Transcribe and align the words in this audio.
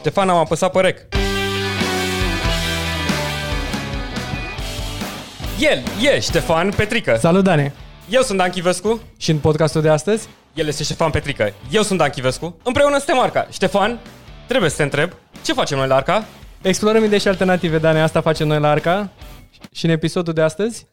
Ștefan, 0.00 0.28
am 0.28 0.36
apăsat 0.36 0.70
pe 0.72 0.80
rec. 0.80 0.98
El 5.58 5.82
e 6.02 6.20
Ștefan 6.20 6.70
Petrică. 6.76 7.16
Salut, 7.18 7.44
Dane! 7.44 7.72
Eu 8.08 8.22
sunt 8.22 8.38
Dan 8.38 8.50
Chivescu. 8.50 9.00
Și 9.16 9.30
în 9.30 9.38
podcastul 9.38 9.82
de 9.82 9.88
astăzi? 9.88 10.28
El 10.54 10.66
este 10.66 10.82
Ștefan 10.82 11.10
Petrică. 11.10 11.52
Eu 11.70 11.82
sunt 11.82 11.98
Dan 11.98 12.08
Chivescu. 12.10 12.56
Împreună 12.62 12.96
suntem 12.96 13.18
Arca. 13.18 13.46
Ștefan, 13.50 13.98
trebuie 14.46 14.70
să 14.70 14.76
te 14.76 14.82
întreb, 14.82 15.12
ce 15.42 15.52
facem 15.52 15.78
noi 15.78 15.86
la 15.86 15.94
Arca? 15.94 16.24
Explorăm 16.62 17.04
idei 17.04 17.20
și 17.20 17.28
alternative, 17.28 17.78
Dane, 17.78 18.00
asta 18.02 18.20
facem 18.20 18.46
noi 18.46 18.60
la 18.60 18.70
Arca. 18.70 19.10
Și 19.72 19.84
în 19.84 19.90
episodul 19.90 20.32
de 20.32 20.42
astăzi? 20.42 20.86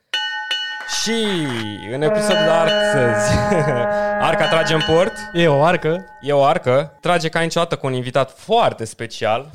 Și 1.01 1.13
în 1.93 2.01
episodul 2.01 2.43
de 2.43 2.49
astăzi, 2.49 3.37
Arca 4.19 4.47
trage 4.47 4.73
în 4.73 4.81
port. 4.87 5.13
E 5.33 5.47
o 5.47 5.63
arcă. 5.63 6.05
E 6.21 6.31
o 6.31 6.43
arcă. 6.43 6.97
Trage 7.01 7.29
ca 7.29 7.39
niciodată 7.39 7.75
cu 7.75 7.85
un 7.85 7.93
invitat 7.93 8.31
foarte 8.31 8.85
special. 8.85 9.49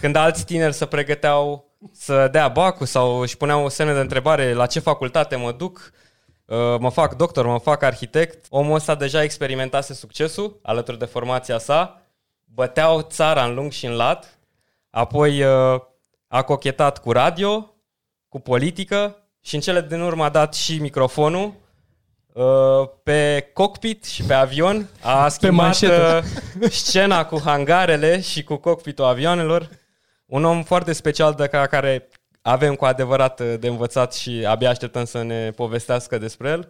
Când 0.00 0.16
alți 0.16 0.44
tineri 0.44 0.74
se 0.74 0.86
pregăteau 0.86 1.70
să 1.92 2.28
dea 2.28 2.48
bacul 2.48 2.86
sau 2.86 3.18
își 3.18 3.36
puneau 3.36 3.68
semne 3.68 3.92
de 3.92 4.00
întrebare 4.00 4.52
la 4.52 4.66
ce 4.66 4.80
facultate 4.80 5.36
mă 5.36 5.52
duc, 5.52 5.92
uh, 6.44 6.56
mă 6.78 6.90
fac 6.90 7.14
doctor, 7.14 7.46
mă 7.46 7.58
fac 7.58 7.82
arhitect, 7.82 8.46
omul 8.48 8.74
ăsta 8.74 8.94
deja 8.94 9.22
experimentase 9.22 9.94
succesul 9.94 10.58
alături 10.62 10.98
de 10.98 11.04
formația 11.04 11.58
sa, 11.58 12.02
băteau 12.44 13.00
țara 13.00 13.44
în 13.44 13.54
lung 13.54 13.72
și 13.72 13.86
în 13.86 13.92
lat, 13.92 14.38
apoi 14.90 15.42
uh, 15.42 15.80
a 16.28 16.42
cochetat 16.42 16.98
cu 16.98 17.12
radio, 17.12 17.74
cu 18.28 18.40
politică 18.40 19.16
și 19.40 19.54
în 19.54 19.60
cele 19.60 19.80
din 19.80 20.00
urmă 20.00 20.24
a 20.24 20.28
dat 20.28 20.54
și 20.54 20.78
microfonul 20.78 21.44
uh, 21.46 21.52
pe 23.02 23.50
cockpit 23.52 24.04
și 24.04 24.22
pe 24.22 24.34
avion, 24.34 24.88
a 25.00 25.28
schimbat 25.28 25.64
manșetă. 25.64 26.22
scena 26.70 27.24
cu 27.24 27.40
hangarele 27.44 28.20
și 28.20 28.44
cu 28.44 28.56
cockpitul 28.56 29.04
avioanelor. 29.04 29.68
Un 30.26 30.44
om 30.44 30.62
foarte 30.62 30.92
special 30.92 31.34
de 31.34 31.46
ca 31.46 31.66
care 31.66 32.08
avem 32.42 32.74
cu 32.74 32.84
adevărat 32.84 33.40
uh, 33.40 33.54
de 33.60 33.68
învățat 33.68 34.14
și 34.14 34.44
abia 34.46 34.70
așteptăm 34.70 35.04
să 35.04 35.22
ne 35.22 35.50
povestească 35.50 36.18
despre 36.18 36.48
el. 36.48 36.68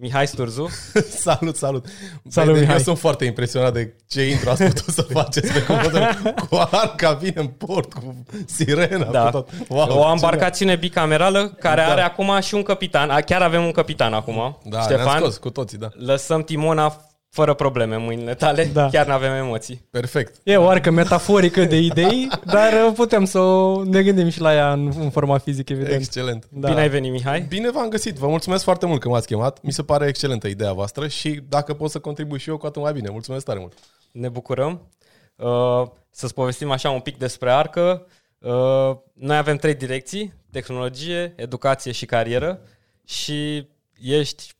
Mihai 0.00 0.26
Sturzu. 0.26 0.68
salut, 1.10 1.56
salut! 1.64 1.86
Salut, 2.28 2.50
Băi, 2.52 2.60
Mihai. 2.60 2.74
Eu 2.76 2.82
sunt 2.82 2.98
foarte 2.98 3.24
impresionat 3.24 3.72
de 3.72 3.94
ce 4.08 4.22
intro 4.28 4.50
ați 4.50 4.64
putut 4.64 4.94
să 4.94 5.02
faceți 5.02 5.52
pe 5.52 5.62
cuvântul 5.62 6.34
cu 6.48 6.54
arca 6.70 7.12
vine 7.12 7.32
în 7.40 7.46
port, 7.46 7.92
cu 7.92 8.24
sirena, 8.46 9.04
Da. 9.04 9.24
cu 9.24 9.30
tot. 9.30 9.48
Wow, 9.68 9.98
o 9.98 10.10
embarcațiune 10.10 10.76
bicamerală 10.76 11.48
care 11.48 11.80
Da. 11.80 11.86
are 11.90 12.00
acum 12.00 12.40
și 12.40 12.54
un 12.54 12.62
capitan. 12.62 13.10
A, 13.10 13.20
Chiar 13.20 13.42
avem 13.42 13.64
un 13.64 13.70
capitan 13.72 14.12
acum. 14.12 14.34
ce- 14.62 14.68
Da, 14.68 14.76
ne-am 14.78 14.90
Ștefan, 14.90 15.18
scos 15.18 15.36
cu 15.36 15.50
toții, 15.50 15.78
da. 15.78 15.88
lăsăm 15.92 16.42
timona 16.42 17.00
fără 17.30 17.54
probleme 17.54 17.94
în 17.94 18.02
mâinile 18.02 18.34
tale. 18.34 18.64
Da. 18.72 18.88
Chiar 18.88 19.06
nu 19.06 19.12
avem 19.12 19.32
emoții. 19.32 19.86
Perfect. 19.90 20.34
E 20.42 20.56
o 20.56 20.68
arcă 20.68 20.90
metaforică 20.90 21.64
de 21.64 21.76
idei, 21.76 22.28
dar 22.44 22.72
uh, 22.72 22.92
putem 22.94 23.24
să 23.24 23.38
o- 23.38 23.84
ne 23.84 24.02
gândim 24.02 24.28
și 24.28 24.40
la 24.40 24.54
ea 24.54 24.72
în, 24.72 24.92
în 24.98 25.10
format 25.10 25.42
fizic, 25.42 25.68
evident. 25.68 25.94
Excelent. 26.00 26.46
Da. 26.50 26.68
Bine 26.68 26.80
ai 26.80 26.88
venit, 26.88 27.12
Mihai. 27.12 27.40
Bine 27.40 27.70
v-am 27.70 27.88
găsit. 27.88 28.16
Vă 28.16 28.26
mulțumesc 28.28 28.64
foarte 28.64 28.86
mult 28.86 29.00
că 29.00 29.08
m-ați 29.08 29.26
chemat. 29.26 29.62
Mi 29.62 29.72
se 29.72 29.82
pare 29.82 30.06
excelentă 30.08 30.48
ideea 30.48 30.72
voastră 30.72 31.08
și 31.08 31.40
dacă 31.48 31.74
pot 31.74 31.90
să 31.90 31.98
contribui 31.98 32.38
și 32.38 32.48
eu, 32.48 32.56
cu 32.56 32.66
atât 32.66 32.82
mai 32.82 32.92
bine. 32.92 33.08
Mulțumesc 33.10 33.44
tare 33.44 33.58
mult. 33.58 33.72
Ne 34.12 34.28
bucurăm. 34.28 34.88
Uh, 35.36 35.82
să-ți 36.10 36.34
povestim 36.34 36.70
așa 36.70 36.90
un 36.90 37.00
pic 37.00 37.18
despre 37.18 37.50
Arcă. 37.50 38.06
Uh, 38.38 38.96
noi 39.14 39.36
avem 39.36 39.56
trei 39.56 39.74
direcții, 39.74 40.32
tehnologie, 40.52 41.32
educație 41.36 41.92
și 41.92 42.06
carieră 42.06 42.60
și 43.04 43.68
ești 44.02 44.52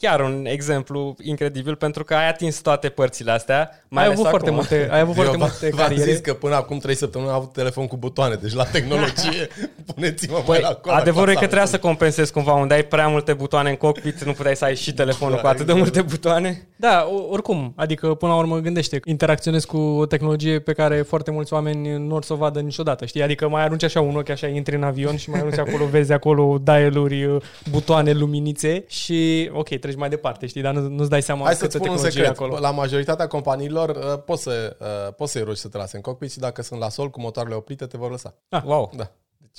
chiar 0.00 0.20
un 0.20 0.44
exemplu 0.48 1.16
incredibil 1.22 1.76
pentru 1.76 2.04
că 2.04 2.14
ai 2.14 2.28
atins 2.28 2.56
toate 2.60 2.88
părțile 2.88 3.30
astea. 3.30 3.82
Mai 3.88 4.02
Ai 4.02 4.08
ales 4.08 4.18
avut, 4.18 4.30
foarte 4.30 4.46
acum. 4.48 4.58
multe, 4.58 4.88
ai 4.92 5.00
avut 5.00 5.14
foarte 5.14 5.32
eu 5.32 5.38
multe 5.38 5.68
v-am 5.68 5.86
cariere. 5.86 6.10
zis 6.10 6.20
că 6.20 6.34
până 6.34 6.54
acum 6.54 6.78
3 6.78 6.94
săptămâni 6.94 7.30
am 7.30 7.36
avut 7.36 7.52
telefon 7.52 7.86
cu 7.86 7.96
butoane, 7.96 8.34
deci 8.34 8.52
la 8.54 8.64
tehnologie 8.64 9.48
puneți-mă 9.94 10.34
mai 10.34 10.44
Păi, 10.46 10.60
la 10.60 10.74
cola. 10.74 10.96
adevărul 10.96 11.28
e 11.28 11.32
că 11.32 11.38
cu 11.38 11.44
trebuia 11.46 11.66
să 11.66 11.78
compensezi 11.78 12.32
cumva 12.32 12.52
unde 12.52 12.74
ai 12.74 12.82
prea 12.84 13.08
multe 13.08 13.32
butoane 13.32 13.70
în 13.70 13.76
cockpit, 13.76 14.22
nu 14.24 14.32
puteai 14.32 14.56
să 14.56 14.64
ai 14.64 14.76
și 14.76 14.92
telefonul 14.94 15.34
Da, 15.34 15.40
cu 15.40 15.46
atât 15.46 15.66
de 15.66 15.72
exact. 15.72 15.80
multe 15.94 16.02
butoane. 16.10 16.68
Da, 16.80 17.08
o- 17.10 17.26
oricum, 17.30 17.72
adică 17.76 18.14
până 18.14 18.32
la 18.32 18.38
urmă 18.38 18.58
gândește, 18.58 19.00
interacționezi 19.04 19.66
cu 19.66 19.76
o 19.76 20.06
tehnologie 20.06 20.58
pe 20.60 20.72
care 20.72 21.02
foarte 21.02 21.30
mulți 21.30 21.52
oameni 21.52 22.06
nu 22.06 22.14
or 22.14 22.24
să 22.24 22.32
o 22.32 22.36
vadă 22.36 22.60
niciodată, 22.60 23.06
știi? 23.06 23.22
Adică 23.22 23.48
mai 23.48 23.62
arunci 23.62 23.82
așa 23.82 24.00
un 24.00 24.16
ochi, 24.16 24.28
așa 24.28 24.46
intri 24.46 24.74
în 24.76 24.82
avion 24.82 25.16
și 25.16 25.30
mai 25.30 25.38
arunci 25.40 25.58
acolo, 25.58 25.84
vezi 25.86 26.12
acolo 26.12 26.58
dial-uri, 26.62 27.38
butoane, 27.70 28.12
luminițe 28.12 28.84
și 28.88 29.50
ok, 29.52 29.68
treci 29.68 29.96
mai 29.96 30.08
departe, 30.08 30.46
știi? 30.46 30.62
Dar 30.62 30.74
nu, 30.74 30.80
nu-ți 30.88 31.10
dai 31.10 31.22
seama 31.22 31.44
Hai 31.44 31.52
câtă 31.52 31.64
să-ți 31.64 31.76
spun 31.76 31.88
un 31.88 31.94
tehnologie 31.94 32.22
e 32.22 32.24
secret. 32.26 32.40
acolo. 32.50 32.60
La 32.60 32.70
majoritatea 32.70 33.26
companiilor 33.26 33.88
uh, 33.88 34.22
poți, 34.24 34.42
să, 34.42 34.76
uh, 34.80 35.14
poți 35.14 35.32
să-i 35.32 35.42
rogi 35.42 35.60
să 35.60 35.68
te 35.68 35.76
lase 35.76 35.96
în 35.96 36.02
cockpit 36.02 36.30
și 36.32 36.38
dacă 36.38 36.62
sunt 36.62 36.80
la 36.80 36.88
sol 36.88 37.10
cu 37.10 37.20
motoarele 37.20 37.54
oprite, 37.54 37.86
te 37.86 37.96
vor 37.96 38.10
lăsa. 38.10 38.34
Wow. 38.64 38.92
Da. 38.96 39.10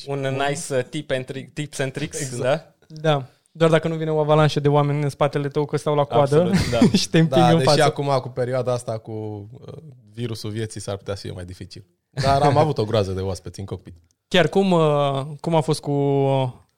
Un 0.08 0.20
nice 0.20 0.76
uh, 0.76 0.84
tip 0.90 1.12
and 1.12 1.26
trick, 1.26 1.54
tips 1.54 1.80
and 1.80 1.92
tricks, 1.92 2.20
Exact. 2.20 2.42
da? 2.44 2.66
Da. 3.10 3.26
Doar 3.60 3.72
dacă 3.72 3.88
nu 3.88 3.96
vine 3.96 4.12
o 4.12 4.20
avalanșă 4.20 4.60
de 4.60 4.68
oameni 4.68 5.04
în 5.04 5.10
spatele 5.10 5.48
tău 5.48 5.66
că 5.66 5.78
stau 5.78 5.96
la 5.96 6.04
coadă 6.04 6.42
Absolut, 6.42 6.70
da. 6.92 6.98
și 6.98 7.10
te 7.10 7.20
împing 7.20 7.42
Da, 7.42 7.50
în 7.50 7.58
deși 7.58 7.70
față. 7.70 7.84
acum 7.84 8.20
cu 8.22 8.30
perioada 8.30 8.74
asta 8.74 8.98
cu 8.98 9.12
uh, 9.12 9.74
virusul 10.14 10.50
vieții 10.50 10.82
s-ar 10.82 10.98
putea 10.98 11.16
să 11.16 11.22
fie 11.22 11.32
mai 11.32 11.46
dificil. 11.46 11.86
Dar 12.10 12.42
am 12.42 12.58
avut 12.58 12.78
o 12.78 12.84
groază 12.84 13.12
de 13.12 13.22
oaspeți 13.22 13.60
în 13.60 13.66
cockpit. 13.66 13.96
Chiar 14.28 14.48
cum, 14.48 14.72
uh, 14.72 15.26
cum 15.40 15.56
a 15.56 15.62
fost 15.62 15.80
cu, 15.80 15.94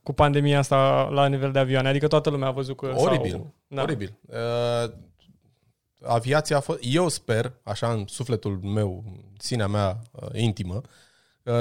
cu 0.03 0.13
pandemia 0.13 0.59
asta 0.59 1.09
la 1.11 1.27
nivel 1.27 1.51
de 1.51 1.59
avioane? 1.59 1.89
Adică 1.89 2.07
toată 2.07 2.29
lumea 2.29 2.47
a 2.47 2.51
văzut 2.51 2.77
că... 2.77 2.91
Oribil. 2.95 3.31
Sau, 3.31 3.53
Da. 3.67 3.81
Oribil. 3.81 4.13
Uh, 4.27 4.91
aviația 6.03 6.57
a 6.57 6.59
fost... 6.59 6.79
Eu 6.81 7.07
sper, 7.07 7.53
așa 7.63 7.91
în 7.91 8.03
sufletul 8.07 8.59
meu, 8.63 9.03
sinea 9.37 9.67
mea 9.67 9.99
uh, 10.11 10.27
intimă, 10.33 10.75
uh, 10.75 10.89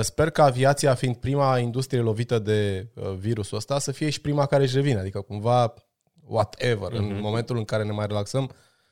sper 0.01 0.31
că 0.31 0.43
aviația, 0.43 0.95
fiind 0.95 1.17
prima 1.17 1.59
industrie 1.59 2.01
lovită 2.01 2.39
de 2.39 2.89
uh, 2.95 3.13
virusul 3.19 3.57
ăsta, 3.57 3.79
să 3.79 3.93
fie 3.93 4.11
și 4.11 4.21
prima 4.21 4.47
care 4.47 4.63
își 4.63 4.75
revine. 4.75 4.99
Adică 4.99 5.21
cumva, 5.21 5.75
whatever, 6.27 6.93
mm-hmm. 6.93 7.11
în 7.11 7.21
momentul 7.21 7.57
în 7.57 7.65
care 7.65 7.85
ne 7.85 7.93
mai 7.93 8.07
relaxăm, 8.07 8.51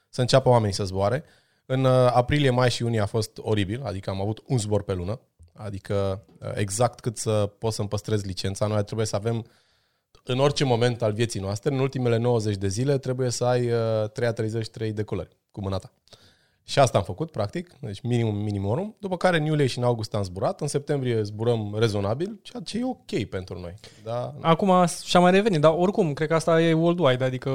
să 0.09 0.21
înceapă 0.21 0.49
oamenii 0.49 0.75
să 0.75 0.84
zboare. 0.84 1.25
În 1.66 1.84
uh, 1.84 2.10
aprilie, 2.12 2.50
mai 2.50 2.71
și 2.71 2.82
iunie 2.82 3.00
a 3.00 3.06
fost 3.06 3.38
oribil, 3.41 3.82
adică 3.84 4.10
am 4.10 4.21
avut 4.21 4.43
un 4.47 4.59
zbor 4.59 4.82
pe 4.82 4.93
lună, 4.93 5.21
adică 5.53 6.25
uh, 6.41 6.50
exact 6.54 7.00
cât 7.00 7.16
să 7.16 7.50
pot 7.59 7.72
să-mi 7.72 7.88
păstrez 7.88 8.25
licența. 8.25 8.66
Noi 8.66 8.84
trebuie 8.84 9.06
să 9.06 9.16
avem 9.16 9.47
în 10.25 10.38
orice 10.38 10.65
moment 10.65 11.03
al 11.03 11.12
vieții 11.12 11.41
noastre, 11.41 11.75
în 11.75 11.78
ultimele 11.78 12.16
90 12.16 12.56
de 12.56 12.69
zile, 12.69 12.99
trebuie 12.99 13.31
să 13.31 13.44
ai 13.44 13.70
uh, 13.70 14.10
3 14.12 14.28
aterizări 14.28 14.65
și 14.65 14.70
3 14.70 14.93
decolări 14.93 15.37
cu 15.50 15.60
mâna 15.60 15.78
ta. 15.78 15.93
Și 16.69 16.79
asta 16.79 16.99
am 16.99 17.05
făcut, 17.05 17.31
practic, 17.31 17.71
deci 17.81 18.01
minimum 18.01 18.37
minimorum, 18.37 18.97
după 19.01 19.17
care 19.17 19.37
în 19.37 19.45
iulie 19.45 19.67
și 19.67 19.79
în 19.79 19.84
august 19.84 20.15
am 20.15 20.23
zburat, 20.23 20.61
în 20.61 20.67
septembrie 20.67 21.23
zburăm 21.23 21.77
rezonabil, 21.79 22.39
ceea 22.43 22.62
ce 22.62 22.79
e 22.79 22.84
ok 22.84 23.25
pentru 23.31 23.59
noi. 23.61 23.75
Da? 24.05 24.34
Acum 24.41 24.84
și-a 25.05 25.21
mai 25.21 25.31
revenit, 25.31 25.61
dar 25.61 25.75
oricum, 25.77 26.12
cred 26.12 26.29
că 26.29 26.34
asta 26.34 26.61
e 26.61 26.73
worldwide, 26.73 27.25
adică 27.25 27.51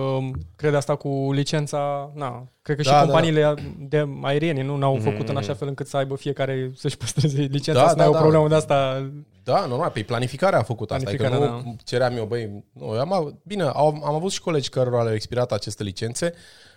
cred 0.56 0.74
asta 0.74 0.96
cu 0.96 1.30
licența, 1.32 2.12
na, 2.16 2.48
cred 2.62 2.76
că 2.76 2.82
și 2.84 2.90
Da, 2.90 2.96
da, 2.96 3.02
companiile 3.04 3.54
de 3.80 4.08
aeriene 4.22 4.64
nu 4.64 4.76
n-au 4.76 4.96
făcut 5.02 5.30
în 5.30 5.38
așa 5.38 5.54
fel 5.54 5.68
încât 5.68 5.88
să 5.88 5.98
aibă 5.98 6.16
fiecare 6.16 6.72
să-și 6.76 6.98
păstreze 6.98 7.42
licența, 7.42 7.82
Da, 7.82 7.88
să 7.88 7.96
da, 7.96 8.02
n-ai 8.02 8.10
o 8.10 8.14
da. 8.14 8.20
problemă 8.20 8.48
de 8.48 8.56
asta. 8.56 9.10
Da, 9.44 9.66
normal, 9.66 9.90
pe 9.90 10.02
planificarea 10.02 10.60
a 10.60 10.64
făcut 10.64 10.92
asta. 10.92 11.10
Adică 11.10 11.24
Planificarea, 11.24 11.62
nu 11.66 11.76
ceream 11.84 12.16
eu, 12.18 12.26
băi, 12.26 12.64
nu, 12.74 12.86
eu 12.86 13.00
am, 13.00 13.14
av- 13.14 13.34
bine, 13.44 13.64
am, 13.64 14.02
am 14.06 14.14
avut 14.16 14.32
și 14.32 14.42
colegi 14.42 14.70
cărora 14.70 15.02
le-au 15.04 15.16
expirat 15.16 15.52
aceste 15.52 15.84
licențe. 15.84 16.34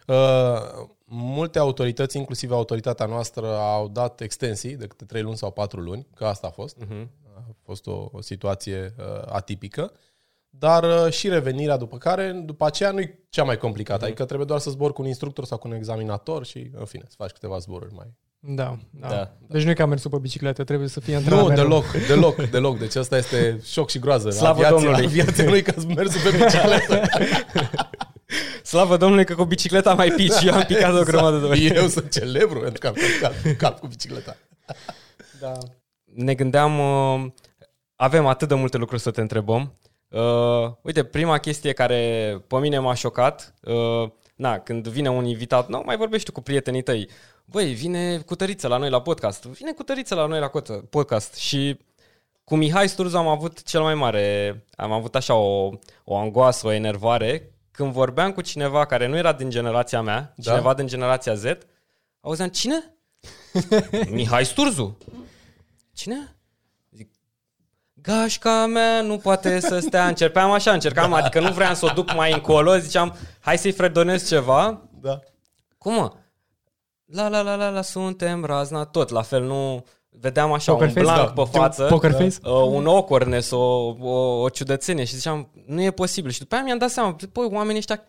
Uh, 0.06 0.14
multe 1.08 1.58
autorități, 1.58 2.16
inclusiv 2.16 2.52
autoritatea 2.52 3.06
noastră, 3.06 3.56
au 3.56 3.88
dat 3.88 4.20
extensii 4.20 4.76
de 4.76 4.86
câte 4.86 5.04
3 5.04 5.22
luni 5.22 5.36
sau 5.36 5.50
4 5.50 5.80
luni, 5.80 6.06
că 6.14 6.24
asta 6.24 6.46
a 6.46 6.50
fost. 6.50 6.76
Uh-huh. 6.84 7.06
A 7.36 7.54
fost 7.64 7.86
o, 7.86 8.08
o 8.12 8.20
situație 8.20 8.94
uh, 8.98 9.22
atipică. 9.26 9.92
Dar 10.50 10.82
uh, 10.84 11.12
și 11.12 11.28
revenirea 11.28 11.76
după 11.76 11.98
care, 11.98 12.30
după 12.30 12.66
aceea, 12.66 12.90
nu 12.90 13.00
e 13.00 13.18
cea 13.28 13.44
mai 13.44 13.56
complicată. 13.56 14.00
Uh-huh. 14.00 14.06
Adică 14.06 14.24
trebuie 14.24 14.46
doar 14.46 14.60
să 14.60 14.70
zbori 14.70 14.92
cu 14.92 15.02
un 15.02 15.08
instructor 15.08 15.44
sau 15.44 15.58
cu 15.58 15.68
un 15.68 15.74
examinator 15.74 16.44
și, 16.44 16.70
în 16.74 16.84
fine, 16.84 17.04
să 17.08 17.14
faci 17.18 17.30
câteva 17.30 17.58
zboruri 17.58 17.94
mai, 17.94 18.14
Da, 18.40 18.78
da. 18.90 19.08
Da. 19.08 19.32
Deci 19.48 19.62
nu 19.64 19.70
e 19.70 19.74
ca 19.74 19.86
mersul 19.86 20.10
pe 20.10 20.18
bicicletă, 20.18 20.64
trebuie 20.64 20.88
să 20.88 21.00
fie 21.00 21.16
antrenat 21.16 21.40
Nu, 21.40 21.46
mereu. 21.46 21.64
deloc, 21.64 21.84
deloc, 22.06 22.50
deloc. 22.50 22.78
Deci 22.78 22.96
asta 22.96 23.16
este 23.16 23.60
șoc 23.64 23.90
și 23.90 23.98
groază. 23.98 24.30
Slavă 24.30 24.64
aviația, 24.64 24.76
Domnului. 24.76 25.04
Aviația 25.04 25.44
nu 25.44 25.56
e 25.56 25.60
ca 25.60 25.74
mersul 25.86 26.30
pe 26.30 26.36
bicicletă. 26.36 27.00
Slavă 28.66 28.96
Domnului 28.96 29.24
că 29.24 29.34
cu 29.34 29.44
bicicleta 29.44 29.94
mai 29.94 30.10
pici 30.10 30.32
și 30.32 30.46
eu 30.46 30.54
am 30.54 30.64
picat 30.66 30.94
o 30.94 31.02
grămadă 31.02 31.38
de 31.38 31.46
ori. 31.46 31.66
Eu 31.66 31.88
sunt 31.88 32.10
celebru 32.10 32.60
pentru 32.60 32.80
că 32.80 32.86
am 32.86 32.94
călcat 32.94 33.56
cap 33.56 33.78
cu 33.78 33.86
bicicleta. 33.86 34.36
Da. 35.40 35.52
Ne 36.04 36.34
gândeam, 36.34 36.78
uh, 36.78 37.30
avem 37.96 38.26
atât 38.26 38.48
de 38.48 38.54
multe 38.54 38.76
lucruri 38.76 39.00
să 39.02 39.10
te 39.10 39.20
întrebăm. 39.20 39.74
Uh, 40.08 40.72
uite, 40.82 41.04
prima 41.04 41.38
chestie 41.38 41.72
care 41.72 41.98
pe 42.46 42.56
mine 42.58 42.78
m-a 42.78 42.94
șocat, 42.94 43.54
uh, 43.62 44.10
na, 44.34 44.58
când 44.58 44.88
vine 44.88 45.10
un 45.10 45.24
invitat, 45.24 45.68
nu, 45.68 45.82
mai 45.84 45.96
vorbești 45.96 46.26
tu 46.26 46.32
cu 46.32 46.40
prietenii 46.40 46.82
tăi. 46.82 47.08
Băi, 47.44 47.72
vine 47.72 48.18
cu 48.18 48.34
tăriță 48.34 48.68
la 48.68 48.76
noi 48.76 48.90
la 48.90 49.00
podcast. 49.02 49.44
Vine 49.44 49.72
cu 49.72 49.82
tăriță 49.82 50.14
la 50.14 50.26
noi 50.26 50.40
la 50.40 50.48
cotă- 50.48 50.84
podcast. 50.90 51.34
Și 51.34 51.78
cu 52.44 52.56
Mihai 52.56 52.88
Sturzu 52.88 53.16
am 53.16 53.28
avut 53.28 53.62
cel 53.62 53.80
mai 53.80 53.94
mare, 53.94 54.64
am 54.76 54.92
avut 54.92 55.14
așa 55.14 55.34
o, 55.34 55.70
o 56.04 56.16
angoasă, 56.16 56.66
o 56.66 56.72
enervare, 56.72 57.50
când 57.76 57.92
vorbeam 57.92 58.32
cu 58.32 58.40
cineva 58.40 58.84
care 58.86 59.06
nu 59.06 59.16
era 59.16 59.32
din 59.32 59.50
generația 59.50 60.02
mea, 60.02 60.32
Da. 60.36 60.50
cineva 60.50 60.74
din 60.74 60.86
generația 60.86 61.34
Z, 61.34 61.44
auzeam, 62.20 62.48
cine? 62.48 62.94
Mihai 64.10 64.44
Sturzu. 64.44 64.98
Cine? 65.92 66.36
Zic, 66.90 67.10
gașca 67.94 68.66
mea 68.66 69.00
nu 69.02 69.18
poate 69.18 69.60
să 69.60 69.78
stea. 69.78 70.06
Încercam 70.08 70.50
așa, 70.50 70.72
încercam, 70.72 71.12
adică 71.12 71.40
nu 71.40 71.52
vreau 71.52 71.74
să 71.74 71.84
o 71.84 71.88
duc 71.88 72.14
mai 72.14 72.32
încolo, 72.32 72.76
ziceam, 72.78 73.16
hai 73.40 73.58
să-i 73.58 73.72
fredonez 73.72 74.28
ceva. 74.28 74.88
Da. 75.00 75.20
Cum 75.78 75.94
mă? 75.94 76.12
La 77.04 77.28
la 77.28 77.40
la 77.40 77.54
la 77.54 77.68
la, 77.68 77.82
suntem 77.82 78.44
razna, 78.44 78.84
tot 78.84 79.08
la 79.08 79.22
fel, 79.22 79.42
nu... 79.42 79.84
Vedeam 80.20 80.52
așa 80.52 80.72
Poker 80.72 80.86
un 80.86 80.92
face? 80.92 81.04
blank 81.04 81.34
Da. 81.34 81.42
pe 81.42 81.48
față. 81.58 81.84
Poker 81.84 82.10
Da. 82.10 82.16
face? 82.16 82.36
uh, 82.42 82.52
un 82.52 82.86
awkwardness, 82.86 83.50
o, 83.50 83.94
o, 84.00 84.40
o 84.40 84.48
ciudățenie 84.48 85.04
și 85.04 85.14
ziceam, 85.14 85.48
nu 85.66 85.82
e 85.82 85.90
posibil. 85.90 86.30
Și 86.30 86.38
după 86.38 86.54
aia 86.54 86.64
mi-am 86.64 86.78
dat 86.78 86.90
seama, 86.90 87.16
păi, 87.32 87.48
oamenii 87.52 87.78
ăștia 87.78 88.02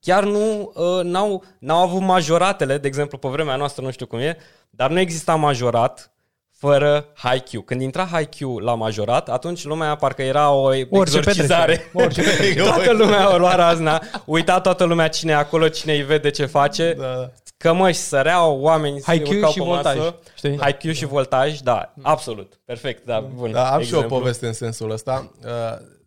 chiar 0.00 0.24
nu, 0.24 0.72
uh, 0.74 1.04
n-au, 1.04 1.44
n-au 1.58 1.82
avut 1.82 2.00
majoratele, 2.00 2.78
de 2.78 2.86
exemplu, 2.86 3.18
pe 3.18 3.28
vremea 3.28 3.56
noastră, 3.56 3.84
nu 3.84 3.90
știu 3.90 4.06
cum 4.06 4.18
e, 4.18 4.36
dar 4.70 4.90
nu 4.90 4.98
exista 5.00 5.34
majorat 5.34 6.12
fără 6.52 7.06
HiQ. 7.22 7.64
Când 7.64 7.80
intra 7.80 8.08
HiQ 8.18 8.38
la 8.60 8.74
majorat, 8.74 9.28
atunci 9.28 9.64
lumea 9.64 9.94
parcă 9.94 10.22
era 10.22 10.50
o 10.50 10.74
exorcizare. 10.74 11.74
petrecere. 11.76 11.90
Orice 12.04 12.22
petrecere. 12.22 12.62
toată 12.70 12.92
lumea 12.92 13.34
o 13.34 13.38
lua 13.38 13.54
razna, 13.54 14.02
uita 14.24 14.60
toată 14.60 14.84
lumea 14.84 15.08
cine 15.08 15.32
e 15.32 15.34
acolo, 15.34 15.68
cine 15.68 15.92
îi 15.92 16.02
vede 16.02 16.30
ce 16.30 16.46
face, 16.46 16.94
Da. 16.98 17.30
Cămăși 17.62 17.98
săreau, 17.98 18.60
oameni 18.60 19.00
se 19.00 19.14
IQ 19.14 19.28
urcau 19.28 19.50
și 19.50 19.58
pe 19.58 19.64
voltaj, 19.64 19.96
masă. 19.96 20.18
știi? 20.34 20.58
IQ 20.68 20.92
și 20.94 21.04
voltaj, 21.04 21.60
da, 21.60 21.94
absolut, 22.02 22.60
perfect, 22.64 23.04
da, 23.04 23.20
bun. 23.20 23.52
Da, 23.52 23.72
am 23.72 23.82
și 23.82 23.92
eu 23.92 23.98
o 23.98 24.02
exemplu. 24.02 24.18
poveste 24.18 24.46
în 24.46 24.52
sensul 24.52 24.90
ăsta. 24.90 25.30
Uh, 25.44 25.98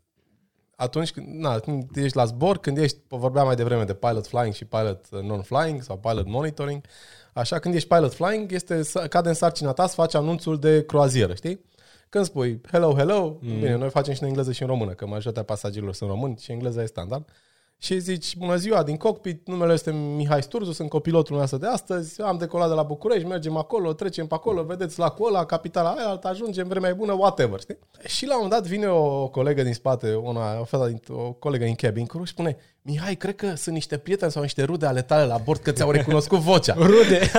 Atunci 0.75 1.11
când, 1.11 1.27
na, 1.27 1.59
când 1.59 1.95
ești 1.95 2.17
la 2.17 2.25
zbor, 2.25 2.57
când 2.57 2.77
ești, 2.77 2.97
vorbeam 3.07 3.45
mai 3.45 3.55
devreme 3.55 3.83
de 3.83 3.93
pilot 3.93 4.27
flying 4.27 4.53
și 4.53 4.65
pilot 4.65 5.05
uh, 5.11 5.19
non-flying 5.19 5.81
sau 5.81 5.97
pilot 5.97 6.27
monitoring, 6.27 6.85
așa, 7.33 7.59
când 7.59 7.75
ești 7.75 7.87
pilot 7.87 8.13
flying, 8.13 8.51
este, 8.51 8.83
să- 8.83 9.07
cade 9.09 9.29
în 9.29 9.33
sarcina 9.35 9.71
ta 9.71 9.87
să 9.87 9.93
faci 9.93 10.13
anunțul 10.13 10.59
de 10.59 10.85
croazieră, 10.85 11.33
știi? 11.33 11.65
Când 12.09 12.25
spui 12.25 12.61
hello, 12.71 12.93
hello, 12.95 13.37
mm. 13.41 13.59
bine, 13.59 13.75
noi 13.75 13.89
facem 13.89 14.13
și 14.13 14.21
în 14.21 14.27
engleză 14.27 14.51
și 14.51 14.61
în 14.61 14.67
română, 14.67 14.91
că 14.91 15.05
majoritatea 15.05 15.43
pasagerilor 15.43 15.93
sunt 15.93 16.09
români 16.09 16.37
și 16.37 16.51
engleza 16.51 16.81
e 16.81 16.85
standard. 16.85 17.29
Și 17.83 17.99
zici, 17.99 18.35
bună 18.37 18.55
ziua, 18.55 18.83
din 18.83 18.97
cockpit, 18.97 19.47
numele 19.47 19.73
este 19.73 19.91
Mihai 19.91 20.41
Sturzu, 20.41 20.71
sunt 20.71 20.89
copilotul 20.89 21.37
nostru 21.37 21.57
de 21.57 21.67
astăzi, 21.67 22.21
am 22.21 22.37
decolat 22.37 22.67
de 22.67 22.73
la 22.73 22.83
București, 22.83 23.27
mergem 23.27 23.57
acolo, 23.57 23.93
trecem 23.93 24.27
pe 24.27 24.33
acolo, 24.33 24.63
vedeți 24.63 24.99
lacul 24.99 25.27
ăla, 25.27 25.45
capitala 25.45 25.89
aia, 25.89 26.07
alta, 26.07 26.27
ajungem, 26.27 26.67
vremea 26.67 26.89
e 26.89 26.93
bună, 26.93 27.11
whatever, 27.13 27.59
știi? 27.59 27.77
Și 28.05 28.25
la 28.25 28.35
un 28.35 28.41
moment 28.43 28.61
dat 28.61 28.71
vine 28.71 28.87
o 28.87 29.27
colegă 29.27 29.63
din 29.63 29.73
spate, 29.73 30.15
una, 30.15 30.59
o, 30.59 30.63
fată, 30.63 30.85
din- 30.87 31.01
o 31.15 31.31
colegă 31.31 31.65
din 31.65 31.75
cabin 31.75 32.05
crew 32.05 32.23
și 32.23 32.31
spune, 32.31 32.57
Mihai, 32.81 33.15
cred 33.15 33.35
că 33.35 33.53
sunt 33.55 33.75
niște 33.75 33.97
prieteni 33.97 34.31
sau 34.31 34.41
niște 34.41 34.63
rude 34.63 34.85
ale 34.85 35.01
tale 35.01 35.25
la 35.25 35.37
bord 35.37 35.59
că 35.61 35.71
ți-au 35.71 35.91
recunoscut 35.91 36.39
vocea. 36.39 36.73
Rude. 36.93 37.31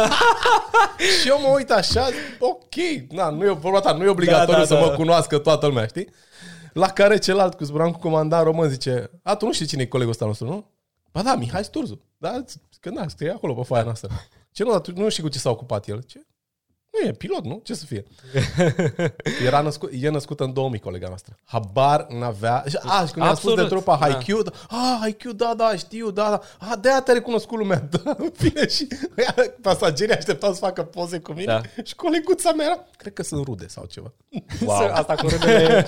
și 1.20 1.28
eu 1.28 1.40
mă 1.40 1.48
uit 1.54 1.70
așa, 1.70 2.08
ok, 2.38 2.74
na, 3.10 3.30
nu 3.30 3.44
e, 3.44 3.50
vorba 3.50 3.80
ta, 3.80 3.92
nu 3.92 4.04
e 4.04 4.08
obligatoriu 4.08 4.52
Da, 4.52 4.58
da, 4.58 4.64
să 4.64 4.74
da. 4.74 4.80
mă 4.80 4.88
cunoască 4.88 5.38
toată 5.38 5.66
lumea, 5.66 5.86
știi? 5.86 6.08
La 6.74 6.88
care 6.88 7.18
celălalt, 7.18 7.54
cu 7.54 7.64
zburam 7.64 7.92
cu 7.92 7.98
comandant 7.98 8.44
român, 8.44 8.68
zice, 8.68 9.10
a, 9.22 9.34
tu 9.34 9.46
nu 9.46 9.52
știi 9.52 9.66
cine 9.66 9.82
e 9.82 9.86
colegul 9.86 10.12
ăsta 10.12 10.26
nostru, 10.26 10.46
nu? 10.46 10.70
Ba 11.12 11.22
da, 11.22 11.34
Mihai 11.34 11.64
Sturzu. 11.64 12.00
Da, 12.16 12.44
că 12.80 12.90
da, 12.90 13.08
scrie 13.08 13.30
acolo 13.30 13.54
pe 13.54 13.62
foaia 13.62 13.84
noastră. 13.84 14.10
Ce 14.50 14.64
nu, 14.64 14.70
dar 14.70 14.80
tu 14.80 14.92
nu 14.92 15.08
știi 15.08 15.22
cu 15.22 15.28
ce 15.28 15.38
s-a 15.38 15.50
ocupat 15.50 15.88
el. 15.88 16.02
Ce? 16.02 16.26
Nu 17.00 17.08
e 17.08 17.12
pilot, 17.12 17.44
nu? 17.44 17.60
Ce 17.64 17.74
să 17.74 17.84
fie? 17.86 18.04
Era 19.46 19.60
născut, 19.60 19.90
e 20.00 20.08
născută 20.08 20.44
în 20.44 20.52
2000, 20.52 20.78
colega 20.80 21.06
noastră. 21.08 21.36
Habar 21.44 22.06
n-avea... 22.08 22.64
Și- 22.68 22.78
A, 22.82 23.04
și 23.06 23.12
când 23.12 23.24
i-am 23.26 23.34
spus 23.34 23.54
de 23.54 23.60
Absolut, 23.60 23.68
trupa 23.68 23.98
da. 23.98 24.18
HiQ, 24.18 24.42
da. 24.42 24.50
a, 24.68 25.06
HiQ, 25.06 25.32
da, 25.36 25.54
da, 25.56 25.76
știu, 25.76 26.10
da, 26.10 26.28
da. 26.30 26.66
A, 26.70 26.76
de-aia 26.76 27.00
te-a 27.00 27.14
recunoscut 27.14 27.58
lumea. 27.58 27.88
Da, 28.04 28.14
în 28.18 28.30
fine, 28.34 28.68
și 28.68 28.88
pasagerii 29.60 30.14
așteptau 30.14 30.52
să 30.52 30.58
facă 30.58 30.82
poze 30.82 31.18
cu 31.18 31.32
mine 31.32 31.44
Da. 31.44 31.82
și 31.84 31.94
coleguța 31.94 32.52
mea 32.52 32.66
era, 32.66 32.84
cred 32.96 33.12
că 33.12 33.22
sunt 33.22 33.44
rude 33.44 33.66
sau 33.68 33.84
ceva. 33.84 34.12
Wow. 34.64 34.76
Asta 35.00 35.14
cu 35.14 35.28
rudele. 35.28 35.86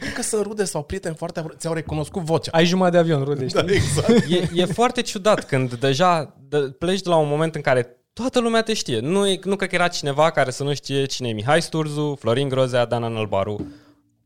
Cred 0.00 0.12
că 0.14 0.22
sunt 0.22 0.42
rude 0.42 0.64
sau 0.64 0.82
prieteni 0.82 1.14
foarte 1.14 1.40
apro- 1.40 1.56
ți-au 1.58 1.74
recunoscut 1.74 2.22
vocea. 2.22 2.50
Ai 2.54 2.64
jumătate 2.66 2.94
de 2.96 3.02
avion, 3.02 3.24
rude, 3.24 3.48
știi? 3.48 3.62
Da, 3.62 3.72
exact. 3.72 4.08
E, 4.28 4.48
e 4.54 4.64
foarte 4.64 5.00
ciudat 5.02 5.44
când 5.46 5.74
deja 5.74 6.34
de, 6.48 6.58
pleci 6.58 7.00
de 7.02 7.08
la 7.08 7.16
un 7.16 7.28
moment 7.28 7.54
în 7.54 7.60
care 7.60 7.96
toată 8.20 8.40
lumea 8.40 8.62
te 8.62 8.74
știe. 8.74 8.98
Nu, 8.98 9.26
e, 9.26 9.38
nu 9.44 9.56
cred 9.56 9.68
că 9.68 9.74
era 9.74 9.88
cineva 9.88 10.30
care 10.30 10.50
să 10.50 10.62
nu 10.62 10.74
știe 10.74 11.04
cine 11.04 11.28
e 11.28 11.32
Mihai 11.32 11.62
Sturzu, 11.62 12.16
Florin 12.20 12.48
Grozea, 12.48 12.84
Dan 12.84 13.12
Nălbaru. 13.12 13.66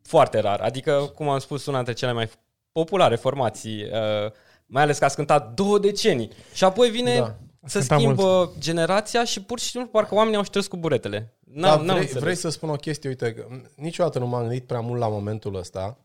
Foarte 0.03 0.39
rar. 0.39 0.61
Adică, 0.61 1.11
cum 1.15 1.29
am 1.29 1.39
spus, 1.39 1.67
una 1.67 1.77
dintre 1.77 1.95
cele 1.95 2.13
mai 2.13 2.31
populare 2.73 3.17
formații, 3.17 3.83
uh, 3.83 4.33
mai 4.67 4.83
ales 4.83 4.99
că 4.99 5.05
ați 5.05 5.15
cântat 5.17 5.55
două 5.55 5.79
decenii. 5.79 6.31
Și 6.53 6.65
apoi 6.65 6.91
vine 6.91 7.15
Da. 7.15 7.21
da. 7.21 7.35
să 7.67 7.79
Ați 7.79 7.89
cântat 7.89 7.99
schimbă 7.99 8.53
generația 8.59 9.25
și 9.25 9.43
pur 9.43 9.59
și 9.59 9.69
simplu 9.69 9.91
parcă 9.91 10.15
oamenii 10.15 10.37
au 10.37 10.45
șters 10.45 10.67
cu 10.67 10.77
buretele. 10.77 11.35
N-am, 11.41 11.61
Da, 11.63 11.77
n-am 11.77 11.85
vrei, 11.85 11.99
înțeles. 12.01 12.23
vrei 12.23 12.35
să 12.35 12.49
spun 12.49 12.69
o 12.69 12.75
chestie, 12.75 13.09
uite, 13.09 13.35
că 13.35 13.47
niciodată 13.77 14.19
nu 14.19 14.27
m-am 14.27 14.41
gândit 14.43 14.67
prea 14.67 14.81
mult 14.81 15.01
la 15.01 15.09
momentul 15.09 15.55
ăsta. 15.57 15.99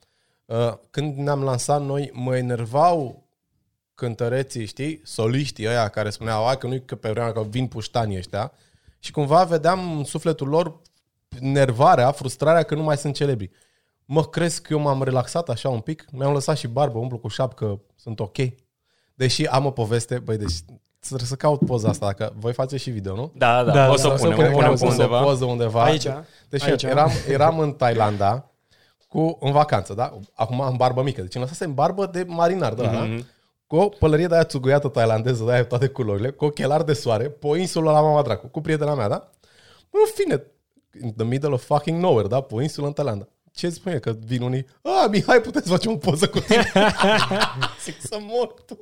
Uh, 0.45 0.73
Când 0.89 1.17
ne-am 1.17 1.43
lansat 1.43 1.81
noi, 1.81 2.09
mă 2.13 2.37
enervau 2.37 3.24
cântăreții, 3.95 4.65
știi, 4.65 5.01
soliștii 5.03 5.67
ăia 5.67 5.87
care 5.87 6.09
spuneau, 6.09 6.45
hai 6.45 6.57
că 6.57 6.67
nu 6.67 6.81
că 6.85 6.95
pe 6.95 7.09
vremea 7.09 7.31
că 7.31 7.43
vin 7.49 7.67
puștanii 7.67 8.17
ăștia. 8.17 8.51
Și 8.99 9.11
cumva 9.11 9.43
vedeam 9.43 9.97
în 9.97 10.03
sufletul 10.03 10.47
lor 10.47 10.79
nervarea, 11.39 12.11
frustrarea 12.11 12.63
că 12.63 12.75
nu 12.75 12.83
mai 12.83 12.97
sunt 12.97 13.13
celebri. 13.15 13.51
Mă 14.05 14.23
crezi 14.23 14.61
că 14.61 14.73
eu 14.73 14.79
m-am 14.79 15.03
relaxat 15.03 15.49
așa 15.49 15.69
un 15.69 15.79
pic, 15.79 16.05
mi-am 16.11 16.33
lăsat 16.33 16.57
și 16.57 16.67
barbă, 16.67 16.97
umplu 16.97 17.17
cu 17.17 17.27
șapcă, 17.27 17.81
sunt 17.95 18.19
ok. 18.19 18.37
Deși 19.15 19.45
am 19.45 19.65
o 19.65 19.71
poveste, 19.71 20.19
băi, 20.19 20.37
deci 20.37 20.53
trebuie 20.99 21.27
să 21.27 21.35
caut 21.35 21.59
poza 21.65 21.89
asta, 21.89 22.05
dacă 22.05 22.33
voi 22.37 22.53
face 22.53 22.77
și 22.77 22.89
video, 22.89 23.15
nu? 23.15 23.31
Da, 23.35 23.63
da, 23.63 23.71
Da, 23.71 23.87
o 23.87 23.91
da, 23.91 23.97
să 23.97 24.07
o 24.07 24.11
o 24.11 24.15
să 24.17 24.27
punem, 24.27 24.35
punem, 24.35 24.51
o 24.51 24.55
punem 24.55 24.69
o 24.69 24.73
pe 24.73 24.77
să 24.77 24.85
Pus 24.85 24.93
undeva. 24.93 25.21
o 25.21 25.23
poză 25.23 25.45
undeva. 25.45 25.83
Aici. 25.83 26.07
Deci 26.49 26.63
Aici. 26.63 26.83
eram, 26.83 27.11
eram 27.29 27.59
în 27.59 27.73
Thailanda 27.73 28.51
cu, 29.07 29.37
în 29.39 29.51
vacanță, 29.51 29.93
da? 29.93 30.19
Acum 30.33 30.61
am 30.61 30.75
barbă 30.77 31.01
mică. 31.03 31.21
Deci 31.21 31.35
îmi 31.35 31.43
lăsasem 31.43 31.73
barbă 31.73 32.05
de 32.05 32.23
marinar, 32.27 32.73
da? 32.73 32.83
Mhm. 32.91 33.17
da? 33.17 33.23
Cu 33.75 33.81
o 33.81 33.89
pălărie 33.89 34.27
de 34.27 34.33
aia 34.33 34.43
țuguiată 34.43 34.87
tailandeză, 34.87 35.43
de 35.43 35.51
aia 35.51 35.65
toate 35.65 35.87
culorile, 35.87 36.29
cu 36.29 36.45
ochelari 36.45 36.85
de 36.85 36.93
soare, 36.93 37.29
pe 37.29 37.47
o 37.47 37.55
insulă 37.55 37.91
la 37.91 38.01
mama 38.01 38.21
dracu, 38.21 38.47
cu 38.47 38.61
prietena 38.61 38.93
mea, 38.95 39.07
da? 39.07 39.29
În 39.89 39.99
fine, 40.15 40.43
in 41.01 41.13
the 41.17 41.25
middle 41.25 41.49
of 41.53 41.63
fucking 41.65 42.01
nowhere, 42.01 42.27
da? 42.27 42.41
Pe 42.41 42.53
o 42.55 42.61
insulă 42.61 42.87
în 42.87 42.93
Thailanda. 42.93 43.27
Ce 43.53 43.69
spune 43.69 43.99
că 43.99 44.15
vin 44.25 44.41
unii, 44.41 44.65
a, 44.81 45.07
Mihai, 45.07 45.41
puteți 45.41 45.69
face 45.69 45.89
o 45.89 45.95
poză 45.95 46.27
cu 46.27 46.39
tine? 46.39 46.71
Zic 47.83 47.95
să 48.01 48.17
mor 48.19 48.53
tu. 48.65 48.77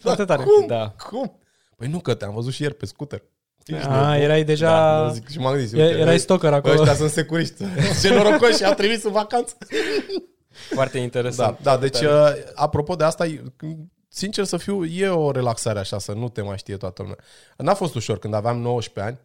Foarte 0.00 0.24
tare. 0.24 0.42
Cum? 0.42 0.66
Da. 0.66 0.94
Cum? 1.10 1.38
Păi 1.76 1.88
nu, 1.88 1.98
că 1.98 2.14
te-am 2.14 2.34
văzut 2.34 2.52
și 2.52 2.62
ieri 2.62 2.74
pe 2.74 2.86
scooter. 2.86 3.22
Ești 3.66 3.86
A, 3.86 3.90
nebun? 4.10 4.22
erai 4.22 4.44
deja... 4.44 5.00
Da, 5.02 5.12
zic, 5.12 5.28
și 5.28 5.38
m-am 5.38 5.54
gândit, 5.54 5.72
E- 5.78 5.82
uite, 5.84 5.98
erai 5.98 6.18
stalker 6.18 6.52
acolo. 6.52 6.74
Ăștia 6.80 6.94
sunt 6.94 7.10
securiști. 7.10 7.64
Ce 8.02 8.14
norocoși 8.14 8.56
și 8.56 8.64
au 8.64 8.74
trimis 8.74 9.04
în 9.04 9.12
vacanță. 9.12 9.56
Foarte 10.74 10.96
Da, 10.96 11.02
interesant. 11.02 11.58
da, 11.62 11.76
deci 11.76 12.00
uh, 12.00 12.28
apropo 12.54 12.94
de 12.94 13.04
asta, 13.04 13.26
e- 13.26 13.42
sincer 14.14 14.44
să 14.44 14.56
fiu, 14.56 14.84
e 14.84 15.08
o 15.08 15.30
relaxare 15.30 15.78
așa, 15.78 15.98
să 15.98 16.12
nu 16.12 16.28
te 16.28 16.42
mai 16.42 16.58
știe 16.58 16.76
toată 16.76 17.02
lumea. 17.02 17.16
N-a 17.56 17.74
fost 17.74 17.94
ușor 17.94 18.18
când 18.18 18.34
aveam 18.34 18.58
19 18.60 19.14
ani. 19.14 19.18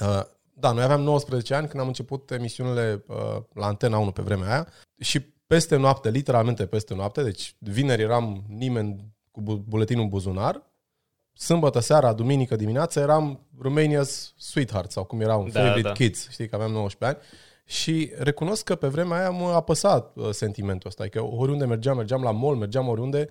Uh, 0.00 0.22
Da, 0.54 0.72
noi 0.72 0.82
aveam 0.82 1.00
19 1.00 1.54
ani 1.54 1.68
când 1.68 1.80
am 1.82 1.86
început 1.88 2.30
emisiunile 2.30 3.04
uh, 3.06 3.16
la 3.54 3.66
Antena 3.66 3.98
1 3.98 4.10
pe 4.10 4.22
vremea 4.22 4.50
aia 4.50 4.68
și 4.98 5.20
peste 5.46 5.76
noapte, 5.76 6.10
literalmente 6.10 6.66
peste 6.66 6.94
noapte, 6.94 7.22
deci 7.22 7.54
vineri 7.58 8.02
eram 8.02 8.44
nimeni 8.48 9.12
cu 9.30 9.40
bu- 9.40 9.64
buletinul 9.68 10.02
în 10.02 10.08
buzunar, 10.08 10.62
sâmbătă 11.34 11.78
seara, 11.80 12.12
duminică 12.12 12.56
dimineața 12.56 13.00
eram 13.00 13.46
Romania's 13.66 14.34
Sweetheart 14.36 14.90
sau 14.90 15.04
cum 15.04 15.20
erau, 15.20 15.48
Da, 15.52 15.60
Favorite 15.60 15.88
da. 15.88 15.92
Kids, 15.94 16.28
știi 16.30 16.48
că 16.48 16.54
aveam 16.54 16.70
19 16.70 17.18
ani. 17.18 17.28
Și 17.66 18.12
recunosc 18.18 18.64
că 18.64 18.74
pe 18.74 18.86
vremea 18.86 19.18
aia 19.18 19.30
mă 19.30 19.50
apăsa 19.50 20.12
uh, 20.14 20.30
sentimentul 20.30 20.88
ăsta, 20.88 21.06
că 21.08 21.22
oriunde 21.22 21.64
mergeam, 21.64 21.96
mergeam 21.96 22.22
la 22.22 22.30
mall, 22.30 22.56
mergeam 22.56 22.88
oriunde, 22.88 23.28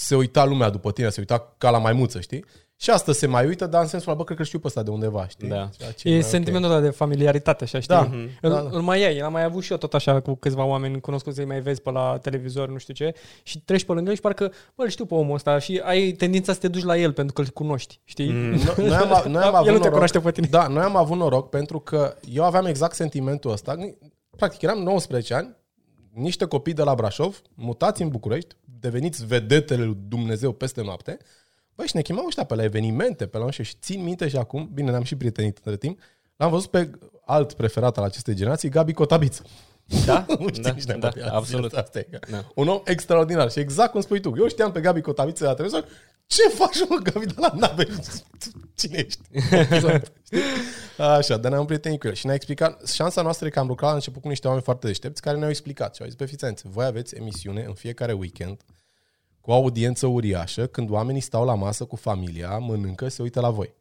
se 0.00 0.16
uita 0.16 0.44
lumea 0.44 0.70
după 0.70 0.92
tine, 0.92 1.08
se 1.08 1.20
uita 1.20 1.54
ca 1.58 1.70
la 1.70 1.78
maimuță, 1.78 2.20
știi? 2.20 2.44
Și 2.76 2.90
asta 2.90 3.12
se 3.12 3.26
mai 3.26 3.46
uită, 3.46 3.66
dar 3.66 3.82
în 3.82 3.88
sensul 3.88 4.08
ăla, 4.08 4.18
bă, 4.18 4.24
cred 4.24 4.36
că 4.36 4.42
știu 4.44 4.58
pe 4.58 4.66
ăsta 4.66 4.82
de 4.82 4.90
undeva, 4.90 5.26
știi? 5.28 5.48
Da. 5.48 5.68
Ceea 5.78 5.90
ce 5.92 6.08
E 6.08 6.12
mai 6.12 6.22
sentimentul 6.22 6.70
ăla 6.70 6.80
de 6.80 6.90
familiaritate, 6.90 7.64
așa, 7.64 7.80
știi? 7.80 7.94
Da. 7.94 8.00
Îl, 8.00 8.30
Da, 8.40 8.48
da. 8.48 8.68
îl 8.70 8.80
mai 8.80 9.04
ai, 9.04 9.18
l-am 9.18 9.32
mai 9.32 9.44
avut 9.44 9.62
și 9.62 9.70
eu 9.72 9.78
tot 9.78 9.94
așa 9.94 10.20
cu 10.20 10.34
câțiva 10.34 10.64
oameni 10.64 11.00
cunoscuți, 11.00 11.36
să-i 11.36 11.44
mai 11.44 11.60
vezi 11.60 11.82
pe 11.82 11.90
la 11.90 12.18
televizor, 12.22 12.68
nu 12.68 12.78
știu 12.78 12.94
ce, 12.94 13.14
și 13.42 13.60
treci 13.60 13.84
pe 13.84 13.92
lângă 13.92 14.08
el 14.10 14.14
și 14.16 14.20
parcă, 14.22 14.52
bă, 14.74 14.82
îl 14.82 14.88
știu 14.88 15.04
pe 15.04 15.14
omul 15.14 15.34
ăsta 15.34 15.58
și 15.58 15.80
ai 15.84 16.10
tendința 16.10 16.52
să 16.52 16.58
te 16.58 16.68
duci 16.68 16.82
la 16.84 16.96
el 16.96 17.12
pentru 17.12 17.34
că 17.34 17.40
îl 17.40 17.46
cunoști, 17.46 18.00
știi? 18.04 18.32
Mm. 18.32 18.56
No- 18.70 18.76
Noi 18.76 18.94
am, 18.96 19.30
noi 19.30 19.42
am 19.42 19.54
avut 19.54 19.66
el 19.66 19.72
nu 19.72 19.78
te 19.78 19.88
noroc, 19.88 19.90
cunoaște 19.90 20.20
pe 20.20 20.30
tine. 20.30 20.46
Da, 20.50 20.66
noi 20.66 20.82
am 20.82 20.96
avut 20.96 21.16
noroc 21.16 21.48
pentru 21.48 21.78
că 21.80 22.14
eu 22.32 22.44
aveam 22.44 22.64
exact 22.66 22.94
sentimentul 22.94 23.50
ăsta. 23.50 23.76
Practic, 24.36 24.62
eram 24.62 24.78
19 24.78 25.34
ani, 25.34 25.56
niște 26.12 26.44
copii 26.44 26.72
de 26.72 26.82
la 26.82 26.94
Brașov, 26.94 27.42
mutați 27.54 28.02
în 28.02 28.08
București, 28.08 28.56
deveniți 28.80 29.26
vedetele 29.26 29.84
lui 29.84 29.96
Dumnezeu 30.08 30.52
peste 30.52 30.82
noapte, 30.82 31.18
băi, 31.74 31.86
și 31.86 31.96
ne 31.96 32.02
chemau 32.02 32.26
ăștia 32.26 32.44
pe 32.44 32.54
la 32.54 32.62
evenimente, 32.62 33.26
pe 33.26 33.38
la 33.38 33.44
nu 33.44 33.50
știu, 33.50 33.64
și 33.64 33.74
țin 33.80 34.02
minte 34.02 34.28
și 34.28 34.36
acum, 34.36 34.70
bine, 34.74 34.90
ne-am 34.90 35.02
și 35.02 35.16
prietenit 35.16 35.56
între 35.56 35.76
timp, 35.76 36.00
l-am 36.36 36.50
văzut 36.50 36.70
pe 36.70 36.90
alt 37.24 37.52
preferat 37.52 37.98
al 37.98 38.04
acestei 38.04 38.34
generații, 38.34 38.68
Gabi 38.68 38.92
Cotabiță. 38.92 39.42
Da? 40.06 40.26
Nu 40.40 40.48
știi 40.48 40.62
da, 40.62 40.70
cine 40.70 40.96
da, 40.98 41.10
bă, 41.14 41.30
absolut. 41.32 41.72
Asta 41.72 41.98
e. 41.98 42.08
Da. 42.30 42.44
Un 42.54 42.68
om 42.68 42.80
extraordinar 42.84 43.50
și 43.50 43.58
exact 43.58 43.90
cum 43.90 44.00
spui 44.00 44.20
tu. 44.20 44.32
Eu 44.36 44.48
știam 44.48 44.72
pe 44.72 44.80
Gabi 44.80 45.00
Cotabiță 45.00 45.42
de 45.42 45.48
la 45.48 45.54
televizor, 45.54 45.84
ce 46.30 46.48
faci, 46.48 46.88
mă, 46.88 47.00
că 47.02 47.12
am 47.14 47.24
la 47.36 47.52
nave? 47.56 47.86
Cine 48.78 48.98
ești? 48.98 49.20
Știi? 50.24 50.38
Așa, 50.98 51.36
dar 51.36 51.50
ne-am 51.50 51.66
prietenit 51.66 52.00
cu 52.00 52.06
el 52.06 52.14
și 52.14 52.26
ne-a 52.26 52.34
explicat, 52.34 52.86
șansa 52.86 53.22
noastră 53.22 53.46
e 53.46 53.50
că 53.50 53.58
am 53.58 53.66
lucrat 53.66 53.88
la 53.88 53.94
început 53.94 54.22
cu 54.22 54.28
niște 54.28 54.46
oameni 54.46 54.64
foarte 54.64 54.86
deștepți 54.86 55.22
care 55.22 55.36
ne-au 55.36 55.50
explicat 55.50 55.94
și 55.94 56.02
au 56.02 56.08
zis, 56.08 56.16
pe 56.16 56.26
fițențe, 56.26 56.68
voi 56.68 56.84
aveți 56.84 57.14
emisiune 57.16 57.64
în 57.64 57.74
fiecare 57.74 58.12
weekend 58.12 58.64
cu 59.40 59.50
o 59.50 59.54
audiență 59.54 60.06
uriașă, 60.06 60.66
când 60.66 60.90
oamenii 60.90 61.20
stau 61.20 61.44
la 61.44 61.54
masă 61.54 61.84
cu 61.84 61.96
familia, 61.96 62.58
mănâncă, 62.58 63.08
se 63.08 63.22
uită 63.22 63.40
la 63.40 63.50
voi. 63.50 63.74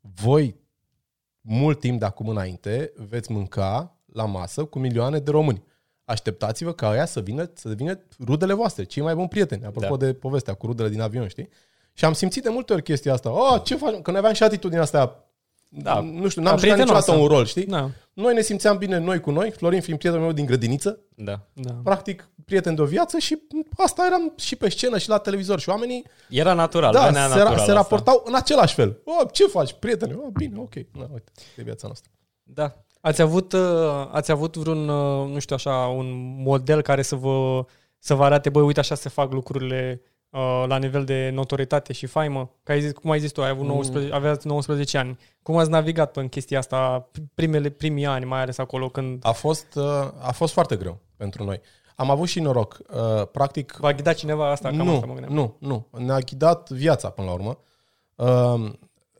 Voi, 0.00 0.56
mult 1.40 1.80
timp 1.80 1.98
de 1.98 2.04
acum 2.04 2.28
înainte, 2.28 2.92
veți 2.96 3.32
mânca 3.32 4.00
la 4.12 4.24
masă 4.24 4.64
cu 4.64 4.78
milioane 4.78 5.18
de 5.18 5.30
români. 5.30 5.64
Așteptați-vă 6.04 6.72
ca 6.72 6.88
aia 6.88 7.06
să 7.06 7.20
vină, 7.20 7.50
să 7.54 7.68
devină 7.68 8.00
rudele 8.24 8.52
voastre, 8.52 8.84
cei 8.84 9.02
mai 9.02 9.14
buni 9.14 9.28
prieteni, 9.28 9.64
apropo 9.64 9.96
da. 9.96 10.06
de 10.06 10.12
povestea 10.12 10.54
cu 10.54 10.66
rudele 10.66 10.88
din 10.88 11.00
avion, 11.00 11.28
știi? 11.28 11.48
Și 11.92 12.04
am 12.04 12.12
simțit 12.12 12.42
de 12.42 12.48
multe 12.48 12.72
ori 12.72 12.82
chestia 12.82 13.12
asta. 13.12 13.30
Oh, 13.30 13.60
ce 13.64 13.76
faci? 13.76 14.00
Că 14.02 14.10
noi 14.10 14.18
aveam 14.18 14.34
și 14.34 14.42
atitudinea 14.42 14.82
asta 14.82 15.30
da, 15.72 16.00
nu 16.00 16.28
știu, 16.28 16.42
n-am 16.42 16.58
jucat 16.58 16.78
niciodată 16.78 17.12
un 17.12 17.26
rol, 17.26 17.44
știi? 17.44 17.66
Da. 17.66 17.90
Noi 18.12 18.34
ne 18.34 18.40
simțeam 18.40 18.78
bine 18.78 18.98
noi 18.98 19.20
cu 19.20 19.30
noi, 19.30 19.50
Florin 19.50 19.80
fiind 19.80 19.98
prietenul 19.98 20.26
meu 20.26 20.34
din 20.34 20.46
grădiniță, 20.46 20.98
da. 21.14 21.40
da. 21.52 21.70
practic 21.84 22.28
prieten 22.44 22.74
de 22.74 22.82
o 22.82 22.84
viață 22.84 23.18
și 23.18 23.42
asta 23.76 24.06
eram 24.06 24.32
și 24.36 24.56
pe 24.56 24.70
scenă 24.70 24.98
și 24.98 25.08
la 25.08 25.18
televizor 25.18 25.60
și 25.60 25.68
oamenii... 25.68 26.06
Era 26.28 26.52
natural, 26.52 26.92
da, 26.92 27.04
venea 27.04 27.28
se, 27.28 27.38
natural 27.38 27.58
se 27.58 27.72
raportau 27.72 28.22
în 28.26 28.34
același 28.34 28.74
fel. 28.74 29.00
Oh, 29.04 29.28
ce 29.32 29.46
faci, 29.46 29.72
prietene? 29.72 30.14
Oh, 30.14 30.28
bine, 30.32 30.58
ok. 30.58 30.74
Na, 30.74 31.06
uite, 31.12 31.32
e 31.56 31.62
viața 31.62 31.86
noastră. 31.86 32.10
Da. 32.42 32.76
Ați 33.00 33.22
avut, 33.22 33.52
uh, 33.52 33.60
ați 34.10 34.30
avut 34.30 34.56
vreun, 34.56 34.88
uh, 34.88 35.28
nu 35.32 35.38
știu 35.38 35.56
așa, 35.56 35.76
un 35.76 36.36
model 36.42 36.82
care 36.82 37.02
să 37.02 37.14
vă, 37.14 37.64
să 37.98 38.14
vă 38.14 38.24
arate, 38.24 38.50
băi, 38.50 38.62
uite 38.62 38.80
așa 38.80 38.94
se 38.94 39.08
fac 39.08 39.32
lucrurile 39.32 40.00
uh, 40.02 40.09
la 40.66 40.76
nivel 40.78 41.04
de 41.04 41.30
notoritate 41.32 41.92
și 41.92 42.06
faimă? 42.06 42.50
Că 42.62 42.72
ai 42.72 42.80
zis, 42.80 42.92
cum 42.92 43.10
ai 43.10 43.20
zis 43.20 43.30
tu, 43.30 43.42
ai 43.42 43.48
avut 43.48 43.66
19, 43.66 44.10
mm. 44.10 44.16
aveați 44.16 44.46
19 44.46 44.98
ani. 44.98 45.18
Cum 45.42 45.56
ați 45.56 45.70
navigat 45.70 46.16
în 46.16 46.28
chestia 46.28 46.58
asta 46.58 47.08
primele, 47.34 47.68
primii 47.68 48.06
ani, 48.06 48.24
mai 48.24 48.40
ales 48.40 48.58
acolo 48.58 48.88
când... 48.88 49.18
A 49.26 49.32
fost, 49.32 49.78
a 50.18 50.32
fost 50.32 50.52
foarte 50.52 50.76
greu 50.76 50.98
pentru 51.16 51.44
noi. 51.44 51.60
Am 51.96 52.10
avut 52.10 52.28
și 52.28 52.40
noroc. 52.40 52.80
Practic... 53.32 53.76
V-a 53.80 53.92
ghidat 53.92 54.14
cineva 54.14 54.50
asta? 54.50 54.68
Cam 54.68 54.86
nu, 54.86 54.94
asta 54.94 55.06
mă 55.06 55.26
nu, 55.28 55.56
nu. 55.58 55.86
Ne-a 55.98 56.18
ghidat 56.18 56.70
viața 56.70 57.08
până 57.08 57.26
la 57.26 57.32
urmă 57.32 57.58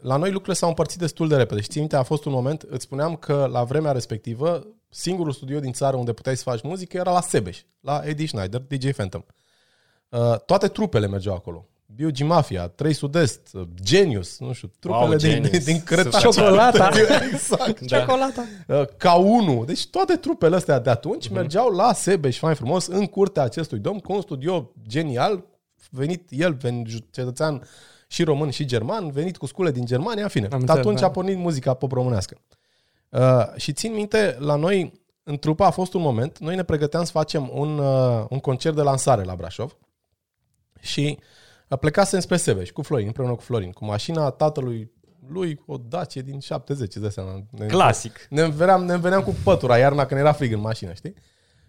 la 0.00 0.16
noi 0.16 0.28
lucrurile 0.28 0.54
s-au 0.54 0.68
împărțit 0.68 0.98
destul 0.98 1.28
de 1.28 1.36
repede. 1.36 1.60
Și 1.60 1.68
țin 1.68 1.80
minte, 1.80 1.96
a 1.96 2.02
fost 2.02 2.24
un 2.24 2.32
moment, 2.32 2.62
îți 2.62 2.84
spuneam 2.84 3.16
că 3.16 3.48
la 3.50 3.64
vremea 3.64 3.92
respectivă, 3.92 4.66
singurul 4.88 5.32
studio 5.32 5.60
din 5.60 5.72
țară 5.72 5.96
unde 5.96 6.12
puteai 6.12 6.36
să 6.36 6.42
faci 6.42 6.62
muzică 6.62 6.96
era 6.96 7.12
la 7.12 7.20
Sebeș, 7.20 7.62
la 7.80 8.00
Eddie 8.04 8.26
Schneider, 8.26 8.60
DJ 8.60 8.90
Phantom. 8.90 9.22
Uh, 9.26 9.34
toate 10.46 10.68
trupele 10.68 11.06
mergeau 11.06 11.34
acolo. 11.34 11.70
BUG 11.94 12.20
Mafia, 12.20 12.68
3 12.68 12.92
Sud-Est, 12.92 13.40
uh, 13.52 13.62
Genius, 13.82 14.38
nu 14.38 14.52
știu, 14.52 14.70
trupele 14.78 15.04
wow, 15.04 15.16
din, 15.16 15.42
din, 15.42 15.60
din 15.64 15.82
Crăciun. 15.82 16.20
Ciocolata. 16.20 16.90
exact. 17.32 17.80
Da. 17.80 17.98
Ciocolata. 17.98 18.44
Uh, 18.66 18.82
ca 18.96 19.14
1. 19.14 19.64
Deci 19.64 19.86
toate 19.86 20.16
trupele 20.16 20.56
astea 20.56 20.78
de 20.78 20.90
atunci 20.90 21.28
uh-huh. 21.28 21.32
mergeau 21.32 21.68
la 21.68 21.92
Sebeș, 21.92 22.38
fain 22.38 22.54
frumos, 22.54 22.86
în 22.86 23.06
curtea 23.06 23.42
acestui 23.42 23.78
domn, 23.78 23.98
cu 23.98 24.12
un 24.12 24.20
studio 24.20 24.72
genial, 24.88 25.44
venit 25.90 26.28
el, 26.28 26.52
venit 26.52 26.88
cetățean 27.10 27.62
și 28.06 28.24
român 28.24 28.50
și 28.50 28.64
german, 28.64 29.10
venit 29.10 29.36
cu 29.36 29.46
scule 29.46 29.70
din 29.70 29.84
Germania, 29.84 30.22
în 30.22 30.28
fine. 30.28 30.48
Am 30.52 30.52
atunci 30.52 30.76
înțeleg, 30.76 30.98
da. 30.98 31.06
a 31.06 31.10
pornit 31.10 31.36
muzica 31.36 31.74
pop 31.74 31.92
românească. 31.92 32.36
Uh, 33.08 33.20
și 33.56 33.72
țin 33.72 33.92
minte, 33.92 34.36
la 34.38 34.54
noi, 34.54 34.92
în 35.22 35.38
trupa 35.38 35.66
a 35.66 35.70
fost 35.70 35.94
un 35.94 36.00
moment, 36.00 36.38
noi 36.38 36.54
ne 36.54 36.62
pregăteam 36.62 37.04
să 37.04 37.10
facem 37.10 37.50
un, 37.52 37.78
uh, 37.78 38.24
un 38.28 38.38
concert 38.38 38.74
de 38.74 38.82
lansare 38.82 39.22
la 39.22 39.34
Brașov 39.34 39.76
și 40.80 41.18
uh, 41.68 41.78
plecasem 41.78 42.20
spre 42.20 42.36
Sebeș 42.36 42.70
cu 42.70 42.82
Florin, 42.82 43.06
împreună 43.06 43.34
cu 43.34 43.42
Florin, 43.42 43.70
cu 43.70 43.84
mașina 43.84 44.30
tatălui 44.30 44.90
lui, 45.28 45.60
o 45.66 45.76
Dacie 45.76 46.22
din 46.22 46.40
70, 46.40 46.94
de 46.94 47.08
seama. 47.08 47.44
Ne, 47.50 47.66
Clasic. 47.66 48.26
Ne 48.30 48.48
veneam, 48.48 48.84
ne 48.84 48.96
veneam 48.96 49.22
cu 49.22 49.36
pătura 49.44 49.78
iarna 49.78 50.06
când 50.06 50.20
era 50.20 50.32
frig 50.32 50.52
în 50.52 50.60
mașină, 50.60 50.92
știi? 50.92 51.14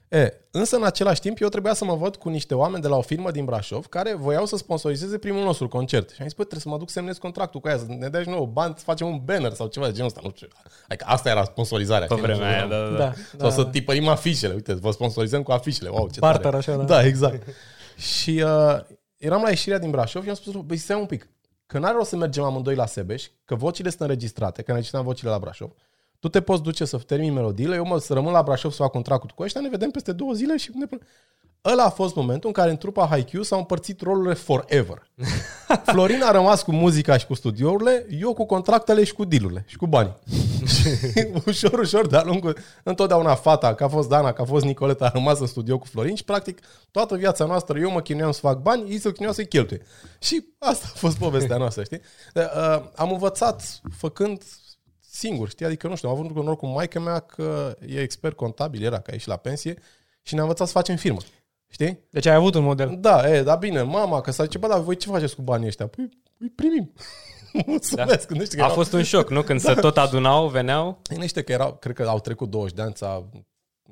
E, 0.09 0.33
însă, 0.51 0.75
în 0.75 0.83
același 0.83 1.19
timp, 1.19 1.41
eu 1.41 1.47
trebuia 1.47 1.73
să 1.73 1.85
mă 1.85 1.95
văd 1.95 2.15
cu 2.15 2.29
niște 2.29 2.55
oameni 2.55 2.81
de 2.81 2.87
la 2.87 2.95
o 2.95 3.01
firmă 3.01 3.31
din 3.31 3.45
Brașov 3.45 3.85
care 3.85 4.13
voiau 4.13 4.45
să 4.45 4.57
sponsorizeze 4.57 5.17
primul 5.17 5.43
nostru 5.43 5.67
concert. 5.67 6.09
Și 6.09 6.15
am 6.19 6.27
zis, 6.27 6.33
păi, 6.33 6.45
trebuie 6.45 6.59
să 6.59 6.69
mă 6.69 6.77
duc 6.77 6.87
să 6.87 6.93
semnez 6.93 7.17
contractul 7.17 7.59
cu 7.59 7.67
aia, 7.67 7.77
să 7.77 7.85
ne 7.87 8.09
dai 8.09 8.23
și 8.23 8.29
nouă 8.29 8.45
bani, 8.45 8.73
să 8.77 8.83
facem 8.83 9.07
un 9.07 9.21
banner 9.25 9.53
sau 9.53 9.67
ceva 9.67 9.85
de 9.85 9.91
genul 9.91 10.07
ăsta. 10.07 10.19
Nu 10.23 10.31
știu. 10.35 10.47
Adică 10.87 11.05
asta 11.07 11.29
era 11.29 11.43
sponsorizarea. 11.43 12.07
Pe 12.07 12.15
vremea 12.15 12.47
aia, 12.47 12.67
da, 12.67 12.77
da, 12.77 12.89
da. 12.89 12.97
da 12.97 13.13
sau 13.37 13.49
da, 13.49 13.49
să 13.49 13.63
tipărim 13.63 14.07
afișele. 14.07 14.53
Uite, 14.53 14.73
vă 14.73 14.91
sponsorizăm 14.91 15.43
cu 15.43 15.51
afișele. 15.51 15.89
Wow, 15.89 16.09
ce 16.09 16.19
Barter, 16.19 16.41
tare. 16.41 16.57
așa, 16.57 16.75
da. 16.75 16.83
Da, 16.83 17.05
exact. 17.05 17.47
și 17.97 18.43
uh, 18.45 18.79
eram 19.21 19.41
la 19.41 19.49
ieșirea 19.49 19.79
din 19.79 19.89
Brașov 19.91 20.23
și 20.23 20.29
am 20.29 20.35
spus, 20.35 20.53
băi, 20.53 20.77
stai 20.77 20.99
un 20.99 21.05
pic, 21.05 21.29
că 21.65 21.79
n-are 21.79 21.95
rost 21.95 22.09
să 22.09 22.15
mergem 22.15 22.43
amândoi 22.43 22.75
la 22.75 22.85
Sebeș, 22.85 23.27
că 23.45 23.55
vocile 23.55 23.89
sunt 23.89 24.01
înregistrate, 24.01 24.61
că 24.61 24.73
ne 24.73 25.01
vocile 25.01 25.29
la 25.29 25.39
Brașov. 25.39 25.71
Tu 26.21 26.27
te 26.29 26.41
poți 26.41 26.61
duce 26.61 26.85
să 26.85 26.97
termini 26.97 27.33
melodiile, 27.33 27.75
eu 27.75 27.85
mă 27.85 27.97
să 27.97 28.13
rămân 28.13 28.31
la 28.31 28.41
Brașov 28.41 28.71
să 28.71 28.81
fac 28.81 28.91
contractul 28.91 29.31
cu 29.35 29.43
ăștia, 29.43 29.61
ne 29.61 29.69
vedem 29.69 29.89
peste 29.89 30.11
două 30.11 30.33
zile 30.33 30.57
și 30.57 30.71
ne... 30.73 30.85
Ăla 31.65 31.83
a 31.83 31.89
fost 31.89 32.15
momentul 32.15 32.47
în 32.47 32.53
care 32.53 32.69
în 32.69 32.77
trupa 32.77 33.07
Haikyuu 33.07 33.43
s-au 33.43 33.59
împărțit 33.59 34.01
rolurile 34.01 34.33
forever. 34.33 35.07
Florin 35.91 36.21
a 36.23 36.31
rămas 36.31 36.63
cu 36.63 36.71
muzica 36.71 37.17
și 37.17 37.25
cu 37.25 37.33
studiourile, 37.33 38.05
eu 38.19 38.33
cu 38.33 38.45
contractele 38.45 39.03
și 39.03 39.13
cu 39.13 39.25
dealurile 39.25 39.63
și 39.67 39.77
cu 39.77 39.87
banii. 39.87 40.13
ușor, 41.45 41.79
ușor, 41.79 42.07
de-a 42.07 42.23
lungul, 42.23 42.57
întotdeauna 42.83 43.35
fata, 43.35 43.73
că 43.73 43.83
a 43.83 43.87
fost 43.87 44.09
Dana, 44.09 44.31
că 44.31 44.41
a 44.41 44.45
fost 44.45 44.65
Nicoleta, 44.65 45.05
a 45.05 45.11
rămas 45.13 45.39
în 45.39 45.47
studio 45.47 45.77
cu 45.77 45.85
Florin 45.85 46.15
și 46.15 46.23
practic 46.23 46.59
toată 46.91 47.15
viața 47.15 47.45
noastră 47.45 47.79
eu 47.79 47.91
mă 47.91 48.01
chinuiam 48.01 48.31
să 48.31 48.39
fac 48.39 48.61
bani, 48.61 48.91
ei 48.91 48.99
se 48.99 49.11
chinuiau 49.11 49.33
să-i 49.33 49.47
cheltuie. 49.47 49.81
Și 50.19 50.45
asta 50.59 50.85
a 50.93 50.97
fost 50.97 51.17
povestea 51.17 51.57
noastră, 51.57 51.83
știi? 51.83 52.01
Uh, 52.35 52.83
am 52.95 53.11
învățat 53.11 53.81
făcând 53.97 54.41
singur, 55.11 55.49
știi? 55.49 55.65
Adică, 55.65 55.87
nu 55.87 55.95
știu, 55.95 56.09
am 56.09 56.15
avut 56.15 56.29
un 56.29 56.35
noroc 56.35 56.57
cu 56.57 56.65
maica 56.65 56.99
mea 56.99 57.19
că 57.19 57.77
e 57.87 57.99
expert 57.99 58.35
contabil, 58.35 58.83
era, 58.83 58.99
că 58.99 59.09
a 59.09 59.13
ieșit 59.13 59.27
la 59.27 59.35
pensie 59.35 59.77
și 60.21 60.33
ne-a 60.33 60.43
învățat 60.43 60.67
să 60.67 60.73
facem 60.73 60.95
firmă. 60.95 61.19
Știi? 61.67 61.99
Deci 62.09 62.25
ai 62.25 62.35
avut 62.35 62.55
un 62.55 62.63
model. 62.63 62.97
Da, 62.99 63.35
e, 63.35 63.43
da 63.43 63.55
bine, 63.55 63.81
mama, 63.81 64.21
că 64.21 64.31
s-a 64.31 64.45
zis, 64.45 64.55
bă, 64.55 64.67
dar 64.67 64.79
voi 64.79 64.95
ce 64.95 65.09
faceți 65.09 65.35
cu 65.35 65.41
banii 65.41 65.67
ăștia? 65.67 65.87
Păi, 65.87 66.09
îi 66.37 66.49
primim. 66.49 66.93
Mulțumesc. 67.65 68.27
Da. 68.27 68.35
Că 68.35 68.43
a 68.43 68.45
erau... 68.55 68.69
fost 68.69 68.93
un 68.93 69.03
șoc, 69.03 69.29
nu? 69.29 69.41
Când 69.41 69.61
da. 69.63 69.73
se 69.73 69.79
tot 69.79 69.97
adunau, 69.97 70.47
veneau? 70.47 71.01
Gândește 71.09 71.41
că 71.41 71.51
erau, 71.51 71.73
cred 71.73 71.95
că 71.95 72.03
au 72.03 72.19
trecut 72.19 72.49
20 72.49 72.75
de 72.75 72.81
ani, 72.81 72.93
s-a, 72.95 73.29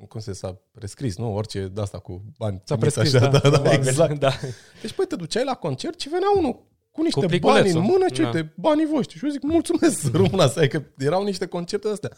cum 0.08 0.20
se 0.20 0.32
s-a 0.32 0.60
prescris, 0.72 1.16
nu? 1.16 1.34
Orice 1.34 1.66
de 1.66 1.80
asta 1.80 1.98
cu 1.98 2.24
bani. 2.38 2.62
S-a 2.64 2.76
prescris, 2.76 3.14
așa, 3.14 3.26
da, 3.26 3.38
da, 3.38 3.58
da, 3.58 3.72
exact. 3.72 4.18
Da. 4.18 4.32
Deci, 4.80 4.92
păi, 4.92 5.06
te 5.06 5.16
duceai 5.16 5.44
la 5.44 5.54
concert 5.54 6.00
și 6.00 6.08
venea 6.08 6.28
unul 6.36 6.69
cu 7.00 7.20
niște 7.20 7.38
cu 7.38 7.46
bani 7.46 7.70
în 7.70 7.80
mână, 7.80 8.08
ce 8.12 8.22
da. 8.22 8.28
uite, 8.28 8.52
banii 8.56 8.86
voștri. 8.86 9.18
Și 9.18 9.24
eu 9.24 9.30
zic, 9.30 9.42
mulțumesc, 9.42 10.12
rămâna 10.22 10.46
să 10.46 10.66
că 10.66 10.82
erau 10.98 11.22
niște 11.22 11.46
concerte 11.46 11.88
astea. 11.88 12.10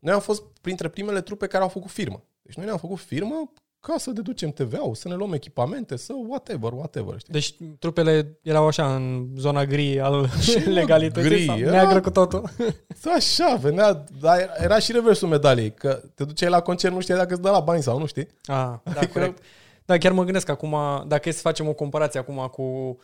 Noi 0.00 0.14
am 0.14 0.20
fost 0.20 0.42
printre 0.60 0.88
primele 0.88 1.20
trupe 1.20 1.46
care 1.46 1.62
au 1.62 1.68
făcut 1.68 1.90
firmă. 1.90 2.22
Deci 2.42 2.54
noi 2.54 2.64
ne-am 2.64 2.78
făcut 2.78 2.98
firmă 2.98 3.52
ca 3.80 3.94
să 3.98 4.10
deducem 4.10 4.50
TVA-ul, 4.50 4.94
să 4.94 5.08
ne 5.08 5.14
luăm 5.14 5.32
echipamente, 5.32 5.96
să 5.96 6.12
whatever, 6.28 6.72
whatever. 6.72 7.18
Știi? 7.18 7.32
Deci 7.32 7.56
trupele 7.78 8.38
erau 8.42 8.66
așa 8.66 8.94
în 8.94 9.26
zona 9.36 9.64
gri 9.64 10.00
al 10.00 10.28
legalității 10.80 11.30
gri, 11.30 11.44
sau 11.44 11.58
era, 11.58 11.70
neagră 11.70 12.00
cu 12.00 12.10
totul? 12.10 12.42
Așa, 13.16 13.54
venea, 13.54 14.04
dar 14.20 14.38
era, 14.38 14.52
era 14.58 14.78
și 14.78 14.92
reversul 14.92 15.28
medaliei, 15.28 15.74
că 15.74 16.02
te 16.14 16.24
duceai 16.24 16.50
la 16.50 16.60
concert, 16.60 16.94
nu 16.94 17.00
știai 17.00 17.18
dacă 17.18 17.32
îți 17.32 17.42
dă 17.42 17.50
la 17.50 17.60
bani 17.60 17.82
sau 17.82 17.98
nu 17.98 18.06
știi. 18.06 18.26
Ah, 18.44 18.72
da, 18.82 18.92
adică, 18.96 19.34
Da, 19.84 19.98
chiar 19.98 20.12
mă 20.12 20.24
gândesc 20.24 20.48
acum, 20.48 20.76
dacă 21.06 21.28
e 21.28 21.32
să 21.32 21.40
facem 21.40 21.68
o 21.68 21.72
comparație 21.72 22.20
acum 22.20 22.48
cu 22.52 22.96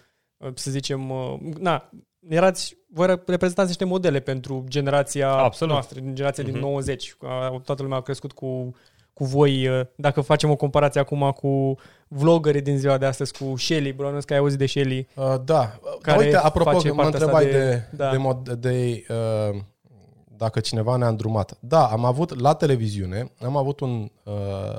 să 0.55 0.71
zicem, 0.71 1.11
uh, 1.11 1.39
na, 1.59 1.91
erați, 2.29 2.77
voi 2.89 3.07
reprezentați 3.07 3.69
niște 3.69 3.85
modele 3.85 4.21
pentru 4.21 4.65
generația 4.69 5.31
Absolut. 5.31 5.73
noastră, 5.73 6.01
generația 6.01 6.45
uh-huh. 6.45 6.53
din 6.53 6.59
90. 6.59 7.17
Mhm. 7.21 7.63
Toată 7.63 7.83
lumea 7.83 7.99
a 7.99 8.03
crescut 8.03 8.33
cu, 8.33 8.75
cu 9.13 9.25
voi. 9.25 9.69
Uh, 9.69 9.87
dacă 9.97 10.21
facem 10.21 10.51
o 10.51 10.57
comparație 10.57 11.01
acum 11.01 11.31
cu 11.31 11.75
vloggerii 12.09 12.63
din 12.63 12.79
ziua 12.79 12.99
de 12.99 13.07
astăzi, 13.07 13.33
cu 13.39 13.57
Shelly, 13.57 13.93
bănuiesc 13.93 14.27
că 14.27 14.33
ai 14.33 14.39
auzit 14.39 14.59
de 14.59 14.67
Shelly. 14.67 15.09
Uh, 15.15 15.35
da. 15.45 15.79
Care 16.01 16.25
Uite, 16.25 16.37
apropo, 16.37 16.95
mă 16.95 17.03
întrebai 17.03 17.45
de, 17.45 17.51
de, 17.51 17.97
da. 17.97 18.11
de, 18.11 18.17
mod, 18.17 18.49
de 18.49 19.05
uh, 19.09 19.61
dacă 20.37 20.61
cineva 20.61 20.97
ne-a 20.97 21.09
îndrumat. 21.09 21.57
Da, 21.61 21.87
am 21.87 22.05
avut 22.05 22.41
la 22.41 22.55
televiziune, 22.55 23.33
am 23.41 23.57
avut 23.57 23.81
un 23.81 24.11
uh, 24.23 24.77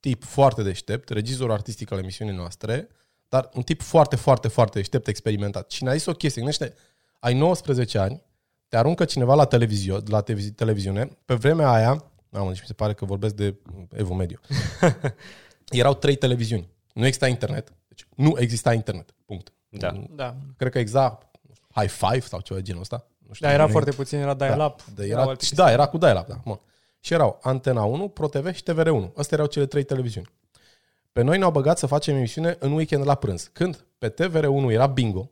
tip 0.00 0.24
foarte 0.24 0.62
deștept, 0.62 1.08
regizor 1.08 1.50
artistic 1.50 1.92
al 1.92 1.98
emisiunii 1.98 2.34
noastre, 2.34 2.88
dar 3.34 3.48
un 3.54 3.62
tip 3.62 3.82
foarte, 3.82 4.16
foarte, 4.16 4.48
foarte 4.48 4.78
deștept, 4.78 5.08
experimentat. 5.08 5.70
Și 5.70 5.82
ne-a 5.82 5.92
zis 5.92 6.06
o 6.06 6.12
chestie, 6.12 6.42
gândește, 6.42 6.74
ai 7.18 7.34
19 7.34 7.98
ani, 7.98 8.22
te 8.68 8.76
aruncă 8.76 9.04
cineva 9.04 9.34
la, 9.34 9.44
televizio, 9.44 9.98
la 10.06 10.20
televiziune, 10.54 11.08
pe 11.24 11.34
vremea 11.34 11.70
aia, 11.70 12.04
mamă, 12.28 12.48
deci 12.48 12.60
mi 12.60 12.66
se 12.66 12.72
pare 12.72 12.94
că 12.94 13.04
vorbesc 13.04 13.34
de 13.34 13.54
Evo 13.90 14.14
Mediu, 14.14 14.40
erau 15.68 15.94
trei 15.94 16.16
televiziuni. 16.16 16.68
Nu 16.92 17.06
exista 17.06 17.28
internet. 17.28 17.72
Deci 17.88 18.06
nu 18.14 18.34
exista 18.38 18.72
internet. 18.72 19.14
Punct. 19.24 19.52
Da. 19.68 20.04
da. 20.10 20.36
Cred 20.56 20.72
că 20.72 20.78
exact 20.78 21.38
High 21.74 21.90
Five 21.90 22.20
sau 22.20 22.40
ceva 22.40 22.58
de 22.58 22.64
genul 22.64 22.80
ăsta. 22.80 23.06
Nu 23.18 23.34
știu, 23.34 23.46
da, 23.46 23.52
era 23.52 23.68
foarte 23.68 23.90
puțin, 23.90 24.18
era 24.18 24.34
dial-up. 24.34 24.84
Da, 24.94 25.02
da, 25.02 25.04
era, 25.04 25.34
și 25.40 25.54
da, 25.54 25.70
era 25.70 25.86
cu 25.86 25.98
dial-up, 25.98 26.26
da. 26.26 26.40
Mă. 26.44 26.58
Și 27.00 27.12
erau 27.12 27.38
Antena 27.42 27.84
1, 27.84 28.08
ProTV 28.08 28.54
și 28.54 28.62
TVR1. 28.62 29.12
Astea 29.14 29.36
erau 29.36 29.46
cele 29.46 29.66
trei 29.66 29.82
televiziuni. 29.82 30.28
Pe 31.14 31.22
noi 31.22 31.38
ne-au 31.38 31.50
băgat 31.50 31.78
să 31.78 31.86
facem 31.86 32.16
emisiune 32.16 32.56
în 32.58 32.72
weekend 32.72 33.06
la 33.06 33.14
prânz. 33.14 33.50
Când 33.52 33.86
pe 33.98 34.08
TVR1 34.10 34.70
era 34.70 34.86
bingo, 34.86 35.30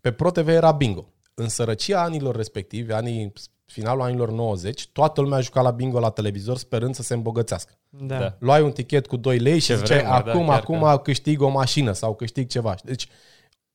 Pe 0.00 0.12
ProTV 0.12 0.48
era 0.48 0.72
bingo. 0.72 1.12
În 1.34 1.48
sărăcia 1.48 2.02
anilor 2.02 2.36
respectivi, 2.36 2.92
anii, 2.92 3.32
finalul 3.64 4.02
anilor 4.02 4.30
90, 4.30 4.88
toată 4.88 5.20
lumea 5.20 5.40
juca 5.40 5.60
la 5.60 5.70
bingo 5.70 6.00
la 6.00 6.10
televizor 6.10 6.58
sperând 6.58 6.94
să 6.94 7.02
se 7.02 7.14
îmbogățească. 7.14 7.72
Da. 7.88 8.06
Da. 8.06 8.18
da. 8.18 8.36
Luai 8.38 8.62
un 8.62 8.72
tichet 8.72 9.06
cu 9.06 9.16
2 9.16 9.38
lei 9.38 9.58
și 9.58 9.66
Ce 9.66 9.76
ziceai, 9.76 9.98
vremuri, 9.98 10.24
da, 10.24 10.30
acum, 10.32 10.46
chiar 10.46 10.58
acum 10.58 10.80
că- 10.80 10.98
câștig 11.02 11.40
o 11.40 11.48
mașină 11.48 11.92
sau 11.92 12.14
câștig 12.14 12.48
ceva. 12.48 12.74
Deci 12.84 13.08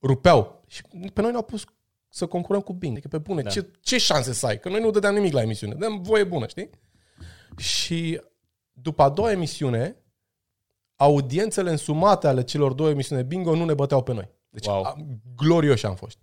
rupeau. 0.02 0.64
Și 0.68 0.82
pe 1.14 1.22
noi 1.22 1.30
ne-au 1.30 1.44
pus 1.44 1.64
să 2.10 2.26
concurăm 2.26 2.62
cu 2.62 2.74
bingo. 2.74 2.94
Adică 2.98 3.08
pe 3.08 3.18
bune, 3.18 3.42
Da. 3.42 3.50
ce, 3.50 3.66
ce 3.82 3.98
șanse 3.98 4.34
să 4.34 4.46
ai? 4.46 4.60
Că 4.60 4.70
noi 4.70 4.80
nu 4.82 4.92
dădeam 4.92 5.14
nimic 5.14 5.34
la 5.34 5.42
emisiune. 5.42 5.74
Dăm 5.74 6.02
voie 6.02 6.24
bună, 6.24 6.48
știi? 6.48 6.70
Și 7.58 8.22
după 8.72 9.04
a 9.04 9.10
doua 9.10 9.32
emisiune, 9.32 9.96
audiențele 10.96 11.70
însumate 11.70 12.28
ale 12.28 12.44
celor 12.44 12.74
două 12.74 12.90
emisiuni 12.90 13.22
de 13.22 13.28
bingo 13.28 13.56
nu 13.56 13.66
ne 13.66 13.74
băteau 13.74 14.04
pe 14.04 14.14
noi. 14.14 14.30
Deci 14.50 14.66
Wow. 14.66 14.82
wow. 14.82 14.96
glorioși 15.36 15.86
am 15.86 15.96
fost. 15.96 16.18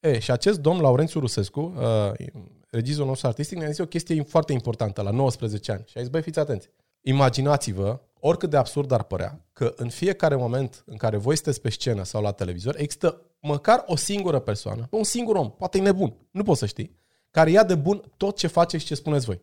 E, 0.00 0.18
și 0.18 0.30
acest 0.30 0.58
domn, 0.58 0.80
Laurențiu 0.80 1.20
Rusescu, 1.20 1.60
uh, 1.60 2.26
regizorul 2.70 3.08
nostru 3.08 3.26
artistic, 3.26 3.58
ne-a 3.58 3.68
zis 3.68 3.78
o 3.78 3.86
chestie 3.86 4.22
foarte 4.22 4.52
importantă 4.52 5.02
la 5.02 5.10
19 5.10 5.72
ani. 5.72 5.84
Și 5.86 5.98
a 5.98 6.00
zis, 6.00 6.10
băi, 6.10 6.22
fiți 6.22 6.38
atenți. 6.38 6.70
Imaginați-vă, 7.00 8.00
oricât 8.20 8.50
de 8.50 8.56
absurd 8.56 8.90
ar 8.90 9.02
părea, 9.02 9.46
că 9.52 9.72
în 9.76 9.88
fiecare 9.88 10.34
moment 10.34 10.82
în 10.86 10.96
care 10.96 11.16
voi 11.16 11.34
sunteți 11.34 11.60
pe 11.60 11.70
scenă 11.70 12.04
sau 12.04 12.22
la 12.22 12.32
televizor, 12.32 12.74
există 12.78 13.20
măcar 13.40 13.84
o 13.86 13.96
singură 13.96 14.38
persoană, 14.38 14.86
un 14.90 15.04
singur 15.04 15.36
om, 15.36 15.50
poate 15.50 15.78
e 15.78 15.80
nebun, 15.80 16.16
nu 16.30 16.42
poți 16.42 16.58
să 16.58 16.66
știi, 16.66 16.96
care 17.30 17.50
ia 17.50 17.64
de 17.64 17.74
bun 17.74 18.12
tot 18.16 18.36
ce 18.36 18.46
faceți 18.46 18.82
și 18.82 18.88
ce 18.88 18.94
spuneți 18.94 19.26
voi. 19.26 19.40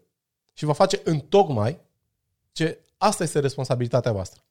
Și 0.53 0.65
va 0.65 0.73
face 0.73 1.01
în 1.03 1.19
tocmai 1.19 1.79
ce 2.51 2.79
asta 2.97 3.23
este 3.23 3.39
responsabilitatea 3.39 4.11
voastră. 4.11 4.41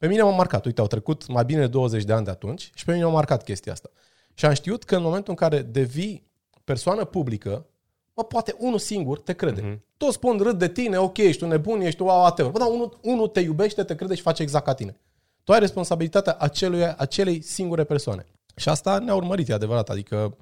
Pe 0.00 0.06
mine 0.06 0.22
m-a 0.22 0.30
marcat. 0.30 0.64
Uite, 0.64 0.80
au 0.80 0.86
trecut 0.86 1.26
mai 1.26 1.44
bine 1.44 1.60
de 1.60 1.66
20 1.66 2.04
de 2.04 2.12
ani 2.12 2.24
de 2.24 2.30
atunci 2.30 2.70
și 2.74 2.84
pe 2.84 2.92
mine 2.92 3.04
m-a 3.04 3.10
marcat 3.10 3.44
chestia 3.44 3.72
asta. 3.72 3.90
Și 4.34 4.44
am 4.44 4.52
știut 4.52 4.84
că 4.84 4.96
în 4.96 5.02
momentul 5.02 5.30
în 5.30 5.34
care 5.34 5.62
devii 5.62 6.26
persoană 6.64 7.04
publică, 7.04 7.66
mă, 8.14 8.24
poate 8.24 8.54
unul 8.58 8.78
singur 8.78 9.20
te 9.20 9.32
crede. 9.32 9.60
Mhm. 9.60 9.74
Mm-hmm. 9.74 9.96
Toți 9.96 10.14
spun 10.14 10.38
râd 10.38 10.58
de 10.58 10.68
tine, 10.68 10.98
ok, 10.98 11.16
ești 11.16 11.42
un 11.42 11.48
nebun, 11.48 11.80
ești 11.80 12.02
wow, 12.02 12.20
whatever. 12.20 12.52
Bă, 12.52 12.58
dar 12.58 12.68
unul, 12.68 12.98
unul 13.02 13.28
te 13.28 13.40
iubește, 13.40 13.82
te 13.82 13.94
crede 13.94 14.14
și 14.14 14.22
face 14.22 14.42
exact 14.42 14.64
ca 14.64 14.74
tine. 14.74 14.96
Tu 15.44 15.52
ai 15.52 15.58
responsabilitatea 15.58 16.36
acelui, 16.38 16.84
acelei 16.84 17.42
singure 17.42 17.84
persoane. 17.84 18.26
Și 18.56 18.68
asta 18.68 18.98
ne-a 18.98 19.14
urmărit, 19.14 19.48
e 19.48 19.52
adevărat. 19.52 19.88
Adică, 19.88 20.36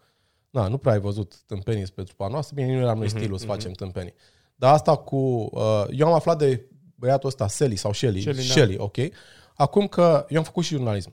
na, 0.51 0.69
nu 0.69 0.79
prea 0.79 0.93
ai 0.93 1.01
văzut 1.01 1.43
tâmpenii 1.47 1.87
spre 1.87 2.03
trupa 2.03 2.29
noastră. 2.29 2.55
Bine, 2.55 2.75
nu 2.75 2.81
eram 2.81 2.99
noi 2.99 3.09
stilul 3.09 3.39
să 3.39 3.47
facem 3.47 3.73
tâmpenii. 3.73 4.15
Dar 4.55 4.73
asta 4.73 4.97
cu... 4.97 5.17
Uh, 5.17 5.85
eu 5.91 6.07
am 6.07 6.13
aflat 6.13 6.39
de 6.39 6.69
băiatul 6.95 7.29
ăsta, 7.29 7.49
Sally 7.49 7.77
sau 7.77 7.93
Shelly. 7.93 8.21
Shelley, 8.21 8.43
Shelly, 8.43 8.77
da. 8.77 8.83
Shelly 8.83 9.07
ok? 9.07 9.15
Acum 9.61 9.87
că 9.87 10.27
eu 10.29 10.39
am 10.39 10.45
făcut 10.45 10.65
și 10.65 10.75
jurnalism. 10.75 11.13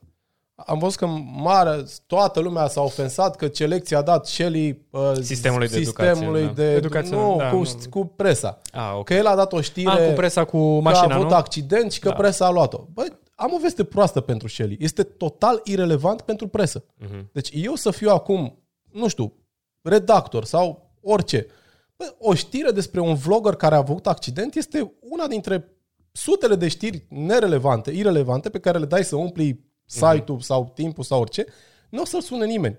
Am 0.55 0.79
văzut 0.79 0.97
că 0.97 1.05
mare, 1.35 1.83
toată 2.07 2.39
lumea 2.39 2.67
s-a 2.67 2.81
ofensat 2.81 3.35
că 3.35 3.47
ce 3.47 3.67
lecție 3.67 3.95
a 3.97 4.01
dat 4.01 4.25
Shelly 4.27 4.85
uh, 4.89 5.11
Sistemului 5.21 5.67
de 5.67 5.77
sistemului 5.83 6.41
educație, 6.41 6.65
de, 6.69 6.75
Educație, 6.75 7.15
nu, 7.15 7.35
da, 7.37 7.49
cu, 7.49 7.55
nu. 7.57 7.69
cu 7.89 8.05
presa. 8.05 8.61
Ah, 8.71 8.93
ok. 8.97 9.05
Că 9.05 9.13
el 9.13 9.25
a 9.25 9.35
dat 9.35 9.53
o 9.53 9.61
știre 9.61 9.89
Ah, 9.89 10.07
cu 10.07 10.13
presa 10.13 10.45
cu 10.45 10.71
că 10.71 10.77
a 10.87 10.91
mașina, 10.91 11.15
avut 11.15 11.29
nu? 11.29 11.35
accident 11.35 11.91
și 11.91 11.99
că 11.99 12.09
Da. 12.09 12.15
presa 12.15 12.45
a 12.45 12.49
luat-o. 12.49 12.85
Băi, 12.93 13.07
am 13.35 13.51
o 13.53 13.59
veste 13.61 13.83
proastă 13.83 14.21
pentru 14.21 14.47
Shelly. 14.47 14.77
Este 14.79 15.03
total 15.03 15.61
irelevant 15.63 16.21
pentru 16.21 16.47
presă. 16.47 16.83
Mhm. 16.97 17.29
Deci 17.33 17.49
eu 17.53 17.75
să 17.75 17.91
fiu 17.91 18.09
acum, 18.09 18.63
nu 18.91 19.07
știu, 19.07 19.33
redactor 19.81 20.45
sau 20.45 20.91
orice, 21.01 21.47
bă, 21.95 22.13
o 22.19 22.33
știre 22.33 22.71
despre 22.71 22.99
un 22.99 23.15
vlogger 23.15 23.55
care 23.55 23.75
a 23.75 23.77
avut 23.77 24.07
accident 24.07 24.55
este 24.55 24.93
una 25.09 25.27
dintre 25.27 25.69
sutele 26.15 26.55
de 26.55 26.67
știri 26.67 27.05
nerelevante, 27.09 27.91
irelevante, 27.91 28.49
pe 28.49 28.59
care 28.59 28.77
le 28.77 28.85
dai 28.85 29.03
să 29.03 29.15
umpli 29.15 29.63
site-ul 29.85 30.39
sau 30.39 30.71
timpul 30.73 31.03
sau 31.03 31.19
orice, 31.21 31.45
nu 31.89 32.01
o 32.01 32.05
să-l 32.05 32.21
sune 32.21 32.45
nimeni. 32.45 32.77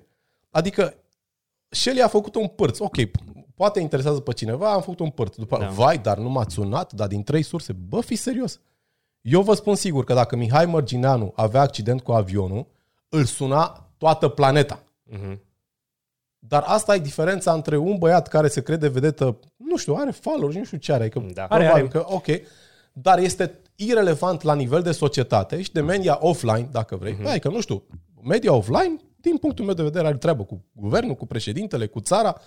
Adică 0.51 0.95
Shelly 1.69 2.01
a 2.03 2.09
făcut 2.09 2.35
un 2.35 2.47
pârț. 2.47 2.79
Ok, 2.79 2.97
poate 3.55 3.81
interesează 3.81 4.21
pe 4.21 4.33
cineva, 4.33 4.73
am 4.73 4.81
făcut 4.81 5.01
un 5.01 5.11
pârț. 5.11 5.37
După, 5.37 5.59
Da. 5.59 5.65
da. 5.65 5.71
vai, 5.71 5.99
dar 5.99 6.19
nu 6.19 6.29
m-ați 6.29 6.55
sunat, 6.55 6.93
dar 6.93 7.09
din 7.09 7.23
trei 7.23 7.43
surse. 7.43 7.73
Bă, 7.73 8.01
fi 8.01 8.15
serios. 8.15 8.61
Eu 9.21 9.43
vă 9.43 9.55
spun 9.55 9.75
sigur 9.75 10.05
că 10.05 10.15
dacă 10.15 10.37
Mihai 10.37 10.67
Mărgineanu 10.67 11.33
avea 11.37 11.61
accident 11.61 12.01
cu 12.03 12.13
avionul, 12.13 12.67
îl 13.09 13.25
suna 13.25 13.89
toată 13.99 14.29
planeta. 14.29 14.83
Mhm. 15.03 15.41
Dar 16.39 16.63
asta 16.67 16.95
e 16.95 16.99
diferența 16.99 17.53
între 17.53 17.77
un 17.77 17.99
băiat 17.99 18.29
care 18.29 18.49
se 18.49 18.63
crede 18.63 18.89
vedetă, 18.89 19.39
nu 19.57 19.77
știu, 19.77 19.95
are 19.95 20.11
followers, 20.11 20.57
nu 20.57 20.65
știu 20.65 20.79
ce 20.79 20.93
are, 20.93 21.03
adică 21.05 21.19
Da. 21.35 21.45
Are, 21.45 21.65
probabil 21.65 21.89
are. 21.91 21.99
că, 21.99 22.05
ok, 22.15 22.27
dar 22.99 23.19
este 23.19 23.61
irelevant 23.75 24.43
la 24.43 24.55
nivel 24.55 24.83
de 24.83 24.93
societate 24.93 25.63
și 25.63 25.73
de 25.73 25.81
media 25.81 26.19
offline, 26.21 26.69
dacă 26.73 26.97
vrei. 26.97 27.15
Uh-huh. 27.15 27.31
Adică, 27.31 27.49
nu 27.49 27.61
știu, 27.61 27.83
media 28.23 28.53
offline, 28.53 28.97
din 29.21 29.37
punctul 29.37 29.65
meu 29.65 29.75
de 29.75 29.83
vedere, 29.83 30.07
are 30.07 30.17
treabă 30.17 30.45
cu 30.45 30.65
guvernul, 30.73 31.15
cu 31.15 31.27
președintele, 31.27 31.87
cu 31.87 32.01
țara, 32.01 32.41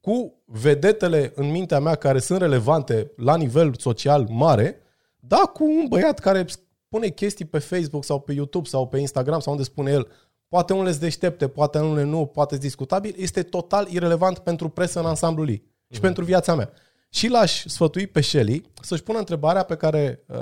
cu 0.00 0.42
vedetele 0.44 1.32
în 1.34 1.50
mintea 1.50 1.80
mea 1.80 1.94
care 1.94 2.18
sunt 2.18 2.40
relevante 2.40 3.12
la 3.16 3.36
nivel 3.36 3.74
social 3.78 4.26
mare, 4.30 4.80
da, 5.18 5.50
cu 5.52 5.64
un 5.64 5.86
băiat 5.88 6.18
care 6.18 6.46
pune 6.88 7.08
chestii 7.08 7.44
pe 7.44 7.58
Facebook 7.58 8.04
sau 8.04 8.20
pe 8.20 8.32
YouTube 8.32 8.68
sau 8.68 8.86
pe 8.86 8.98
Instagram 8.98 9.40
sau 9.40 9.52
unde 9.52 9.64
spune 9.64 9.90
el, 9.90 10.08
poate 10.48 10.72
unele 10.72 10.90
sunt 10.90 11.02
deștepte, 11.02 11.48
poate 11.48 11.78
unele 11.78 12.02
nu, 12.02 12.26
poate 12.26 12.50
sunt 12.50 12.64
discutabil, 12.64 13.14
este 13.18 13.42
total 13.42 13.86
irelevant 13.90 14.38
pentru 14.38 14.68
presă 14.68 14.98
în 14.98 15.06
ansamblul 15.06 15.48
ei 15.48 15.62
și 15.90 16.00
pentru 16.00 16.24
viața 16.24 16.54
mea. 16.54 16.72
Și 17.16 17.28
l-aș 17.28 17.64
sfătui 17.66 18.06
pe 18.06 18.20
Shelly 18.20 18.62
să-și 18.80 19.02
pună 19.02 19.18
întrebarea 19.18 19.62
pe 19.62 19.76
care 19.76 20.24
uh, 20.26 20.36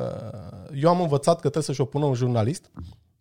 eu 0.74 0.88
am 0.88 1.00
învățat 1.00 1.34
că 1.34 1.40
trebuie 1.40 1.62
să-și 1.62 1.80
o 1.80 1.84
pună 1.84 2.04
un 2.04 2.14
jurnalist 2.14 2.70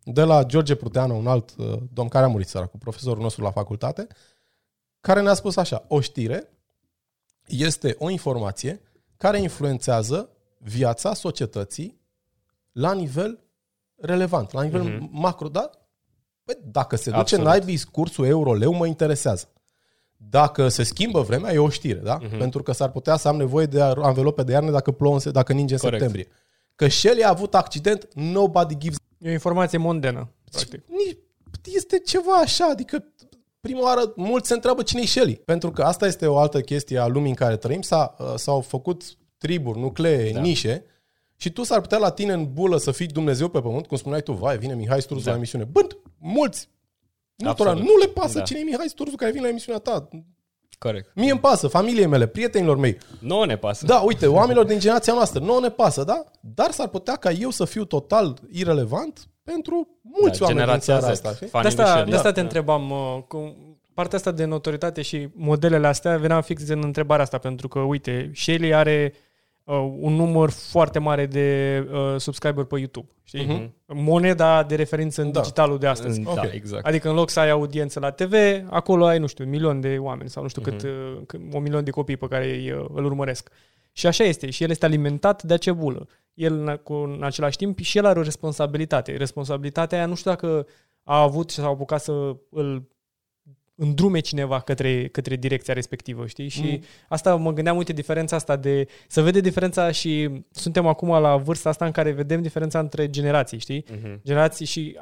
de 0.03 0.23
la 0.23 0.43
George 0.43 0.75
Pruteanu, 0.75 1.17
un 1.17 1.27
alt 1.27 1.55
uh, 1.57 1.73
domn 1.93 2.09
care 2.09 2.25
a 2.25 2.27
murit 2.27 2.47
săracul, 2.47 2.79
profesorul 2.79 3.21
nostru 3.21 3.43
la 3.43 3.51
facultate, 3.51 4.07
care 5.01 5.21
ne-a 5.21 5.33
spus 5.33 5.55
așa, 5.55 5.85
o 5.87 5.99
știre 5.99 6.49
este 7.47 7.95
o 7.99 8.09
informație 8.09 8.81
care 9.17 9.41
influențează 9.41 10.29
viața 10.57 11.13
societății 11.13 12.01
la 12.71 12.93
nivel 12.93 13.39
relevant, 13.95 14.51
la 14.51 14.61
nivel 14.63 14.81
Mhm. 14.81 15.07
mm-hmm. 15.07 15.11
macro, 15.11 15.47
da? 15.47 15.69
Păi, 16.43 16.57
dacă 16.65 16.95
se 16.95 17.09
duce 17.09 17.19
Absolut. 17.19 17.45
naibii 17.45 17.83
cursul 17.91 18.25
euro-leu, 18.25 18.73
mă 18.73 18.85
interesează. 18.85 19.47
Dacă 20.29 20.67
se 20.67 20.83
schimbă 20.83 21.21
vremea, 21.21 21.53
e 21.53 21.57
o 21.57 21.69
știre, 21.69 21.99
da? 21.99 22.17
Mhm. 22.21 22.27
Mm-hmm. 22.36 22.38
Pentru 22.39 22.63
că 22.63 22.71
s-ar 22.71 22.89
putea 22.91 23.15
să 23.17 23.27
am 23.27 23.36
nevoie 23.38 23.65
de 23.65 23.81
anvelope 23.81 24.43
de 24.43 24.51
iarnă 24.51 24.71
dacă 24.71 24.91
plouă, 24.91 25.13
în 25.13 25.19
se- 25.19 25.31
dacă 25.31 25.53
ninge 25.53 25.73
în 25.73 25.79
Corect. 25.79 26.01
septembrie. 26.03 26.33
Că 26.75 26.88
Shelly 26.88 27.23
a 27.23 27.29
avut 27.29 27.55
accident, 27.55 28.07
nobody 28.13 28.77
gives 28.77 28.97
E 29.17 29.29
o 29.29 29.31
informație 29.31 29.77
mondenă, 29.77 30.29
practic. 30.51 30.83
nici, 30.88 31.17
este 31.75 31.99
ceva 31.99 32.31
așa, 32.33 32.65
adică 32.65 33.03
prima 33.62 33.81
oară 33.81 34.13
mulți 34.15 34.47
se 34.47 34.53
întreabă 34.53 34.81
cine 34.83 35.01
e 35.01 35.05
Shelly. 35.05 35.33
Pentru 35.36 35.71
că 35.71 35.81
asta 35.83 36.05
este 36.07 36.27
o 36.27 36.38
altă 36.38 36.62
chestie 36.62 36.97
a 36.97 37.07
lumii 37.07 37.29
în 37.29 37.36
care 37.36 37.57
trăim. 37.57 37.81
S-a, 37.81 38.15
uh, 38.19 38.33
s-au 38.36 38.62
făcut 38.62 39.03
triburi, 39.38 39.79
nuclee, 39.79 40.27
Da. 40.31 40.33
da. 40.36 40.41
nișe 40.41 40.86
și 41.36 41.49
tu 41.51 41.63
s-ar 41.63 41.81
putea 41.81 41.97
la 41.97 42.09
tine 42.12 42.33
în 42.33 42.53
bulă 42.53 42.77
să 42.77 42.91
fii 42.91 43.07
Dumnezeu 43.07 43.47
pe 43.47 43.62
pământ, 43.62 43.88
cum 43.88 43.97
spuneai 43.97 44.21
tu, 44.21 44.31
vai, 44.33 44.57
vine 44.57 44.73
Mihai 44.75 45.01
Sturzu 45.01 45.23
Da. 45.23 45.29
la 45.31 45.38
emisiune. 45.38 45.63
Bă, 45.63 45.88
mulți, 46.17 46.69
multora 47.38 47.69
Absolut. 47.69 47.89
nu 47.91 47.98
le 47.98 48.08
pasă 48.08 48.38
Da. 48.38 48.43
cine 48.43 48.60
e 48.60 48.63
Mihai 48.63 48.88
Sturzu 48.89 49.15
care 49.15 49.32
vine 49.32 49.43
la 49.43 49.50
emisiunea 49.50 49.82
ta. 49.82 50.08
Corect. 50.80 51.12
Mie 51.15 51.32
îmi 51.32 51.39
pasă, 51.39 51.67
familiei 51.67 52.06
mele, 52.06 52.26
prietenilor 52.28 52.78
mei. 52.78 52.98
Nu 53.19 53.43
ne 53.43 53.58
pasă. 53.58 53.86
Da, 53.86 54.00
uite, 54.00 54.28
oamenilor 54.28 54.65
din 54.65 54.80
generația 54.80 55.13
noastră, 55.13 55.39
nu 55.39 55.60
ne 55.60 55.69
pasă, 55.69 56.04
da? 56.04 56.24
Dar 56.41 56.72
s-ar 56.72 56.88
putea 56.88 57.15
ca 57.15 57.32
eu 57.32 57.50
să 57.50 57.65
fiu 57.65 57.86
total 57.86 58.38
irelevant 58.52 59.28
pentru 59.43 59.88
mulți 60.02 60.39
da, 60.39 60.46
oameni 60.46 60.60
din 60.60 60.67
generația 60.67 61.00
țara 61.00 61.13
Z, 61.13 61.15
asta. 61.15 61.34
știi? 61.34 61.48
fanii 61.48 61.69
De 61.69 61.76
lui 61.76 61.84
asta, 61.84 61.93
Shelley. 61.96 62.10
de 62.12 62.15
asta 62.15 62.28
Da. 62.30 62.34
te 62.36 62.41
întrebam, 62.41 62.89
uh, 62.91 63.17
cu 63.28 63.56
partea 63.93 64.17
asta 64.17 64.32
de 64.32 64.46
notoritate 64.46 65.02
și 65.02 65.28
modelele 65.34 65.88
astea 65.88 66.17
veneam 66.17 66.41
fix 66.41 66.67
în 66.67 66.82
întrebarea 66.84 67.24
asta, 67.24 67.38
pentru 67.38 67.67
că, 67.67 67.80
uite, 67.80 68.32
Shelly 68.36 68.74
are 68.74 69.13
uh, 69.63 69.93
un 69.99 70.13
număr 70.13 70.49
foarte 70.49 70.99
mare 70.99 71.26
de 71.26 71.78
uh, 71.93 72.15
subscriber 72.17 72.63
pe 72.63 72.78
YouTube, 72.80 73.08
știi? 73.23 73.45
Mhm. 73.45 73.73
Moneda 74.04 74.63
de 74.63 74.76
referință 74.76 75.21
în 75.21 75.32
Da. 75.32 75.39
digitalul 75.39 75.78
de 75.80 75.88
astăzi. 75.88 76.21
Da, 76.21 76.32
Ok. 76.32 76.49
exact. 76.54 76.86
Adică 76.86 77.10
în 77.10 77.15
loc 77.15 77.30
să 77.30 77.39
ai 77.39 77.49
audiență 77.49 77.99
la 77.99 78.12
TV, 78.12 78.34
acolo 78.69 79.06
ai, 79.06 79.19
nu 79.19 79.28
știu, 79.28 79.43
un 79.43 79.49
milion 79.49 79.80
de 79.82 79.97
oameni 79.99 80.30
sau 80.30 80.41
nu 80.43 80.49
știu 80.49 80.62
Mhm. 80.65 80.69
cât, 80.71 80.84
uh, 80.84 81.17
cât, 81.28 81.39
un 81.54 81.62
milion 81.62 81.84
de 81.84 81.91
copii 81.91 82.17
pe 82.17 82.28
care 82.28 82.45
îi, 82.45 82.71
uh, 82.71 82.86
îl 82.93 83.06
urmăresc. 83.06 83.49
Și 83.91 84.08
așa 84.08 84.23
este. 84.23 84.49
Și 84.49 84.63
el 84.63 84.69
este 84.69 84.86
alimentat 84.86 85.43
de 85.43 85.54
acea 85.54 85.73
bulă. 85.73 86.08
El, 86.34 86.54
în- 86.54 86.80
cu, 86.84 86.93
în 86.93 87.23
același 87.23 87.58
timp, 87.58 87.80
și 87.80 87.97
el 87.97 88.06
are 88.06 88.19
o 88.19 88.23
responsabilitate. 88.23 89.15
Responsabilitatea 89.17 89.97
aia 89.97 90.08
nu 90.08 90.15
știu 90.15 90.32
dacă 90.32 90.67
a 91.04 91.21
avut 91.21 91.49
și 91.49 91.56
s-a 91.56 91.65
apucat 91.67 92.02
să 92.02 92.36
îl 92.49 92.84
îndrume 93.75 94.19
cineva 94.19 94.59
către, 94.59 95.07
către 95.07 95.36
direcția 95.36 95.73
respectivă, 95.73 96.27
știi? 96.27 96.47
Și 96.47 96.62
Mm. 96.62 96.81
asta 97.09 97.36
mă 97.36 97.53
gândeam, 97.53 97.77
uite, 97.77 97.93
diferența 97.93 98.36
asta 98.36 98.55
de... 98.55 98.88
Să 99.07 99.21
vede 99.21 99.39
diferența 99.39 99.91
și 99.91 100.29
suntem 100.51 100.86
acum 100.88 101.09
la 101.09 101.38
vârsta 101.38 101.69
asta 101.69 101.86
în 101.86 101.91
care 101.91 102.12
vedem 102.12 102.41
diferența 102.41 102.79
între 102.79 103.09
generații, 103.09 103.57
știi? 103.59 103.86
Mhm. 103.91 104.21
generații 104.23 104.65
și 104.65 104.97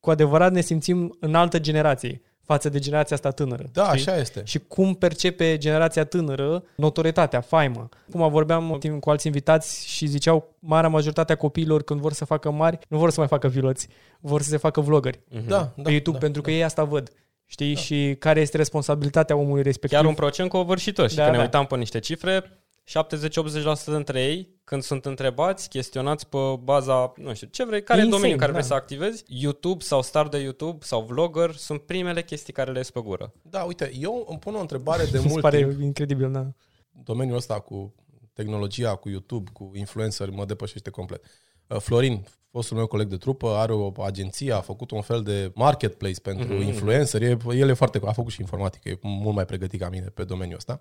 cu 0.00 0.10
adevărat 0.10 0.52
ne 0.52 0.60
simțim 0.60 1.16
în 1.20 1.34
altă 1.34 1.58
generație 1.58 2.22
față 2.42 2.68
de 2.68 2.78
generația 2.78 3.16
asta 3.16 3.30
tânără. 3.30 3.64
Da, 3.72 3.82
știi? 3.94 4.10
așa 4.10 4.20
este. 4.20 4.42
Și 4.44 4.58
cum 4.58 4.94
percepe 4.94 5.56
generația 5.58 6.04
tânără 6.04 6.64
notorietatea, 6.76 7.40
faima. 7.40 7.88
Cum 8.10 8.30
vorbeam 8.30 8.76
timp 8.78 9.00
cu 9.00 9.10
alți 9.10 9.26
invitați 9.26 9.88
și 9.88 10.06
ziceau, 10.06 10.56
marea 10.58 10.88
majoritatea 10.90 11.36
copiilor 11.36 11.82
când 11.82 12.00
vor 12.00 12.12
să 12.12 12.24
facă 12.24 12.50
mari, 12.50 12.78
nu 12.88 12.98
vor 12.98 13.10
să 13.10 13.20
mai 13.20 13.28
facă 13.28 13.48
piloți, 13.48 13.88
vor 14.20 14.42
să 14.42 14.48
se 14.48 14.56
facă 14.56 14.80
vloggeri 14.80 15.20
Da, 15.46 15.72
da, 15.76 15.82
pe 15.82 15.90
YouTube, 15.90 16.18
da, 16.18 16.24
pentru 16.24 16.42
că 16.42 16.50
ei 16.50 16.64
asta 16.64 16.84
văd. 16.84 17.10
Știi? 17.50 17.74
Da. 17.74 17.80
Și 17.80 18.16
care 18.18 18.40
este 18.40 18.56
responsabilitatea 18.56 19.36
omului 19.36 19.62
respectiv. 19.62 19.98
Chiar 19.98 20.08
un 20.08 20.14
procent 20.14 20.48
covârșitor. 20.48 21.08
Și 21.08 21.16
Da, 21.16 21.22
când 21.22 21.32
ne 21.36 21.42
da. 21.42 21.44
uitam 21.48 21.66
pe 21.66 21.76
niște 21.76 21.98
cifre, 21.98 22.44
70-80% 22.84 23.84
dintre 23.84 24.22
ei, 24.22 24.48
când 24.64 24.82
sunt 24.82 25.04
întrebați, 25.06 25.68
chestionați 25.68 26.26
pe 26.28 26.38
baza, 26.62 27.12
nu 27.16 27.34
știu, 27.34 27.46
ce 27.50 27.64
vrei, 27.64 27.82
care 27.82 28.00
e 28.00 28.04
Insane, 28.04 28.16
domeniul 28.22 28.32
în 28.32 28.38
care 28.46 28.52
da. 28.52 28.56
vrei 28.58 28.70
să 28.70 28.74
activezi, 28.74 29.24
YouTube 29.26 29.84
sau 29.84 30.02
star 30.02 30.28
de 30.28 30.38
YouTube 30.38 30.84
sau 30.84 31.02
vlogger 31.02 31.54
sunt 31.54 31.80
primele 31.80 32.22
chestii 32.22 32.52
care 32.52 32.70
le 32.72 32.78
ies 32.78 32.90
pe 32.90 33.00
gură. 33.00 33.32
Da, 33.42 33.62
uite, 33.62 33.90
eu 34.00 34.26
îmi 34.28 34.38
pun 34.38 34.54
o 34.54 34.60
întrebare 34.60 35.04
de 35.04 35.18
Mi 35.18 35.22
se 35.24 35.28
mult 35.28 35.42
pare 35.42 35.58
timp. 35.66 35.80
incredibil, 35.80 36.32
da. 36.32 36.46
Domeniul 36.90 37.36
ăsta 37.36 37.60
cu 37.60 37.94
tehnologia, 38.32 38.94
cu 38.94 39.08
YouTube, 39.08 39.50
cu 39.52 39.70
influenceri, 39.74 40.30
mă 40.32 40.44
depășește 40.44 40.90
complet. 40.90 41.24
Uh, 41.66 41.76
Florin, 41.80 42.26
fostul 42.50 42.76
meu 42.76 42.86
coleg 42.86 43.06
de 43.08 43.16
trupă, 43.16 43.48
are 43.48 43.72
o 43.72 43.92
agenție, 44.02 44.52
a 44.52 44.60
făcut 44.60 44.90
un 44.90 45.00
fel 45.00 45.22
de 45.22 45.52
marketplace 45.54 46.20
pentru 46.20 46.46
Mhm. 46.52 46.62
mm-hmm. 46.62 46.66
influenceri. 46.66 47.24
E, 47.24 47.36
el 47.54 47.68
e 47.68 47.72
foarte, 47.72 48.00
a 48.04 48.12
făcut 48.12 48.32
și 48.32 48.40
informatică, 48.40 48.88
e 48.88 48.98
mult 49.02 49.34
mai 49.34 49.44
pregătit 49.44 49.80
ca 49.80 49.88
mine 49.88 50.06
pe 50.14 50.24
domeniul 50.24 50.56
ăsta. 50.56 50.80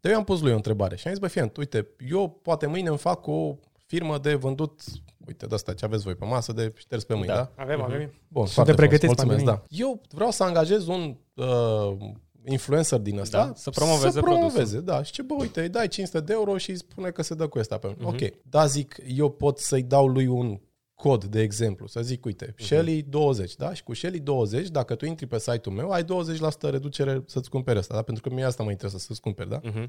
Dar 0.00 0.12
eu 0.12 0.18
am 0.18 0.24
pus 0.24 0.40
lui 0.40 0.52
o 0.52 0.56
întrebare 0.56 0.96
și 0.96 1.06
am 1.06 1.12
zis, 1.12 1.20
băi, 1.20 1.28
fii, 1.28 1.52
uite, 1.58 1.86
eu 2.10 2.28
poate 2.42 2.66
mâine 2.66 2.88
îmi 2.88 2.98
fac 2.98 3.26
o 3.26 3.56
firmă 3.86 4.18
de 4.18 4.34
vândut, 4.34 4.80
uite, 5.26 5.46
de 5.46 5.54
asta 5.54 5.74
ce 5.74 5.84
aveți 5.84 6.02
voi 6.02 6.14
pe 6.14 6.24
masă, 6.24 6.52
de 6.52 6.72
șters 6.76 7.04
pe 7.04 7.12
mâini, 7.14 7.26
da? 7.28 7.34
Da. 7.34 7.52
da? 7.56 7.62
Avem, 7.62 7.82
avem. 7.82 8.12
Bun, 8.28 8.46
Suntem 8.46 8.64
foarte 8.64 8.74
pregătiți, 8.74 9.14
frumos, 9.14 9.24
mulțumesc, 9.36 9.44
pandemie. 9.44 9.76
da. 9.78 9.84
Eu 9.84 10.00
vreau 10.10 10.30
să 10.30 10.42
angajez 10.44 10.86
un 10.86 11.16
uh, 11.34 11.96
influencer 12.44 12.98
din 12.98 13.18
ăsta 13.18 13.46
Da, 13.46 13.52
să 13.54 13.70
promoveze 13.70 14.10
să 14.10 14.20
promoveze, 14.20 14.80
da. 14.80 15.02
Și 15.02 15.12
ce, 15.12 15.22
bă, 15.22 15.34
uite, 15.38 15.60
îi 15.60 15.68
dai 15.68 15.88
500 15.88 16.20
de 16.20 16.32
euro 16.32 16.56
și 16.58 16.70
îi 16.70 16.76
spune 16.76 17.10
că 17.10 17.22
se 17.22 17.34
dă 17.34 17.46
cu 17.46 17.58
ăsta 17.58 17.78
pe 17.78 17.86
Mhm. 17.98 18.00
uh-huh. 18.14 18.22
Ok, 18.22 18.32
da, 18.42 18.66
zic, 18.66 18.96
eu 19.16 19.28
pot 19.30 19.58
să-i 19.58 19.82
dau 19.82 20.06
lui 20.06 20.26
un 20.26 20.60
cod, 20.98 21.24
de 21.24 21.40
exemplu, 21.40 21.86
să 21.86 22.02
zic, 22.02 22.24
uite, 22.24 22.44
Mhm. 22.46 22.54
uh-huh. 22.54 22.64
Shelly 22.66 23.02
20, 23.02 23.56
da? 23.56 23.74
Și 23.74 23.82
cu 23.82 23.94
Shelly 23.94 24.20
20, 24.20 24.68
dacă 24.68 24.94
tu 24.94 25.04
intri 25.04 25.26
pe 25.26 25.38
site-ul 25.38 25.74
meu, 25.74 25.90
ai 25.90 26.04
20% 26.04 26.70
reducere 26.70 27.22
să-ți 27.26 27.50
cumperi 27.50 27.78
asta, 27.78 27.94
da? 27.94 28.02
Pentru 28.02 28.28
că 28.28 28.34
mie 28.34 28.44
asta 28.44 28.62
mă 28.62 28.70
interesează 28.70 29.04
să-ți 29.08 29.20
cumperi, 29.20 29.48
da? 29.48 29.60
Uh-huh. 29.60 29.88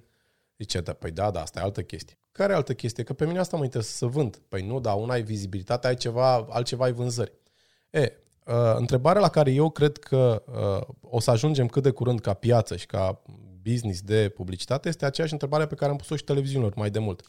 Zice, 0.57 0.79
da, 0.81 0.93
păi 0.93 1.11
da, 1.11 1.31
da, 1.31 1.41
asta 1.41 1.59
e 1.59 1.63
altă 1.63 1.81
chestie. 1.81 2.17
Care 2.31 2.53
altă 2.53 2.73
chestie? 2.73 3.03
Că 3.03 3.13
pe 3.13 3.25
mine 3.25 3.39
asta 3.39 3.57
mă 3.57 3.63
interesează 3.63 3.97
să 3.97 4.17
vând. 4.17 4.41
Păi 4.47 4.61
nu, 4.67 4.79
dar 4.79 4.95
una 4.95 5.13
ai 5.13 5.21
vizibilitate, 5.23 5.87
ai 5.87 5.95
ceva, 5.95 6.33
altceva 6.49 6.83
ai 6.85 6.91
vânzări. 6.91 7.31
E, 7.89 8.13
uh, 8.45 8.53
întrebarea 8.77 9.21
la 9.21 9.29
care 9.29 9.51
eu 9.51 9.69
cred 9.69 9.97
că 9.97 10.43
uh, 10.81 10.87
o 11.01 11.19
să 11.19 11.31
ajungem 11.31 11.67
cât 11.67 11.83
de 11.83 11.89
curând 11.89 12.19
ca 12.19 12.33
piață 12.33 12.75
și 12.75 12.85
ca 12.85 13.21
business 13.61 14.01
de 14.01 14.29
publicitate 14.29 14.87
este 14.89 15.05
aceeași 15.05 15.33
întrebare 15.33 15.65
pe 15.67 15.75
care 15.75 15.91
am 15.91 15.97
pus-o 15.97 16.15
și 16.15 16.23
televiziunilor 16.23 16.75
mai 16.75 16.89
de 16.89 16.99
mult. 16.99 17.21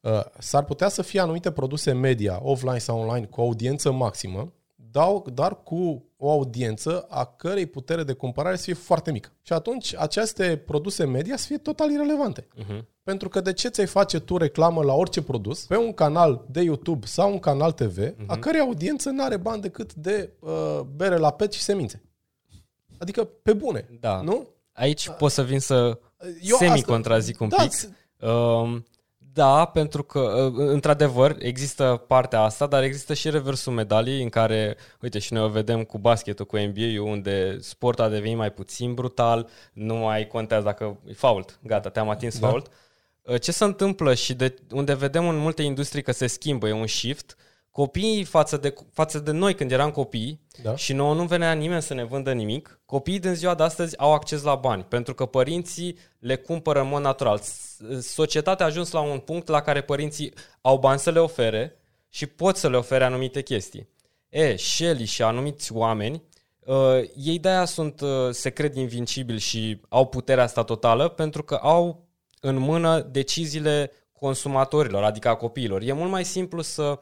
Uh, 0.00 0.20
s-ar 0.38 0.64
putea 0.64 0.88
să 0.88 1.02
fie 1.02 1.20
anumite 1.20 1.50
produse 1.52 1.92
media, 1.92 2.38
offline 2.42 2.78
sau 2.78 2.98
online, 3.00 3.26
cu 3.26 3.40
audiență 3.40 3.92
maximă, 3.92 4.52
dau, 4.74 5.26
dar 5.34 5.62
cu 5.62 6.04
o 6.16 6.30
audiență 6.30 7.06
a 7.08 7.24
cărei 7.24 7.66
putere 7.66 8.02
de 8.02 8.12
cumpărare 8.12 8.56
să 8.56 8.62
fie 8.62 8.74
foarte 8.74 9.10
mică. 9.12 9.32
Și 9.42 9.52
atunci 9.52 9.94
aceste 9.96 10.56
produse 10.66 11.04
media 11.04 11.36
să 11.36 11.46
fie 11.46 11.56
total 11.58 11.90
irelevante. 11.90 12.42
Uh-huh. 12.42 12.84
Pentru 13.02 13.28
că 13.28 13.40
de 13.40 13.52
ce 13.52 13.68
ți-ai 13.68 13.86
face 13.86 14.18
tu 14.20 14.36
reclamă 14.36 14.82
la 14.82 14.94
orice 14.94 15.22
produs 15.22 15.64
pe 15.66 15.76
un 15.76 15.92
canal 15.92 16.44
de 16.50 16.60
YouTube 16.62 17.06
sau 17.06 17.32
un 17.32 17.38
canal 17.38 17.72
TV, 17.72 17.98
uh-huh. 17.98 18.26
a 18.26 18.36
cărei 18.38 18.60
audiență 18.60 19.10
nu 19.10 19.24
are 19.24 19.36
bani 19.36 19.62
decât 19.62 19.94
de 19.94 20.32
uh, 20.40 20.80
bere 20.96 21.16
la 21.16 21.30
pet 21.30 21.52
și 21.52 21.62
semințe? 21.62 22.02
Adică 22.98 23.24
pe 23.24 23.52
bune, 23.52 23.88
Da. 24.00 24.20
nu? 24.20 24.48
Aici 24.72 25.08
pot 25.10 25.30
să 25.30 25.42
vin 25.42 25.60
să 25.60 25.98
Eu 26.42 26.56
semi-contrazic 26.56 27.40
un 27.40 27.48
da, 27.48 27.56
pic. 27.62 27.72
s- 27.72 27.88
Um, 28.20 28.84
da, 29.38 29.64
pentru 29.64 30.02
că, 30.02 30.18
uh, 30.18 30.52
într-adevăr, 30.56 31.36
există 31.38 32.04
partea 32.06 32.40
asta, 32.40 32.66
dar 32.66 32.82
există 32.82 33.14
și 33.14 33.30
reversul 33.30 33.72
medaliei 33.72 34.22
în 34.22 34.28
care, 34.28 34.76
uite, 35.00 35.18
și 35.18 35.32
noi 35.32 35.42
o 35.42 35.48
vedem 35.48 35.84
cu 35.84 35.98
basketul, 35.98 36.46
cu 36.46 36.56
NBA-ul, 36.56 37.08
unde 37.08 37.58
sportul 37.60 38.04
a 38.04 38.08
devenit 38.08 38.36
mai 38.36 38.52
puțin 38.52 38.94
brutal, 38.94 39.48
nu 39.72 39.94
mai 39.94 40.26
contează 40.26 40.64
dacă 40.64 40.98
e 41.08 41.12
fault, 41.12 41.58
gata, 41.62 41.88
te-am 41.88 42.08
atins 42.08 42.38
Da. 42.38 42.48
fault. 42.48 42.70
Uh, 43.22 43.40
Ce 43.40 43.52
se 43.52 43.64
întâmplă 43.64 44.14
și 44.14 44.34
de 44.34 44.54
unde 44.70 44.94
vedem 44.94 45.28
în 45.28 45.36
multe 45.36 45.62
industrii 45.62 46.02
că 46.02 46.12
se 46.12 46.26
schimbă, 46.26 46.68
e 46.68 46.72
un 46.72 46.86
shift, 46.86 47.36
copiii 47.78 48.24
față 48.24 48.56
de, 48.56 48.74
față 48.92 49.18
de 49.18 49.30
noi 49.30 49.54
când 49.54 49.72
eram 49.72 49.90
copii 49.90 50.40
Da. 50.62 50.76
și 50.76 50.92
nouă 50.92 51.14
nu 51.14 51.24
venea 51.24 51.52
nimeni 51.52 51.82
să 51.82 51.94
ne 51.94 52.04
vândă 52.04 52.32
nimic, 52.32 52.80
copiii 52.86 53.18
din 53.18 53.34
ziua 53.34 53.54
de 53.54 53.62
astăzi 53.62 53.98
au 53.98 54.12
acces 54.12 54.42
la 54.42 54.54
bani, 54.54 54.82
pentru 54.84 55.14
că 55.14 55.26
părinții 55.26 55.98
le 56.18 56.36
cumpără 56.36 56.80
în 56.80 56.88
mod 56.88 57.02
natural. 57.02 57.38
S- 57.38 57.80
Societatea 58.00 58.64
a 58.66 58.68
ajuns 58.68 58.90
la 58.90 59.00
un 59.00 59.18
punct 59.18 59.48
la 59.48 59.60
care 59.60 59.80
părinții 59.82 60.32
au 60.60 60.78
bani 60.78 60.98
să 60.98 61.10
le 61.10 61.18
ofere 61.18 61.76
și 62.08 62.26
pot 62.26 62.56
să 62.56 62.68
le 62.68 62.76
ofere 62.76 63.04
anumite 63.04 63.42
chestii. 63.42 63.88
E, 64.28 64.56
Shelly 64.56 65.04
și 65.04 65.22
anumiți 65.22 65.72
oameni, 65.72 66.22
uh, 66.58 66.74
ei 67.16 67.38
de-aia 67.38 67.64
sunt, 67.64 68.00
uh, 68.00 68.08
se 68.30 68.50
cred 68.50 68.76
invincibili 68.76 69.38
și 69.38 69.80
au 69.88 70.06
puterea 70.06 70.44
asta 70.44 70.62
totală 70.64 71.08
pentru 71.08 71.42
că 71.42 71.54
au 71.54 72.06
în 72.40 72.56
mână 72.56 73.00
deciziile 73.00 73.92
consumatorilor, 74.12 75.02
adică 75.02 75.28
a 75.28 75.34
copiilor. 75.34 75.82
E 75.82 75.92
mult 75.92 76.10
mai 76.10 76.24
simplu 76.24 76.62
să 76.62 76.98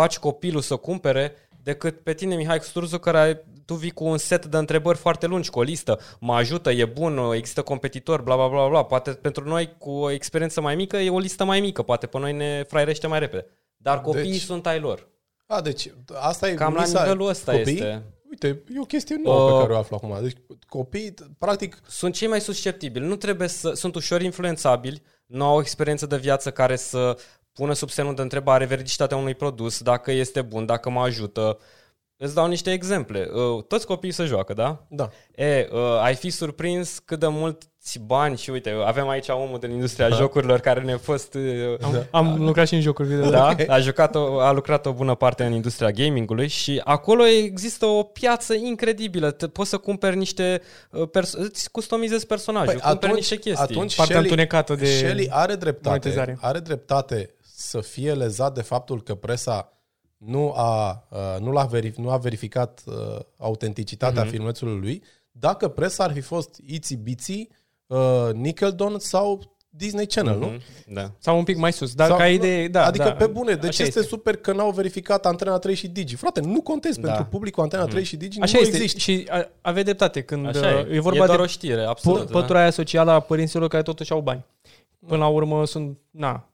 faci 0.00 0.18
copilul 0.18 0.60
să 0.60 0.76
cumpere 0.76 1.34
decât 1.62 2.00
pe 2.00 2.14
tine, 2.14 2.34
Mihai 2.34 2.58
Sturzu, 2.60 2.98
care 2.98 3.44
tu 3.64 3.74
vii 3.74 3.90
cu 3.90 4.04
un 4.04 4.18
set 4.18 4.46
de 4.46 4.56
întrebări 4.56 4.98
foarte 4.98 5.26
lungi, 5.26 5.50
cu 5.50 5.58
o 5.58 5.62
listă. 5.62 5.98
Mă 6.20 6.34
ajută, 6.34 6.70
e 6.70 6.84
bun, 6.84 7.32
există 7.34 7.62
competitori, 7.62 8.22
bla 8.22 8.36
bla 8.36 8.48
bla 8.48 8.68
bla. 8.68 8.84
Poate 8.84 9.10
pentru 9.10 9.48
noi 9.48 9.74
cu 9.78 9.90
o 9.90 10.10
experiență 10.10 10.60
mai 10.60 10.74
mică 10.74 10.96
e 10.96 11.10
o 11.10 11.18
listă 11.18 11.44
mai 11.44 11.60
mică, 11.60 11.82
poate 11.82 12.06
pe 12.06 12.18
noi 12.18 12.32
ne 12.32 12.64
fraierește 12.68 13.06
mai 13.06 13.18
repede. 13.18 13.46
Dar 13.76 14.00
copiii 14.00 14.30
Deci- 14.30 14.40
sunt 14.40 14.66
ai 14.66 14.80
lor. 14.80 15.08
A, 15.46 15.60
deci 15.60 15.92
asta 16.14 16.48
e 16.48 16.54
Cam 16.54 16.74
la 16.74 16.82
misa- 16.82 17.02
nivelul 17.02 17.28
ăsta 17.28 17.52
copii, 17.52 17.72
este. 17.72 18.02
Uite, 18.30 18.62
e 18.74 18.80
o 18.80 18.84
chestie 18.84 19.16
nouă 19.22 19.44
Uh, 19.44 19.52
pe 19.52 19.60
care 19.60 19.72
o 19.72 19.76
aflu 19.78 19.96
acum. 19.96 20.18
Deci 20.22 20.36
copiii, 20.68 21.14
practic, 21.38 21.78
Sunt 21.88 22.14
cei 22.14 22.28
mai 22.28 22.40
susceptibili. 22.40 23.06
Nu 23.06 23.16
trebuie 23.16 23.48
să... 23.48 23.72
Sunt 23.72 23.94
ușor 23.94 24.22
influențabili, 24.22 25.02
nu 25.26 25.44
au 25.44 25.56
o 25.56 25.60
experiență 25.60 26.06
de 26.06 26.16
viață 26.16 26.50
care 26.50 26.76
să 26.76 27.16
pună 27.52 27.72
sub 27.72 27.90
semnul 27.90 28.14
de 28.14 28.22
întrebare 28.22 28.64
veridicitatea 28.64 29.16
unui 29.16 29.34
produs, 29.34 29.82
dacă 29.82 30.10
este 30.10 30.42
bun, 30.42 30.66
dacă 30.66 30.90
mă 30.90 31.00
ajută. 31.00 31.58
Îți 32.22 32.34
dau 32.34 32.46
niște 32.46 32.72
exemple. 32.72 33.28
Uh, 33.32 33.64
Toți 33.64 33.86
copiii 33.86 34.12
se 34.12 34.24
joacă, 34.24 34.52
da? 34.52 34.86
da. 34.88 35.08
E, 35.34 35.68
uh, 35.72 35.78
ai 36.02 36.14
fi 36.14 36.30
surprins 36.30 36.98
cât 36.98 37.18
de 37.18 37.26
mulți 37.26 37.98
bani 38.06 38.36
și 38.36 38.50
uite, 38.50 38.74
avem 38.84 39.08
aici 39.08 39.28
omul 39.28 39.58
din 39.58 39.70
industria 39.70 40.08
jocurilor 40.08 40.60
care 40.60 40.80
ne-a 40.80 40.98
fost... 40.98 41.34
Uh, 41.34 41.42
Am, 41.80 42.06
am 42.10 42.44
lucrat 42.44 42.66
și 42.66 42.74
în 42.74 42.80
jocuri 42.80 43.08
video. 43.08 43.30
da, 43.30 43.54
a, 43.68 43.78
jucat 43.78 44.14
o, 44.14 44.40
a 44.40 44.52
lucrat 44.52 44.86
o 44.86 44.92
bună 44.92 45.14
parte 45.14 45.44
în 45.44 45.52
industria 45.52 45.90
gamingului 45.90 46.48
și 46.48 46.80
acolo 46.84 47.26
există 47.26 47.86
o 47.86 48.02
piață 48.02 48.54
incredibilă. 48.54 49.30
Te, 49.30 49.48
poți 49.48 49.70
să 49.70 49.76
cumperi 49.76 50.16
niște... 50.16 50.60
uh, 50.90 51.08
Perso- 51.08 51.38
îți 51.38 51.70
customizezi 51.70 52.26
personajul, 52.26 52.78
păi 52.80 52.90
cumperi 52.90 53.12
niște 53.12 53.36
chestii. 53.36 53.76
atunci 53.76 53.96
Partea 53.96 54.14
Shelly, 54.14 54.30
întunecată 54.30 54.74
de 54.74 54.84
Shelly 54.84 55.28
are 55.30 55.54
dreptate, 55.54 55.88
monetizare. 55.88 56.38
are 56.40 56.58
dreptate 56.58 57.34
să 57.60 57.80
fie 57.80 58.12
lezat 58.14 58.54
de 58.54 58.62
faptul 58.62 59.02
că 59.02 59.14
presa 59.14 59.72
nu 60.16 60.52
a, 60.52 61.06
uh, 61.10 61.40
nu, 61.40 61.50
l-a 61.52 61.66
verif- 61.68 61.94
nu 61.96 62.10
a 62.10 62.16
verificat 62.16 62.82
uh, 62.86 62.94
autenticitatea 63.36 64.20
Mhm. 64.20 64.28
uh-huh. 64.28 64.32
filmulețului 64.32 64.78
lui, 64.80 65.02
dacă 65.30 65.68
presa 65.68 66.04
ar 66.04 66.12
fi 66.12 66.20
fost 66.20 66.60
Itsy 66.66 66.96
Bitsy, 66.96 67.48
uh, 67.86 68.28
Nickelodeon 68.32 68.98
sau 68.98 69.56
Disney 69.72 70.06
Channel, 70.06 70.38
nu? 70.38 70.46
Mhm, 70.46 70.60
Da. 70.86 71.12
Sau 71.18 71.38
un 71.38 71.44
pic 71.44 71.56
mai 71.56 71.72
sus. 71.72 71.94
Dar 71.94 72.08
Sau- 72.08 72.16
ca 72.16 72.28
idee, 72.28 72.68
da. 72.68 72.84
adică 72.84 73.04
da, 73.04 73.12
pe 73.12 73.26
bune, 73.26 73.54
deci 73.54 73.68
așa 73.68 73.82
este, 73.82 74.02
super 74.02 74.36
că 74.36 74.52
n-au 74.52 74.70
verificat 74.70 75.26
Antena 75.26 75.58
3 75.58 75.74
și 75.74 75.88
Digi. 75.88 76.14
Frate, 76.16 76.40
nu 76.40 76.60
contez 76.62 76.96
Da. 76.96 77.06
pentru 77.08 77.24
publicul 77.30 77.62
Antena 77.62 77.84
3 77.86 78.04
și 78.04 78.16
Digi, 78.16 78.40
Așa 78.40 78.56
nu 78.58 78.62
este. 78.64 78.76
există. 78.76 78.98
Și 78.98 79.26
a, 79.30 79.48
aveți 79.60 79.84
dreptate 79.84 80.22
când 80.22 80.46
Așa 80.46 80.70
e. 80.78 80.86
uh, 80.88 80.94
e 80.96 81.00
vorba 81.00 81.22
e 81.22 81.26
doar 81.26 81.38
de 81.38 81.44
o 81.44 81.46
știre, 81.46 81.82
pă- 81.84 81.86
absolut. 81.88 82.30
da. 82.30 82.38
pătura 82.40 82.60
aia 82.60 82.70
socială 82.70 83.10
a 83.10 83.20
părinților 83.20 83.68
care 83.68 83.82
totuși 83.82 84.12
au 84.12 84.20
bani. 84.20 84.44
Până 85.06 85.18
la 85.20 85.28
urmă 85.28 85.66
sunt, 85.66 85.98
na, 86.10 86.49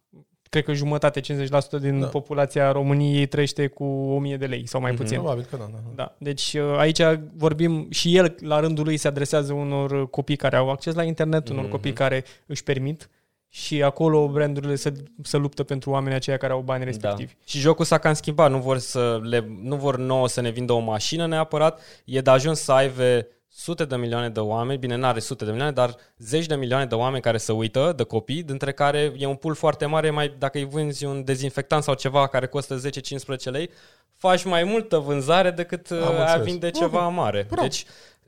cred 0.61 0.65
că 0.69 0.73
jumătate, 0.85 1.21
50% 1.21 1.79
din 1.81 2.01
Da. 2.01 2.07
populația 2.07 2.73
României 2.73 3.27
trăiește 3.27 3.67
cu 3.67 3.85
1000 3.85 4.37
de 4.37 4.47
lei 4.47 4.67
sau 4.67 4.81
mai 4.81 4.93
puțin. 4.93 5.17
Probabil 5.19 5.47
că 5.51 5.57
da, 5.57 5.65
da. 5.73 5.79
Da, 5.95 6.15
deci 6.19 6.53
uh, 6.53 6.77
aici 6.79 7.01
vorbim 7.37 7.87
și 7.91 8.17
el 8.17 8.35
la 8.41 8.61
rândul 8.61 8.85
lui 8.85 8.97
se 8.97 9.09
adresează 9.09 9.53
unor 9.53 10.11
copii 10.11 10.37
care 10.37 10.57
au 10.57 10.71
acces 10.71 10.95
la 10.95 11.03
internet, 11.03 11.49
unor 11.49 11.63
Mhm. 11.63 11.71
copii 11.71 11.93
care 11.93 12.25
își 12.47 12.63
permit 12.63 13.09
și 13.49 13.83
acolo 13.83 14.29
brandurile 14.29 14.75
se, 14.75 14.93
se 15.23 15.37
luptă 15.37 15.63
pentru 15.63 15.91
oamenii 15.91 16.17
aceia 16.17 16.37
care 16.37 16.53
au 16.53 16.61
bani 16.61 16.85
respectivi. 16.85 17.33
Da. 17.33 17.39
Și 17.47 17.59
jocul 17.59 17.85
s-a 17.85 17.99
cam 17.99 18.13
schimbat, 18.13 18.51
nu 18.51 18.59
vor, 18.59 18.79
să 18.79 19.21
le, 19.23 19.49
nu 19.63 19.77
vor 19.77 19.97
nouă 19.97 20.29
să 20.29 20.41
ne 20.41 20.51
vindă 20.51 20.73
o 20.73 20.79
mașină 20.79 21.27
neapărat, 21.27 21.81
e 22.05 22.21
de 22.21 22.31
ajuns 22.31 22.61
să 22.61 22.73
aibă 22.73 23.27
sute 23.59 23.85
de 23.85 23.97
milioane 23.97 24.29
de 24.29 24.41
oameni, 24.41 24.79
bine, 24.79 24.95
n-are 24.97 25.21
sute 25.21 25.45
de 25.45 25.51
milioane, 25.51 25.73
dar 25.75 25.97
zeci 26.19 26.47
de 26.47 26.55
milioane 26.55 26.87
de 26.87 26.95
oameni 26.95 27.23
care 27.23 27.37
se 27.37 27.53
uită, 27.53 27.93
de 27.97 28.03
copii, 28.03 28.43
dintre 28.43 28.73
care 28.73 29.13
e 29.19 29.27
un 29.27 29.35
pool 29.35 29.55
foarte 29.55 29.87
mare, 29.87 30.11
mai 30.11 30.35
dacă 30.39 30.59
îi 30.59 30.65
vânzi 30.65 31.05
un 31.05 31.25
dezinfectant 31.25 31.83
sau 31.83 31.95
ceva 31.95 32.27
care 32.27 32.47
costă 32.47 32.81
10-15 32.81 33.51
lei, 33.51 33.71
faci 34.17 34.45
mai 34.45 34.65
multă 34.65 34.99
vânzare 34.99 35.51
decât 35.51 35.91
uh, 35.91 36.03
a 36.03 36.21
înțeles. 36.21 36.45
vinde 36.45 36.69
Bravo. 36.71 36.85
ceva 36.87 37.09
mare. 37.09 37.47
Bravo. 37.51 37.63
Deci 37.63 37.85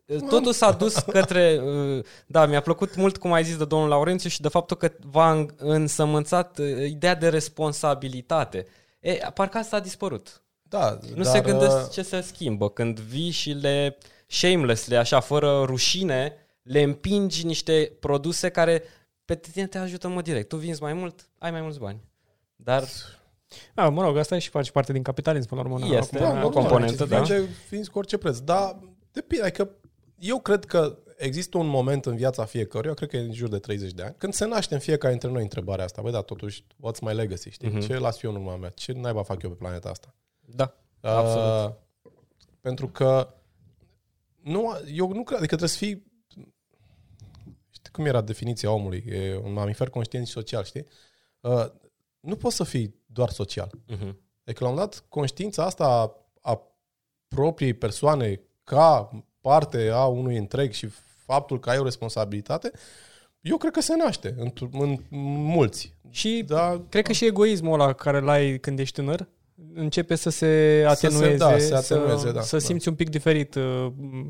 uh, 0.06 0.20
totul 0.28 0.52
s-a 0.52 0.72
dus 0.72 0.94
către... 1.18 1.60
uh, 1.64 2.04
Da, 2.26 2.46
mi-a 2.46 2.60
plăcut 2.60 2.96
mult 2.96 3.16
cum 3.16 3.32
ai 3.32 3.44
zis 3.44 3.56
de 3.56 3.64
domnul 3.64 3.88
Laurențiu 3.88 4.28
și 4.28 4.40
de 4.40 4.48
faptul 4.48 4.76
că 4.76 4.92
v-a 5.10 5.30
în- 5.30 5.48
însămânțat 5.56 6.58
uh, 6.58 6.66
ideea 6.88 7.14
de 7.14 7.28
responsabilitate. 7.28 8.66
E, 9.00 9.12
parcă 9.34 9.58
asta 9.58 9.76
a 9.76 9.80
dispărut. 9.80 10.42
Da, 10.62 10.98
Nu 11.14 11.22
dar, 11.22 11.32
se 11.32 11.38
uh, 11.38 11.44
gândesc 11.44 11.90
ce 11.90 12.02
se 12.02 12.20
schimbă 12.20 12.68
când 12.70 12.98
vii 13.00 13.30
și 13.30 13.50
le 13.50 13.98
shamelessly, 14.28 14.96
așa, 14.96 15.20
fără 15.20 15.62
rușine, 15.62 16.32
le 16.62 16.82
împingi 16.82 17.46
niște 17.46 17.92
produse 18.00 18.48
care 18.48 18.82
pe 19.24 19.36
tine 19.36 19.66
te 19.66 19.78
ajută 19.78 20.06
în 20.06 20.12
mod 20.12 20.24
direct. 20.24 20.48
Tu 20.48 20.56
vinzi 20.56 20.82
mai 20.82 20.92
mult, 20.92 21.28
ai 21.38 21.50
mai 21.50 21.60
mulți 21.60 21.78
bani. 21.78 22.00
Dar 22.56 22.84
Da, 23.74 23.88
mă 23.88 24.02
rog, 24.02 24.16
asta 24.16 24.36
e 24.36 24.38
și 24.38 24.48
face 24.48 24.70
parte 24.70 24.92
din 24.92 25.02
capitalism, 25.02 25.48
până 25.48 25.62
la 25.62 25.68
urmă. 25.68 25.96
Este. 25.96 26.16
Acum, 26.16 26.28
Da, 26.28 26.32
normal, 26.32 26.50
componentă, 26.50 27.04
deci 27.04 27.08
da. 27.08 27.22
Vinge, 27.22 27.48
vinzi 27.70 27.90
cu 27.90 27.98
orice 27.98 28.16
preț. 28.16 28.38
Dar 28.38 28.78
depinde, 29.12 29.44
adică 29.44 29.70
eu 30.18 30.40
cred 30.40 30.64
că 30.64 30.98
există 31.16 31.58
un 31.58 31.66
moment 31.66 32.06
în 32.06 32.16
viața 32.16 32.44
fiecăruia, 32.44 32.94
cred 32.94 33.08
că 33.08 33.16
e 33.16 33.20
în 33.20 33.32
jur 33.32 33.48
de 33.48 33.58
30 33.58 33.92
de 33.92 34.02
ani, 34.02 34.14
când 34.18 34.32
se 34.32 34.46
naște 34.46 34.74
în 34.74 34.80
fiecare 34.80 35.12
dintre 35.12 35.30
noi 35.30 35.42
întrebarea 35.42 35.84
asta. 35.84 36.02
Băi, 36.02 36.12
da, 36.12 36.20
totuși, 36.20 36.62
what's 36.62 37.00
my 37.00 37.14
legacy, 37.14 37.50
știi? 37.50 37.68
Mhm. 37.68 37.80
Ce 37.80 37.98
las 37.98 38.22
eu 38.22 38.30
în 38.30 38.36
urma 38.36 38.56
mea? 38.56 38.70
Ce 38.70 38.92
naiba 38.92 39.22
fac 39.22 39.42
eu 39.42 39.50
pe 39.50 39.56
planeta 39.56 39.88
asta? 39.88 40.14
da, 40.40 40.74
Absolut. 41.00 41.64
Uh, 41.64 42.10
pentru 42.60 42.88
că 42.88 43.34
nu, 44.48 44.80
eu 44.92 45.12
nu 45.12 45.22
cred, 45.22 45.38
adică 45.38 45.56
trebuie 45.56 45.68
să 45.68 45.76
fii 45.76 46.06
știi 47.70 47.90
cum 47.92 48.04
era 48.04 48.20
definiția 48.20 48.70
omului? 48.70 49.04
E 49.06 49.40
un 49.44 49.52
mamifer 49.52 49.90
conștient 49.90 50.26
și 50.26 50.32
social, 50.32 50.64
știi? 50.64 50.86
Uh, 51.40 51.66
nu 52.20 52.36
poți 52.36 52.56
să 52.56 52.64
fii 52.64 52.94
doar 53.06 53.30
social. 53.30 53.70
uh-huh. 53.96 54.14
Deci, 54.44 54.58
la 54.58 54.68
un 54.68 54.74
dat, 54.74 55.04
conștiința 55.08 55.64
asta 55.64 55.84
a, 55.84 56.12
a 56.50 56.62
propriei 57.28 57.74
persoane 57.74 58.40
ca 58.64 59.10
parte 59.40 59.88
a 59.88 60.06
unui 60.06 60.36
întreg 60.36 60.72
și 60.72 60.86
faptul 61.24 61.60
că 61.60 61.70
ai 61.70 61.78
o 61.78 61.84
responsabilitate, 61.84 62.70
eu 63.40 63.56
cred 63.56 63.72
că 63.72 63.80
se 63.80 63.96
naște 63.96 64.34
în, 64.38 64.52
în 64.72 64.98
mulți. 65.44 65.94
Și 66.10 66.42
Da, 66.46 66.84
cred 66.88 67.04
că 67.04 67.12
și 67.12 67.26
egoismul 67.26 67.80
ăla 67.80 67.92
care 67.92 68.20
l-ai 68.20 68.58
când 68.58 68.78
ești 68.78 68.94
tânăr 68.94 69.28
începe 69.74 70.14
să 70.14 70.30
se 70.30 70.84
atenueze, 70.86 71.36
da, 71.36 71.58
se 71.58 71.74
atenueze, 71.74 72.26
să, 72.26 72.32
da, 72.32 72.40
să 72.40 72.56
da. 72.56 72.62
simți 72.62 72.88
un 72.88 72.94
pic 72.94 73.08
diferit, 73.08 73.54
uh, 73.54 73.86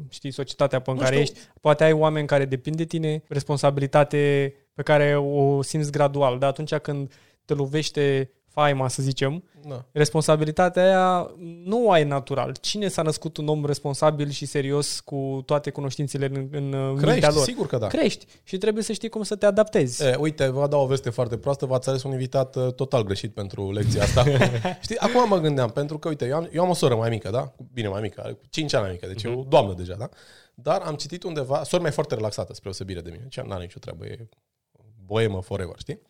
știi, 0.08 0.30
societatea 0.30 0.80
pe 0.80 0.90
în 0.90 0.96
Nu 0.96 1.02
care 1.02 1.22
știu. 1.22 1.32
ești. 1.36 1.48
Poate 1.60 1.84
ai 1.84 1.92
oameni 1.92 2.26
care 2.26 2.44
depind 2.44 2.76
de 2.76 2.84
tine, 2.84 3.22
responsabilitate 3.28 4.54
pe 4.74 4.82
care 4.82 5.16
o 5.16 5.62
simți 5.62 5.92
gradual, 5.92 6.38
dar 6.38 6.48
atunci 6.48 6.74
când 6.74 7.12
te 7.44 7.54
lovește 7.54 8.30
faima, 8.58 8.88
să 8.88 9.02
zicem, 9.02 9.44
da. 9.68 9.84
responsabilitatea 9.92 10.82
aia 10.82 11.30
nu 11.64 11.86
o 11.86 11.90
ai 11.90 12.04
natural. 12.04 12.56
Cine 12.60 12.88
s-a 12.88 13.02
născut 13.02 13.36
un 13.36 13.48
om 13.48 13.64
responsabil 13.64 14.30
și 14.30 14.46
serios 14.46 15.00
cu 15.00 15.42
toate 15.46 15.70
cunoștințele 15.70 16.26
în, 16.26 16.48
în 16.50 16.68
mintea 16.68 17.12
Crești, 17.12 17.34
lor? 17.34 17.44
sigur 17.44 17.66
că 17.66 17.78
da. 17.78 17.86
Crești 17.86 18.26
și 18.42 18.58
trebuie 18.58 18.82
să 18.82 18.92
știi 18.92 19.08
cum 19.08 19.22
să 19.22 19.36
te 19.36 19.46
adaptezi. 19.46 20.04
E, 20.04 20.14
uite, 20.14 20.48
vă 20.48 20.66
dau 20.68 20.82
o 20.82 20.86
veste 20.86 21.10
foarte 21.10 21.36
proastă, 21.36 21.66
v-ați 21.66 21.88
ales 21.88 22.02
un 22.02 22.10
invitat 22.10 22.56
uh, 22.56 22.72
total 22.72 23.02
greșit 23.02 23.34
pentru 23.34 23.72
lecția 23.72 24.02
asta. 24.02 24.24
Știi, 24.84 24.98
acum 24.98 25.28
mă 25.28 25.38
gândeam, 25.38 25.70
pentru 25.70 25.98
că, 25.98 26.08
uite, 26.08 26.26
eu 26.26 26.36
am, 26.36 26.48
eu 26.52 26.62
am 26.62 26.70
o 26.70 26.74
soră 26.74 26.94
mai 26.94 27.10
mică, 27.10 27.30
da? 27.30 27.52
Bine, 27.72 27.88
mai 27.88 28.00
mică, 28.00 28.20
are 28.24 28.32
cu 28.32 28.44
5 28.50 28.74
ani 28.74 28.82
mai 28.82 28.92
mică, 28.92 29.06
deci 29.06 29.22
e 29.22 29.28
o 29.28 29.44
doamnă 29.48 29.74
deja, 29.74 29.94
da? 29.98 30.08
Dar 30.54 30.80
am 30.80 30.94
citit 30.94 31.22
undeva, 31.22 31.62
sora 31.62 31.82
mea 31.82 31.90
e 31.90 31.94
foarte 31.94 32.14
relaxată, 32.14 32.54
spre 32.54 32.68
osebire 32.68 33.00
de 33.00 33.10
mine, 33.10 33.22
deci 33.22 33.40
n-are 33.40 33.62
nicio 33.62 33.78
treabă, 33.78 34.04
e 34.06 34.28
boemă 35.04 35.42
forever, 35.42 35.74
știi? 35.78 36.00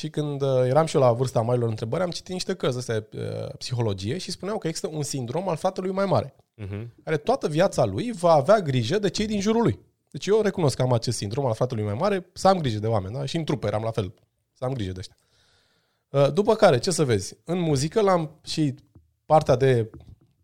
Și 0.00 0.10
când 0.10 0.42
uh, 0.42 0.62
eram 0.64 0.86
și 0.86 0.96
eu 0.96 1.02
la 1.02 1.12
vârsta 1.12 1.40
marilor 1.40 1.68
întrebări, 1.68 2.02
am 2.02 2.10
citit 2.10 2.32
niște 2.32 2.54
cărți 2.54 2.78
astea 2.78 3.06
uh, 3.14 3.54
psihologie 3.58 4.18
și 4.18 4.30
spuneau 4.30 4.58
că 4.58 4.66
există 4.66 4.88
un 4.92 5.02
sindrom 5.02 5.48
al 5.48 5.56
fratelui 5.56 5.90
mai 5.90 6.04
mare, 6.04 6.34
Uh-huh. 6.62 6.86
care 7.04 7.16
toată 7.16 7.48
viața 7.48 7.84
lui 7.84 8.12
va 8.12 8.32
avea 8.32 8.60
grijă 8.60 8.98
de 8.98 9.10
cei 9.10 9.26
din 9.26 9.40
jurul 9.40 9.62
lui. 9.62 9.78
Deci 10.10 10.26
eu 10.26 10.40
recunosc 10.40 10.76
că 10.76 10.82
am 10.82 10.92
acest 10.92 11.16
sindrom 11.16 11.46
al 11.46 11.54
fratelui 11.54 11.84
mai 11.84 11.94
mare, 11.94 12.26
să 12.32 12.48
am 12.48 12.58
grijă 12.58 12.78
de 12.78 12.86
oameni, 12.86 13.14
da? 13.14 13.24
Și 13.24 13.36
în 13.36 13.44
trupe 13.44 13.66
eram 13.66 13.82
la 13.82 13.90
fel, 13.90 14.14
să 14.52 14.64
am 14.64 14.72
grijă 14.72 14.92
de 14.92 14.98
ăștia. 14.98 15.16
Uh, 16.08 16.32
După 16.32 16.54
care, 16.54 16.78
ce 16.78 16.90
să 16.90 17.04
vezi? 17.04 17.36
În 17.44 17.58
muzică 17.58 18.00
l-am 18.00 18.30
și 18.44 18.74
partea 19.26 19.56
de 19.56 19.90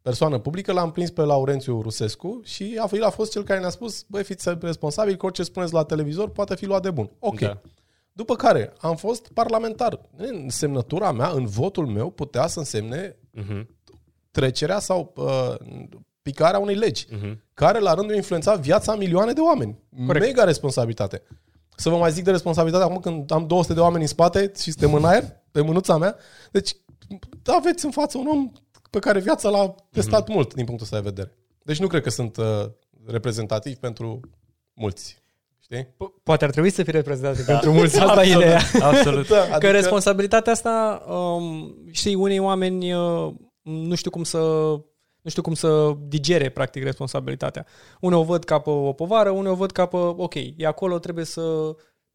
persoană 0.02 0.38
publică 0.38 0.72
l-am 0.72 0.92
prins 0.92 1.10
pe 1.10 1.22
Laurențiu 1.22 1.80
Rusescu 1.80 2.40
și 2.44 2.76
a, 2.78 2.88
el 2.92 3.04
a 3.04 3.10
fost 3.10 3.30
cel 3.30 3.44
care 3.44 3.60
ne-a 3.60 3.70
spus, 3.70 4.04
băi, 4.08 4.24
fiți 4.24 4.48
responsabili 4.60 5.16
că 5.16 5.26
orice 5.26 5.42
spuneți 5.42 5.72
la 5.72 5.84
televizor 5.84 6.30
poate 6.30 6.56
fi 6.56 6.66
luat 6.66 6.82
de 6.82 6.90
bun. 6.90 7.10
Ok. 7.18 7.38
Da. 7.38 7.60
După 8.16 8.36
care 8.36 8.72
am 8.78 8.96
fost 8.96 9.28
parlamentar. 9.28 10.00
În 10.16 10.48
semnătura 10.48 11.12
mea, 11.12 11.28
în 11.28 11.46
votul 11.46 11.86
meu, 11.86 12.10
putea 12.10 12.46
să 12.46 12.58
însemne 12.58 13.16
Uh-huh. 13.36 13.66
trecerea 14.30 14.78
sau 14.78 15.12
uh, 15.16 15.54
picarea 16.22 16.58
unei 16.58 16.74
legi, 16.74 17.06
Uh-huh. 17.06 17.36
care 17.54 17.78
la 17.78 17.94
rândul 17.94 18.14
influența 18.14 18.54
viața 18.54 18.92
a 18.92 18.96
milioane 18.96 19.32
de 19.32 19.40
oameni. 19.40 19.78
Corect. 20.06 20.24
Mega 20.24 20.44
responsabilitate. 20.44 21.22
Să 21.76 21.88
vă 21.88 21.96
mai 21.96 22.12
zic 22.12 22.24
de 22.24 22.30
responsabilitate 22.30 22.84
acum 22.84 23.00
când 23.00 23.30
am 23.30 23.46
200 23.46 23.74
de 23.74 23.80
oameni 23.80 24.02
în 24.02 24.08
spate 24.08 24.52
și 24.56 24.70
suntem 24.70 24.94
în 24.94 25.04
aer, 25.04 25.24
pe 25.50 25.60
mânuța 25.60 25.96
mea. 25.96 26.16
Deci 26.50 26.76
aveți 27.44 27.84
în 27.84 27.90
față 27.90 28.18
un 28.18 28.26
om 28.26 28.52
pe 28.90 28.98
care 28.98 29.20
viața 29.20 29.48
l-a 29.48 29.74
testat 29.90 30.28
mult 30.28 30.54
din 30.54 30.64
punctul 30.64 30.86
ăsta 30.86 31.00
de 31.00 31.08
vedere. 31.08 31.36
Deci 31.62 31.78
nu 31.78 31.86
cred 31.86 32.02
că 32.02 32.10
sunt 32.10 32.36
uh, 32.36 32.44
reprezentativi 33.06 33.76
pentru 33.76 34.20
mulți. 34.74 35.22
Știi? 35.70 35.84
Po- 35.84 36.22
Poate 36.22 36.44
ar 36.44 36.50
trebui 36.50 36.70
să 36.70 36.82
fie 36.82 36.92
reprezentate 36.92 37.42
pentru 37.42 37.72
mulți. 37.72 37.98
Asta 38.00 38.24
e 38.24 38.34
ideea. 38.34 38.60
Absolut. 38.80 39.28
Da, 39.28 39.38
Că 39.58 39.70
responsabilitatea 39.70 40.52
asta, 40.52 41.04
um, 41.08 41.74
știi, 41.90 42.14
unei 42.14 42.38
oameni 42.38 42.92
uh, 42.94 43.32
nu 43.62 43.94
știu 43.94 44.10
cum 44.10 44.24
să 44.24 44.38
nu 45.22 45.30
știu 45.32 45.42
cum 45.42 45.54
să 45.54 45.92
digere, 46.08 46.48
practic, 46.48 46.82
responsabilitatea. 46.82 47.66
Unii 48.00 48.18
o 48.18 48.22
văd 48.22 48.44
ca 48.44 48.58
pe 48.58 48.70
o 48.70 48.92
povară, 48.92 49.30
unii 49.30 49.50
o 49.50 49.54
văd 49.54 49.70
ca 49.70 49.86
pe, 49.86 49.96
ok, 49.96 50.34
e 50.34 50.66
acolo, 50.66 50.98
trebuie 50.98 51.24
să, 51.24 51.42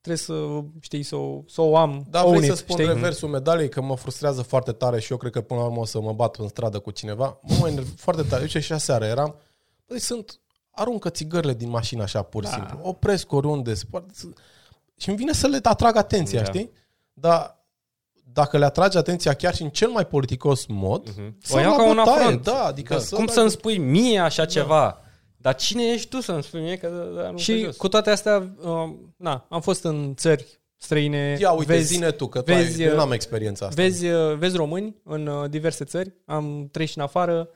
trebuie 0.02 0.18
să, 0.24 0.34
știi, 0.80 1.04
să, 1.04 1.16
o- 1.16 1.44
să 1.48 1.62
o 1.62 1.78
am. 1.78 2.06
Da, 2.10 2.24
o 2.24 2.28
vrei 2.28 2.38
unit, 2.38 2.50
să 2.50 2.56
spun 2.56 2.76
știi? 2.76 2.88
reversul 2.94 3.30
medaliei, 3.30 3.70
că 3.70 3.82
mă 3.82 3.96
frustrează 3.96 4.42
foarte 4.42 4.72
tare 4.72 5.00
și 5.00 5.12
eu 5.12 5.18
cred 5.18 5.32
că 5.32 5.42
până 5.42 5.60
la 5.60 5.66
urmă 5.66 5.80
o 5.80 5.86
să 5.86 6.02
mă 6.02 6.14
bat 6.14 6.36
în 6.36 6.48
stradă 6.48 6.80
cu 6.80 6.92
cineva. 6.92 7.40
Mă 7.42 7.56
mă 7.60 7.68
enerv 7.68 7.88
foarte 7.96 8.22
tare. 8.22 8.42
Uite, 8.42 8.60
și 8.60 8.74
aseară 8.74 9.06
eram, 9.06 9.36
băi, 9.88 10.00
sunt, 10.00 10.40
aruncă 10.82 11.10
țigările 11.10 11.54
din 11.54 11.70
mașină 11.70 12.04
așa, 12.04 12.22
pur 12.22 12.44
și 12.46 12.50
Da. 12.50 12.56
simplu. 12.56 12.80
Opresc 12.84 13.32
oriunde. 13.32 13.74
se 13.74 13.84
poate 13.90 14.08
să- 14.14 14.28
Și 14.98 15.10
îmi 15.10 15.18
vine 15.18 15.34
să 15.34 15.48
le 15.48 15.60
atrag 15.64 15.96
atenția, 15.96 16.40
Da. 16.42 16.46
știi? 16.46 16.72
Dar 17.14 17.60
dacă 18.34 18.58
le 18.58 18.66
atragi 18.66 18.98
atenția 18.98 19.34
chiar 19.34 19.56
și 19.56 19.62
în 19.62 19.70
cel 19.70 19.90
mai 19.90 20.06
politicos 20.06 20.66
mod, 20.66 21.08
Mhm. 21.10 21.36
să 21.42 21.56
O 21.56 21.60
iau 21.60 21.72
la 21.72 21.78
ca 21.78 21.90
un 21.90 21.96
bătaie, 21.96 22.18
afront. 22.24 22.44
Da, 22.44 22.64
adică 22.64 22.94
Că 22.94 23.00
să 23.00 23.16
cum 23.16 23.26
dai 23.26 23.34
să-mi 23.36 23.46
cu- 23.46 23.52
spui 23.52 23.78
mie 23.78 24.20
așa 24.20 24.46
ceva? 24.46 25.02
Dar 25.38 25.56
cine 25.56 25.84
ești 25.84 26.10
tu 26.10 26.22
să-mi 26.22 26.44
spui 26.44 26.62
mie 26.62 26.78
că 26.78 27.12
da, 27.16 27.30
nu 27.32 27.38
Și 27.38 27.60
jos? 27.64 27.76
cu 27.78 27.88
toate 27.88 28.10
astea, 28.10 28.56
uh, 28.62 28.94
na, 29.16 29.46
am 29.50 29.62
fost 29.62 29.84
în 29.84 30.14
țări 30.16 30.60
străine, 30.78 31.38
Ia 31.40 31.52
uite, 31.52 31.74
vezi, 31.74 31.94
zine 31.94 32.12
tu, 32.12 32.28
că 32.28 32.42
tu 32.42 32.54
vezi, 32.54 32.82
ai, 32.82 32.88
eu 32.88 32.96
n-am 32.96 33.12
experiența 33.12 33.66
asta. 33.66 33.82
Vezi, 33.82 34.06
uh, 34.08 34.36
vezi 34.38 34.56
români 34.56 34.96
în 35.04 35.28
uh, 35.28 35.50
diverse 35.50 35.84
țări, 35.84 36.14
am 36.26 36.68
trăit 36.72 36.90
și 36.90 36.98
în 36.98 37.04
afară, 37.04 37.48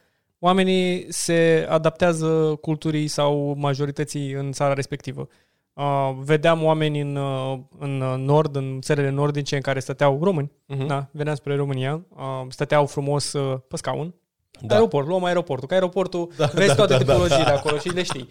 oamenii 0.45 1.05
se 1.09 1.65
adaptează 1.69 2.57
culturii 2.61 3.07
sau 3.07 3.55
majorității 3.57 4.31
în 4.31 4.51
țara 4.51 4.73
respectivă. 4.73 5.27
Uh, 5.73 6.11
vedeam 6.19 6.63
oameni 6.63 6.99
în, 7.01 7.15
uh, 7.15 7.59
în 7.79 8.01
uh, 8.01 8.15
nord, 8.17 8.55
în 8.55 8.79
țările 8.81 9.09
nordice 9.09 9.55
în 9.55 9.61
care 9.61 9.79
stăteau 9.79 10.19
români, 10.23 10.51
Mhm. 10.67 10.87
da, 10.87 11.07
veneam 11.11 11.35
spre 11.35 11.55
România, 11.55 12.05
uh, 12.15 12.23
stăteau 12.49 12.85
frumos 12.85 13.33
uh, 13.33 13.57
pe 13.67 13.77
scaun, 13.77 14.13
Da. 14.51 14.67
da. 14.67 14.73
aeroport, 14.73 15.07
luăm 15.07 15.23
aeroportul, 15.23 15.67
că 15.67 15.73
aeroportul 15.73 16.31
Da, 16.37 16.45
vezi 16.53 16.67
da, 16.67 16.75
toate 16.75 16.91
da, 16.93 16.97
da, 16.97 17.03
tipologiile 17.05 17.51
acolo 17.51 17.77
și 17.77 17.89
le 17.89 18.03
știi. 18.03 18.27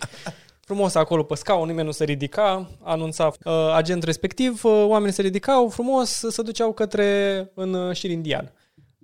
Frumos 0.61 0.95
acolo 0.95 1.23
pe 1.23 1.35
scaun, 1.35 1.67
nimeni 1.67 1.87
nu 1.87 1.93
se 1.93 2.05
ridica, 2.05 2.69
anunța 2.83 3.33
uh, 3.45 3.53
agent 3.75 4.03
respectiv, 4.03 4.65
uh, 4.65 4.85
oamenii 4.87 5.13
se 5.15 5.23
ridicau 5.23 5.69
frumos, 5.69 6.09
se 6.29 6.43
duceau 6.43 6.73
către 6.73 7.07
în 7.55 7.75
uh, 7.75 7.95
șir 7.97 8.11
indian. 8.11 8.53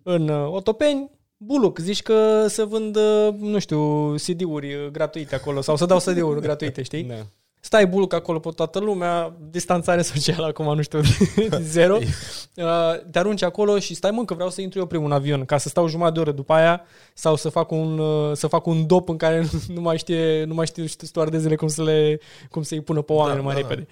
În 0.03 0.29
uh, 0.29 0.49
Otopeni, 0.53 1.11
Buluc, 1.43 1.79
zici 1.79 2.03
că 2.03 2.47
să 2.49 2.65
vând, 2.65 2.97
uh, 2.97 3.35
nu 3.39 3.59
știu, 3.59 4.15
CD-uri 4.15 4.75
uh, 4.75 4.87
gratuite 4.91 5.35
acolo 5.35 5.61
sau 5.61 5.77
să 5.77 5.87
dau 5.87 5.99
CD-uri 5.99 6.41
gratuite, 6.41 6.83
știi? 6.83 7.03
Da. 7.03 7.15
Stai 7.61 7.87
buluc 7.87 8.13
acolo 8.13 8.39
pe 8.39 8.51
toată 8.51 8.79
lumea, 8.79 9.37
distanțare 9.51 10.03
socială 10.03 10.47
acum, 10.47 10.75
nu 10.75 10.83
știu, 10.83 11.01
zero. 11.61 11.99
Uh, 12.57 12.67
Te 13.11 13.19
arunci 13.19 13.43
acolo 13.43 13.79
și 13.79 13.95
stai 13.95 14.11
mă 14.11 14.25
că 14.25 14.35
vreau 14.35 14.51
să 14.51 14.61
intru 14.61 14.79
eu 14.79 14.87
primul 14.87 15.07
în 15.07 15.13
avion 15.13 15.45
ca 15.45 15.59
să 15.59 15.69
stau 15.69 15.87
jumătate 15.89 16.15
de 16.15 16.21
oră 16.21 16.33
după 16.33 16.53
aia 16.53 16.83
sau 17.15 17.37
să 17.37 17.49
fac 17.49 17.71
un, 17.71 17.99
uh, 17.99 18.37
să 18.37 18.47
fac 18.47 18.67
un 18.67 18.87
dop 18.87 19.09
în 19.09 19.17
care 19.17 19.47
nu 19.75 19.81
mai 19.81 19.99
știe, 19.99 20.45
nu 20.45 20.55
mai 20.55 20.67
știu 20.67 20.87
stoardezele 20.87 21.57
cum 21.57 21.69
să 21.69 21.83
le, 21.83 22.21
cum 22.51 22.63
să-i 22.63 22.81
pună 22.81 23.03
pe 23.03 23.13
oameni 23.13 23.37
Da, 23.37 23.43
mai 23.45 23.55
da, 23.55 23.61
repede. 23.61 23.87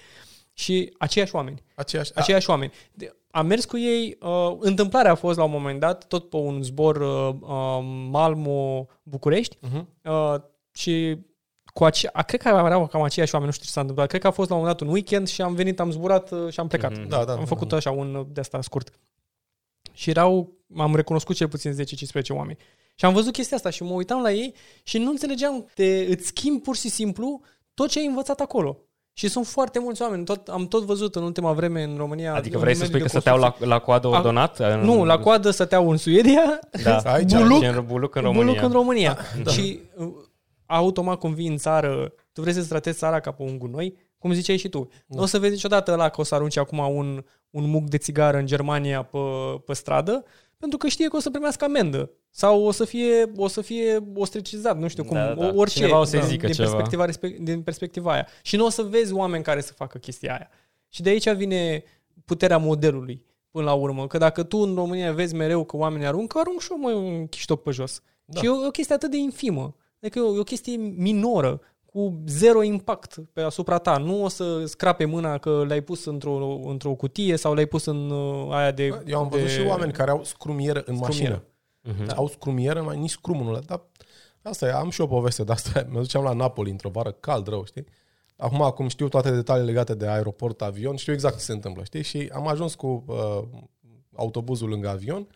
Și 0.52 0.94
aceiași 0.98 1.34
oameni. 1.34 1.62
Aceeași, 1.74 2.10
Aceiași 2.14 2.50
oameni. 2.50 2.72
De- 2.94 3.16
Am 3.38 3.46
mers 3.46 3.64
cu 3.64 3.78
ei, 3.78 4.18
uh, 4.20 4.56
întâmplarea 4.58 5.10
a 5.10 5.14
fost 5.14 5.38
la 5.38 5.44
un 5.44 5.50
moment 5.50 5.80
dat, 5.80 6.06
tot 6.06 6.28
pe 6.28 6.36
un 6.36 6.62
zbor 6.62 6.96
uh, 6.96 7.34
uh, 7.40 7.78
Malmo-București 8.10 9.56
uh-huh. 9.56 9.84
uh, 10.02 10.34
și 10.70 11.18
cu 11.64 11.84
ace- 11.84 12.10
a, 12.12 12.22
cred 12.22 12.40
că 12.40 12.48
erau 12.48 12.86
cam 12.86 13.02
aceiași 13.02 13.34
oameni, 13.34 13.50
nu 13.50 13.56
știu 13.56 13.66
ce 13.66 13.72
s-a 13.72 13.80
întâmplat. 13.80 14.08
Cred 14.08 14.20
că 14.20 14.26
a 14.26 14.30
fost 14.30 14.48
la 14.48 14.54
un 14.54 14.60
moment 14.60 14.78
dat 14.78 14.88
un 14.88 14.94
weekend 14.94 15.28
și 15.28 15.42
am 15.42 15.54
venit, 15.54 15.80
am 15.80 15.90
zburat 15.90 16.30
uh, 16.30 16.52
și 16.52 16.60
am 16.60 16.66
plecat. 16.66 16.98
Mhm. 16.98 17.08
Da, 17.08 17.24
da, 17.24 17.32
am 17.32 17.38
da, 17.38 17.44
făcut 17.44 17.68
da. 17.68 17.76
așa 17.76 17.90
un 17.90 18.14
uh, 18.14 18.26
de 18.32 18.40
asta 18.40 18.60
scurt. 18.60 18.90
Și 19.92 20.10
erau, 20.10 20.52
am 20.76 20.96
recunoscut 20.96 21.36
cel 21.36 21.48
puțin 21.48 21.72
10-15 21.72 21.76
oameni. 22.28 22.58
Și 22.94 23.04
am 23.04 23.12
văzut 23.12 23.32
chestia 23.32 23.56
asta 23.56 23.70
și 23.70 23.82
mă 23.82 23.92
uitam 23.92 24.22
la 24.22 24.32
ei 24.32 24.54
și 24.82 24.98
nu 24.98 25.10
înțelegeam, 25.10 25.70
te, 25.74 26.06
îți 26.08 26.26
schimbi 26.26 26.62
pur 26.62 26.76
și 26.76 26.88
simplu 26.88 27.40
tot 27.74 27.88
ce 27.88 27.98
ai 27.98 28.06
învățat 28.06 28.40
acolo. 28.40 28.78
Și 29.18 29.28
sunt 29.28 29.46
foarte 29.46 29.78
mulți 29.78 30.02
oameni. 30.02 30.24
Tot, 30.24 30.48
am 30.48 30.66
tot 30.66 30.82
văzut 30.84 31.14
în 31.16 31.22
ultima 31.22 31.52
vreme 31.52 31.82
în 31.82 31.96
România. 31.96 32.34
Adică 32.34 32.56
în 32.56 32.62
vrei 32.62 32.74
să 32.74 32.80
mediul 32.82 32.98
spui 33.00 33.10
de 33.10 33.14
că 33.14 33.20
stăteau 33.20 33.36
la, 33.38 33.50
construcții. 33.50 33.72
la 33.76 33.78
coadă 33.78 34.06
A- 34.06 34.10
ordonat? 34.10 34.58
În- 34.58 34.80
Nu, 34.80 35.04
la 35.04 35.18
coadă 35.18 35.50
stăteau 35.50 35.90
în 35.90 35.96
Suedia, 35.96 36.58
Da. 36.84 36.96
Aici, 37.14 37.34
Buluc, 37.34 37.60
Gen 37.60 37.84
buluc 37.86 38.14
în 38.14 38.22
România. 38.22 38.44
Buluc 38.44 38.62
în 38.62 38.70
România. 38.72 39.18
Da. 39.42 39.50
Și 39.50 39.80
uh, 39.96 40.06
automat 40.66 41.18
când 41.18 41.34
vii 41.34 41.48
în 41.48 41.56
țară, 41.56 42.12
tu 42.32 42.40
vrei 42.40 42.52
să-ți 42.52 42.68
tratezi 42.68 42.98
țara 42.98 43.20
ca 43.20 43.30
pe 43.30 43.42
un 43.42 43.58
gunoi, 43.58 43.96
cum 44.18 44.32
ziceai 44.32 44.56
și 44.56 44.68
tu. 44.68 44.88
Da. 45.06 45.16
Nu 45.16 45.22
o 45.22 45.26
să 45.26 45.38
vezi 45.38 45.52
niciodată 45.52 45.92
ăla 45.92 46.08
că 46.08 46.20
o 46.20 46.24
să 46.24 46.34
arunci 46.34 46.56
acum 46.56 46.78
un, 46.78 47.24
un 47.50 47.70
muc 47.70 47.88
de 47.88 47.96
țigară 47.98 48.36
în 48.36 48.46
Germania 48.46 49.02
pe, 49.02 49.18
pe 49.66 49.72
stradă, 49.72 50.24
pentru 50.58 50.78
că 50.78 50.88
știe 50.88 51.08
că 51.08 51.16
o 51.16 51.20
să 51.20 51.30
primească 51.30 51.64
amendă. 51.64 52.10
Sau 52.38 52.62
o 52.64 52.70
să 52.70 52.84
fie, 52.84 53.30
o 53.36 53.48
să 53.48 53.60
fie 53.60 54.04
ostracizat, 54.14 54.78
nu 54.78 54.88
știu 54.88 55.04
cum, 55.04 55.16
Da, 55.16 55.34
da. 55.34 55.52
orice. 55.54 55.78
Cineva 55.78 56.00
o 56.00 56.04
să-i 56.04 56.18
da, 56.20 56.26
zică 56.26 56.46
din 56.46 56.54
ceva. 56.54 56.68
Perspectiva, 56.70 57.06
respect- 57.06 57.38
din 57.40 57.62
perspectiva 57.62 58.12
aia. 58.12 58.26
Și 58.42 58.56
nu 58.56 58.64
o 58.64 58.68
să 58.68 58.82
vezi 58.82 59.12
oameni 59.12 59.42
care 59.42 59.60
să 59.60 59.72
facă 59.72 59.98
chestia 59.98 60.32
aia. 60.32 60.50
Și 60.88 61.02
de 61.02 61.08
aici 61.08 61.30
vine 61.30 61.84
puterea 62.24 62.58
modelului 62.58 63.24
până 63.50 63.64
la 63.64 63.72
urmă. 63.72 64.06
Că 64.06 64.18
dacă 64.18 64.42
tu 64.42 64.58
în 64.58 64.74
România 64.74 65.12
vezi 65.12 65.34
mereu 65.34 65.64
că 65.64 65.76
oamenii 65.76 66.06
aruncă, 66.06 66.38
arunc 66.38 66.60
și 66.60 66.68
eu 66.70 66.78
mă 66.78 66.90
un 66.90 67.26
chiștop 67.26 67.62
pe 67.62 67.70
jos. 67.70 68.02
Da. 68.24 68.32
Da. 68.34 68.40
Și 68.40 68.46
e 68.46 68.48
o, 68.48 68.62
e 68.62 68.66
o 68.66 68.70
chestie 68.70 68.94
atât 68.94 69.10
de 69.10 69.16
infimă. 69.16 69.74
Adică 70.00 70.18
e 70.18 70.22
o, 70.22 70.34
e 70.36 70.38
o 70.38 70.42
chestie 70.42 70.76
minoră, 70.76 71.60
cu 71.84 72.22
zero 72.26 72.62
impact 72.62 73.16
pe 73.32 73.40
asupra 73.40 73.78
ta. 73.78 73.96
Nu 73.96 74.24
o 74.24 74.28
să 74.28 74.64
scrape 74.64 75.04
mâna 75.04 75.38
că 75.38 75.64
l-ai 75.68 75.80
pus 75.80 76.04
într-o, 76.04 76.60
într-o 76.64 76.94
cutie 76.94 77.36
sau 77.36 77.54
l-ai 77.54 77.66
pus 77.66 77.84
în 77.84 78.10
uh, 78.10 78.48
aia 78.50 78.70
de... 78.70 79.02
Eu 79.06 79.18
am 79.18 79.28
văzut 79.28 79.46
de... 79.46 79.52
și 79.52 79.60
oameni 79.66 79.92
care 79.92 80.10
au 80.10 80.24
scrumieră 80.24 80.82
în 80.86 80.96
Scrumieră. 80.96 81.30
mașină. 81.30 81.42
Da. 82.06 82.14
Au 82.14 82.28
scrumieră, 82.28 82.82
mai 82.82 82.98
nici 82.98 83.10
scrumul 83.10 83.44
nu 83.44 83.52
le 83.52 83.60
Dar 83.66 83.82
asta 84.42 84.66
e, 84.66 84.72
am 84.72 84.90
și 84.90 85.00
o 85.00 85.06
poveste 85.06 85.44
de 85.44 85.52
asta. 85.52 85.86
Mă 85.90 86.00
duceam 86.00 86.24
la 86.24 86.32
Napoli 86.32 86.70
într-o 86.70 86.90
vară 86.90 87.12
cald 87.12 87.46
rău, 87.46 87.64
știi? 87.64 87.86
Acum, 88.36 88.62
acum 88.62 88.88
știu 88.88 89.08
toate 89.08 89.30
detaliile 89.30 89.70
legate 89.70 89.94
de 89.94 90.06
aeroport, 90.06 90.62
avion, 90.62 90.96
știu 90.96 91.12
exact 91.12 91.36
ce 91.36 91.42
se 91.42 91.52
întâmplă, 91.52 91.84
știi? 91.84 92.02
Și 92.02 92.30
am 92.32 92.46
ajuns 92.46 92.74
cu 92.74 93.04
uh, 93.06 93.42
autobuzul 94.14 94.68
lângă 94.68 94.88
avion 94.88 95.28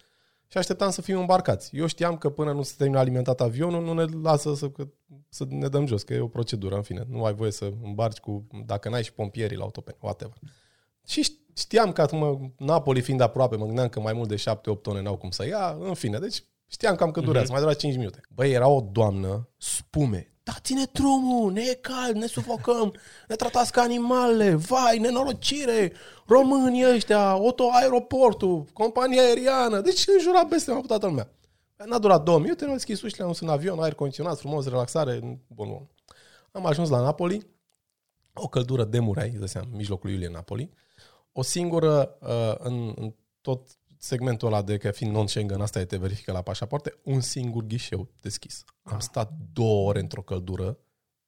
și 0.46 0.58
așteptam 0.58 0.90
să 0.90 1.02
fim 1.02 1.18
îmbarcați. 1.18 1.76
Eu 1.76 1.86
știam 1.86 2.16
că 2.16 2.30
până 2.30 2.52
nu 2.52 2.62
se 2.62 2.74
termină 2.76 2.98
alimentat 2.98 3.40
avionul, 3.40 3.84
nu 3.84 3.92
ne 3.92 4.04
lasă 4.22 4.54
să, 4.54 4.68
că, 4.68 4.88
să 5.28 5.44
ne 5.48 5.68
dăm 5.68 5.86
jos, 5.86 6.02
că 6.02 6.14
e 6.14 6.20
o 6.20 6.28
procedură, 6.28 6.74
în 6.74 6.82
fine. 6.82 7.06
Nu 7.08 7.24
ai 7.24 7.34
voie 7.34 7.50
să 7.50 7.72
îmbarci 7.82 8.18
cu, 8.18 8.46
dacă 8.66 8.88
n-ai 8.88 9.04
și 9.04 9.12
pompierii 9.12 9.56
la 9.56 9.62
autopen, 9.62 9.96
whatever. 10.00 10.36
Și 11.06 11.36
știam 11.52 11.92
că 11.92 12.00
acum, 12.00 12.54
Napoli 12.58 13.00
fiind 13.00 13.20
aproape, 13.20 13.56
mă 13.56 13.66
gândeam 13.66 13.88
că 13.88 14.00
mai 14.00 14.12
mult 14.12 14.28
de 14.28 14.42
7-8 14.78 14.82
tone 14.82 15.02
n-au 15.02 15.16
cum 15.16 15.30
să 15.30 15.46
ia, 15.46 15.76
în 15.80 15.94
fine, 15.94 16.18
deci 16.18 16.44
știam 16.66 16.94
cam 16.94 17.10
că 17.10 17.20
durează, 17.20 17.52
mai 17.52 17.60
dura 17.60 17.74
5 17.74 17.96
minute. 17.96 18.20
Băi, 18.34 18.52
era 18.52 18.68
o 18.68 18.80
doamnă, 18.80 19.48
spume, 19.56 20.32
dați-ne 20.42 20.84
drumul, 20.92 21.52
ne 21.52 21.60
e 21.60 21.74
cald, 21.74 22.16
ne 22.16 22.26
sufocăm, 22.26 22.94
ne 23.28 23.34
tratați 23.34 23.72
ca 23.72 23.80
animale, 23.80 24.54
vai, 24.54 24.98
nenorocire, 24.98 25.92
românii 26.26 26.94
ăștia, 26.94 27.28
auto 27.28 27.68
aeroportul, 27.72 28.64
compania 28.72 29.22
aeriană, 29.22 29.80
deci 29.80 30.04
înjura 30.06 30.46
peste 30.46 30.72
mă 30.72 30.80
toată 30.86 31.06
lumea. 31.06 31.30
N-a 31.84 31.98
durat 31.98 32.22
două 32.22 32.38
minute, 32.38 32.62
ne-au 32.64 32.76
deschis 32.76 33.02
ușile, 33.02 33.22
am 33.22 33.28
dus 33.28 33.40
în 33.40 33.48
avion, 33.48 33.82
aer 33.82 33.94
condiționat, 33.94 34.38
frumos, 34.38 34.68
relaxare, 34.68 35.18
bun, 35.46 35.68
bun. 35.68 35.90
Am 36.52 36.66
ajuns 36.66 36.88
la 36.88 37.00
Napoli, 37.00 37.46
o 38.34 38.48
căldură 38.48 38.84
de 38.84 38.98
murai, 38.98 39.28
îți 39.28 39.38
dai 39.38 39.48
seama, 39.48 39.68
în 39.70 39.76
mijlocul 39.76 40.10
iulie 40.10 40.26
în 40.26 40.32
Napoli, 40.32 40.72
o 41.32 41.42
singură 41.42 42.16
uh, 42.20 42.54
în, 42.58 42.92
în 42.96 43.14
tot 43.40 43.68
segmentul 43.98 44.48
ăla 44.48 44.62
de 44.62 44.76
că 44.76 44.90
fiind 44.90 45.12
non-Schengen, 45.12 45.60
asta 45.60 45.80
e, 45.80 45.84
te 45.84 45.96
verifică 45.96 46.32
la 46.32 46.42
pașapoarte, 46.42 46.98
un 47.02 47.20
singur 47.20 47.62
ghișeu 47.62 48.08
deschis. 48.20 48.64
Am 48.82 48.98
stat 48.98 49.32
două 49.52 49.88
ore 49.88 50.00
într-o 50.00 50.22
căldură 50.22 50.78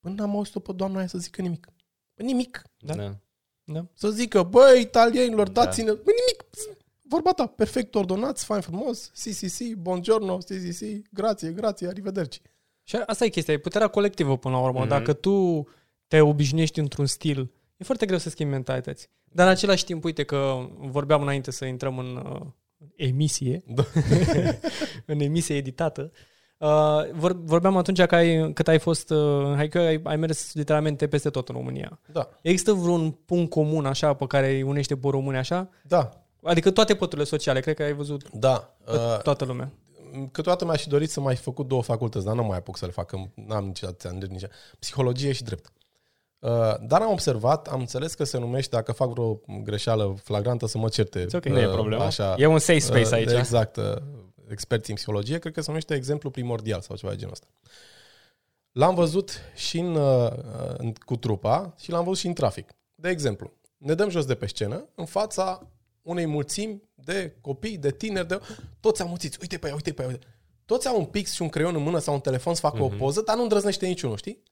până 0.05 0.15
n-am 0.15 0.37
auzit-o 0.37 0.61
pe 0.61 0.73
doamna 0.73 0.99
aia 0.99 1.07
să 1.07 1.19
zică 1.19 1.43
nimic. 1.43 1.69
Bă, 2.15 2.23
nimic. 2.23 2.63
Da. 2.79 2.95
Da. 2.95 3.19
Da. 3.65 3.87
Să 3.95 4.11
zică, 4.11 4.43
băi, 4.43 4.81
italienilor, 4.81 5.49
Da. 5.49 5.65
dați-ne... 5.65 5.93
Bă, 5.93 6.11
nimic. 6.21 6.45
Vorba 7.03 7.33
ta, 7.33 7.47
perfect 7.47 7.95
ordonați, 7.95 8.45
fain 8.45 8.61
frumos, 8.61 9.11
si, 9.13 9.33
si, 9.33 9.49
si, 9.49 9.75
buongiorno, 9.77 10.41
si, 10.41 10.61
si, 10.61 10.73
si, 10.73 11.03
grație, 11.11 11.51
grație, 11.51 11.87
arrivederci. 11.87 12.41
Și 12.83 12.97
asta 12.97 13.25
e 13.25 13.29
chestia, 13.29 13.55
e 13.55 13.59
puterea 13.59 13.89
colectivă 13.89 14.39
până 14.39 14.55
la 14.55 14.61
urmă. 14.61 14.79
Mhm. 14.79 14.87
Mm-hmm. 14.87 14.91
Dacă 14.91 15.13
tu 15.13 15.67
te 16.07 16.21
obișnuiești 16.21 16.79
într-un 16.79 17.07
stil, 17.07 17.53
e 17.77 17.85
foarte 17.85 18.07
greu 18.07 18.19
să 18.19 18.31
schimbi 18.31 18.53
mentalități. 18.53 19.11
Dar 19.35 19.47
în 19.47 19.53
același 19.53 19.85
timp, 19.85 20.05
uite 20.05 20.23
că 20.25 20.69
vorbeam 20.79 21.23
înainte 21.23 21.51
să 21.51 21.65
intrăm 21.65 21.99
în 21.99 22.17
uh, 22.17 22.41
emisie, 22.97 23.63
Da. 23.67 23.83
în 25.13 25.21
emisie 25.21 25.57
editată, 25.57 26.13
uh, 26.59 27.11
vor, 27.13 27.43
vorbeam 27.45 27.77
atunci 27.77 28.03
că 28.03 28.15
ai, 28.15 28.53
cât 28.53 28.69
ai 28.69 28.79
fost 28.79 29.11
uh, 29.11 29.19
în 29.45 29.55
Haikyuu, 29.57 29.85
ai, 29.85 30.01
ai 30.05 30.17
mers 30.17 30.55
literalmente 30.55 31.07
peste 31.09 31.31
tot 31.31 31.49
în 31.49 31.55
România. 31.55 32.01
Da, 32.13 32.29
Există 32.43 32.73
vreun 32.73 33.11
punct 33.11 33.51
comun 33.51 33.87
așa 33.87 34.15
pe 34.15 34.27
care 34.27 34.51
îi 34.51 34.63
unește 34.63 34.97
pe 34.97 35.09
români 35.11 35.37
așa? 35.37 35.69
da, 35.87 36.09
Adică 36.43 36.71
toate 36.71 36.95
păturile 36.95 37.27
sociale, 37.27 37.61
cred 37.61 37.77
că 37.77 37.83
ai 37.83 37.93
văzut 37.93 38.31
da. 38.33 38.75
Uh, 38.87 39.23
toată 39.23 39.45
lumea. 39.45 39.73
câteodată 40.33 40.65
mi-aș 40.65 40.83
fi 40.83 40.89
dorit 40.89 41.11
să 41.11 41.21
mai 41.21 41.37
fi 41.37 41.43
făcut 41.43 41.69
două 41.69 41.83
facultăți, 41.83 42.25
dar 42.25 42.35
nu 42.35 42.45
mai 42.45 42.59
apuc 42.59 42.77
să 42.77 42.87
le 42.87 42.93
fac, 42.93 43.07
că 43.07 43.17
n-am 43.35 43.65
nici 43.65 43.83
atâția 43.83 44.11
ani, 44.11 44.27
nici 44.31 44.45
psihologie 44.79 45.33
și 45.33 45.43
drept. 45.43 45.73
Uh, 46.45 46.75
Dar 46.87 47.01
am 47.03 47.11
observat, 47.11 47.69
am 47.69 47.81
înțeles 47.81 48.15
că 48.15 48.25
se 48.25 48.39
numește, 48.39 48.77
dacă 48.77 48.93
fac 48.93 49.09
vreo 49.11 49.41
greșeală 49.63 50.15
flagrantă, 50.23 50.67
să 50.67 50.79
mă 50.79 50.89
certe. 50.89 51.27
ok. 51.33 51.45
Nu 51.45 51.59
e 51.59 51.67
uh, 51.67 51.73
problema. 51.73 52.05
Așa, 52.05 52.35
E 52.39 52.47
un 52.47 52.59
safe 52.59 52.79
space 52.79 53.05
uh, 53.07 53.13
aici. 53.13 53.31
Exact. 53.33 53.77
uh, 53.77 53.85
Experții 54.49 54.91
în 54.91 54.97
psihologie, 54.97 55.39
cred 55.39 55.53
că 55.53 55.61
se 55.61 55.67
numește 55.69 55.95
exemplu 55.95 56.31
primordial 56.31 56.81
sau 56.81 56.97
ceva 56.97 57.11
de 57.13 57.19
genul 57.19 57.33
ăsta. 57.33 57.47
L-am 58.73 58.95
văzut 58.95 59.41
și 59.55 59.79
în, 59.79 59.95
uh, 59.95 60.31
în, 60.77 60.93
cu 60.93 61.17
trupa 61.17 61.75
și 61.81 61.91
l-am 61.91 62.05
văzut 62.05 62.19
și 62.19 62.27
în 62.27 62.33
trafic. 62.33 62.71
De 62.95 63.09
exemplu, 63.09 63.53
ne 63.77 63.95
dăm 63.95 64.09
jos 64.09 64.25
de 64.25 64.35
pe 64.35 64.47
scenă, 64.47 64.89
în 64.95 65.05
fața 65.05 65.67
unei 66.03 66.27
mulțimi 66.27 66.83
de 66.95 67.37
copii, 67.41 67.79
de 67.79 67.91
tineri, 67.91 68.29
de... 68.29 68.41
toți 68.81 69.03
amuțiți. 69.03 69.39
Uite 69.41 69.59
pe 69.59 69.67
ea, 69.69 69.75
uite 69.75 69.93
pe 69.93 70.03
ea, 70.03 70.09
uite. 70.09 70.27
Toți 70.65 70.89
au 70.89 70.99
un 70.99 71.05
pix 71.05 71.33
și 71.33 71.43
un 71.43 71.49
creion 71.49 71.75
în 71.75 71.83
mână 71.83 71.99
sau 71.99 72.15
un 72.15 72.21
telefon 72.21 72.55
să 72.55 72.61
facă 72.61 72.77
Mhm. 72.83 72.85
o 72.85 72.97
poză, 72.97 73.23
dar 73.27 73.37
nu 73.37 73.43
îndrăznește 73.43 73.87
niciunul, 73.87 74.17
știi? 74.17 74.43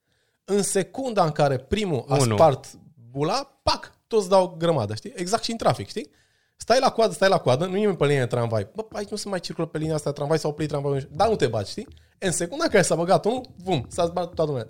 În 0.44 0.62
secunda 0.62 1.24
în 1.24 1.30
care 1.30 1.58
primul 1.58 2.04
a 2.08 2.16
Unu. 2.20 2.34
spart 2.34 2.66
bula, 3.10 3.60
pac, 3.62 3.92
toți 4.06 4.28
dau 4.28 4.54
grămadă, 4.58 4.94
știi? 4.94 5.12
Exact 5.16 5.42
și 5.42 5.50
în 5.50 5.56
trafic, 5.56 5.88
știi? 5.88 6.10
Stai 6.56 6.78
la 6.80 6.90
coadă, 6.90 7.12
stai 7.12 7.28
la 7.28 7.38
coadă, 7.38 7.66
nu 7.66 7.74
e 7.76 7.78
nimeni 7.78 7.96
pe 7.96 8.04
linie 8.04 8.20
de 8.20 8.26
tramvai. 8.26 8.68
Bă, 8.74 8.84
aici 8.92 9.08
nu 9.08 9.16
se 9.16 9.28
mai 9.28 9.40
circulă 9.40 9.66
pe 9.66 9.78
linia 9.78 9.94
asta 9.94 10.10
de 10.10 10.16
tramvai 10.16 10.38
sau 10.38 10.50
oprit 10.50 10.68
tramvai, 10.68 11.08
dar 11.10 11.28
nu 11.28 11.36
te 11.36 11.46
baci, 11.46 11.66
știi? 11.66 11.86
În 12.18 12.30
secunda 12.32 12.64
în 12.64 12.70
care 12.70 12.82
s-a 12.82 12.94
băgat 12.94 13.24
unul, 13.24 13.40
bum, 13.62 13.84
s-a 13.88 14.06
zbat 14.06 14.24
toată 14.34 14.50
lumea. 14.50 14.68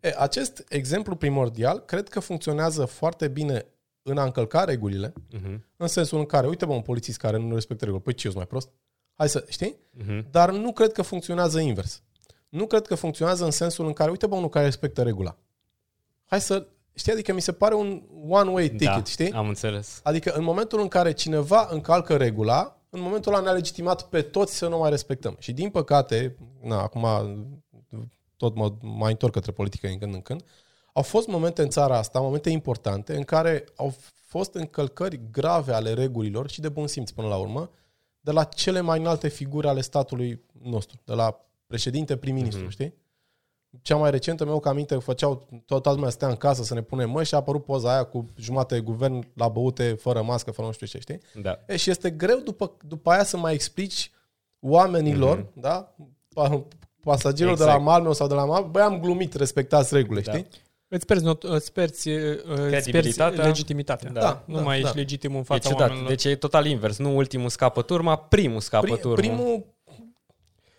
E, 0.00 0.14
acest 0.18 0.64
exemplu 0.68 1.14
primordial 1.16 1.78
cred 1.78 2.08
că 2.08 2.20
funcționează 2.20 2.84
foarte 2.84 3.28
bine 3.28 3.66
în 4.02 4.18
a 4.18 4.24
încălca 4.24 4.64
regulile, 4.64 5.12
Mhm. 5.32 5.64
în 5.76 5.86
sensul 5.86 6.18
în 6.18 6.26
care, 6.26 6.46
uite 6.46 6.64
bă, 6.64 6.72
un 6.72 6.80
polițist 6.82 7.18
care 7.18 7.36
nu 7.38 7.54
respectă 7.54 7.84
regulile, 7.84 8.04
păi 8.04 8.14
ce, 8.14 8.26
eu 8.26 8.32
sunt 8.32 8.36
mai 8.44 8.46
prost? 8.46 8.68
Hai 9.14 9.28
să, 9.28 9.44
știi? 9.48 9.76
Mhm. 9.90 10.26
Dar 10.30 10.50
nu 10.50 10.72
cred 10.72 10.92
că 10.92 11.02
funcționează 11.02 11.58
invers. 11.60 12.02
Nu 12.50 12.66
cred 12.66 12.86
că 12.86 12.94
funcționează 12.94 13.44
în 13.44 13.50
sensul 13.50 13.86
în 13.86 13.92
care, 13.92 14.10
uite 14.10 14.26
bă, 14.26 14.34
unul 14.34 14.48
care 14.48 14.64
respectă 14.64 15.02
regula. 15.02 15.36
Hai 16.26 16.40
să, 16.40 16.66
știi, 16.94 17.12
adică 17.12 17.32
mi 17.32 17.40
se 17.40 17.52
pare 17.52 17.74
un 17.74 18.02
one-way 18.28 18.68
ticket, 18.68 18.86
da, 18.86 19.02
știi? 19.04 19.32
am 19.32 19.48
înțeles. 19.48 20.00
Adică 20.02 20.32
în 20.32 20.44
momentul 20.44 20.80
în 20.80 20.88
care 20.88 21.12
cineva 21.12 21.68
încalcă 21.70 22.16
regula, 22.16 22.80
în 22.90 23.00
momentul 23.00 23.32
ăla 23.32 23.42
ne-a 23.42 23.52
legitimat 23.52 24.08
pe 24.08 24.22
toți 24.22 24.56
să 24.56 24.68
nu 24.68 24.78
mai 24.78 24.90
respectăm. 24.90 25.36
Și 25.38 25.52
din 25.52 25.70
păcate, 25.70 26.36
na, 26.62 26.82
acum 26.82 27.06
tot 28.36 28.54
mă 28.54 28.72
mai 28.80 29.10
întorc 29.10 29.32
către 29.32 29.52
politică 29.52 29.86
din 29.86 29.98
când 29.98 30.14
în 30.14 30.22
când, 30.22 30.44
au 30.92 31.02
fost 31.02 31.28
momente 31.28 31.62
în 31.62 31.68
țara 31.68 31.96
asta, 31.96 32.20
momente 32.20 32.50
importante, 32.50 33.16
în 33.16 33.22
care 33.22 33.64
au 33.76 33.94
fost 34.26 34.54
încălcări 34.54 35.20
grave 35.30 35.72
ale 35.72 35.92
regulilor 35.92 36.48
și 36.50 36.60
de 36.60 36.68
bun 36.68 36.86
simț 36.86 37.10
până 37.10 37.28
la 37.28 37.36
urmă, 37.36 37.70
de 38.20 38.30
la 38.30 38.44
cele 38.44 38.80
mai 38.80 38.98
înalte 38.98 39.28
figuri 39.28 39.66
ale 39.66 39.80
statului 39.80 40.44
nostru, 40.62 41.00
de 41.04 41.12
la 41.12 41.44
președinte, 41.70 42.16
prim-ministru, 42.16 42.62
Mhm. 42.62 42.70
știi? 42.72 42.94
Cea 43.82 43.96
mai 43.96 44.10
recentă 44.10 44.44
meu 44.44 44.60
că 44.60 44.68
aminte 44.68 44.94
făceau, 44.94 45.48
toată 45.66 45.90
lumea 45.92 46.08
stătea 46.10 46.28
în 46.28 46.36
casă 46.36 46.62
să 46.62 46.74
ne 46.74 46.80
punem 46.82 47.10
mă 47.10 47.22
și 47.22 47.34
a 47.34 47.36
apărut 47.36 47.64
poza 47.64 47.92
aia 47.92 48.02
cu 48.04 48.24
jumate 48.36 48.74
de 48.74 48.80
guvern 48.80 49.26
la 49.34 49.48
băute, 49.48 49.92
fără 49.92 50.22
mască, 50.22 50.50
fără 50.50 50.66
nu 50.66 50.72
știu 50.72 50.86
ce, 50.86 50.98
știi? 50.98 51.20
Da. 51.42 51.58
E, 51.66 51.76
și 51.76 51.90
este 51.90 52.10
greu 52.10 52.38
după, 52.38 52.76
după 52.86 53.10
aia 53.10 53.24
să 53.24 53.36
mai 53.36 53.54
explici 53.54 54.10
oamenilor, 54.60 55.42
mm-hmm. 55.42 55.54
da? 55.60 55.94
Pa- 56.34 56.62
Pasagerilor 57.02 57.52
exact. 57.52 57.78
de 57.78 57.84
la 57.84 57.98
Malmö 58.00 58.12
sau 58.12 58.26
de 58.26 58.34
la 58.34 58.44
Malmö, 58.46 58.70
băi, 58.70 58.82
am 58.82 59.00
glumit, 59.00 59.34
respectați 59.34 59.94
regulile, 59.94 60.22
Da. 60.24 60.32
știi? 60.32 60.46
Îți 60.88 61.06
pierzi, 61.06 61.24
not- 61.24 61.42
îți 61.42 61.72
pierzi, 61.72 62.08
uh, 62.08 62.20
îți 62.46 62.68
pierzi 62.68 62.90
Credibilitatea. 62.90 63.44
legitimitatea. 63.44 64.10
Da, 64.10 64.42
nu 64.46 64.54
da, 64.56 64.62
mai 64.62 64.80
da. 64.80 64.86
ești 64.86 64.96
legitim 64.98 65.34
în 65.34 65.40
E 65.40 65.42
fața 65.42 65.68
ciudat. 65.68 65.80
oamenilor. 65.80 66.08
Deci 66.08 66.24
e 66.24 66.34
total 66.36 66.66
invers. 66.66 66.98
Nu 66.98 67.16
ultimul 67.16 67.48
scapă 67.48 67.82
turma, 67.82 68.16
primul 68.16 68.60
scapă 68.60 68.86
Pri, 68.86 68.98
turma. 69.00 69.14
primul 69.14 69.64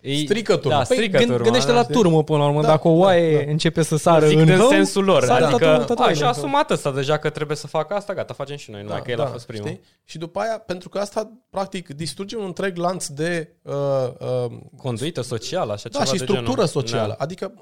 E- 0.01 0.15
strică 0.15 0.55
turma. 0.57 0.77
Da, 0.77 0.83
Păi, 0.83 0.95
strică 0.95 1.17
Gând, 1.17 1.29
turma. 1.29 1.43
gândește 1.43 1.69
da. 1.71 1.75
la 1.75 1.83
turmă 1.83 2.23
până 2.23 2.37
la 2.37 2.45
urmă. 2.47 2.61
Da, 2.61 2.67
Dacă 2.67 2.87
o 2.87 2.91
oaie 2.91 3.37
da, 3.37 3.43
da. 3.45 3.51
începe 3.51 3.81
să 3.83 3.97
sară 3.97 4.27
Zic 4.27 4.37
în 4.37 4.49
în 4.49 4.57
hău, 4.57 4.67
sensul 4.69 5.03
lor. 5.03 5.23
sară 5.23 5.45
Adică, 5.45 5.65
toată- 5.65 5.83
toată 5.83 6.01
a, 6.01 6.05
lumea. 6.05 6.13
și-a 6.13 6.27
asumat 6.27 6.71
ăsta 6.71 6.91
deja 6.91 7.17
că 7.17 7.29
trebuie 7.29 7.57
să 7.57 7.67
facă 7.67 7.93
asta, 7.93 8.13
gata, 8.13 8.33
facem 8.33 8.55
și 8.57 8.71
noi. 8.71 8.81
Numai 8.83 9.01
că 9.01 9.11
el 9.11 9.21
a 9.21 9.25
fost 9.25 9.45
primul. 9.45 9.65
Da, 9.65 9.71
Știi? 9.71 9.83
Și 10.03 10.17
după 10.17 10.39
aia, 10.39 10.57
pentru 10.57 10.89
că 10.89 10.99
asta, 10.99 11.31
practic, 11.49 11.87
distruge 11.89 12.37
un 12.37 12.43
întreg 12.45 12.77
lanț 12.77 13.07
de 13.07 13.53
uh, 13.61 13.73
uh, 14.19 14.51
Conduită 14.77 15.21
socială, 15.21 15.71
așa 15.71 15.89
Da, 15.89 15.99
ceva 15.99 16.11
și 16.11 16.17
de 16.17 16.23
structură 16.23 16.51
genul. 16.51 16.67
socială. 16.67 17.15
Da. 17.17 17.23
Adică 17.23 17.53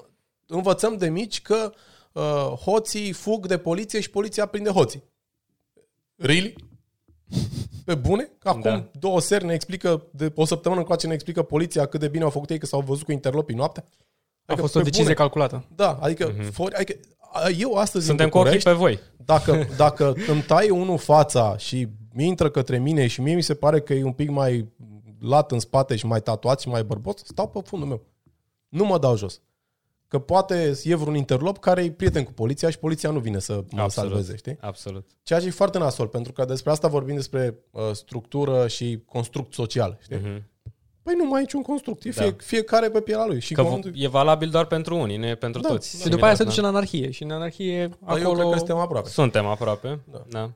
învățăm 0.46 0.96
de 0.96 1.08
mici 1.08 1.42
că 1.42 1.72
uh, 2.12 2.22
hoții 2.64 3.12
fug 3.12 3.46
de 3.46 3.58
poliție 3.58 4.00
și 4.00 4.10
poliția 4.10 4.46
prinde 4.46 4.70
hoții. 4.70 5.02
Really? 6.16 6.54
Pe 7.84 7.94
bune? 7.94 8.30
Că 8.38 8.48
Acum 8.48 8.60
Da. 8.60 8.90
două 8.98 9.20
seri 9.20 9.44
ne 9.44 9.52
explică, 9.54 10.02
de 10.10 10.32
o 10.34 10.44
săptămână 10.44 10.80
încoace 10.80 11.06
ne 11.06 11.14
explică 11.14 11.42
poliția 11.42 11.86
cât 11.86 12.00
de 12.00 12.08
bine 12.08 12.24
au 12.24 12.30
făcut 12.30 12.50
ei 12.50 12.58
că 12.58 12.66
s-au 12.66 12.80
văzut 12.80 13.04
cu 13.04 13.12
interlopii 13.12 13.56
noaptea? 13.56 13.84
A 14.46 14.54
fost 14.56 14.72
pe 14.72 14.78
o 14.78 14.82
decizie 14.82 15.02
bune. 15.04 15.14
calculată. 15.16 15.64
Da, 15.74 15.98
adică, 16.00 16.34
uh-huh. 16.34 16.50
for, 16.52 16.72
adică 16.74 16.94
a, 17.32 17.48
eu 17.58 17.74
astăzi 17.74 18.06
Suntem 18.06 18.24
în 18.24 18.30
cu 18.30 18.38
ochii 18.38 18.58
București, 18.58 18.80
pe 18.80 18.84
voi. 18.84 18.98
dacă, 19.24 19.66
dacă 19.84 20.14
îmi 20.28 20.42
taie 20.42 20.70
unul 20.70 20.98
fața 20.98 21.56
și 21.56 21.88
mi 22.12 22.26
intră 22.26 22.50
către 22.50 22.78
mine 22.78 23.06
și 23.06 23.20
mie 23.20 23.34
mi 23.34 23.42
se 23.42 23.54
pare 23.54 23.80
că 23.80 23.92
e 23.94 24.04
un 24.04 24.12
pic 24.12 24.28
mai 24.30 24.68
lat 25.20 25.52
în 25.52 25.58
spate 25.58 25.96
și 25.96 26.06
mai 26.06 26.20
tatuat 26.20 26.60
și 26.60 26.68
mai 26.68 26.84
bărbos, 26.84 27.14
stau 27.24 27.48
pe 27.48 27.60
fundul 27.64 27.88
meu. 27.88 28.02
Nu 28.68 28.84
mă 28.84 28.98
dau 28.98 29.16
jos. 29.16 29.40
Că 30.10 30.18
poate 30.18 30.72
e 30.84 30.94
vreun 30.94 31.16
interlop 31.16 31.58
care 31.58 31.84
e 31.84 31.90
prieten 31.90 32.24
cu 32.24 32.32
poliția 32.32 32.70
și 32.70 32.78
poliția 32.78 33.10
nu 33.10 33.18
vine 33.18 33.38
să 33.38 33.52
mă 33.52 33.80
Absolut. 33.80 34.10
salveze, 34.10 34.36
știi? 34.36 34.56
Absolut. 34.60 35.06
Ceea 35.22 35.40
ce 35.40 35.46
e 35.46 35.50
foarte 35.50 35.78
nasol, 35.78 36.06
pentru 36.06 36.32
că 36.32 36.44
despre 36.44 36.70
asta 36.70 36.88
vorbim 36.88 37.14
despre 37.14 37.54
uh, 37.70 37.82
structură 37.92 38.68
și 38.68 39.02
construct 39.06 39.52
social, 39.52 39.98
știi? 40.02 40.16
Mhm. 40.16 40.48
Păi 41.02 41.14
nu 41.16 41.24
mai 41.24 41.34
ai 41.36 41.40
niciun 41.40 41.62
construct, 41.62 42.04
e 42.04 42.10
Da. 42.10 42.22
fie, 42.22 42.36
fiecare 42.38 42.90
pe 42.90 43.00
pielea 43.00 43.26
lui. 43.26 43.40
Și 43.40 43.54
Că 43.54 43.62
momentul- 43.62 43.92
e 43.94 44.08
valabil 44.08 44.48
doar 44.50 44.66
pentru 44.66 44.96
unii, 44.96 45.16
nu 45.16 45.26
e 45.26 45.34
pentru 45.34 45.60
Da, 45.60 45.68
toți. 45.68 45.96
da. 45.96 46.02
Și 46.04 46.08
după 46.08 46.24
aia 46.24 46.34
se 46.34 46.42
Similar, 46.42 46.56
duce 46.56 46.60
la 46.72 46.78
anarhie. 46.78 47.10
Și 47.10 47.22
în 47.22 47.30
anarhie 47.30 47.86
Dar 47.88 47.98
acolo... 48.18 48.22
eu 48.28 48.32
cred 48.34 48.50
că 48.50 48.56
suntem 48.56 48.76
aproape. 48.76 49.08
Suntem 49.08 49.46
aproape. 49.46 50.00
Da. 50.12 50.22
Da. 50.28 50.50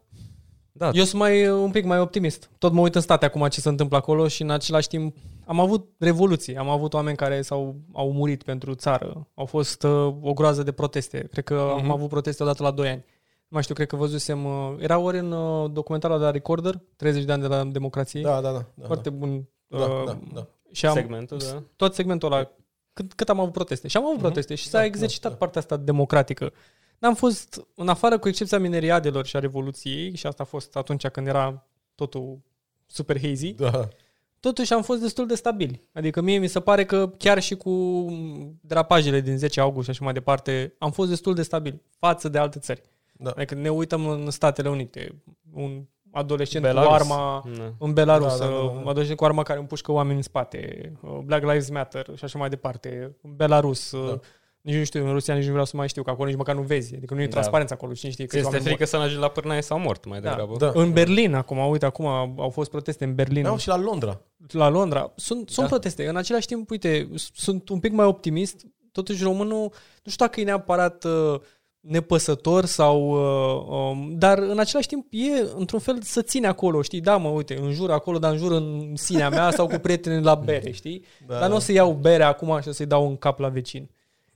Da. 0.77 0.91
Eu 0.93 1.05
sunt 1.05 1.21
mai, 1.21 1.49
un 1.49 1.71
pic 1.71 1.85
mai 1.85 1.99
optimist. 1.99 2.51
Tot 2.59 2.73
mă 2.73 2.81
uit 2.81 2.95
în 2.95 3.01
state 3.01 3.25
acum 3.25 3.49
ce 3.49 3.61
se 3.61 3.69
întâmplă 3.69 3.97
acolo 3.97 4.29
și 4.29 4.43
în 4.43 4.51
același 4.51 4.89
timp 4.89 5.17
am 5.47 5.61
avut 5.61 5.89
revoluții. 5.99 6.57
Am 6.57 6.69
avut 6.69 6.95
oameni 6.95 7.17
care 7.17 7.43
s-au, 7.43 7.77
au 7.93 8.13
murit 8.13 8.43
pentru 8.43 8.75
țară. 8.75 9.29
Au 9.35 9.47
fost 9.47 9.83
uh, 9.83 10.15
o 10.21 10.33
groază 10.33 10.63
de 10.63 10.73
proteste. 10.73 11.29
Cred 11.33 11.45
că 11.45 11.55
uh-huh. 11.55 11.83
am 11.83 11.91
avut 11.91 12.09
proteste 12.09 12.43
odată 12.43 12.63
la 12.63 12.71
2 12.71 12.89
ani. 12.89 13.05
Nu 13.39 13.49
mai 13.49 13.63
știu, 13.63 13.75
cred 13.75 13.87
că 13.87 13.97
văzusem... 13.97 14.45
Uh, 14.45 14.75
era 14.79 14.99
ori 14.99 15.19
în 15.19 15.33
uh, 15.33 15.71
documentarul 15.73 16.19
de 16.19 16.25
la 16.25 16.31
Recorder, 16.31 16.81
30 16.97 17.25
de 17.25 17.33
ani 17.33 17.43
de 17.43 17.49
la 17.49 17.65
democrație. 17.65 18.21
Da, 18.21 18.41
da, 18.41 18.53
da. 18.53 18.65
da, 18.75 18.87
Foarte 18.87 19.11
bun. 19.11 19.49
da, 19.67 19.79
uh, 19.79 20.05
da, 20.07 20.19
da. 20.35 20.47
Și 20.73 20.87
am, 20.87 20.95
Segmentul, 20.95 21.39
da. 21.39 21.63
tot 21.77 21.95
segmentul 21.95 22.33
ăla, 22.33 22.51
cât, 22.93 23.13
cât 23.13 23.29
am 23.29 23.41
avut 23.41 23.53
proteste. 23.53 23.89
Și 23.89 23.97
am 23.97 24.07
avut 24.07 24.19
proteste 24.19 24.55
și 24.55 24.69
s-a 24.69 24.79
Da, 24.79 24.85
exercitat 24.85 25.23
da, 25.23 25.29
da. 25.29 25.37
partea 25.37 25.61
asta 25.61 25.77
democratică. 25.77 26.53
N-am 26.99 27.15
fost, 27.15 27.67
în 27.75 27.89
afară 27.89 28.19
cu 28.19 28.29
excepția 28.29 28.59
mineriadelor 28.59 29.27
și 29.27 29.37
a 29.37 29.39
Revoluției, 29.39 30.17
și 30.17 30.27
asta 30.27 30.43
a 30.43 30.47
fost 30.47 30.77
atunci 30.77 31.07
când 31.09 31.27
era 31.27 31.67
totul 31.95 32.39
super 32.87 33.21
hazy, 33.21 33.53
da. 33.53 33.89
totuși 34.41 34.73
am 34.73 34.83
fost 34.83 35.01
destul 35.01 35.27
de 35.27 35.35
stabili. 35.35 35.89
Adică 35.93 36.21
mie 36.21 36.39
mi 36.39 36.47
se 36.47 36.61
pare 36.61 36.85
că 36.85 37.09
chiar 37.09 37.43
și 37.43 37.55
cu 37.55 38.07
drapajele 38.61 39.21
din 39.21 39.39
10 39.39 39.61
august 39.61 39.85
și 39.85 39.91
așa 39.91 40.05
mai 40.05 40.13
departe, 40.13 40.75
am 40.79 40.91
fost 40.91 41.09
destul 41.09 41.35
de 41.35 41.43
stabil 41.43 41.83
față 41.99 42.29
de 42.29 42.39
alte 42.39 42.59
țări. 42.59 42.83
Da. 43.13 43.31
Adică 43.37 43.55
ne 43.55 43.69
uităm 43.71 44.07
în 44.07 44.31
Statele 44.31 44.69
Unite, 44.69 45.23
un 45.53 45.83
adolescent 46.11 46.65
Belarus. 46.65 46.89
cu 46.89 46.95
arma 46.95 47.45
Da. 47.57 47.73
în 47.79 47.93
Belarus, 47.93 48.39
Da, 48.39 48.45
da, 48.47 48.51
da, 48.51 48.57
da. 48.57 48.81
da, 48.85 48.91
adolescent 48.91 49.19
cu 49.19 49.25
arma 49.25 49.43
care 49.43 49.59
împușcă 49.59 49.93
oameni 49.93 50.17
în 50.17 50.23
spate, 50.23 50.93
uh, 51.03 51.19
Black 51.25 51.43
Lives 51.45 51.71
Matter 51.71 52.11
și 52.17 52.25
așa 52.25 52.39
mai 52.39 52.49
departe, 52.49 53.17
în 53.23 53.37
Belarus, 53.37 53.91
Da. 53.93 54.19
Da. 54.65 54.71
nici 54.71 54.79
nu 54.79 54.85
știu, 54.85 55.07
în 55.07 55.13
Rusia 55.13 55.35
nici 55.35 55.45
nu 55.45 55.51
vreau 55.51 55.65
să 55.65 55.77
mai 55.77 55.89
știu, 55.89 56.03
că 56.03 56.11
acolo 56.11 56.29
nici 56.29 56.39
măcar 56.39 56.55
nu 56.55 56.63
vezi, 56.63 56.95
adică 56.95 57.15
nu 57.15 57.21
e 57.21 57.25
Da. 57.25 57.31
transparență 57.31 57.75
acolo, 57.75 57.93
cine 57.93 58.11
știe 58.11 58.25
Ți 58.27 58.31
că 58.31 58.39
este 58.47 58.59
frică 58.59 58.85
să 58.85 58.97
n-ajungi 58.97 59.21
la 59.21 59.29
pârnaie 59.29 59.61
sau 59.63 59.79
mort 59.79 60.05
mai 60.05 60.21
Da. 60.21 60.29
degrabă. 60.29 60.57
Da. 60.59 60.71
În 60.75 60.93
Berlin, 60.93 61.35
acum, 61.35 61.59
uite, 61.59 61.85
acum 61.87 62.07
au 62.39 62.51
fost 62.53 62.71
proteste 62.71 63.05
în 63.05 63.15
Berlin, 63.15 63.43
Da, 63.43 63.57
și 63.57 63.69
la 63.69 63.77
Londra. 63.77 64.21
la 64.49 64.69
Londra. 64.69 65.13
Sunt, 65.17 65.49
sunt 65.51 65.67
Da. 65.67 65.73
proteste. 65.73 66.09
În 66.09 66.17
același 66.17 66.47
timp, 66.47 66.71
uite, 66.71 67.09
s- 67.15 67.31
sunt 67.35 67.69
un 67.69 67.79
pic 67.81 67.93
mai 67.93 68.07
optimist. 68.07 68.67
Totuși, 68.93 69.23
românul, 69.23 69.73
nu 70.03 70.11
știu 70.11 70.27
dacă 70.27 70.41
e 70.41 70.45
neapărat 70.45 71.05
uh, 71.05 71.41
nepăsător 71.81 72.65
sau... 72.65 73.11
Uh, 73.11 73.91
um, 73.91 74.15
dar, 74.19 74.39
în 74.39 74.59
același 74.59 74.87
timp, 74.89 75.07
e, 75.11 75.47
într-un 75.57 75.81
fel, 75.81 75.99
să 76.03 76.23
ține 76.23 76.47
acolo, 76.47 76.83
știi? 76.83 77.01
Da, 77.01 77.17
mă, 77.17 77.29
uite, 77.29 77.59
în 77.63 77.71
jur 77.73 77.91
acolo, 77.91 78.19
dar 78.19 78.33
în 78.33 78.39
jur 78.39 78.53
în 78.53 78.93
sinea 78.97 79.29
mea 79.29 79.51
sau 79.51 79.67
cu 79.67 79.77
prietenii 79.79 80.25
la 80.25 80.35
bere, 80.35 80.71
știi? 80.71 81.05
Da. 81.27 81.39
Dar 81.39 81.49
nu 81.49 81.55
o 81.55 81.59
să 81.59 81.73
iau 81.73 81.93
bere 81.93 82.23
acum 82.23 82.59
și 82.61 82.69
o 82.69 82.73
să-i 82.73 82.87
dau 82.87 83.09
în 83.09 83.17
cap 83.17 83.39
la 83.39 83.49
vecin. 83.49 83.91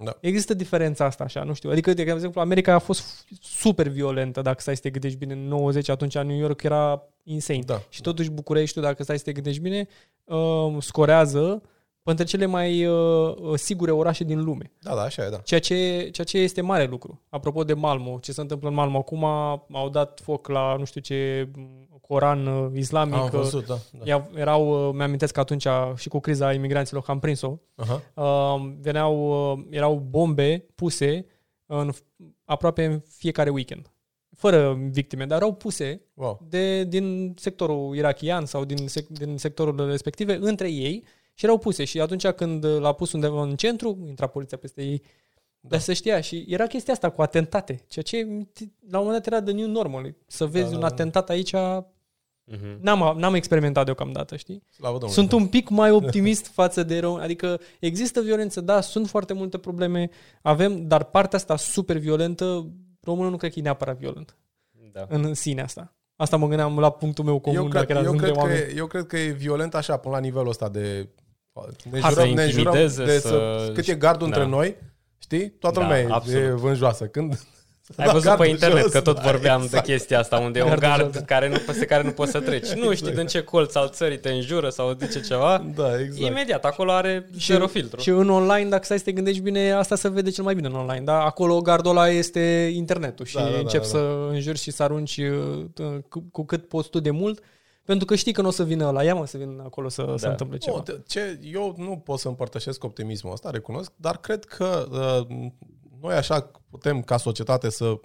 Da. 0.05 0.17
Există 0.21 0.55
diferența 0.55 1.05
asta, 1.05 1.25
așa, 1.25 1.43
nu 1.43 1.55
știu. 1.55 1.71
Adică, 1.71 1.95
de 1.95 2.03
exemplu, 2.03 2.41
America 2.41 2.75
a 2.75 2.79
fost 2.79 3.27
super 3.41 3.89
violentă, 3.89 4.43
dacă 4.43 4.61
stai 4.61 4.77
să 4.77 4.83
te 4.83 4.91
gândești 4.91 5.19
bine, 5.19 5.33
în 5.33 5.49
90, 5.49 5.89
atunci 5.89 6.19
New 6.19 6.37
York 6.37 6.63
era 6.63 7.03
insane. 7.23 7.63
Da. 7.67 7.83
Și 7.89 8.01
totuși 8.01 8.31
Bucureștiul, 8.31 8.85
dacă 8.85 9.03
stai 9.03 9.19
să 9.19 9.25
te 9.25 9.33
gândești 9.33 9.61
bine, 9.61 9.89
uh, 10.25 10.77
scorează 10.79 11.63
între 12.03 12.25
cele 12.25 12.47
mai 12.47 12.87
uh, 12.87 13.35
sigure 13.55 13.91
orașe 13.91 14.25
din 14.25 14.45
lume. 14.45 14.73
Da, 14.81 14.95
da, 14.95 15.01
așa 15.01 15.25
e, 15.25 15.29
da. 15.29 15.37
Ceea 15.37 15.61
ce, 15.61 16.09
ceea 16.13 16.27
ce 16.27 16.39
este 16.39 16.61
mare 16.61 16.85
lucru. 16.85 17.21
Apropo 17.29 17.65
de 17.65 17.75
Malmo, 17.75 18.19
ce 18.19 18.33
se 18.33 18.41
întâmplă 18.41 18.69
în 18.69 18.75
Malmo 18.75 18.99
acum, 18.99 19.25
au 19.73 19.89
dat 19.93 20.21
foc 20.23 20.49
la 20.49 20.77
nu 20.79 20.85
știu 20.85 21.01
ce 21.01 21.49
Coran 22.09 22.47
uh, 22.47 22.71
islamic. 22.75 23.15
Am 23.15 23.25
uh, 23.25 23.31
văzut, 23.31 23.67
da. 23.67 23.79
da. 23.93 24.05
ia- 24.05 24.31
Erau, 24.35 24.89
uh, 24.89 24.95
mi-amintesc 24.95 25.33
că 25.33 25.41
atunci 25.41 25.67
și 25.97 26.09
cu 26.09 26.21
criza 26.21 26.53
imigranților 26.53 27.03
că 27.03 27.11
am 27.11 27.19
prins-o, 27.19 27.57
Aha. 27.75 28.03
uh, 28.15 28.73
veneau, 28.81 29.15
uh, 29.53 29.65
erau 29.71 29.97
bombe 30.11 30.67
puse 30.75 31.27
în 31.67 31.91
aproape 32.45 32.85
în 32.85 33.01
fiecare 33.09 33.51
weekend. 33.51 33.91
Fără 34.37 34.75
victime, 34.91 35.27
dar 35.27 35.37
erau 35.39 35.55
puse 35.55 36.03
Wow. 36.15 36.41
de, 36.49 36.85
din 36.85 37.35
sectorul 37.39 37.97
irachian 37.97 38.47
sau 38.47 38.65
din, 38.65 38.89
sec, 38.89 39.07
din 39.09 39.39
sectorul 39.39 39.87
respective 39.87 40.39
între 40.41 40.71
ei 40.71 41.05
și 41.35 41.45
erau 41.45 41.59
puse. 41.59 41.85
Și 41.85 42.01
atunci 42.01 42.27
când 42.29 42.65
l-a 42.65 42.93
pus 42.93 43.13
undeva 43.13 43.43
în 43.43 43.57
centru, 43.57 44.05
intra 44.09 44.27
poliția 44.27 44.59
peste 44.59 44.83
ei. 44.83 45.03
Da. 45.61 45.69
Dar 45.69 45.79
să 45.81 45.93
știa. 45.93 46.21
Și 46.21 46.45
era 46.49 46.67
chestia 46.67 46.93
asta 46.93 47.11
cu 47.11 47.23
atentate. 47.23 47.85
Ceea 47.89 48.05
ce 48.05 48.17
la 48.91 48.99
un 48.99 49.05
moment 49.05 49.13
dat 49.13 49.27
era 49.27 49.41
de 49.41 49.53
new 49.53 49.67
normal. 49.69 50.15
Să 50.27 50.47
vezi 50.47 50.65
Da, 50.65 50.69
da, 50.71 50.75
un 50.75 50.81
da, 50.81 50.87
da. 50.89 50.93
atentat 50.95 51.31
aici, 51.31 51.53
Mhm. 52.51 52.79
n-am, 52.81 53.19
n-am 53.19 53.35
experimentat 53.35 53.85
deocamdată, 53.85 54.37
știi? 54.37 54.63
Slavă 54.71 54.99
Domnului. 54.99 55.15
Sunt 55.15 55.33
un 55.41 55.47
pic 55.47 55.69
mai 55.69 55.91
optimist 55.91 56.47
față 56.61 56.83
de 56.83 56.99
rău. 56.99 57.17
Adică 57.17 57.61
există 57.81 58.21
violență, 58.21 58.61
da, 58.61 58.81
sunt 58.81 59.09
foarte 59.09 59.33
multe 59.33 59.59
probleme, 59.59 60.11
avem, 60.43 60.87
dar 60.87 61.05
partea 61.05 61.39
asta 61.39 61.57
super 61.57 61.97
violentă, 61.97 62.67
românul 63.01 63.31
nu 63.31 63.37
cred 63.37 63.53
că 63.53 63.59
e 63.59 63.63
neapărat 63.63 63.97
violent 63.97 64.37
Da. 64.93 65.07
în 65.09 65.35
sine 65.35 65.63
asta. 65.63 65.93
Asta 66.17 66.37
mă 66.37 66.47
gândeam 66.47 66.79
la 66.79 66.91
punctul 66.91 67.25
meu 67.25 67.39
comun. 67.39 67.59
eu 67.59 67.69
dacă 67.69 67.85
cred, 67.85 67.97
era 67.97 68.05
eu, 68.05 68.11
între 68.13 68.27
cred 68.27 68.39
că 68.39 68.45
oameni. 68.47 68.61
e, 68.61 68.75
eu 68.77 68.87
cred 68.87 69.07
că 69.07 69.17
e 69.19 69.31
violent 69.31 69.75
așa, 69.75 69.97
până 69.97 70.15
la 70.15 70.21
nivelul 70.21 70.49
ăsta 70.49 70.69
de... 70.69 71.09
Ne 71.91 72.01
Ha, 72.01 72.09
să 72.09 72.15
jurăm, 72.21 72.35
ne 72.35 72.49
jurăm 72.49 72.65
intimideze, 72.75 73.05
de 73.05 73.19
să- 73.19 73.71
cât 73.75 73.87
e 73.87 73.95
gardul 73.95 74.29
Da. 74.31 74.37
între 74.37 74.51
noi, 74.57 74.77
știi? 75.19 75.51
Toată 75.51 75.79
Da, 75.79 75.85
lumea 75.85 76.01
e, 76.01 76.07
absolut. 76.11 76.43
e 76.43 76.51
vânjoasă. 76.51 77.07
Când 77.07 77.47
Ai 77.97 78.07
Da, 78.07 78.13
văzut 78.13 78.27
gardul 78.27 78.45
pe 78.45 78.51
internet 78.51 78.83
jos, 78.83 78.93
că 78.93 79.01
tot 79.01 79.15
da, 79.15 79.31
vorbeam 79.31 79.63
exact. 79.63 79.87
de 79.87 79.93
chestia 79.93 80.19
asta, 80.19 80.39
unde 80.39 80.59
e 80.59 80.63
un 80.63 80.69
Gardul 80.69 80.89
gard 80.89 81.03
jos, 81.03 81.13
da. 81.13 81.25
care 81.25 81.49
nu, 81.49 81.57
peste 81.67 81.85
care 81.85 82.03
nu 82.03 82.11
poți 82.11 82.31
să 82.31 82.41
treci. 82.41 82.69
Nu 82.69 82.95
știi 82.95 83.13
din 83.13 83.27
ce 83.27 83.43
colț 83.43 83.75
al 83.75 83.89
țării 83.89 84.19
te 84.19 84.31
înjură 84.31 84.69
sau 84.69 84.97
zice 85.01 85.21
ceva. 85.21 85.67
Da, 85.75 86.01
exact. 86.01 86.31
Imediat, 86.31 86.65
acolo 86.65 86.93
are 86.93 87.29
zero 87.39 87.67
filtru. 87.67 88.01
Și 88.01 88.09
în 88.09 88.31
online, 88.31 88.69
dacă 88.69 88.85
stai 88.85 88.99
să 88.99 89.05
te 89.05 89.13
gândești 89.13 89.41
bine, 89.41 89.73
asta 89.73 89.95
se 89.97 90.09
vede 90.09 90.31
cel 90.31 90.45
mai 90.45 90.55
bine 90.55 90.67
în 90.67 90.75
online. 90.75 91.05
Da? 91.05 91.23
Acolo 91.25 91.61
gardul 91.61 91.91
ăla 91.91 92.09
este 92.09 92.71
internetul 92.75 93.25
și 93.25 93.35
Da, 93.35 93.43
da, 93.43 93.51
da, 93.51 93.59
încep 93.59 93.81
da. 93.81 93.87
să 93.87 94.27
înjuri 94.31 94.59
și 94.59 94.71
să 94.71 94.83
arunci 94.83 95.17
uh, 95.17 95.99
cu, 96.09 96.25
cu 96.33 96.45
cât 96.45 96.69
poți 96.69 96.89
tu 96.89 97.01
de 97.01 97.11
mult, 97.11 97.43
pentru 97.85 98.07
că 98.07 98.15
știi 98.15 98.33
că 98.33 98.41
nu 98.43 98.49
o 98.49 98.51
să 98.51 98.65
vină 98.65 98.91
la 98.91 99.03
ia 99.03 99.15
mă 99.15 99.27
să 99.27 99.37
vină 99.37 99.63
acolo 99.65 99.89
să 99.89 100.03
da. 100.03 100.17
se 100.17 100.27
întâmple 100.27 100.59
ceva. 100.59 100.77
Nu, 100.77 100.83
te- 100.83 101.01
ce, 101.07 101.39
eu 101.53 101.75
nu 101.79 102.03
pot 102.05 102.19
să 102.19 102.29
împărtășesc 102.29 102.85
optimismul 102.85 103.33
ăsta, 103.33 103.51
recunosc, 103.51 103.93
dar 103.97 104.17
cred 104.17 104.45
că 104.45 104.87
uh, 105.31 105.37
noi 106.03 106.15
așa 106.15 106.51
putem 106.71 107.03
ca 107.03 107.17
societate 107.17 107.69
să 107.69 108.01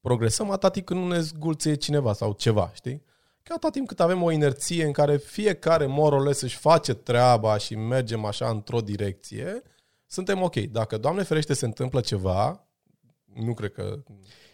progresăm 0.00 0.50
atâta 0.50 0.70
timp 0.70 0.86
când 0.86 1.00
nu 1.00 1.08
ne 1.08 1.20
zgulție 1.20 1.74
cineva 1.74 2.12
sau 2.12 2.32
ceva, 2.32 2.70
știi? 2.74 3.02
Că 3.42 3.52
atâta 3.52 3.70
timp 3.70 3.86
cât 3.86 4.00
avem 4.00 4.22
o 4.22 4.30
inerție 4.30 4.84
în 4.84 4.92
care 4.92 5.16
fiecare 5.16 5.86
morole 5.86 6.32
să-și 6.32 6.56
face 6.56 6.94
treaba 6.94 7.58
și 7.58 7.74
mergem 7.74 8.24
așa 8.24 8.48
într-o 8.48 8.80
direcție, 8.80 9.62
suntem 10.06 10.42
ok. 10.42 10.56
Dacă, 10.56 10.98
Doamne 10.98 11.22
ferește, 11.22 11.54
se 11.54 11.64
întâmplă 11.64 12.00
ceva, 12.00 12.66
nu 13.34 13.54
cred 13.54 13.72
că 13.72 14.02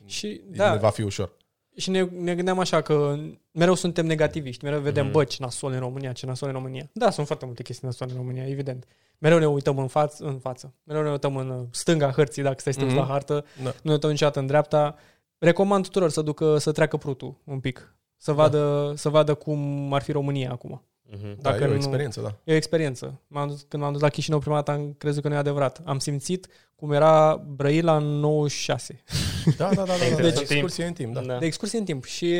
Și, 0.04 0.42
da. 0.46 0.64
da, 0.64 0.72
ne 0.72 0.78
va 0.78 0.90
fi 0.90 1.02
ușor. 1.02 1.36
Și 1.78 1.90
ne, 1.90 2.04
ne 2.04 2.34
gândeam 2.34 2.58
așa 2.58 2.80
că 2.80 3.16
mereu 3.52 3.74
suntem 3.74 4.06
negativiști, 4.06 4.64
mereu 4.64 4.80
vedem, 4.80 5.04
Mhm. 5.04 5.12
mm. 5.14 5.22
bă, 5.22 5.24
ce 5.24 5.36
nasol 5.40 5.72
în 5.72 5.78
România, 5.78 6.12
ce 6.12 6.26
nasol 6.26 6.48
în 6.48 6.54
România. 6.54 6.88
Da, 6.92 7.10
sunt 7.10 7.26
foarte 7.26 7.44
multe 7.44 7.62
chestii 7.62 7.86
nasole 7.86 8.10
în 8.10 8.16
România, 8.16 8.46
evident. 8.48 8.86
Mereu 9.18 9.38
ne 9.38 9.46
uităm 9.48 9.78
în, 9.78 9.86
faț, 9.86 10.18
în 10.18 10.38
față, 10.38 10.74
mereu 10.84 11.02
ne 11.02 11.10
uităm 11.10 11.36
în 11.36 11.50
uh, 11.50 11.66
stânga 11.70 12.10
hărții, 12.10 12.42
dacă 12.42 12.56
stai 12.60 12.72
să 12.72 12.78
te 12.78 12.84
uiți 12.84 12.96
Mhm. 12.96 13.06
la 13.06 13.12
hartă, 13.12 13.44
Da. 13.62 13.68
nu 13.70 13.72
ne 13.82 13.92
uităm 13.92 14.10
niciodată 14.10 14.38
în 14.38 14.46
dreapta. 14.46 14.96
Recomand 15.38 15.84
tuturor 15.84 16.10
să 16.10 16.22
ducă, 16.22 16.58
să 16.58 16.72
treacă 16.72 16.96
prutul 16.96 17.34
un 17.44 17.60
pic, 17.60 17.94
să 18.16 18.32
vadă, 18.32 18.92
să 18.96 19.08
vadă 19.08 19.34
cum 19.34 19.92
ar 19.92 20.02
fi 20.02 20.12
România 20.12 20.50
acum. 20.52 20.82
Mhm. 21.10 21.38
Da, 21.40 21.50
Dacă 21.50 21.62
e 21.62 21.66
o 21.66 21.68
nu- 21.68 21.74
experiență, 21.74 22.20
da. 22.20 22.34
E 22.44 22.52
o 22.52 22.56
experiență. 22.56 23.20
M-am 23.26 23.48
dus, 23.48 23.64
când 23.68 23.82
m-am 23.82 23.92
dus 23.92 24.00
la 24.00 24.08
Chișinău 24.08 24.38
prima 24.38 24.54
dată 24.54 24.70
am 24.70 24.94
crezut 24.98 25.22
că 25.22 25.28
nu 25.28 25.34
e 25.34 25.38
adevărat. 25.38 25.80
Am 25.84 25.98
simțit 25.98 26.46
cum 26.76 26.92
era 26.92 27.44
Brăila 27.54 27.96
în 27.96 28.04
96. 28.04 29.02
Da, 29.56 29.68
da, 29.68 29.74
da, 29.74 29.84
da, 29.84 29.92
da. 30.10 30.22
Deci- 30.22 30.34
Deci, 30.34 30.50
excursie 30.50 30.84
în 30.84 30.92
timp, 30.92 31.14
da. 31.14 31.20
Da. 31.20 31.38
De 31.38 31.46
excursie 31.46 31.78
în 31.78 31.84
timp. 31.84 32.04
Și 32.04 32.34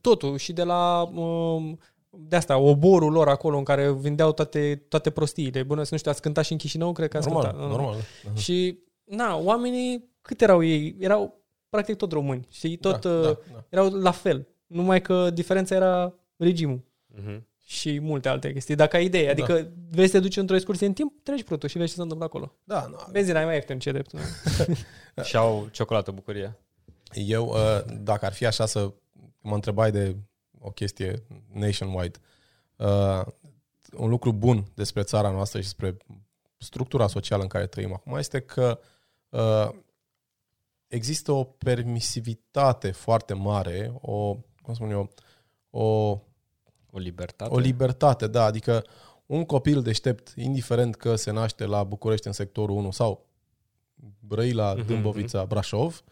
totul, 0.00 0.36
și 0.36 0.52
de 0.52 0.62
la 0.62 1.02
um, 1.02 1.78
de 2.10 2.36
asta, 2.36 2.58
oborul 2.58 3.12
lor 3.12 3.28
acolo 3.28 3.56
în 3.58 3.64
care 3.64 3.92
vindeau 3.92 4.32
toate, 4.32 4.82
toate 4.88 5.10
prostiile. 5.10 5.62
Bună, 5.62 5.82
să 5.82 5.88
nu 5.92 5.98
știu, 5.98 6.10
ați 6.10 6.20
cântat 6.22 6.44
și 6.44 6.52
în 6.52 6.58
Chișinău? 6.58 6.92
Cred 6.92 7.08
că 7.08 7.16
ați 7.16 7.28
Normal, 7.28 7.50
cântat. 7.50 7.68
normal. 7.68 7.96
da. 8.24 8.34
Și, 8.40 8.78
na, 9.04 9.36
oamenii, 9.36 10.04
cât 10.22 10.40
erau 10.40 10.62
ei? 10.64 10.96
Erau 10.98 11.40
practic 11.68 11.96
tot 11.96 12.12
români. 12.12 12.46
Și 12.50 12.76
tot 12.76 13.00
da, 13.00 13.10
uh, 13.10 13.22
da, 13.22 13.36
da. 13.52 13.64
erau 13.68 13.88
la 13.88 14.10
fel. 14.10 14.46
Numai 14.66 15.00
că 15.00 15.30
diferența 15.30 15.74
era 15.74 16.14
regimul. 16.36 16.80
Mhm. 17.06 17.46
Și 17.68 17.98
multe 17.98 18.28
alte 18.28 18.52
chestii. 18.52 18.74
Dacă 18.74 18.96
ai 18.96 19.04
idee, 19.04 19.30
adică 19.30 19.62
da. 19.62 19.68
vrei 19.90 20.06
să 20.06 20.12
te 20.12 20.20
duci 20.20 20.36
într-o 20.36 20.54
excursie 20.54 20.86
în 20.86 20.92
timp, 20.92 21.12
treci 21.22 21.42
prutul 21.42 21.68
și 21.68 21.78
vezi 21.78 21.88
ce 21.88 21.94
se 21.94 22.02
întâmplă 22.02 22.26
acolo. 22.26 22.52
Da, 22.64 22.86
nu, 22.86 22.96
Benzina 23.10 23.40
e 23.40 23.44
mai 23.44 23.54
ieftin, 23.54 23.78
ce 23.78 23.92
drept. 23.92 24.12
Și 25.28 25.36
au 25.36 25.68
ciocolată 25.72 26.10
bucurie. 26.10 26.58
Eu, 27.12 27.46
uh, 27.46 27.84
dacă 28.00 28.24
ar 28.24 28.32
fi 28.32 28.46
așa 28.46 28.66
să 28.66 28.92
mă 29.40 29.54
întrebai 29.54 29.90
de 29.90 30.16
o 30.58 30.70
chestie 30.70 31.22
nationwide, 31.52 32.18
uh, 32.76 33.26
un 33.96 34.08
lucru 34.08 34.32
bun 34.32 34.64
despre 34.74 35.02
țara 35.02 35.30
noastră 35.30 35.58
și 35.58 35.64
despre 35.64 35.96
structura 36.58 37.06
socială 37.06 37.42
în 37.42 37.48
care 37.48 37.66
trăim 37.66 37.92
acum 37.92 38.16
este 38.16 38.40
că 38.40 38.78
uh, 39.28 39.68
există 40.86 41.32
o 41.32 41.44
permisivitate 41.44 42.90
foarte 42.90 43.34
mare, 43.34 43.92
o, 44.00 44.36
cum 44.62 44.74
spun 44.74 44.90
eu, 44.90 45.10
o, 45.70 46.18
O 46.90 46.98
libertate. 46.98 47.54
o 47.54 47.58
libertate, 47.58 48.26
da, 48.26 48.44
adică 48.44 48.84
un 49.26 49.44
copil 49.44 49.82
deștept, 49.82 50.32
indiferent 50.36 50.96
că 50.96 51.16
se 51.16 51.30
naște 51.30 51.64
la 51.64 51.84
București 51.84 52.26
în 52.26 52.32
sectorul 52.32 52.76
1 52.76 52.90
sau 52.90 53.26
Brăila, 54.20 54.74
Mhm, 54.74 54.86
Dâmbovița, 54.86 55.44
Brașov, 55.44 56.04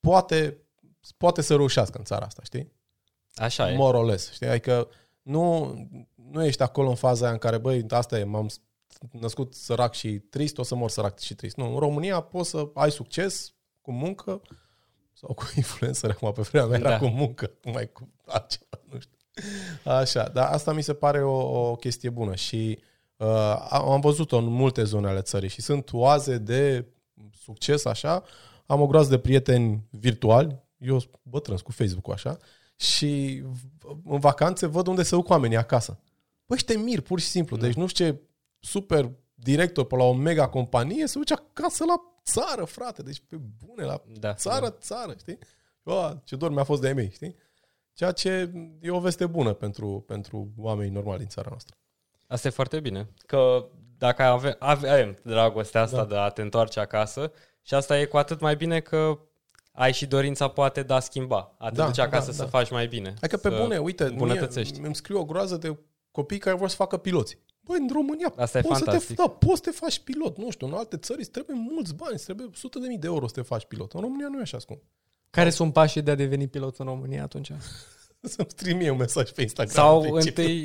poate, 0.00 0.58
poate 1.16 1.40
să 1.42 1.56
reușească 1.56 1.98
în 1.98 2.04
țara 2.04 2.26
asta, 2.26 2.42
știi? 2.44 2.72
Așa 3.34 3.70
e. 3.70 3.76
More 3.76 3.96
or 3.96 4.04
less, 4.04 4.32
știi? 4.32 4.46
Adică 4.46 4.88
nu, 5.22 5.74
nu 6.14 6.44
ești 6.44 6.62
acolo 6.62 6.88
în 6.88 6.94
faza 6.94 7.24
aia 7.24 7.32
în 7.32 7.38
care, 7.38 7.58
băi, 7.58 7.84
asta 7.88 8.18
e, 8.18 8.24
m-am 8.24 8.48
născut 9.10 9.54
sărac 9.54 9.94
și 9.94 10.18
trist, 10.18 10.58
o 10.58 10.62
să 10.62 10.74
mor 10.74 10.90
sărac 10.90 11.18
și 11.18 11.34
trist. 11.34 11.56
Nu, 11.56 11.72
în 11.72 11.78
România 11.78 12.20
poți 12.20 12.50
să 12.50 12.68
ai 12.74 12.90
succes 12.90 13.54
cu 13.80 13.92
muncă 13.92 14.42
sau 15.12 15.34
cu 15.34 15.44
influențări 15.56 16.12
acum 16.12 16.32
pe 16.32 16.42
vremea 16.42 16.68
mea 16.68 16.78
era 16.78 16.88
Da. 16.88 16.98
cu 16.98 17.06
muncă, 17.06 17.50
nu 17.64 17.70
mai 17.70 17.92
cu 17.92 18.08
altceva, 18.26 18.80
nu 18.90 18.98
știu. 19.00 19.16
Așa, 19.84 20.28
dar 20.28 20.52
asta 20.52 20.72
mi 20.72 20.82
se 20.82 20.94
pare 20.94 21.22
o, 21.22 21.68
o 21.70 21.76
chestie 21.76 22.10
bună 22.10 22.34
și 22.34 22.78
uh, 23.16 23.66
am 23.70 23.88
am 23.90 24.00
văzut-o 24.00 24.36
în 24.36 24.44
multe 24.44 24.84
zone 24.84 25.08
ale 25.08 25.20
țării 25.20 25.48
și 25.48 25.60
sunt 25.62 25.92
oaze 25.92 26.38
de 26.38 26.86
succes 27.42 27.84
așa. 27.84 28.22
Am 28.66 28.80
o 28.80 28.86
groază 28.86 29.10
de 29.10 29.18
prieteni 29.18 29.86
virtuali, 29.90 30.62
eu 30.78 30.98
sunt 30.98 31.12
bătrân 31.22 31.56
sunt 31.56 31.68
cu 31.68 31.74
Facebook-ul 31.74 32.12
așa, 32.12 32.36
și 32.76 33.42
v- 33.44 33.86
în 34.04 34.18
vacanțe 34.18 34.66
văd 34.66 34.86
unde 34.86 35.02
se 35.02 35.14
duc 35.14 35.28
oamenii 35.28 35.56
acasă. 35.56 35.98
Băi, 36.46 36.58
și 36.58 36.64
te 36.64 36.76
mir, 36.76 37.00
pur 37.00 37.20
și 37.20 37.26
simplu. 37.26 37.56
Deci 37.56 37.74
nu 37.74 37.86
știu 37.86 38.04
ce 38.04 38.20
super 38.60 39.10
director 39.34 39.84
pe 39.86 39.96
la 39.96 40.02
o 40.04 40.12
mega 40.12 40.48
companie 40.48 41.06
se 41.06 41.18
duce 41.18 41.32
acasă 41.34 41.84
la 41.84 41.94
țară, 42.24 42.64
frate. 42.64 43.02
Deci 43.02 43.22
pe 43.28 43.36
bune, 43.66 43.84
la 43.84 44.02
Da, 44.18 44.34
țară, 44.34 44.70
țară, 44.70 45.14
știi? 45.18 45.38
Bă, 45.82 46.16
ce 46.24 46.36
dor 46.36 46.50
mi-a 46.50 46.64
fost 46.64 46.80
de 46.80 46.88
ei 46.88 46.94
mei, 46.94 47.10
știi? 47.10 47.34
Ceea 47.98 48.12
ce 48.12 48.50
e 48.80 48.90
o 48.90 49.00
veste 49.00 49.26
bună 49.26 49.52
pentru, 49.52 50.04
pentru 50.06 50.48
oamenii 50.56 50.92
normali 50.92 51.18
din 51.18 51.28
țara 51.28 51.48
noastră. 51.48 51.76
Asta 52.26 52.48
e 52.48 52.50
foarte 52.50 52.80
bine. 52.80 53.08
Că 53.26 53.68
dacă 53.98 54.22
avem, 54.22 54.56
avem 54.58 55.18
dragostea 55.22 55.80
asta 55.80 55.96
Da. 55.96 56.02
da. 56.02 56.08
de 56.08 56.16
a 56.16 56.28
te 56.28 56.42
întoarce 56.42 56.80
acasă 56.80 57.32
și 57.62 57.74
asta 57.74 57.98
e 58.00 58.04
cu 58.04 58.16
atât 58.16 58.40
mai 58.40 58.56
bine 58.56 58.80
că 58.80 59.18
ai 59.72 59.92
și 59.92 60.06
dorința 60.06 60.48
poate 60.48 60.82
de 60.82 60.92
a 60.92 61.00
schimba. 61.00 61.54
A 61.58 61.68
te 61.68 61.74
Da, 61.74 61.82
da, 61.82 61.86
duce 61.88 62.00
acasă 62.00 62.26
da, 62.26 62.32
să 62.36 62.42
da. 62.42 62.48
faci 62.48 62.70
mai 62.70 62.86
bine. 62.86 63.08
Adică 63.20 63.36
pe 63.36 63.48
să 63.48 63.58
bune, 63.62 63.78
uite, 63.78 64.02
mie, 64.02 64.12
îmbunătățești. 64.12 64.80
îmi 64.80 64.94
scriu 64.94 65.18
o 65.18 65.24
groază 65.24 65.56
de 65.56 65.76
copii 66.10 66.38
care 66.38 66.56
vor 66.56 66.68
să 66.68 66.76
facă 66.76 66.96
piloți. 66.96 67.38
Băi, 67.60 67.76
în 67.80 67.88
România 67.92 68.32
Asta 68.36 68.58
e 68.58 68.60
poți, 68.60 68.78
să 68.78 68.84
te, 68.84 68.90
fantastic. 68.90 69.16
da, 69.16 69.28
poți 69.28 69.56
să 69.62 69.70
te 69.70 69.76
faci 69.76 69.98
pilot. 69.98 70.38
Nu 70.38 70.50
știu, 70.50 70.66
în 70.66 70.72
alte 70.72 70.96
țări 70.96 71.20
îți 71.20 71.30
trebuie 71.30 71.56
mulți 71.72 71.94
bani, 71.94 72.12
îți 72.14 72.24
trebuie 72.24 72.48
sute 72.54 72.78
de 72.78 72.86
mii 72.86 72.98
de 72.98 73.06
euro 73.06 73.26
să 73.26 73.34
te 73.34 73.42
faci 73.42 73.64
pilot. 73.64 73.92
În 73.92 74.00
România 74.00 74.28
nu 74.28 74.38
e 74.38 74.42
așa 74.42 74.58
scump. 74.58 74.82
Care 75.30 75.50
sunt 75.50 75.72
pașii 75.72 76.02
de 76.02 76.10
a 76.10 76.14
deveni 76.14 76.46
pilot 76.48 76.76
în 76.76 76.86
România 76.86 77.22
atunci? 77.22 77.50
Să-mi 78.20 78.48
scrie 78.56 78.74
mie 78.74 78.90
un 78.90 78.96
mesaj 78.96 79.30
pe 79.30 79.42
Instagram. 79.42 79.74
Sau 79.74 80.00
Pe 80.00 80.08
ce- 80.20 80.28
întâi, 80.28 80.64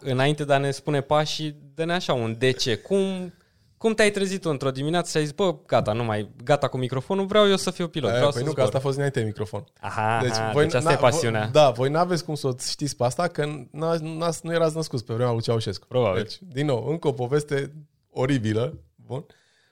înainte 0.00 0.44
de 0.44 0.52
a 0.52 0.58
ne 0.58 0.70
spune 0.70 1.00
pașii, 1.00 1.56
dă-ne 1.74 1.92
așa 1.92 2.12
un 2.12 2.36
de 2.38 2.50
ce. 2.50 2.76
Cum, 2.76 3.32
cum 3.76 3.94
te-ai 3.94 4.10
trezit 4.10 4.40
tu 4.40 4.48
într-o 4.50 4.70
dimineață 4.70 5.10
și 5.10 5.16
ai 5.16 5.22
zis, 5.22 5.32
bă, 5.32 5.54
gata, 5.66 5.92
nu 5.92 6.04
mai, 6.04 6.30
gata 6.44 6.68
cu 6.68 6.76
microfonul, 6.76 7.26
vreau 7.26 7.48
eu 7.48 7.56
să 7.56 7.70
fiu 7.70 7.88
pilot, 7.88 8.08
Aia, 8.10 8.16
vreau 8.18 8.32
păi 8.32 8.40
să 8.42 8.46
nu, 8.46 8.52
că 8.54 8.60
zbor. 8.60 8.64
asta 8.66 8.78
a 8.78 8.80
fost 8.80 8.94
dinainte 8.94 9.20
de 9.20 9.26
microfon. 9.26 9.64
Aha, 9.80 10.18
deci, 10.22 10.30
aha, 10.30 10.50
voi 10.52 10.64
deci 10.64 10.74
asta 10.74 10.90
n- 10.90 10.92
e 10.92 10.96
pasiunea. 10.96 11.40
Voi, 11.42 11.50
da, 11.52 11.70
voi 11.70 11.90
n-aveți 11.90 12.24
cum 12.24 12.34
să 12.34 12.46
o 12.46 12.52
știți 12.68 12.96
pe 12.96 13.04
asta, 13.04 13.28
că 13.28 13.46
n-a, 13.70 13.96
n-a, 14.00 14.30
nu 14.42 14.52
erați 14.52 14.76
născuți 14.76 15.04
pe 15.04 15.14
vremea 15.14 15.32
lui 15.32 15.42
Ceaușescu. 15.42 15.86
Probabil. 15.86 16.22
Deci, 16.22 16.38
din 16.40 16.66
nou, 16.66 16.86
încă 16.88 17.08
o 17.08 17.12
poveste 17.12 17.72
oribilă. 18.10 18.78
Bun. 18.94 19.26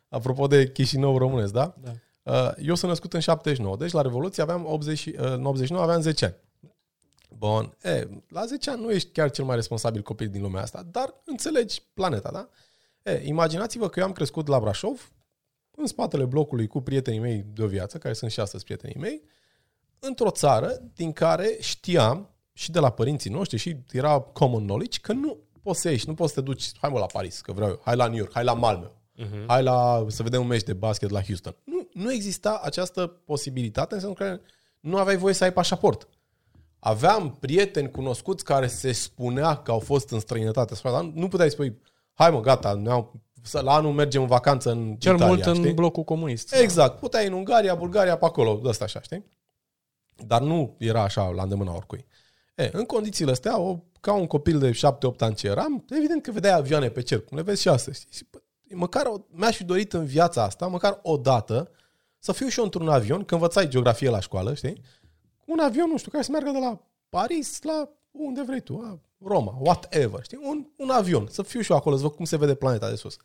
Apropo 0.08 0.46
de 0.46 0.70
Chișinău 0.70 1.18
românesc, 1.18 1.52
da? 1.52 1.74
Da. 1.80 1.90
Uh, 2.28 2.50
Eu 2.56 2.74
sunt 2.74 2.90
născut 2.90 3.12
în 3.12 3.20
79, 3.20 3.76
deci 3.76 3.92
la 3.92 4.02
Revoluție 4.02 4.42
aveam 4.42 4.66
80, 4.66 4.98
și- 4.98 5.14
uh, 5.18 5.24
în 5.24 5.44
89 5.44 5.84
aveam 5.84 6.00
10 6.00 6.24
ani. 6.24 6.36
Bun. 7.38 7.76
E, 7.82 8.08
la 8.28 8.44
10 8.44 8.70
ani 8.70 8.82
nu 8.82 8.90
ești 8.90 9.10
chiar 9.10 9.30
cel 9.30 9.44
mai 9.44 9.54
responsabil 9.54 10.02
copil 10.02 10.28
din 10.28 10.42
lumea 10.42 10.62
asta, 10.62 10.82
dar 10.90 11.14
înțelegi 11.24 11.82
planeta, 11.94 12.30
da? 12.30 12.48
E, 13.12 13.20
imaginați-vă 13.26 13.88
că 13.88 14.00
eu 14.00 14.06
am 14.06 14.12
crescut 14.12 14.46
la 14.46 14.60
Brașov, 14.60 15.12
în 15.76 15.86
spatele 15.86 16.24
blocului 16.24 16.66
cu 16.66 16.80
prietenii 16.80 17.20
mei 17.20 17.44
de 17.52 17.62
o 17.62 17.66
viață, 17.66 17.98
care 17.98 18.14
sunt 18.14 18.30
și 18.30 18.40
astăzi 18.40 18.64
prietenii 18.64 18.96
mei, 18.98 19.22
într-o 19.98 20.30
țară 20.30 20.80
din 20.94 21.12
care 21.12 21.56
știam 21.60 22.30
și 22.52 22.70
de 22.70 22.78
la 22.78 22.90
părinții 22.90 23.30
noștri 23.30 23.56
și 23.58 23.76
era 23.92 24.18
common 24.20 24.62
knowledge 24.64 24.98
că 25.00 25.12
nu 25.12 25.38
poți 25.62 25.80
să 25.80 25.90
ieși, 25.90 26.08
nu 26.08 26.14
poți 26.14 26.32
să 26.32 26.40
te 26.40 26.46
duci, 26.46 26.70
hai 26.80 26.90
mă 26.90 26.98
la 26.98 27.06
Paris, 27.06 27.40
că 27.40 27.52
vreau 27.52 27.70
eu, 27.70 27.80
hai 27.84 27.96
la 27.96 28.06
New 28.06 28.16
York, 28.16 28.32
hai 28.32 28.44
la 28.44 28.54
Malmö, 28.54 28.90
Mhm. 29.20 29.44
hai 29.46 29.62
la, 29.62 30.04
să 30.08 30.22
vedem 30.22 30.40
un 30.40 30.46
meci 30.46 30.62
de 30.62 30.72
basket 30.72 31.10
la 31.10 31.22
Houston. 31.22 31.56
Nu, 31.64 31.88
nu 31.92 32.12
exista 32.12 32.60
această 32.64 33.06
posibilitate 33.06 33.94
în 33.94 34.00
sensul 34.00 34.16
că 34.26 34.40
nu 34.80 34.96
aveai 34.96 35.16
voie 35.16 35.34
să 35.34 35.44
ai 35.44 35.52
pașaport. 35.52 36.08
Aveam 36.78 37.36
prieteni 37.40 37.90
cunoscuți 37.90 38.44
care 38.44 38.66
se 38.66 38.92
spunea 38.92 39.54
că 39.56 39.70
au 39.70 39.78
fost 39.78 40.10
în 40.10 40.20
străinătate, 40.20 40.74
dar 40.82 41.02
nu 41.02 41.28
puteai 41.28 41.50
spui, 41.50 41.78
hai 42.14 42.30
mă, 42.30 42.40
gata, 42.40 42.72
ne-au, 42.74 43.20
să- 43.42 43.60
la 43.60 43.74
anul 43.74 43.92
mergem 43.92 44.20
în 44.22 44.26
vacanță 44.28 44.70
în 44.70 44.96
Cel 44.96 45.14
Italia, 45.14 45.34
mult 45.34 45.46
în 45.46 45.54
știi? 45.54 45.72
blocul 45.72 46.02
comunist. 46.04 46.54
Exact. 46.54 46.98
Puteai 46.98 47.26
în 47.26 47.32
Ungaria, 47.32 47.74
Bulgaria, 47.74 48.16
pe 48.16 48.24
acolo, 48.24 48.60
de 48.62 48.68
asta 48.68 48.84
așa, 48.84 49.00
știi? 49.00 49.24
Dar 50.26 50.40
nu 50.40 50.74
era 50.78 51.02
așa 51.02 51.28
la 51.28 51.42
îndemâna 51.42 51.74
oricui. 51.74 52.06
E, 52.54 52.70
în 52.72 52.84
condițiile 52.84 53.30
astea, 53.30 53.58
o, 53.60 53.78
ca 54.00 54.12
un 54.12 54.26
copil 54.26 54.58
de 54.58 54.70
7-8 54.72 55.20
ani 55.20 55.34
ce 55.34 55.46
eram, 55.46 55.84
evident 55.90 56.22
că 56.22 56.30
vedeai 56.30 56.58
avioane 56.58 56.88
pe 56.88 57.02
cer, 57.02 57.20
cum 57.20 57.36
le 57.36 57.42
vezi 57.42 57.60
și 57.60 57.68
astăzi. 57.68 58.00
Știi? 58.00 58.12
Și, 58.16 58.26
bă, 58.30 58.38
măcar 58.74 59.06
o, 59.06 59.16
mi-aș 59.30 59.56
fi 59.56 59.64
dorit 59.64 59.92
în 59.92 60.04
viața 60.04 60.42
asta, 60.42 60.66
măcar 60.66 60.98
o 61.02 61.16
dată, 61.16 61.70
să 62.18 62.32
fiu 62.32 62.48
și 62.48 62.58
eu 62.58 62.64
într-un 62.64 62.88
avion, 62.88 63.24
că 63.24 63.34
învățai 63.34 63.68
geografie 63.68 64.10
la 64.10 64.20
școală, 64.20 64.54
știi? 64.54 64.82
Un 65.46 65.58
avion, 65.58 65.88
nu 65.90 65.98
știu, 65.98 66.10
care 66.10 66.22
să 66.22 66.30
meargă 66.30 66.50
de 66.50 66.58
la 66.58 66.80
Paris 67.08 67.62
la 67.62 67.88
unde 68.10 68.42
vrei 68.42 68.60
tu, 68.60 68.80
la 68.80 68.98
Roma, 69.24 69.56
whatever, 69.58 70.22
știi? 70.22 70.38
Un, 70.42 70.66
un 70.76 70.90
avion, 70.90 71.26
să 71.30 71.42
fiu 71.42 71.60
și 71.60 71.70
eu 71.70 71.76
acolo, 71.76 71.96
să 71.96 72.02
văd 72.02 72.12
cum 72.12 72.24
se 72.24 72.36
vede 72.36 72.54
planeta 72.54 72.88
de 72.88 72.94
sus. 72.94 73.16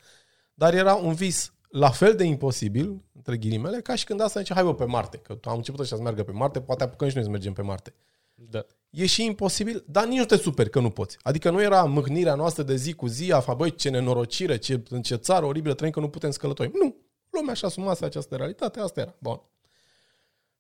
Dar 0.54 0.74
era 0.74 0.96
un 0.96 1.14
vis 1.14 1.54
la 1.70 1.90
fel 1.90 2.16
de 2.16 2.24
imposibil, 2.24 3.02
între 3.16 3.38
ghilimele, 3.38 3.82
ca 3.82 3.96
și 3.96 4.06
când 4.06 4.22
asta 4.22 4.40
zice, 4.40 4.54
hai 4.54 4.64
bă, 4.64 4.76
pe 4.76 4.86
Marte, 4.86 5.18
că 5.18 5.38
am 5.44 5.56
început 5.56 5.80
așa 5.80 5.96
să 5.96 6.02
meargă 6.02 6.24
pe 6.24 6.32
Marte, 6.32 6.62
poate 6.62 6.84
apucăm 6.84 7.08
și 7.08 7.16
noi 7.16 7.24
să 7.24 7.30
mergem 7.30 7.54
pe 7.54 7.62
Marte. 7.62 7.94
Da. 8.50 8.66
E 8.90 9.06
și 9.06 9.26
imposibil, 9.26 9.84
dar 9.88 10.06
nici 10.06 10.18
nu 10.18 10.26
te 10.26 10.38
superi 10.38 10.70
că 10.70 10.80
nu 10.80 10.90
poți. 10.90 11.18
Adică 11.22 11.50
nu 11.50 11.62
era 11.62 11.84
mâhnirea 11.84 12.36
noastră 12.36 12.64
de 12.64 12.76
zi 12.76 12.94
cu 12.94 13.08
zi, 13.08 13.32
a 13.32 13.54
băi, 13.54 13.76
ce 13.76 13.90
nenorocire, 13.90 14.58
ce, 14.58 14.84
în 14.90 15.02
ce 15.02 15.16
țară 15.16 15.46
oribilă 15.46 15.74
trăim 15.74 15.92
că 15.92 16.00
nu 16.00 16.10
putem 16.10 16.32
scălători. 16.32 16.72
Nu, 16.74 16.96
lumea 17.30 17.54
și 17.54 17.66
asumase 17.66 18.06
această 18.06 18.36
realitate, 18.36 18.80
asta 18.80 19.02
era. 19.02 19.16
Bun. 19.20 19.42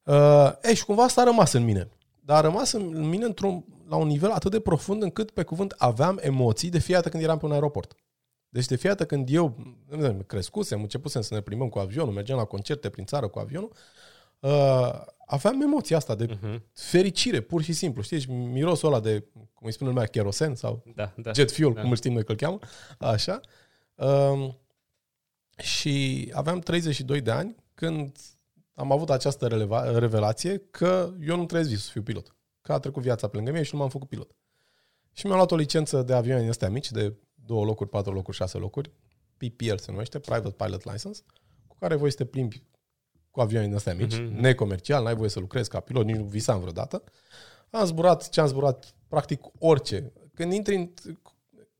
Uh, 0.03 0.51
e, 0.61 0.73
și 0.73 0.85
cumva 0.85 1.03
asta 1.03 1.21
a 1.21 1.23
rămas 1.23 1.53
în 1.53 1.63
mine. 1.63 1.89
Dar 2.19 2.37
a 2.37 2.41
rămas 2.41 2.71
în 2.71 3.09
mine 3.09 3.25
într-un, 3.25 3.65
la 3.87 3.95
un 3.95 4.07
nivel 4.07 4.31
atât 4.31 4.51
de 4.51 4.59
profund 4.59 5.01
încât, 5.01 5.31
pe 5.31 5.43
cuvânt, 5.43 5.73
aveam 5.77 6.19
emoții 6.21 6.69
de 6.69 6.77
fiecare 6.77 7.01
dată 7.01 7.09
când 7.09 7.23
eram 7.23 7.37
pe 7.37 7.45
un 7.45 7.51
aeroport. 7.51 7.95
Deci 8.49 8.65
de 8.65 8.75
fiecare 8.75 8.95
dată 8.95 9.15
când 9.15 9.29
eu 9.31 9.55
nu 9.89 10.03
știu, 10.03 10.23
crescusem, 10.27 10.81
începusem 10.81 11.21
să 11.21 11.33
ne 11.33 11.41
plimbăm 11.41 11.69
cu 11.69 11.79
avionul, 11.79 12.13
mergeam 12.13 12.37
la 12.37 12.45
concerte 12.45 12.89
prin 12.89 13.05
țară 13.05 13.27
cu 13.27 13.39
avionul, 13.39 13.71
uh, 14.39 15.01
aveam 15.25 15.61
emoția 15.61 15.97
asta 15.97 16.15
de 16.15 16.25
Uh-huh. 16.37 16.59
fericire, 16.73 17.41
pur 17.41 17.61
și 17.61 17.73
simplu. 17.73 18.01
Știi, 18.01 18.19
și 18.19 18.31
mirosul 18.31 18.87
ăla 18.87 18.99
de, 18.99 19.19
cum 19.53 19.67
îi 19.67 19.71
spune 19.71 19.89
lumea, 19.89 20.05
kerosen 20.05 20.55
sau 20.55 20.83
Da, 20.95 21.13
da. 21.17 21.31
jet 21.31 21.51
fuel, 21.51 21.73
Da. 21.73 21.81
cum 21.81 21.89
îl 21.89 21.95
știm 21.95 22.13
noi 22.13 22.23
că 22.23 22.31
îl 22.31 22.37
cheamă, 22.37 22.59
așa. 22.99 23.39
Um, 23.95 24.57
și 25.57 26.29
aveam 26.33 26.59
32 26.59 27.21
de 27.21 27.31
ani 27.31 27.55
când 27.73 28.17
am 28.73 28.91
avut 28.91 29.09
această 29.09 29.47
releva- 29.47 29.97
revelație 29.99 30.57
că 30.71 31.13
eu 31.21 31.35
nu 31.35 31.45
trăiesc 31.45 31.69
visul 31.69 31.83
să 31.85 31.91
fiu 31.91 32.01
pilot. 32.01 32.35
Că 32.61 32.73
a 32.73 32.79
trecut 32.79 33.01
viața 33.01 33.27
pe 33.27 33.35
lângă 33.35 33.51
mine 33.51 33.63
și 33.63 33.73
nu 33.73 33.79
m-am 33.79 33.89
făcut 33.89 34.07
pilot. 34.09 34.31
Și 35.11 35.25
mi-am 35.25 35.37
luat 35.37 35.51
o 35.51 35.55
licență 35.55 36.01
de 36.01 36.13
avioane 36.13 36.41
din 36.41 36.49
astea 36.49 36.69
mici, 36.69 36.91
de 36.91 37.13
două 37.35 37.65
locuri, 37.65 37.89
patru 37.89 38.13
locuri, 38.13 38.37
șase 38.37 38.57
locuri, 38.57 38.91
PPL 39.37 39.75
se 39.75 39.91
numește, 39.91 40.19
Private 40.19 40.51
Pilot 40.63 40.83
License, 40.91 41.21
cu 41.67 41.75
care 41.79 41.95
voi 41.95 42.09
să 42.11 42.17
te 42.17 42.25
plimbi 42.25 42.63
cu 43.33 43.41
avioane 43.41 43.65
din 43.67 43.75
astea 43.75 43.93
mici, 43.93 44.19
Mhm. 44.19 44.39
necomercial, 44.39 45.03
n-ai 45.03 45.15
voie 45.15 45.29
să 45.29 45.39
lucrezi 45.39 45.69
ca 45.69 45.79
pilot, 45.79 46.05
nici 46.05 46.15
nu 46.15 46.23
visam 46.23 46.59
vreodată. 46.59 47.03
Am 47.69 47.85
zburat 47.85 48.29
ce 48.29 48.41
am 48.41 48.47
zburat, 48.47 48.93
practic 49.07 49.41
orice. 49.59 50.11
Când 50.33 50.53
intri 50.53 50.75
în, 50.75 50.89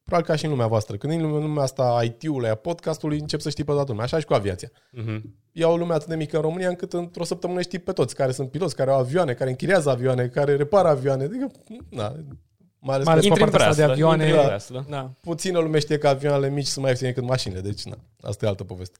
probabil 0.04 0.28
ca 0.30 0.36
și 0.36 0.45
în 0.45 0.51
lumea 0.51 0.68
voastră, 0.68 0.97
când 0.97 1.14
intri 1.14 1.28
în 1.28 1.34
lumea 1.41 1.64
asta 1.64 1.84
a 1.84 2.04
IT-ului, 2.04 2.49
a 2.49 2.56
podcastului, 2.56 3.20
încep 3.20 3.39
să 3.39 3.49
știi 3.49 3.64
pe 3.64 3.72
toată 3.72 3.88
lumea. 3.91 4.04
Așa 4.06 4.20
și 4.20 4.26
cu 4.26 4.34
aviația. 4.34 4.70
Uh-huh. 4.72 5.22
E 5.51 5.64
o 5.66 5.78
lume 5.78 5.93
atât 5.93 6.08
de 6.08 6.16
mică 6.16 6.36
în 6.36 6.41
România 6.41 6.70
încât 6.70 6.93
într-o 6.93 7.24
săptămână 7.24 7.62
știi 7.62 7.80
pe 7.80 7.91
toți 7.91 8.16
care 8.16 8.32
sunt 8.32 8.51
piloți, 8.51 8.76
care 8.76 8.91
au 8.91 8.97
avioane, 8.99 9.34
care 9.34 9.49
închiriază 9.49 9.89
avioane, 9.89 10.28
care 10.28 10.56
repară 10.56 10.88
avioane. 10.88 11.24
Adică, 11.24 11.51
na, 11.89 12.16
Mai 12.86 12.95
ales 12.95 13.06
Mai 13.06 13.14
ales 13.14 13.28
că 13.28 13.34
pe 13.34 13.39
Intri 13.39 13.43
în 13.43 13.49
partea 13.49 13.68
asta 13.70 13.82
de 13.88 13.93
breaslă, 13.93 14.06
avioane. 14.06 14.24
intri 14.24 14.38
în 14.38 14.41
Da. 14.41 14.47
breaslă. 14.47 14.86
Da. 14.89 15.14
puțină 15.22 15.60
lume 15.60 15.80
știe 15.80 15.97
că 15.97 16.08
avioanele 16.08 16.49
mici 16.49 16.66
sunt 16.66 16.80
mai 16.82 16.89
ieftine 16.89 17.10
decât 17.12 17.28
mașinile, 17.30 17.62
deci 17.62 17.84
na, 17.84 17.97
asta 18.22 18.45
e 18.45 18.47
altă 18.47 18.64
poveste. 18.64 18.97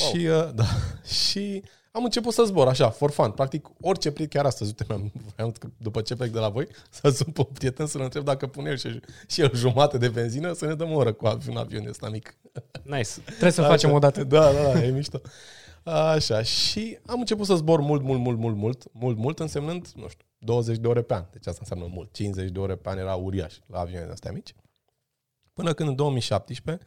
Wow. 0.00 0.10
Și, 0.10 0.26
uh, 0.26 0.54
da, 0.54 0.64
și 1.24 1.62
am 1.96 2.04
început 2.04 2.32
să 2.32 2.44
zbor 2.44 2.68
așa, 2.68 2.90
for 2.90 3.10
fun. 3.10 3.30
Practic, 3.30 3.68
orice 3.80 4.10
prieten, 4.10 4.38
chiar 4.38 4.50
astăzi, 4.50 4.74
uite, 4.78 4.84
mi-am, 4.88 5.12
vreau, 5.34 5.52
că 5.58 5.68
după 5.76 6.00
ce 6.00 6.16
plec 6.16 6.30
de 6.30 6.38
la 6.38 6.48
voi, 6.48 6.66
să 6.90 7.08
sun 7.08 7.32
pe 7.32 7.40
un 7.40 7.52
prieten 7.52 7.86
să-l 7.86 8.00
întreb 8.00 8.24
dacă 8.24 8.46
pune 8.46 8.70
el 8.70 8.76
și, 8.76 9.00
și 9.26 9.40
el 9.40 9.50
jumate 9.54 9.98
de 9.98 10.08
benzină 10.08 10.52
să 10.52 10.66
ne 10.66 10.74
dăm 10.74 10.92
o 10.92 10.94
oră 10.94 11.12
cu 11.12 11.38
un 11.48 11.56
avion 11.56 11.86
ăsta 11.88 12.08
mic. 12.08 12.36
Nice. 12.82 13.10
Trebuie 13.24 13.50
să 13.50 13.62
facem 13.62 13.92
o 13.92 13.98
dată. 13.98 14.24
Da, 14.24 14.52
da, 14.52 14.72
da, 14.72 14.84
e 14.84 14.90
mișto. 14.90 15.20
Așa, 15.82 16.42
și 16.42 16.98
am 17.06 17.18
început 17.18 17.46
să 17.46 17.54
zbor 17.54 17.80
mult, 17.80 18.02
mult, 18.02 18.20
mult, 18.20 18.38
mult, 18.38 18.56
mult, 18.56 18.84
mult, 18.92 19.16
mult, 19.16 19.38
însemnând, 19.38 19.88
nu 19.94 20.08
știu, 20.08 20.26
20 20.38 20.78
de 20.78 20.86
ore 20.86 21.02
pe 21.02 21.14
an. 21.14 21.24
Deci 21.30 21.46
asta 21.46 21.60
înseamnă 21.60 21.94
mult. 21.94 22.12
50 22.12 22.50
de 22.50 22.58
ore 22.58 22.74
pe 22.76 22.88
an 22.88 22.98
era 22.98 23.14
uriaș 23.14 23.58
la 23.66 23.78
avioane 23.78 24.10
astea 24.10 24.32
mici. 24.32 24.54
Până 25.52 25.72
când 25.72 25.88
în 25.88 25.94
2017 25.94 26.86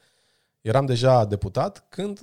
eram 0.61 0.85
deja 0.85 1.25
deputat, 1.25 1.85
când 1.89 2.19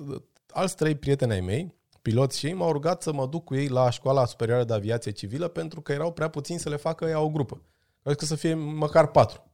alți 0.48 0.76
trei 0.76 0.94
prieteni 0.94 1.32
ai 1.32 1.40
mei, 1.40 1.74
piloți 2.04 2.38
și 2.38 2.46
ei, 2.46 2.52
m-au 2.52 2.72
rugat 2.72 3.02
să 3.02 3.12
mă 3.12 3.26
duc 3.26 3.44
cu 3.44 3.54
ei 3.54 3.68
la 3.68 3.90
școala 3.90 4.24
superioară 4.24 4.64
de 4.64 4.72
aviație 4.74 5.10
civilă 5.10 5.48
pentru 5.48 5.80
că 5.80 5.92
erau 5.92 6.12
prea 6.12 6.28
puțini 6.28 6.58
să 6.58 6.68
le 6.68 6.76
facă 6.76 7.04
ea 7.04 7.20
o 7.20 7.28
grupă. 7.28 7.62
Adică 8.02 8.24
să 8.24 8.34
fie 8.34 8.54
măcar 8.54 9.06
patru. 9.06 9.50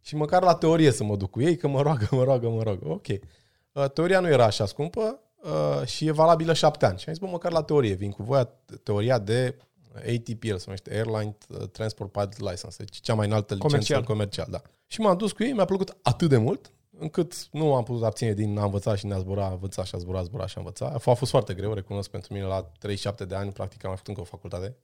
Și 0.00 0.16
măcar 0.16 0.42
la 0.42 0.54
teorie 0.54 0.90
să 0.90 1.04
mă 1.04 1.16
duc 1.16 1.30
cu 1.30 1.40
ei, 1.40 1.56
că 1.56 1.68
mă 1.68 1.80
roagă, 1.82 2.08
mă 2.16 2.22
roagă, 2.22 2.48
mă 2.48 2.62
roagă. 2.62 2.88
Ok. 2.88 3.06
Uh, 3.06 3.90
Teoria 3.90 4.20
nu 4.20 4.28
era 4.28 4.44
așa 4.44 4.66
scumpă 4.66 5.20
uh, 5.42 5.86
și 5.86 6.06
e 6.06 6.10
valabilă 6.10 6.52
șapte 6.52 6.86
ani. 6.86 6.98
Și 6.98 7.08
am 7.08 7.14
zis, 7.14 7.22
bă, 7.22 7.30
măcar 7.30 7.52
la 7.52 7.62
teorie 7.62 7.94
vin 7.94 8.10
cu 8.10 8.22
voi 8.22 8.48
teoria 8.82 9.18
de 9.18 9.56
ATPL, 9.94 10.54
se 10.54 10.62
numește 10.64 10.94
Airline 10.94 11.36
uh, 11.48 11.68
Transport 11.68 12.12
Pilot 12.12 12.38
License, 12.38 12.76
deci 12.78 12.96
cea 13.00 13.14
mai 13.14 13.26
înaltă 13.26 13.54
licență 13.54 13.74
Comercial. 13.74 14.02
comercial. 14.04 14.46
Da. 14.50 14.62
Și 14.86 15.00
m-am 15.00 15.16
dus 15.16 15.32
cu 15.32 15.42
ei, 15.42 15.52
mi-a 15.52 15.64
plăcut 15.64 15.96
atât 16.02 16.28
de 16.28 16.36
mult, 16.36 16.72
încât 16.98 17.48
nu 17.50 17.74
am 17.74 17.82
putut 17.82 18.02
abține 18.02 18.32
din 18.32 18.58
a 18.58 18.64
învăța 18.64 18.94
și 18.94 19.06
ne 19.06 19.14
a 19.14 19.18
zbura, 19.18 19.44
a 19.44 19.50
învăța 19.50 19.84
și 19.84 19.94
a 19.94 19.98
zbura, 19.98 20.18
a 20.18 20.22
zbura 20.22 20.46
și 20.46 20.54
a 20.56 20.60
învăța. 20.60 20.92
A 20.94 20.98
fost 20.98 21.30
foarte 21.30 21.54
greu, 21.54 21.72
recunosc 21.72 22.10
pentru 22.10 22.32
mine, 22.32 22.44
la 22.44 22.62
37 22.78 23.24
de 23.24 23.34
ani, 23.34 23.52
practic 23.52 23.84
am 23.84 23.88
mai 23.88 23.96
făcut 23.96 24.08
încă 24.08 24.20
o 24.20 24.36
facultate. 24.36 24.76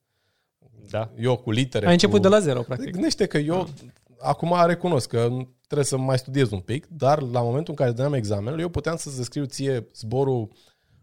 Da. 0.91 1.11
Eu 1.19 1.37
cu 1.37 1.51
litere. 1.51 1.87
Ai 1.87 1.93
început 1.93 2.17
cu... 2.17 2.23
de 2.23 2.29
la 2.29 2.39
zero, 2.39 2.63
practic. 2.63 2.91
Gândește 2.91 3.27
că 3.27 3.39
eu 3.39 3.69
acum 4.19 4.55
recunosc 4.67 5.09
că 5.09 5.29
trebuie 5.67 5.87
să 5.87 5.97
mai 5.97 6.19
studiez 6.19 6.51
un 6.51 6.61
pic, 6.61 6.87
dar 6.87 7.23
la 7.23 7.43
momentul 7.43 7.75
în 7.79 7.85
care 7.85 7.91
dădeam 7.91 8.15
examenul, 8.15 8.61
eu 8.61 8.69
puteam 8.69 8.97
să 8.97 9.11
descriu 9.17 9.45
ție 9.45 9.89
zborul 9.95 10.49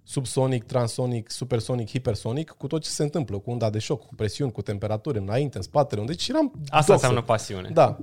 subsonic, 0.04 0.64
transonic, 0.64 1.32
supersonic, 1.32 1.90
hipersonic, 1.90 2.50
cu 2.50 2.68
tot 2.68 2.82
ce 2.82 2.90
se 2.90 3.04
întâmplă, 3.04 3.38
cu 3.38 3.52
unda 3.52 3.70
de 3.70 3.80
șoc, 3.80 4.06
cu 4.06 4.16
presiuni, 4.16 4.52
cu 4.52 4.62
temperaturi, 4.62 5.18
înainte, 5.18 5.58
în 5.58 5.64
spatele, 5.64 6.04
deci 6.04 6.28
eram 6.28 6.52
Asta 6.62 6.76
doxă. 6.76 6.92
înseamnă 6.92 7.22
pasiune. 7.22 7.70
Da. 7.74 7.98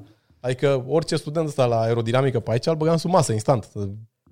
Adică 0.47 0.85
orice 0.89 1.17
student 1.17 1.47
ăsta 1.49 1.67
la 1.67 1.81
aerodinamică 1.81 2.41
pe 2.41 2.51
aici 2.51 2.67
îl 2.67 2.77
băgam 2.77 2.97
sub 2.97 3.11
masă 3.11 3.33
instant. 3.33 3.73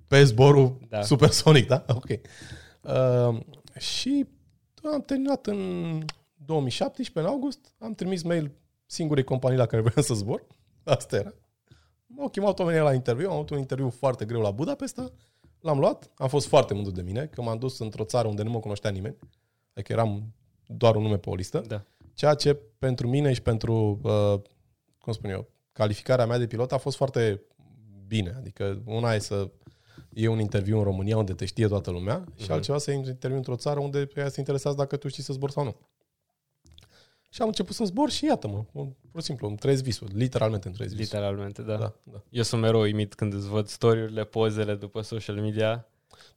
Pe 0.07 0.23
zborul 0.23 0.77
Da. 0.89 0.97
da. 0.97 1.03
supersonic, 1.03 1.67
da? 1.67 1.85
Ok. 1.87 2.09
Uh, 2.09 3.39
și 3.77 4.25
am 4.93 5.01
terminat 5.01 5.45
în 5.45 6.01
2017, 6.45 7.19
în 7.19 7.35
august, 7.35 7.59
am 7.79 7.93
trimis 7.93 8.23
mail 8.23 8.51
singurei 8.85 9.23
companii 9.23 9.57
la 9.57 9.65
care 9.65 9.81
vreau 9.81 10.03
să 10.03 10.13
zbor. 10.13 10.45
Asta 10.83 11.15
era. 11.15 11.33
M-au 12.07 12.29
chemat 12.29 12.59
oamenii 12.59 12.81
la 12.81 12.93
interviu, 12.93 13.29
am 13.29 13.35
avut 13.35 13.49
un 13.49 13.57
interviu 13.57 13.89
foarte 13.89 14.25
greu 14.25 14.41
la 14.41 14.51
Budapesta, 14.51 15.11
l-am 15.59 15.79
luat, 15.79 16.11
am 16.15 16.27
fost 16.27 16.47
foarte 16.47 16.73
mândru 16.73 16.91
de 16.91 17.01
mine, 17.01 17.25
că 17.25 17.41
m-am 17.41 17.57
dus 17.57 17.79
într-o 17.79 18.03
țară 18.03 18.27
unde 18.27 18.43
nu 18.43 18.49
mă 18.49 18.59
cunoștea 18.59 18.89
nimeni, 18.89 19.15
adică 19.73 19.91
eram 19.91 20.33
doar 20.65 20.95
un 20.95 21.01
nume 21.01 21.17
pe 21.17 21.29
o 21.29 21.35
listă. 21.35 21.63
Da. 21.67 21.83
Ceea 22.13 22.33
ce 22.33 22.53
pentru 22.79 23.07
mine 23.07 23.33
și 23.33 23.41
pentru, 23.41 23.99
uh, 24.03 24.41
cum 24.99 25.13
spun 25.13 25.29
eu, 25.29 25.47
calificarea 25.75 26.25
mea 26.25 26.37
de 26.37 26.47
pilot 26.47 26.71
a 26.71 26.77
fost 26.77 26.97
foarte 26.97 27.41
bine. 28.07 28.33
Adică 28.37 28.81
una 28.85 29.13
e 29.13 29.19
să 29.19 29.49
iei 30.13 30.27
un 30.27 30.39
interviu 30.39 30.77
în 30.77 30.83
România 30.83 31.17
unde 31.17 31.33
te 31.33 31.45
știe 31.45 31.67
toată 31.67 31.91
lumea 31.91 32.23
și 32.35 32.43
Mhm. 32.43 32.51
altceva 32.51 32.77
să 32.77 32.91
iei 32.91 32.99
un 32.99 33.05
interviu 33.07 33.37
într-o 33.37 33.55
țară 33.55 33.79
unde 33.79 34.05
pe 34.05 34.19
ea 34.19 34.29
se 34.29 34.39
interesează 34.39 34.77
dacă 34.77 34.97
tu 34.97 35.07
știi 35.07 35.23
să 35.23 35.33
zbori 35.33 35.51
sau 35.51 35.63
nu. 35.63 35.75
Și 37.29 37.41
am 37.41 37.47
început 37.47 37.75
să 37.75 37.83
zbor 37.85 38.09
și 38.09 38.25
iată-mă, 38.25 38.63
pur 39.11 39.19
și 39.19 39.25
simplu, 39.25 39.47
îmi 39.47 39.57
trăiesc 39.57 39.83
visul, 39.83 40.07
literalmente 40.13 40.65
îmi 40.67 40.75
trăiesc 40.75 40.95
visul. 40.97 41.15
Literalmente, 41.17 41.61
da. 41.61 41.77
Da, 41.77 41.93
da. 42.03 42.23
Eu 42.29 42.43
sunt 42.43 42.61
mereu 42.61 42.79
uimit 42.81 43.13
când 43.13 43.33
îți 43.33 43.47
văd 43.47 43.67
story-urile, 43.67 44.23
pozele 44.23 44.75
după 44.75 45.01
social 45.01 45.35
media. 45.35 45.87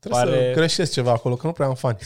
Trebuie 0.00 0.22
Pare- 0.22 0.50
să 0.52 0.58
creștesc 0.58 0.92
ceva 0.92 1.10
acolo, 1.10 1.34
că 1.36 1.46
nu 1.46 1.52
prea 1.52 1.66
am 1.66 1.74
fani. 1.74 1.98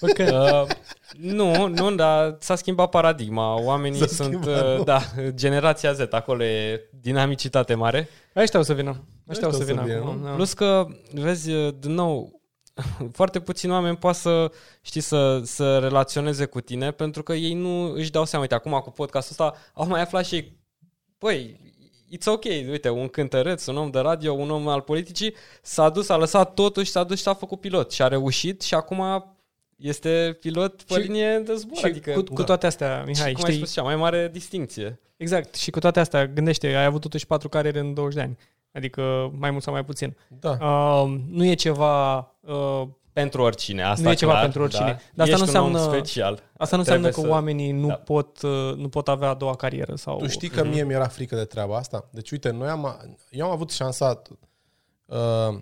Bă, 0.00 0.06
că, 0.06 0.22
Uh, 0.68 1.32
nu, 1.32 1.66
nu, 1.68 1.94
dar 1.94 2.36
s-a 2.40 2.54
schimbat 2.56 2.90
paradigma. 2.90 3.60
Oamenii 3.60 3.98
S-a 3.98 4.06
sunt, 4.06 4.28
schimbat, 4.28 4.62
uh, 4.70 4.76
nu? 4.76 4.84
da, 4.84 5.00
generația 5.28 5.92
Z, 5.92 6.00
acolo 6.10 6.44
e 6.44 6.88
dinamicitate 7.00 7.74
mare. 7.74 8.08
ăștia 8.36 8.60
o 8.60 8.62
să 8.62 8.72
vină. 8.74 9.04
Ăștia 9.28 9.48
o 9.48 9.50
să 9.50 9.64
vină. 9.64 9.82
vină, 9.82 9.96
acum, 9.96 10.16
nu? 10.18 10.24
da. 10.24 10.30
Plus 10.30 10.52
că, 10.52 10.86
vezi, 11.12 11.50
uh, 11.52 11.74
din 11.78 11.92
nou, 11.92 12.40
foarte 13.18 13.40
puțini 13.40 13.72
oameni 13.72 13.96
poate 13.96 14.18
să, 14.18 14.50
știi, 14.82 15.00
să, 15.00 15.40
să 15.44 15.78
relaționeze 15.78 16.44
cu 16.44 16.60
tine 16.60 16.90
pentru 16.90 17.22
că 17.22 17.32
ei 17.32 17.54
nu 17.54 17.92
își 17.92 18.10
dau 18.10 18.24
seama. 18.24 18.42
Uite, 18.44 18.54
acum 18.54 18.72
cu 18.84 18.90
podcastul 18.90 19.36
ăsta 19.46 19.58
au 19.72 19.86
mai 19.86 20.00
aflat 20.00 20.24
și 20.24 20.34
ei, 20.34 20.56
băi, 21.18 21.63
it's 22.10 22.26
ok, 22.26 22.44
uite, 22.44 22.88
un 22.88 23.08
cântăreț, 23.08 23.66
un 23.66 23.76
om 23.76 23.90
de 23.90 23.98
radio, 23.98 24.32
un 24.32 24.50
om 24.50 24.68
al 24.68 24.80
politicii, 24.80 25.34
s-a 25.62 25.88
dus, 25.88 26.08
a 26.08 26.16
lăsat 26.16 26.54
totul 26.54 26.82
și 26.82 26.90
s-a 26.90 27.04
dus 27.04 27.16
și 27.16 27.22
s-a 27.22 27.34
făcut 27.34 27.60
pilot 27.60 27.92
și 27.92 28.02
a 28.02 28.08
reușit 28.08 28.62
și 28.62 28.74
acum 28.74 29.02
este 29.76 30.36
pilot 30.40 30.82
pe 30.82 30.94
Și- 30.94 31.00
linie 31.00 31.38
de 31.38 31.54
zbor. 31.54 31.76
Și 31.78 31.84
adică, 31.84 32.10
cu, 32.12 32.22
cu 32.34 32.42
toate 32.42 32.66
astea, 32.66 33.02
Mihai, 33.06 33.32
cum 33.32 33.44
ai 33.44 33.50
știi, 33.50 33.62
spus, 33.62 33.72
cea 33.72 33.82
mai 33.82 33.96
mare 33.96 34.28
distinție. 34.32 35.00
exact, 35.16 35.54
și 35.54 35.70
cu 35.70 35.78
toate 35.78 36.00
astea, 36.00 36.26
gândește, 36.26 36.66
ai 36.66 36.84
avut 36.84 37.00
totuși 37.00 37.26
patru 37.26 37.48
cariere 37.48 37.78
în 37.78 37.94
20 37.94 38.14
de 38.14 38.20
ani. 38.20 38.38
Adică 38.72 39.32
mai 39.38 39.50
mult 39.50 39.62
sau 39.62 39.72
mai 39.72 39.84
puțin. 39.84 40.16
Da. 40.40 40.50
Uh, 40.50 41.14
nu 41.30 41.44
e 41.44 41.54
ceva... 41.54 42.16
Uh, 42.40 42.82
Pentru 43.14 43.42
oricine, 43.42 43.82
asta 43.82 44.04
Nu 44.04 44.10
e 44.10 44.14
ceva 44.14 44.30
clar, 44.30 44.42
pentru 44.42 44.62
oricine. 44.62 44.84
Da. 44.86 44.98
Dar 45.14 45.26
asta 45.30 45.42
Ești 45.44 45.56
nu 45.56 45.60
un 45.60 45.66
om 45.66 45.72
înseamnă- 45.74 45.96
special. 45.96 46.42
asta 46.56 46.76
nu 46.76 46.82
înseamnă 46.82 47.06
că 47.06 47.10
Trebuie 47.10 47.24
să- 47.24 47.30
oamenii 47.30 47.70
nu, 47.72 47.86
da. 47.86 47.94
pot, 47.94 48.42
uh, 48.42 48.74
nu 48.76 48.88
pot 48.88 49.08
avea 49.08 49.28
a 49.28 49.34
doua 49.34 49.54
carieră. 49.56 49.94
sau. 49.94 50.18
Tu 50.18 50.26
știi 50.26 50.48
că 50.48 50.64
mie 50.64 50.84
mi-era 50.84 51.06
frică 51.08 51.36
de 51.36 51.44
treaba 51.44 51.76
asta? 51.76 52.08
Deci, 52.10 52.30
uite, 52.30 52.50
noi 52.50 52.68
am, 52.68 53.06
eu 53.30 53.46
am 53.46 53.50
avut 53.52 53.70
șansa... 53.70 54.22
Uh, 55.06 55.60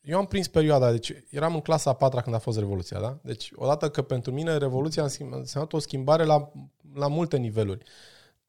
eu 0.00 0.18
am 0.18 0.26
prins 0.26 0.48
perioada, 0.48 0.90
deci 0.90 1.12
eram 1.30 1.54
în 1.54 1.60
clasa 1.60 1.90
a 1.90 1.94
patra 1.94 2.20
când 2.20 2.34
a 2.34 2.38
fost 2.38 2.58
Revoluția, 2.58 3.00
da? 3.00 3.16
Deci, 3.22 3.50
odată 3.54 3.88
că 3.90 4.02
pentru 4.02 4.32
mine 4.32 4.56
Revoluția 4.56 5.02
a 5.02 5.06
însemn- 5.08 5.32
a 5.32 5.36
însemnat 5.36 5.72
o 5.72 5.78
schimbare 5.78 6.24
la, 6.24 6.52
la 6.94 7.08
multe 7.08 7.36
niveluri. 7.36 7.84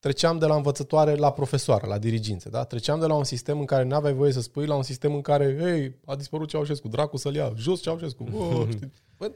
Treceam 0.04 0.38
de 0.38 0.46
la 0.46 0.56
învățătoare 0.56 1.16
la 1.16 1.32
profesoară, 1.32 1.88
la 1.88 1.98
dirigințe, 1.98 2.50
da? 2.50 2.64
Treceam 2.64 3.00
de 3.00 3.06
la 3.06 3.14
un 3.14 3.24
sistem 3.24 3.60
în 3.60 3.66
care 3.66 3.84
nu 3.84 3.96
aveai 3.96 4.14
voie 4.14 4.32
să 4.32 4.42
spui 4.42 4.66
la 4.66 4.76
un 4.76 4.84
sistem 4.84 5.14
în 5.14 5.22
care, 5.22 5.58
hei, 5.62 5.96
a 6.06 6.16
dispărut 6.16 6.50
Ceaușescu, 6.50 6.88
dracu 6.88 7.18
să-l 7.18 7.36
ia, 7.36 7.54
jos 7.58 7.82
Ceaușescu. 7.82 8.24
Oh, 8.34 8.68
știi? 8.72 8.92
Bă, 9.18 9.32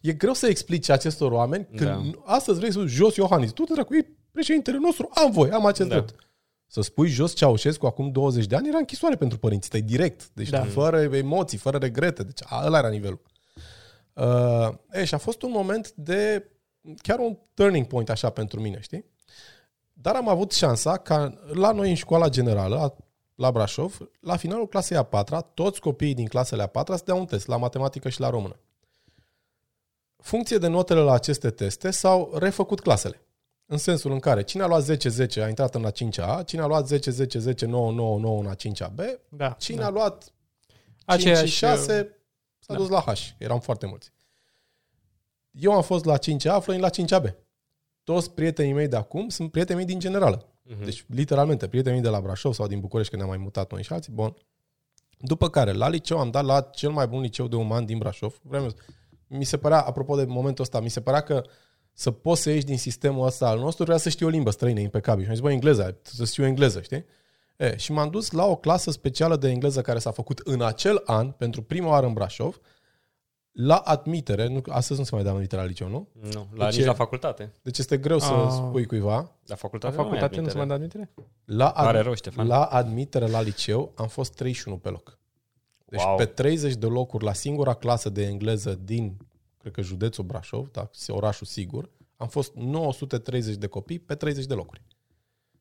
e 0.00 0.12
greu 0.12 0.32
să 0.32 0.46
explici 0.46 0.88
acestor 0.88 1.32
oameni 1.32 1.66
când 1.76 1.90
Da. 1.90 2.00
astăzi 2.24 2.58
vrei 2.58 2.72
să 2.72 2.78
spui 2.78 2.88
jos 2.90 3.16
Iohannis. 3.16 3.50
Tu, 3.50 3.64
dracu, 3.64 3.94
e 3.94 4.06
președintele 4.30 4.78
nostru, 4.78 5.08
am 5.14 5.30
voie, 5.30 5.52
am 5.52 5.66
acest 5.66 5.88
Da. 5.88 5.94
drept. 5.94 6.14
Să 6.66 6.80
spui 6.80 7.08
jos 7.08 7.34
Ceaușescu 7.34 7.86
acum 7.86 8.10
20 8.10 8.46
de 8.46 8.56
ani 8.56 8.68
era 8.68 8.78
închisoare 8.78 9.16
pentru 9.16 9.38
părinții 9.38 9.70
tăi, 9.70 9.82
direct. 9.82 10.30
Deci 10.32 10.48
Da. 10.48 10.58
da. 10.58 10.64
fără 10.64 11.00
emoții, 11.00 11.58
fără 11.58 11.78
regrete. 11.78 12.22
Deci 12.22 12.40
a, 12.44 12.62
ăla 12.66 12.78
era 12.78 12.88
nivelul. 12.88 13.20
Uh, 14.14 14.68
e, 14.92 15.04
și 15.04 15.14
a 15.14 15.18
fost 15.18 15.42
un 15.42 15.50
moment 15.50 15.92
de 15.94 16.50
chiar 17.02 17.18
un 17.18 17.38
turning 17.54 17.86
point 17.86 18.10
așa 18.10 18.30
pentru 18.30 18.60
mine, 18.60 18.78
știi? 18.80 19.04
Dar 20.02 20.14
am 20.14 20.28
avut 20.28 20.52
șansa 20.52 20.96
ca 20.96 21.34
la 21.52 21.72
noi 21.72 21.88
în 21.88 21.94
școala 21.94 22.28
generală, 22.28 22.78
a- 22.78 22.96
la 23.34 23.50
Brașov, 23.52 23.98
la 24.20 24.36
finalul 24.36 24.68
clasei 24.68 24.96
a 24.96 25.02
patra, 25.02 25.40
toți 25.40 25.80
copiii 25.80 26.14
din 26.14 26.26
clasele 26.26 26.62
a 26.62 26.66
patra 26.66 26.96
să 26.96 27.02
dea 27.06 27.14
un 27.14 27.26
test 27.26 27.46
la 27.46 27.56
matematică 27.56 28.08
și 28.08 28.20
la 28.20 28.30
română. 28.30 28.56
Funcție 30.16 30.58
de 30.58 30.66
notele 30.66 31.00
la 31.00 31.12
aceste 31.12 31.50
teste 31.50 31.90
s-au 31.90 32.32
refăcut 32.38 32.80
clasele. 32.80 33.20
În 33.66 33.78
sensul 33.78 34.12
în 34.12 34.18
care 34.18 34.42
cine 34.42 34.62
a 34.62 34.66
luat 34.66 34.82
10-10 34.82 35.42
a 35.42 35.48
intrat 35.48 35.74
în 35.74 35.84
a 35.84 35.90
5A, 35.90 36.44
cine 36.44 36.62
a 36.62 36.66
luat 36.66 36.86
10-10-10-9-9-9 36.86 38.38
în 38.38 38.46
a 38.46 38.54
5A-B, 38.54 39.00
Da, 39.28 39.50
cine 39.50 39.80
da. 39.80 39.86
a 39.86 39.90
luat 39.90 40.22
5 40.22 40.32
Aceeași, 41.04 41.46
și 41.52 41.56
6 41.56 42.16
s-a 42.58 42.72
da. 42.72 42.78
dus 42.78 42.88
la 42.88 43.00
H. 43.00 43.12
Eram 43.38 43.60
foarte 43.60 43.86
mulți. 43.86 44.12
Eu 45.50 45.72
am 45.72 45.82
fost 45.82 46.04
la 46.04 46.16
5A, 46.18 46.60
Florin 46.60 46.80
la 46.80 46.90
5AB. 46.90 47.34
Toți 48.12 48.30
prietenii 48.30 48.72
mei 48.72 48.88
de 48.88 48.96
acum 48.96 49.28
sunt 49.28 49.50
prietenii 49.50 49.84
mei 49.84 49.90
din 49.90 50.00
generală. 50.00 50.46
Mhm. 50.62 50.84
Deci, 50.84 51.04
literalmente, 51.08 51.68
prietenii 51.68 52.00
mei 52.00 52.10
de 52.10 52.16
la 52.16 52.22
Brașov 52.22 52.52
sau 52.52 52.66
din 52.66 52.80
București, 52.80 53.10
când 53.10 53.22
ne-am 53.22 53.34
mai 53.36 53.44
mutat 53.44 53.72
noi 53.72 53.82
și 53.82 53.92
alții, 53.92 54.12
bun. 54.12 54.36
După 55.18 55.48
care, 55.48 55.72
la 55.72 55.88
liceu 55.88 56.18
am 56.18 56.30
dat 56.30 56.44
la 56.44 56.60
cel 56.60 56.90
mai 56.90 57.06
bun 57.06 57.20
liceu 57.20 57.48
de 57.48 57.56
uman 57.56 57.84
din 57.84 57.98
Brașov. 57.98 58.38
Vreau 58.42 58.68
să- 58.68 58.74
mi 59.26 59.44
se 59.44 59.56
părea, 59.56 59.80
apropo 59.80 60.16
de 60.16 60.24
momentul 60.24 60.64
ăsta, 60.64 60.80
mi 60.80 60.88
se 60.88 61.00
părea 61.00 61.20
că 61.20 61.42
să 61.92 62.10
poți 62.10 62.42
să 62.42 62.50
ieși 62.50 62.64
din 62.64 62.78
sistemul 62.78 63.26
ăsta 63.26 63.48
al 63.48 63.58
nostru, 63.58 63.84
vrea 63.84 63.96
să 63.96 64.08
știi 64.08 64.26
o 64.26 64.28
limbă 64.28 64.50
străină 64.50 64.80
impecabil. 64.80 65.22
Și 65.22 65.28
am 65.28 65.34
zis, 65.34 65.44
bă, 65.44 65.50
engleză, 65.50 65.98
să 66.02 66.24
știu 66.24 66.44
engleză, 66.44 66.80
știi? 66.80 67.04
E, 67.56 67.76
și 67.76 67.92
m-am 67.92 68.10
dus 68.10 68.30
la 68.30 68.46
o 68.46 68.56
clasă 68.56 68.90
specială 68.90 69.36
de 69.36 69.48
engleză 69.48 69.80
care 69.80 69.98
s-a 69.98 70.10
făcut 70.10 70.38
în 70.38 70.62
acel 70.62 71.02
an, 71.04 71.30
pentru 71.30 71.62
prima 71.62 71.88
oară 71.88 72.06
în 72.06 72.12
Brașov, 72.12 72.58
La 73.52 73.76
admitere, 73.76 74.46
nu, 74.48 74.62
astăzi 74.68 74.98
nu 74.98 75.04
se 75.04 75.14
mai 75.14 75.24
dă 75.24 75.30
admitere 75.30 75.60
la 75.62 75.66
liceu, 75.66 75.88
nu? 75.88 76.08
Nu, 76.32 76.46
la, 76.54 76.64
Deci 76.64 76.74
nici 76.74 76.84
e- 76.84 76.86
la 76.86 76.94
facultate. 76.94 77.52
Deci 77.62 77.78
este 77.78 77.98
greu 77.98 78.18
să 78.18 78.32
Ah. 78.32 78.50
spui 78.50 78.86
cuiva. 78.86 79.14
La 79.16 79.28
La 79.46 79.54
facultate, 79.54 79.94
facultate 79.94 80.40
nu 80.40 80.48
se 80.48 80.56
mai 80.56 80.66
da. 80.66 80.76
dă 80.76 80.82
admitere? 80.84 81.10
La, 81.44 81.70
ad- 81.72 81.74
Pare 81.74 81.98
rău, 82.00 82.14
Ștefan. 82.14 82.46
la 82.46 82.64
admitere 82.64 83.26
la 83.26 83.40
liceu 83.40 83.92
am 83.94 84.06
fost 84.08 84.34
31 84.34 84.76
pe 84.78 84.88
loc. 84.88 85.18
Deci 85.86 86.02
Wow. 86.02 86.16
pe 86.16 86.24
30 86.24 86.74
de 86.74 86.86
locuri 86.86 87.24
la 87.24 87.32
singura 87.32 87.74
clasă 87.74 88.08
de 88.10 88.24
engleză 88.26 88.78
din, 88.84 89.16
cred 89.58 89.72
că 89.72 89.80
județul 89.82 90.24
Brașov, 90.24 90.68
da, 90.70 90.90
orașul 91.08 91.46
sigur, 91.46 91.90
am 92.16 92.28
fost 92.28 92.54
930 92.54 93.54
de 93.56 93.66
copii 93.66 93.98
pe 93.98 94.14
30 94.14 94.44
de 94.46 94.54
locuri. 94.54 94.82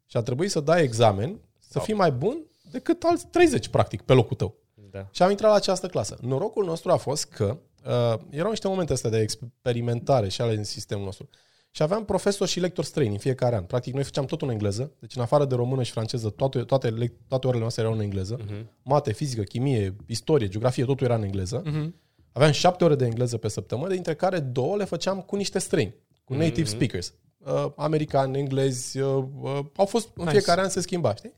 Și 0.06 0.18
a 0.18 0.22
trebuit 0.22 0.52
să 0.52 0.60
dai 0.60 0.84
examen, 0.84 1.40
să 1.60 1.74
Wow. 1.76 1.84
fii 1.86 1.94
mai 1.94 2.12
bun 2.12 2.44
decât 2.72 3.04
alți 3.04 3.28
30, 3.28 3.68
practic, 3.68 4.02
pe 4.02 4.14
locul 4.14 4.36
tău. 4.36 4.56
Da. 4.92 5.08
Și 5.12 5.24
am 5.24 5.30
intrat 5.30 5.50
la 5.50 5.56
această 5.56 5.88
clasă. 5.88 6.18
Norocul 6.22 6.66
nostru 6.66 6.92
a 6.92 6.96
fost 6.96 7.26
că 7.26 7.58
uh, 7.86 8.20
erau 8.30 8.50
niște 8.50 8.68
momente 8.68 8.94
astea 8.94 9.10
de 9.10 9.20
experimentare 9.20 10.30
și 10.30 10.42
ale 10.42 10.56
în 10.56 10.64
sistemul 10.64 11.04
nostru. 11.06 11.30
Și 11.72 11.82
aveam 11.84 12.06
profesori 12.06 12.50
și 12.50 12.60
lectori 12.60 12.88
străini 12.88 13.14
în 13.14 13.20
fiecare 13.20 13.56
an. 13.56 13.64
Practic, 13.64 13.94
noi 13.94 14.04
făceam 14.04 14.26
tot 14.26 14.42
în 14.42 14.50
engleză. 14.50 14.92
Deci, 15.00 15.16
în 15.16 15.22
afară 15.22 15.46
de 15.46 15.56
română 15.56 15.84
și 15.84 15.92
franceză, 15.92 16.30
toate, 16.30 16.60
toate, 16.60 16.90
lec- 16.92 17.28
toate 17.28 17.48
orele 17.48 17.62
noastre 17.62 17.82
erau 17.84 17.94
în 17.96 18.02
engleză. 18.02 18.40
Mhm. 18.46 18.70
Mate, 18.84 19.14
fizică, 19.14 19.42
chimie, 19.42 19.96
istorie, 20.08 20.48
geografie, 20.48 20.86
totul 20.86 21.06
era 21.06 21.16
în 21.16 21.24
engleză. 21.24 21.62
Mhm. 21.66 21.96
Aveam 22.32 22.52
șapte 22.52 22.84
ore 22.84 22.96
de 22.96 23.06
engleză 23.06 23.38
pe 23.38 23.48
săptămână, 23.48 23.94
dintre 23.94 24.16
care 24.16 24.40
două 24.40 24.76
le 24.78 24.84
făceam 24.86 25.22
cu 25.22 25.36
niște 25.36 25.60
străini, 25.60 25.96
cu 26.24 26.34
native 26.34 26.62
Mhm. 26.62 26.70
speakers. 26.70 27.14
Uh, 27.38 27.66
americani, 27.76 28.38
englezi, 28.40 29.00
uh, 29.00 29.24
uh, 29.42 29.60
au 29.76 29.86
fost 29.86 30.08
în 30.16 30.24
Nice. 30.24 30.30
fiecare 30.38 30.62
an 30.62 30.70
se 30.70 30.82
schimba, 30.82 31.16
știi? 31.16 31.34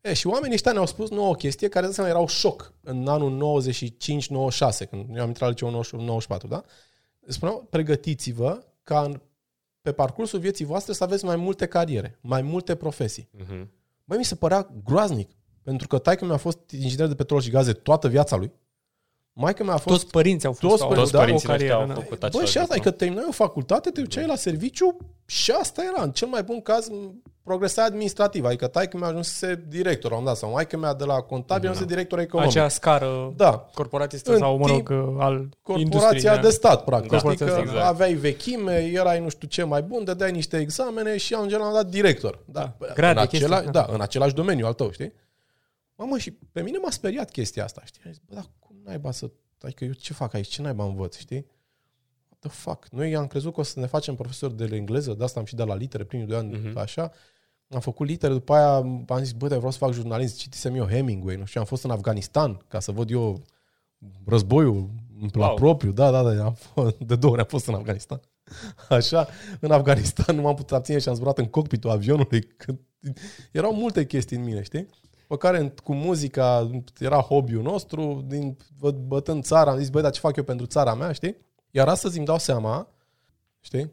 E, 0.00 0.12
și 0.12 0.26
oamenii 0.26 0.54
ăștia 0.54 0.72
ne-au 0.72 0.86
spus 0.86 1.10
nouă 1.10 1.28
o 1.28 1.34
chestie 1.34 1.68
care 1.68 1.86
de 1.86 1.92
seama 1.92 2.10
erau 2.10 2.26
șoc 2.26 2.72
în 2.80 3.08
anul 3.08 3.62
95-96, 3.62 4.88
când 4.90 5.16
eu 5.16 5.22
am 5.22 5.28
intrat 5.28 5.40
la 5.40 5.48
liceu 5.48 5.68
în 5.68 5.74
90 5.74 5.92
94, 5.92 6.48
da? 6.48 6.62
Spuneau, 7.26 7.66
pregătiți-vă 7.70 8.64
ca 8.82 9.02
în, 9.02 9.20
pe 9.80 9.92
parcursul 9.92 10.38
vieții 10.38 10.64
voastre 10.64 10.92
să 10.92 11.04
aveți 11.04 11.24
mai 11.24 11.36
multe 11.36 11.66
cariere, 11.66 12.18
mai 12.20 12.42
multe 12.42 12.74
profesii. 12.74 13.28
Mhm. 13.32 13.70
Băi, 14.04 14.18
mi 14.18 14.24
se 14.24 14.34
părea 14.34 14.70
groaznic, 14.84 15.30
pentru 15.62 15.86
că 15.86 15.98
taică 15.98 16.24
mi-a 16.24 16.36
fost 16.36 16.70
inginer 16.70 17.06
de 17.06 17.14
petrol 17.14 17.40
și 17.40 17.50
gaze 17.50 17.72
toată 17.72 18.08
viața 18.08 18.36
lui. 18.36 18.52
Maica 19.32 19.64
mi-a 19.64 19.76
fost 19.76 20.00
Toți 20.00 20.10
părinții 20.12 20.46
au 20.48 20.52
fost 20.52 20.70
Toți 20.72 20.82
au 20.82 20.88
părinții, 20.88 21.12
Toți 21.12 21.12
da, 21.12 21.18
părinții 21.18 21.48
o 21.48 21.50
noștri 21.50 21.68
carieră, 21.68 21.90
au 21.92 21.94
da. 21.96 22.02
făcut 22.02 22.18
Bă, 22.20 22.26
același 22.26 22.50
și 22.50 22.58
asta 22.58 22.72
e 22.74 22.76
lucru. 22.76 22.90
că 22.90 22.96
terminai 22.96 23.24
o 23.28 23.32
facultate, 23.32 23.90
te 23.90 24.00
duceai 24.00 24.26
la 24.26 24.34
serviciu 24.36 24.96
și 25.26 25.50
asta 25.50 25.82
era. 25.92 26.02
În 26.02 26.10
cel 26.10 26.28
mai 26.28 26.42
bun 26.42 26.60
caz, 26.60 26.88
progresa 27.42 27.84
administrativ. 27.84 28.44
Adică 28.44 28.66
tai 28.66 28.88
că 28.88 28.96
mi-a 28.96 29.06
ajuns 29.06 29.40
director, 29.68 30.12
am 30.12 30.24
dat, 30.24 30.36
sau 30.36 30.50
mai 30.50 30.66
că 30.66 30.76
mi-a 30.76 30.94
de 30.94 31.04
la 31.04 31.14
contabil, 31.20 31.68
am 31.68 31.74
zis 31.74 31.84
director 31.84 32.18
economic. 32.18 32.56
acea 32.56 32.68
scară 32.68 33.32
Da. 33.36 33.68
corporatistă 33.74 34.32
În 34.32 34.38
sau, 34.38 34.56
mă 34.56 34.66
rog, 34.66 34.76
timp, 34.88 35.20
al 35.20 35.48
Corporația 35.62 36.00
industriei. 36.00 36.38
de 36.38 36.50
stat, 36.50 36.84
practic. 36.84 37.10
Da. 37.10 37.16
Știi 37.18 37.28
că 37.36 37.44
Corporația, 37.44 37.72
exact. 37.72 37.86
aveai 37.88 38.12
vechime, 38.14 38.90
erai 38.92 39.20
nu 39.20 39.28
știu 39.28 39.48
ce 39.48 39.62
mai 39.62 39.82
bun, 39.82 40.04
dădeai 40.04 40.32
niște 40.32 40.58
examene 40.58 41.16
și 41.16 41.34
am 41.34 41.54
am 41.54 41.72
dat 41.72 41.86
director. 41.86 42.38
Da, 42.44 42.60
Da. 42.60 42.86
în, 42.86 42.92
Grade, 42.94 43.20
acela, 43.20 43.54
chestii, 43.56 43.72
da. 43.72 43.80
da. 43.86 43.92
în 43.94 44.00
același 44.00 44.34
domeniu 44.34 44.66
al 44.66 44.72
tău, 44.72 44.90
știi? 44.90 45.12
Mamă, 45.94 46.18
și 46.18 46.30
pe 46.52 46.60
mine 46.60 46.78
m-a 46.82 46.90
speriat 46.90 47.30
chestia 47.30 47.64
asta, 47.64 47.82
știi? 47.84 48.00
Am 48.06 48.10
zis, 48.12 48.20
bă, 48.28 48.34
dar 48.34 48.42
cum 48.58 48.59
naiba 48.84 49.10
să... 49.10 49.30
Adică 49.60 49.84
eu 49.84 49.92
ce 49.92 50.12
fac 50.12 50.34
aici? 50.34 50.48
Ce 50.48 50.62
naiba 50.62 50.84
învăț, 50.84 51.16
știi? 51.16 51.46
What 52.28 52.38
the 52.38 52.48
fuck? 52.48 52.86
Noi 52.90 53.16
am 53.16 53.26
crezut 53.26 53.54
că 53.54 53.60
o 53.60 53.62
să 53.62 53.80
ne 53.80 53.86
facem 53.86 54.14
profesori 54.14 54.56
de 54.56 54.68
engleză, 54.76 55.12
de 55.14 55.24
asta 55.24 55.40
am 55.40 55.46
și 55.46 55.54
dat 55.54 55.66
la 55.66 55.74
litere 55.74 56.04
primii 56.04 56.26
doi 56.26 56.36
ani, 56.38 56.56
Mhm. 56.58 56.78
așa. 56.78 57.10
Am 57.68 57.80
făcut 57.80 58.06
litere, 58.06 58.32
după 58.32 58.52
aia 58.54 58.74
am 59.08 59.18
zis, 59.18 59.32
bă, 59.32 59.48
dar 59.48 59.56
vreau 59.56 59.72
să 59.72 59.78
fac 59.78 59.92
jurnalism. 59.92 60.36
Citisem 60.36 60.74
eu 60.74 60.86
Hemingway, 60.86 61.36
nu 61.36 61.44
știu, 61.44 61.60
am 61.60 61.66
fost 61.66 61.84
în 61.84 61.90
Afganistan 61.90 62.64
ca 62.68 62.80
să 62.80 62.92
văd 62.92 63.10
eu 63.10 63.42
războiul 64.26 64.88
la 65.32 65.46
Wow. 65.46 65.54
propriu. 65.54 65.92
Da, 65.92 66.10
da, 66.10 66.22
da, 66.34 66.44
am 66.44 66.52
fost, 66.54 66.96
de 66.98 67.16
două 67.16 67.32
ori 67.32 67.42
am 67.42 67.48
fost 67.48 67.66
în 67.66 67.74
Afganistan. 67.74 68.20
Așa, 68.88 69.28
în 69.60 69.70
Afganistan 69.70 70.36
nu 70.36 70.42
m-am 70.42 70.54
putut 70.54 70.76
abține 70.76 70.98
și 70.98 71.08
am 71.08 71.14
zburat 71.14 71.38
în 71.38 71.46
cockpitul 71.46 71.90
avionului. 71.90 72.40
Când... 72.56 72.78
Erau 73.52 73.74
multe 73.74 74.06
chestii 74.06 74.36
în 74.36 74.42
mine, 74.44 74.62
știi? 74.62 74.88
Pe 75.30 75.36
care 75.36 75.58
în- 75.58 75.68
cu 75.84 75.94
muzica 75.94 76.70
era 76.98 77.20
hobby-ul 77.20 77.62
nostru, 77.62 78.24
din, 78.26 78.56
bă- 78.56 78.94
bătând 79.06 79.44
țara, 79.44 79.70
am 79.70 79.78
zis, 79.78 79.88
băi, 79.88 80.02
dar 80.02 80.10
ce 80.10 80.20
fac 80.20 80.36
eu 80.36 80.44
pentru 80.44 80.66
țara 80.66 80.94
mea, 80.94 81.12
știi? 81.12 81.36
Iar 81.70 81.88
astăzi 81.88 82.16
îmi 82.16 82.26
dau 82.26 82.38
seama, 82.38 82.88
știi? 83.60 83.90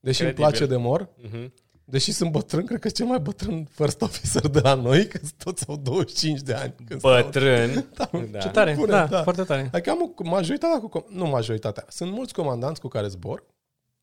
Deși 0.00 0.22
îmi 0.22 0.32
Credibil. 0.32 0.34
place 0.50 0.66
de 0.66 0.76
mor, 0.76 1.08
Mhm. 1.22 1.52
deși 1.84 2.12
sunt 2.12 2.30
bătrân, 2.30 2.64
cred 2.66 2.78
că 2.80 2.88
cel 2.88 3.06
mai 3.06 3.18
bătrân 3.18 3.64
first 3.70 4.02
officer 4.02 4.48
de 4.48 4.60
la 4.60 4.74
noi, 4.74 5.06
că 5.08 5.18
toți 5.38 5.68
au 5.68 5.76
25 5.76 6.40
de 6.40 6.52
ani. 6.54 6.74
Când 6.86 6.98
stau- 7.00 7.22
Bătrân. 7.22 7.86
Da, 7.96 8.10
Da. 8.30 8.38
Ce 8.38 8.48
tare, 8.48 8.74
Bune, 8.74 8.90
da, 8.90 9.06
da. 9.06 9.22
foarte 9.22 9.42
tare. 9.42 9.68
Adică 9.72 9.90
am 9.90 10.12
o, 10.16 10.28
majoritatea 10.28 10.80
cu, 10.80 10.88
com- 11.00 11.08
nu 11.08 11.26
majoritatea, 11.26 11.84
sunt 11.88 12.12
mulți 12.12 12.32
comandanți 12.34 12.80
cu 12.80 12.88
care 12.88 13.08
zbor, 13.08 13.44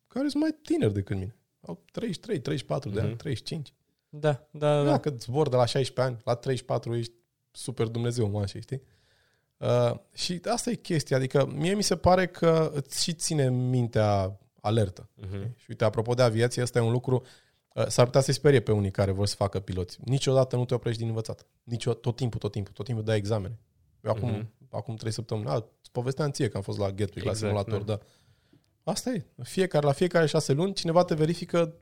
care 0.08 0.28
sunt 0.28 0.42
mai 0.42 0.56
tineri 0.62 0.92
decât 0.94 1.16
mine. 1.16 1.36
Au 1.66 1.82
33, 1.92 2.40
34 2.40 2.90
de 2.90 3.00
ani, 3.00 3.08
Mhm. 3.08 3.16
35. 3.18 3.72
Da, 4.14 4.46
da, 4.50 4.76
da. 4.76 4.82
Da. 4.82 4.90
Dacă 4.90 5.14
zbor 5.18 5.48
de 5.48 5.56
la 5.56 5.64
16 5.64 6.00
ani, 6.00 6.22
la 6.24 6.34
34 6.34 6.96
ești 6.96 7.12
super 7.50 7.86
Dumnezeu 7.86 8.30
mașe, 8.30 8.60
știi? 8.60 8.82
Uh, 9.56 9.94
și 10.12 10.40
asta 10.44 10.70
e 10.70 10.74
chestia, 10.74 11.16
adică 11.16 11.46
mie 11.54 11.74
mi 11.74 11.82
se 11.82 11.96
pare 11.96 12.26
că 12.26 12.70
îți 12.74 13.02
și 13.02 13.12
ține 13.12 13.50
mintea 13.50 14.38
alertă. 14.60 15.08
Mhm. 15.14 15.54
Și 15.56 15.64
uite, 15.68 15.84
apropo 15.84 16.14
de 16.14 16.22
aviație, 16.22 16.62
asta 16.62 16.78
e 16.78 16.82
un 16.82 16.92
lucru, 16.92 17.22
uh, 17.74 17.86
s-ar 17.86 18.04
putea 18.04 18.20
să-i 18.20 18.34
sperie 18.34 18.60
pe 18.60 18.72
unii 18.72 18.90
care 18.90 19.10
vor 19.10 19.26
să 19.26 19.34
facă 19.36 19.60
piloți. 19.60 19.98
Niciodată 20.04 20.56
nu 20.56 20.64
te 20.64 20.74
oprești 20.74 20.98
din 21.00 21.08
învățat. 21.08 21.46
Nici 21.62 21.84
tot 21.84 22.16
timpul, 22.16 22.38
tot 22.38 22.52
timpul, 22.52 22.72
tot 22.72 22.84
timpul 22.84 23.04
dai 23.04 23.16
examene. 23.16 23.58
Eu 24.04 24.10
acum, 24.10 24.28
Mhm. 24.30 24.48
acum 24.70 24.96
trei 24.96 25.12
săptămâni, 25.12 25.46
a, 25.48 25.54
îți 25.54 25.90
povesteam 25.92 26.30
ție 26.30 26.48
că 26.48 26.56
am 26.56 26.62
fost 26.62 26.78
la 26.78 26.90
Gatwick, 26.90 27.24
la 27.24 27.30
Exact, 27.30 27.36
simulator, 27.38 27.82
da. 27.82 27.98
Asta 28.84 29.10
e. 29.10 29.24
Fiecare, 29.42 29.86
la 29.86 29.92
fiecare 29.92 30.26
șase 30.26 30.52
luni, 30.52 30.72
cineva 30.74 31.04
te 31.04 31.14
verifică 31.14 31.74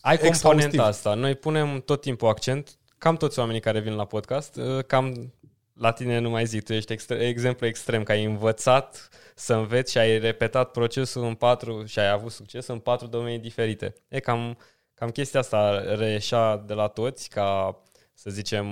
Ai 0.00 0.14
Exhaustiv. 0.14 0.42
componenta 0.42 0.84
asta. 0.84 1.14
Noi 1.14 1.34
punem 1.34 1.80
tot 1.80 2.00
timpul 2.00 2.28
accent, 2.28 2.78
cam 2.98 3.16
toți 3.16 3.38
oamenii 3.38 3.60
care 3.60 3.80
vin 3.80 3.94
la 3.94 4.04
podcast, 4.04 4.56
uh, 4.56 4.84
cam 4.84 5.32
la 5.74 5.92
tine 5.92 6.18
nu 6.18 6.30
mai 6.30 6.46
zic, 6.46 6.64
tu 6.64 6.72
ești 6.72 6.92
extre- 6.92 7.26
exemplu 7.26 7.66
extrem, 7.66 8.02
că 8.02 8.12
ai 8.12 8.24
învățat 8.24 9.08
să 9.34 9.54
înveți 9.54 9.90
și 9.90 9.98
ai 9.98 10.18
repetat 10.18 10.70
procesul 10.70 11.24
în 11.24 11.34
patru 11.34 11.84
și 11.84 11.98
ai 11.98 12.10
avut 12.10 12.32
succes 12.32 12.66
în 12.66 12.78
patru 12.78 13.06
domenii 13.06 13.38
diferite. 13.38 13.94
E 14.08 14.20
cam, 14.20 14.58
cam 14.94 15.10
chestia 15.10 15.40
asta 15.40 15.94
reieșea 15.94 16.56
de 16.56 16.74
la 16.74 16.86
toți 16.86 17.28
ca, 17.28 17.80
să 18.12 18.30
zicem, 18.30 18.66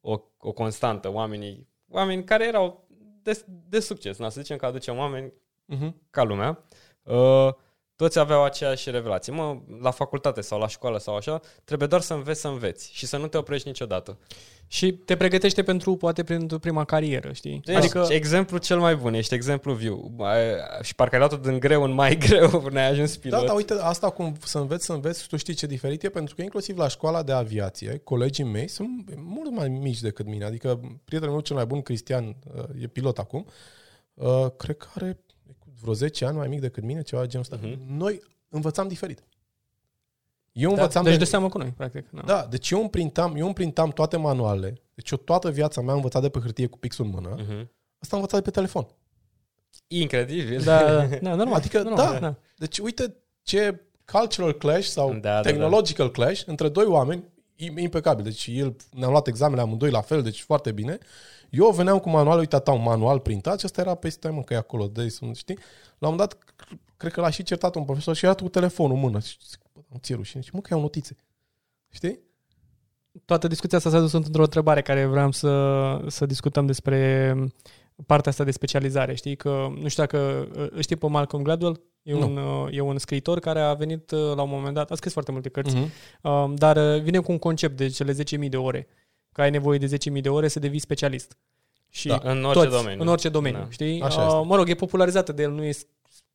o, 0.00 0.20
o 0.38 0.52
constantă. 0.52 1.12
Oamenii, 1.12 1.68
oameni 1.90 2.24
care 2.24 2.46
erau 2.46 2.88
de, 3.22 3.44
de 3.68 3.80
succes. 3.80 4.18
Na, 4.18 4.28
să 4.28 4.40
zicem 4.40 4.56
că 4.56 4.66
aducem 4.66 4.96
oameni 4.96 5.32
uh-huh. 5.74 5.92
ca 6.10 6.22
lumea, 6.22 6.64
uh, 7.02 7.54
toți 7.98 8.18
aveau 8.18 8.44
aceeași 8.44 8.90
revelație. 8.90 9.32
Mă, 9.32 9.56
la 9.80 9.90
facultate 9.90 10.40
sau 10.40 10.58
la 10.58 10.68
școală 10.68 10.98
sau 10.98 11.16
așa, 11.16 11.40
trebuie 11.64 11.88
doar 11.88 12.00
să 12.00 12.14
înveți 12.14 12.40
să 12.40 12.48
înveți 12.48 12.90
și 12.92 13.06
să 13.06 13.16
nu 13.16 13.26
te 13.26 13.36
oprești 13.36 13.66
niciodată. 13.68 14.18
Și 14.66 14.92
te 14.92 15.16
pregătește 15.16 15.62
pentru, 15.62 15.96
poate, 15.96 16.24
pentru 16.24 16.58
prima 16.58 16.84
carieră, 16.84 17.32
știi? 17.32 17.60
Deci, 17.64 17.76
adică 17.76 18.06
exemplu 18.08 18.58
cel 18.58 18.78
mai 18.78 18.96
bun, 18.96 19.14
ești 19.14 19.34
exemplu 19.34 19.72
viu. 19.72 20.14
Ai- 20.18 20.54
Și 20.82 20.94
parcă 20.94 21.14
ai 21.14 21.20
luat-o 21.20 21.36
din 21.36 21.58
greu 21.58 21.82
în 21.82 21.92
mai 21.92 22.16
greu, 22.28 22.68
n-ai 22.70 22.88
ajuns 22.88 23.16
pilot. 23.16 23.40
Da, 23.40 23.46
dar 23.46 23.56
uite, 23.56 23.74
asta 23.80 24.10
cum 24.10 24.36
să 24.44 24.58
înveți 24.58 24.84
să 24.84 24.92
înveți, 24.92 25.26
tu 25.28 25.36
știi 25.36 25.54
ce 25.54 25.66
diferit 25.66 26.02
e, 26.02 26.08
pentru 26.08 26.34
că 26.34 26.42
inclusiv 26.42 26.78
la 26.78 26.88
școala 26.88 27.22
de 27.22 27.32
aviație, 27.32 28.00
colegii 28.04 28.44
mei 28.44 28.68
sunt 28.68 29.14
mult 29.16 29.50
mai 29.50 29.68
mici 29.68 30.00
decât 30.00 30.26
mine. 30.26 30.44
Adică 30.44 30.80
prietenul 31.04 31.34
meu 31.34 31.42
cel 31.42 31.56
mai 31.56 31.66
bun, 31.66 31.82
Cristian, 31.82 32.36
uh, 32.54 32.82
e 32.82 32.86
pilot 32.86 33.18
acum, 33.18 33.46
uh, 34.14 34.46
cred 34.56 34.76
că 34.76 34.86
are 34.94 35.18
vreo 35.80 35.92
10 35.94 36.24
ani 36.24 36.36
mai 36.36 36.48
mic 36.48 36.60
decât 36.60 36.82
mine, 36.82 37.02
ceva 37.02 37.22
de 37.22 37.28
genul 37.28 37.46
ăsta. 37.50 37.66
Mhm. 37.66 37.96
Noi 37.96 38.22
învățam 38.48 38.88
diferit. 38.88 39.22
Eu 40.52 40.68
da, 40.70 40.74
învățam 40.74 41.02
deci 41.02 41.12
de... 41.12 41.18
de 41.18 41.24
seamă 41.24 41.48
cu 41.48 41.58
noi, 41.58 41.72
practic. 41.76 42.10
Da. 42.10 42.22
Da, 42.22 42.46
deci 42.50 42.70
eu 42.70 42.80
împrintam, 42.80 43.36
eu 43.36 43.46
împrintam 43.46 43.90
toate 43.90 44.16
manualele. 44.16 44.80
Deci 44.94 45.10
eu 45.10 45.18
toată 45.18 45.50
viața 45.50 45.80
mea 45.80 45.90
am 45.90 45.96
învățat 45.96 46.22
de 46.22 46.28
pe 46.28 46.38
hârtie 46.38 46.66
cu 46.66 46.78
pixul 46.78 47.04
în 47.04 47.10
mână. 47.10 47.28
Mhm. 47.28 47.70
Asta 47.98 48.16
am 48.16 48.20
învățat 48.22 48.38
de 48.38 48.40
pe 48.44 48.50
telefon. 48.50 48.86
Incredibil. 49.86 50.62
Da, 50.62 50.84
da, 50.84 51.06
da, 51.22 51.34
normal. 51.34 51.54
Adică, 51.54 51.82
normal, 51.82 52.12
da. 52.12 52.18
da. 52.18 52.34
Deci 52.56 52.78
uite 52.78 53.14
ce 53.42 53.80
cultural 54.04 54.52
clash 54.52 54.86
sau 54.86 55.10
Da, 55.12 55.18
da, 55.18 55.34
da, 55.34 55.40
technological 55.40 56.10
clash 56.10 56.42
între 56.46 56.68
doi 56.68 56.84
oameni 56.84 57.24
im- 57.56 57.78
impecabil. 57.78 58.24
Deci 58.24 58.46
el, 58.52 58.76
ne-am 58.92 59.10
luat 59.10 59.26
examene 59.26 59.60
amândoi 59.60 59.90
la 59.90 60.00
fel, 60.00 60.22
deci 60.22 60.40
foarte 60.40 60.72
bine. 60.72 60.98
Eu 61.50 61.70
veneam 61.70 61.98
cu 61.98 62.08
manual, 62.10 62.38
uite, 62.38 62.58
ta 62.58 62.72
un 62.72 62.82
manual 62.82 63.18
printat 63.20 63.58
și 63.58 63.64
ăsta 63.66 63.80
era 63.80 63.94
pe 63.94 64.08
stai 64.08 64.30
mă, 64.30 64.42
că 64.42 64.54
e 64.54 64.56
acolo, 64.56 64.86
dă 64.86 65.08
sunt, 65.08 65.36
știi? 65.36 65.58
La 65.98 66.08
un 66.08 66.14
moment 66.14 66.18
dat, 66.18 66.38
cred 66.96 67.12
că 67.12 67.20
l-a 67.20 67.30
și 67.30 67.42
certat 67.42 67.74
un 67.74 67.84
profesor 67.84 68.14
și 68.14 68.24
era 68.24 68.34
cu 68.34 68.48
telefonul 68.48 68.94
în 68.96 69.00
mână. 69.02 69.18
Și 69.18 69.36
zic, 69.48 69.60
bă, 69.72 69.80
nu 69.88 69.98
ți-e 69.98 70.14
rușine? 70.14 70.42
Și 70.42 70.50
mă, 70.52 70.60
că 70.60 70.68
iau 70.70 70.80
notițe. 70.80 71.16
Știi? 71.90 72.20
Toată 73.24 73.46
discuția 73.46 73.78
asta 73.78 73.90
s-a 73.90 74.00
dus 74.00 74.12
într-o 74.12 74.42
întrebare 74.42 74.82
care 74.82 75.04
vreau 75.06 75.30
să, 75.30 76.04
să 76.06 76.26
discutăm 76.26 76.66
despre 76.66 77.34
partea 78.06 78.30
asta 78.30 78.44
de 78.44 78.50
specializare. 78.50 79.14
Știi 79.14 79.36
că, 79.36 79.66
nu 79.80 79.88
știu 79.88 80.02
dacă 80.02 80.48
îl 80.70 80.80
știi 80.80 80.96
pe 80.96 81.06
Malcolm 81.08 81.42
Gladwell, 81.42 81.80
e 82.02 82.12
Nu. 82.12 82.26
un, 82.26 82.36
uh, 82.36 82.68
e 82.70 82.80
un 82.80 82.98
scriitor 82.98 83.38
care 83.38 83.60
a 83.60 83.74
venit 83.74 84.10
uh, 84.10 84.34
la 84.34 84.42
un 84.42 84.48
moment 84.50 84.74
dat, 84.74 84.90
a 84.90 84.94
scris 84.94 85.12
foarte 85.12 85.32
multe 85.32 85.48
cărți, 85.48 85.76
Mhm. 85.76 85.90
Um, 86.22 86.54
dar 86.54 86.76
uh, 86.96 87.02
vine 87.02 87.18
cu 87.18 87.32
un 87.32 87.38
concept 87.38 87.76
de 87.76 87.88
cele 87.88 88.12
10.000 88.12 88.48
de 88.48 88.56
ore. 88.56 88.86
Că 89.38 89.44
ai 89.44 89.50
nevoie 89.50 89.78
de 89.78 89.96
10.000 90.16 90.20
de 90.22 90.28
ore 90.28 90.48
să 90.48 90.58
devii 90.58 90.78
specialist. 90.78 91.36
Și 91.90 92.08
Da, 92.08 92.20
în 92.22 92.44
orice 92.44 92.64
toți, 92.64 92.76
domeniu. 92.76 93.02
În 93.02 93.08
orice 93.08 93.28
domeniu, 93.28 93.58
Da. 93.58 93.66
știi? 93.70 94.00
Așa 94.02 94.20
Uh, 94.20 94.26
este. 94.34 94.46
mă 94.46 94.56
rog, 94.56 94.68
e 94.68 94.74
popularizată 94.74 95.32
de 95.32 95.42
el, 95.42 95.50
nu 95.50 95.64
e 95.64 95.72
s- 95.72 95.86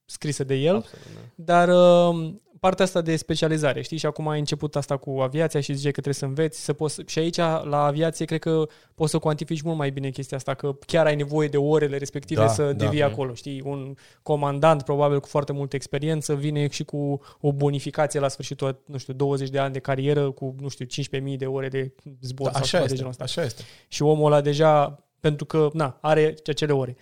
scrisă 0.06 0.44
de 0.44 0.56
el, 0.56 0.76
Absolut, 0.76 1.06
da. 1.36 1.54
dar 1.54 1.68
uh, 2.14 2.34
partea 2.64 2.86
asta 2.86 3.02
de 3.02 3.16
specializare, 3.16 3.82
știi? 3.82 3.98
Și 3.98 4.06
acum 4.06 4.28
ai 4.28 4.40
început 4.40 4.76
asta 4.76 4.98
cu 4.98 5.20
aviația 5.20 5.60
și 5.60 5.74
ziceai 5.74 5.92
că 5.92 6.02
trebuie 6.02 6.14
să 6.14 6.26
înveți. 6.26 6.64
Să 6.64 6.74
poți, 6.74 7.02
și 7.06 7.20
aici, 7.20 7.38
la 7.64 7.84
aviație, 7.86 8.26
cred 8.26 8.40
că 8.40 8.68
poți 8.96 9.12
să 9.12 9.18
cuantifici 9.18 9.62
mult 9.62 9.78
mai 9.78 9.90
bine 9.90 10.10
chestia 10.10 10.38
asta, 10.38 10.54
că 10.54 10.76
chiar 10.86 11.06
ai 11.06 11.16
nevoie 11.16 11.48
de 11.48 11.58
orele 11.58 11.98
respective 11.98 12.42
Da, 12.42 12.48
să 12.48 12.64
da. 12.64 12.72
devii 12.72 13.04
acolo, 13.04 13.34
știi? 13.34 13.62
Un 13.66 13.96
comandant, 14.22 14.84
probabil 14.84 15.20
cu 15.20 15.28
foarte 15.28 15.52
multă 15.52 15.76
experiență, 15.76 16.36
vine 16.36 16.68
și 16.70 16.84
cu 16.84 17.22
o 17.42 17.52
bonificație 17.54 18.20
la 18.20 18.28
sfârșitul, 18.28 18.82
nu 18.86 18.98
știu, 18.98 19.14
20 19.14 19.50
de 19.50 19.60
ani 19.60 19.74
de 19.74 19.80
carieră, 19.80 20.32
cu, 20.32 20.56
nu 20.60 20.68
știu, 20.70 20.86
15.000 21.32 21.38
de 21.38 21.46
ore 21.46 21.68
de 21.68 21.94
zbor 22.22 22.46
Da, 22.48 22.52
sau 22.54 22.62
așa 22.62 22.70
ceva 22.70 22.80
de 22.80 22.84
este, 22.86 22.96
genul 22.96 23.12
ăsta. 23.12 23.24
așa 23.24 23.44
este. 23.44 23.62
Și 23.88 24.02
omul 24.02 24.26
ăla 24.32 24.42
deja, 24.42 25.04
pentru 25.20 25.46
că, 25.46 25.70
na, 25.74 25.98
are 26.02 26.36
acele 26.46 26.72
ore. 26.74 26.96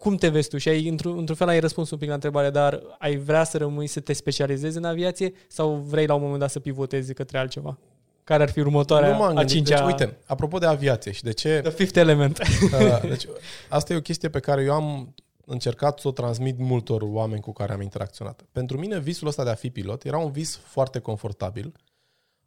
Cum 0.00 0.16
te 0.16 0.28
vezi 0.28 0.48
tu? 0.48 0.58
Și 0.58 0.68
ai, 0.68 0.88
într-un, 0.88 1.18
într-un 1.18 1.36
fel 1.36 1.48
ai 1.48 1.60
răspuns 1.60 1.90
un 1.90 1.98
pic 1.98 2.08
la 2.08 2.14
întrebare, 2.14 2.50
dar 2.50 2.82
ai 2.98 3.16
vrea 3.16 3.44
să 3.44 3.58
rămâi 3.58 3.86
să 3.86 4.00
te 4.00 4.12
specializezi 4.12 4.76
în 4.76 4.84
aviație 4.84 5.32
sau 5.48 5.74
vrei 5.74 6.06
la 6.06 6.14
un 6.14 6.20
moment 6.20 6.40
dat 6.40 6.50
să 6.50 6.60
pivotezi 6.60 7.14
către 7.14 7.38
altceva? 7.38 7.78
Care 8.24 8.42
ar 8.42 8.50
fi 8.50 8.60
următoarea, 8.60 9.10
nu 9.10 9.16
m-am 9.16 9.28
a 9.28 9.32
gândit. 9.32 9.48
cincea, 9.48 9.76
Deci, 9.76 9.86
uite, 9.86 10.18
apropo 10.26 10.58
de 10.58 10.66
aviație 10.66 11.12
și 11.12 11.22
de 11.22 11.32
ce... 11.32 11.60
the 11.60 11.70
fifth 11.70 11.96
element? 11.96 12.38
Uh, 12.62 13.00
deci, 13.08 13.26
asta 13.68 13.92
e 13.92 13.96
o 13.96 14.00
chestie 14.00 14.28
pe 14.28 14.40
care 14.40 14.62
eu 14.62 14.72
am 14.72 15.14
încercat 15.44 15.98
să 15.98 16.08
o 16.08 16.10
transmit 16.10 16.58
multor 16.58 17.02
oameni 17.02 17.40
cu 17.40 17.52
care 17.52 17.72
am 17.72 17.80
interacționat. 17.80 18.44
Pentru 18.52 18.78
mine, 18.78 18.98
visul 18.98 19.26
ăsta 19.26 19.44
de 19.44 19.50
a 19.50 19.54
fi 19.54 19.70
pilot 19.70 20.04
era 20.04 20.18
un 20.18 20.30
vis 20.30 20.56
foarte 20.56 20.98
confortabil, 20.98 21.72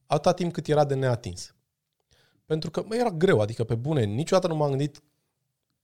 atâta 0.06 0.34
timp 0.34 0.54
cât 0.54 0.68
era 0.68 0.86
de 0.86 0.96
neatins. 0.96 1.56
Pentru 2.46 2.72
că 2.72 2.84
mă, 2.88 2.96
era 2.96 3.10
greu, 3.10 3.40
adică 3.40 3.64
pe 3.64 3.76
bune, 3.76 4.04
niciodată 4.04 4.48
nu 4.48 4.56
m-am 4.56 4.70
gândit 4.70 5.02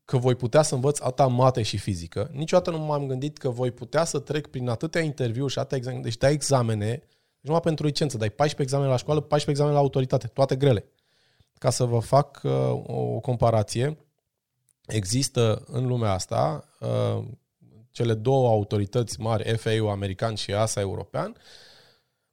că 0.09 0.17
voi 0.17 0.35
putea 0.35 0.61
să 0.61 0.75
învăț 0.75 0.99
atâta 0.99 1.27
mate 1.27 1.61
și 1.61 1.77
fizică, 1.77 2.29
niciodată 2.33 2.69
nu 2.69 2.85
m-am 2.85 3.07
gândit 3.07 3.37
că 3.37 3.49
voi 3.49 3.71
putea 3.71 4.03
să 4.03 4.19
trec 4.19 4.47
prin 4.47 4.69
atâtea 4.69 5.01
interviuri 5.01 5.51
și 5.51 5.59
atâtea 5.59 5.77
examene, 5.77 6.03
deci 6.03 6.17
dai 6.17 6.33
examene, 6.33 6.89
deci 6.89 7.01
numai 7.41 7.59
pentru 7.59 7.85
licență, 7.85 8.17
dai 8.17 8.29
14 8.29 8.61
examene 8.61 8.89
la 8.89 8.97
școală, 8.97 9.19
14 9.19 9.49
examene 9.49 9.75
la 9.75 9.81
autoritate, 9.81 10.27
toate 10.27 10.55
grele. 10.55 10.85
Ca 11.57 11.69
să 11.69 11.83
vă 11.83 11.99
fac 11.99 12.41
uh, 12.43 12.51
o 12.85 13.19
comparație, 13.19 13.97
există 14.87 15.63
în 15.67 15.87
lumea 15.87 16.11
asta 16.11 16.69
uh, 16.79 17.23
cele 17.91 18.13
două 18.13 18.49
autorități 18.49 19.19
mari, 19.19 19.57
FAA 19.57 19.91
american 19.91 20.35
și 20.35 20.53
ASA 20.53 20.79
european, 20.79 21.35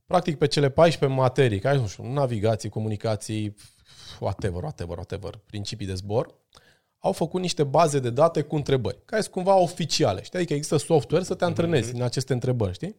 practic 0.06 0.38
pe 0.38 0.46
cele 0.46 0.70
14 0.70 1.18
materii, 1.18 1.58
care 1.58 1.78
nu 1.78 1.86
știu, 1.86 2.12
navigații, 2.12 2.68
comunicații, 2.68 3.56
whatever, 4.20 4.62
whatever, 4.62 4.96
whatever, 4.96 5.40
principii 5.46 5.86
de 5.86 5.94
zbor, 5.94 6.34
au 7.06 7.12
făcut 7.12 7.40
niște 7.40 7.64
baze 7.64 7.98
de 7.98 8.10
date 8.10 8.42
cu 8.42 8.54
întrebări, 8.56 8.98
care 9.04 9.20
sunt 9.22 9.34
cumva 9.34 9.54
oficiale, 9.56 10.22
știi? 10.22 10.38
Adică 10.38 10.54
există 10.54 10.76
software 10.76 11.24
să 11.24 11.34
te 11.34 11.44
antrenezi 11.44 11.94
în 11.94 12.02
aceste 12.02 12.32
întrebări, 12.32 12.72
știi? 12.74 12.96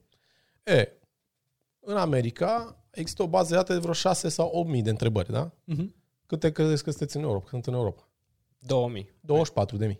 E, 0.63 0.87
în 1.79 1.97
America 1.97 2.77
există 2.91 3.23
o 3.23 3.27
bază 3.27 3.49
de 3.49 3.55
date 3.55 3.73
de 3.73 3.79
vreo 3.79 3.93
6 3.93 4.29
sau 4.29 4.47
8 4.53 4.69
mii 4.69 4.81
de 4.81 4.89
întrebări, 4.89 5.31
da? 5.31 5.51
Mhm. 5.63 5.95
Câte 6.25 6.51
credeți 6.51 6.83
că 6.83 6.89
sunteți 6.89 7.17
în 7.17 7.23
Europa? 7.23 7.43
Că 7.43 7.49
sunt 7.49 7.65
în 7.65 7.73
Europa? 7.73 8.07
2000. 8.59 9.13
24 9.21 9.77
de 9.77 9.85
mii. 9.85 9.99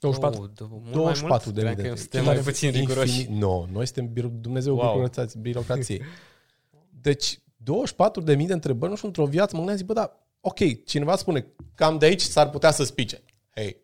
24. 0.00 0.42
Oh, 0.42 0.48
d- 0.48 0.70
mult 0.70 0.92
24 0.92 1.50
mai 1.52 1.62
de 1.62 1.62
mult? 1.62 1.76
mii 1.76 1.76
de 1.76 1.82
Credeam 1.82 1.84
că 1.84 1.90
întrebări. 1.90 2.00
Suntem 2.00 2.24
mai 2.24 2.38
puțin 2.38 2.70
riguroși. 2.70 3.26
Nu, 3.30 3.38
no, 3.38 3.66
noi 3.72 3.86
suntem 3.86 4.12
biro- 4.12 4.40
Dumnezeu 4.40 4.74
Wow. 4.76 4.98
wow. 4.98 5.10
birocrației. 5.40 6.02
Deci, 7.00 7.38
24 7.56 8.22
de 8.22 8.34
mii 8.34 8.46
de 8.46 8.52
întrebări, 8.52 8.90
nu 8.90 8.96
știu, 8.96 9.08
într-o 9.08 9.26
viață, 9.26 9.50
mă 9.52 9.56
gândeam, 9.56 9.76
zic, 9.78 9.86
bă, 9.86 9.92
da, 9.92 10.26
ok, 10.40 10.84
cineva 10.84 11.16
spune, 11.16 11.46
cam 11.74 11.98
de 11.98 12.06
aici 12.06 12.20
s-ar 12.20 12.50
putea 12.50 12.70
să 12.70 12.84
spice. 12.84 13.22
Hey, 13.58 13.82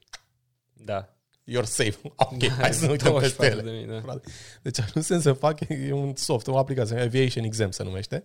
Da. 0.72 1.08
you're 1.50 1.64
safe. 1.66 1.98
Ok, 2.16 2.46
hai 2.48 2.72
să 2.74 2.84
nu 2.84 2.90
uităm 2.90 3.12
peste 3.18 3.36
24 3.36 3.44
ele. 3.44 3.62
de 3.62 3.70
mii, 3.70 3.86
da. 3.86 4.00
Frate. 4.00 4.28
Deci 4.62 4.80
ajunsem 4.80 5.20
să 5.20 5.32
fac, 5.32 5.60
e 5.68 5.92
un 5.92 6.16
soft, 6.16 6.46
o 6.46 6.58
aplicație, 6.58 7.00
Aviation 7.00 7.44
Exam 7.44 7.70
se 7.70 7.82
numește. 7.82 8.24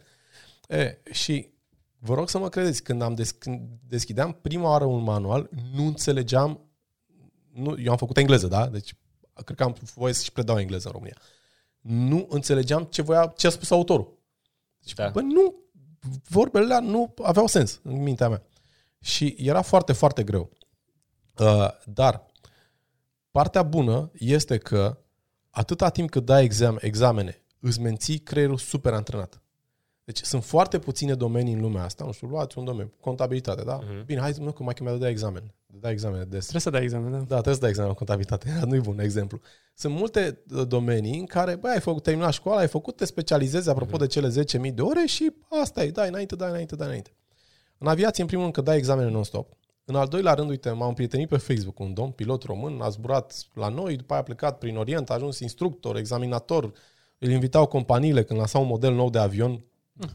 E, 0.68 0.98
și 1.12 1.50
vă 2.00 2.14
rog 2.14 2.30
să 2.30 2.38
mă 2.38 2.50
credeți, 2.50 2.84
când, 2.84 3.02
am 3.02 3.16
des, 3.16 3.32
când 3.32 3.70
deschideam 3.88 4.32
prima 4.42 4.70
oară 4.70 4.86
un 4.86 5.04
manual, 5.04 5.50
nu 5.74 5.86
înțelegeam, 5.86 6.70
nu, 7.54 7.80
eu 7.80 7.92
am 7.92 7.98
făcut 7.98 8.18
engleză, 8.18 8.48
da? 8.48 8.68
Deci 8.68 8.94
cred 9.46 9.58
că 9.58 9.64
am 9.64 9.76
voie 9.94 10.14
să 10.14 10.24
și 10.24 10.32
predau 10.32 10.60
engleză 10.60 10.88
în 10.88 10.94
România. 10.94 11.18
Nu 11.82 12.26
înțelegeam 12.30 12.84
ce 12.84 13.02
voia, 13.02 13.34
ce 13.38 13.48
a 13.48 13.50
spus 13.50 13.70
autorul. 13.70 14.18
Deci, 14.80 14.94
Da. 14.94 15.10
bă, 15.10 15.22
nu, 15.22 15.56
vorbele 16.30 16.64
alea 16.66 16.80
nu 16.80 17.14
aveau 17.24 17.48
sens 17.48 17.80
în 17.84 18.02
mintea 18.02 18.30
mea. 18.30 18.44
Și 19.02 19.36
era 19.38 19.62
foarte, 19.62 19.94
foarte 19.94 20.24
greu. 20.24 20.58
Uh, 21.40 21.68
dar 21.86 22.26
partea 23.32 23.64
bună 23.64 24.12
este 24.14 24.58
că 24.58 24.98
atâta 25.50 25.90
timp 25.90 26.10
cât 26.10 26.26
dai 26.26 26.44
exam, 26.44 26.78
examene, 26.82 27.44
îți 27.60 27.82
menții 27.82 28.18
creierul 28.18 28.58
super 28.58 28.94
antrenat. 28.94 29.42
Deci 30.04 30.22
sunt 30.22 30.44
foarte 30.44 30.80
puține 30.80 31.14
domenii 31.14 31.54
în 31.54 31.62
lumea 31.62 31.84
asta, 31.84 32.06
nu 32.06 32.12
știu, 32.12 32.28
luați 32.28 32.58
un 32.58 32.66
domeniu, 32.66 32.94
contabilitate, 33.00 33.64
da? 33.64 33.76
Mhm. 33.76 33.86
Uh-huh. 33.86 34.06
Bine, 34.06 34.20
hai 34.20 34.34
să 34.34 34.42
nu, 34.42 34.52
că 34.52 34.64
mai 34.64 34.74
mi-a 34.82 34.96
dat 34.96 35.10
examen. 35.10 35.54
Da 35.66 35.90
examene 35.90 36.24
des. 36.24 36.40
Trebuie 36.40 36.62
să 36.62 36.70
dai 36.70 36.84
examen, 36.84 37.12
da. 37.12 37.18
Da, 37.18 37.26
trebuie 37.26 37.54
să 37.54 37.60
dai 37.60 37.70
examen 37.70 37.92
în 37.92 37.98
contabilitate. 37.98 38.60
Nu 38.68 38.76
e 38.76 38.80
bun 38.80 39.00
exemplu. 39.00 39.40
Sunt 39.74 39.94
multe 39.94 40.44
uh, 40.54 40.68
domenii 40.68 41.20
în 41.20 41.26
care, 41.26 41.56
băi, 41.56 41.72
ai 41.72 41.80
făcut, 41.80 42.04
terminat 42.04 42.34
școala, 42.34 42.60
ai 42.60 42.68
făcut, 42.68 42.96
te 42.96 43.06
specializezi 43.06 43.70
apropo 43.70 43.98
de 43.98 44.08
cele 44.08 44.44
10.000 44.68 44.74
de 44.74 44.82
ore 44.82 45.06
și 45.06 45.32
asta 45.62 45.84
e, 45.84 45.90
dai 45.90 46.08
înainte, 46.08 46.36
dai 46.36 46.50
înainte, 46.50 46.76
dai 46.76 46.88
înainte. 46.88 47.14
În 47.78 47.88
aviație, 47.88 48.22
în 48.22 48.28
primul 48.28 48.44
rând, 48.44 48.56
că 48.56 48.62
dai 48.62 48.78
examene 48.78 49.10
non-stop. 49.10 49.58
În 49.90 49.96
al 49.96 50.08
doilea 50.08 50.34
rând, 50.34 50.50
uite, 50.50 50.72
m-am 50.72 50.94
prietenit 50.94 51.28
pe 51.30 51.38
Facebook 51.38 51.76
cu 51.76 51.84
un 51.84 51.94
domn, 51.94 52.12
pilot 52.12 52.44
român, 52.44 52.82
a 52.82 52.90
zburat 52.90 53.48
la 53.54 53.68
noi, 53.68 53.96
după 53.96 54.12
aia 54.14 54.22
a 54.22 54.26
plecat 54.26 54.58
prin 54.58 54.78
Orient, 54.78 55.10
a 55.10 55.14
ajuns 55.14 55.40
instructor, 55.40 55.96
examinator, 55.98 56.72
îl 57.18 57.30
invitau 57.30 57.66
companiile 57.66 58.24
când 58.24 58.40
lansau 58.40 58.62
un 58.62 58.68
model 58.68 58.94
nou 58.94 59.10
de 59.10 59.20
avion 59.20 59.64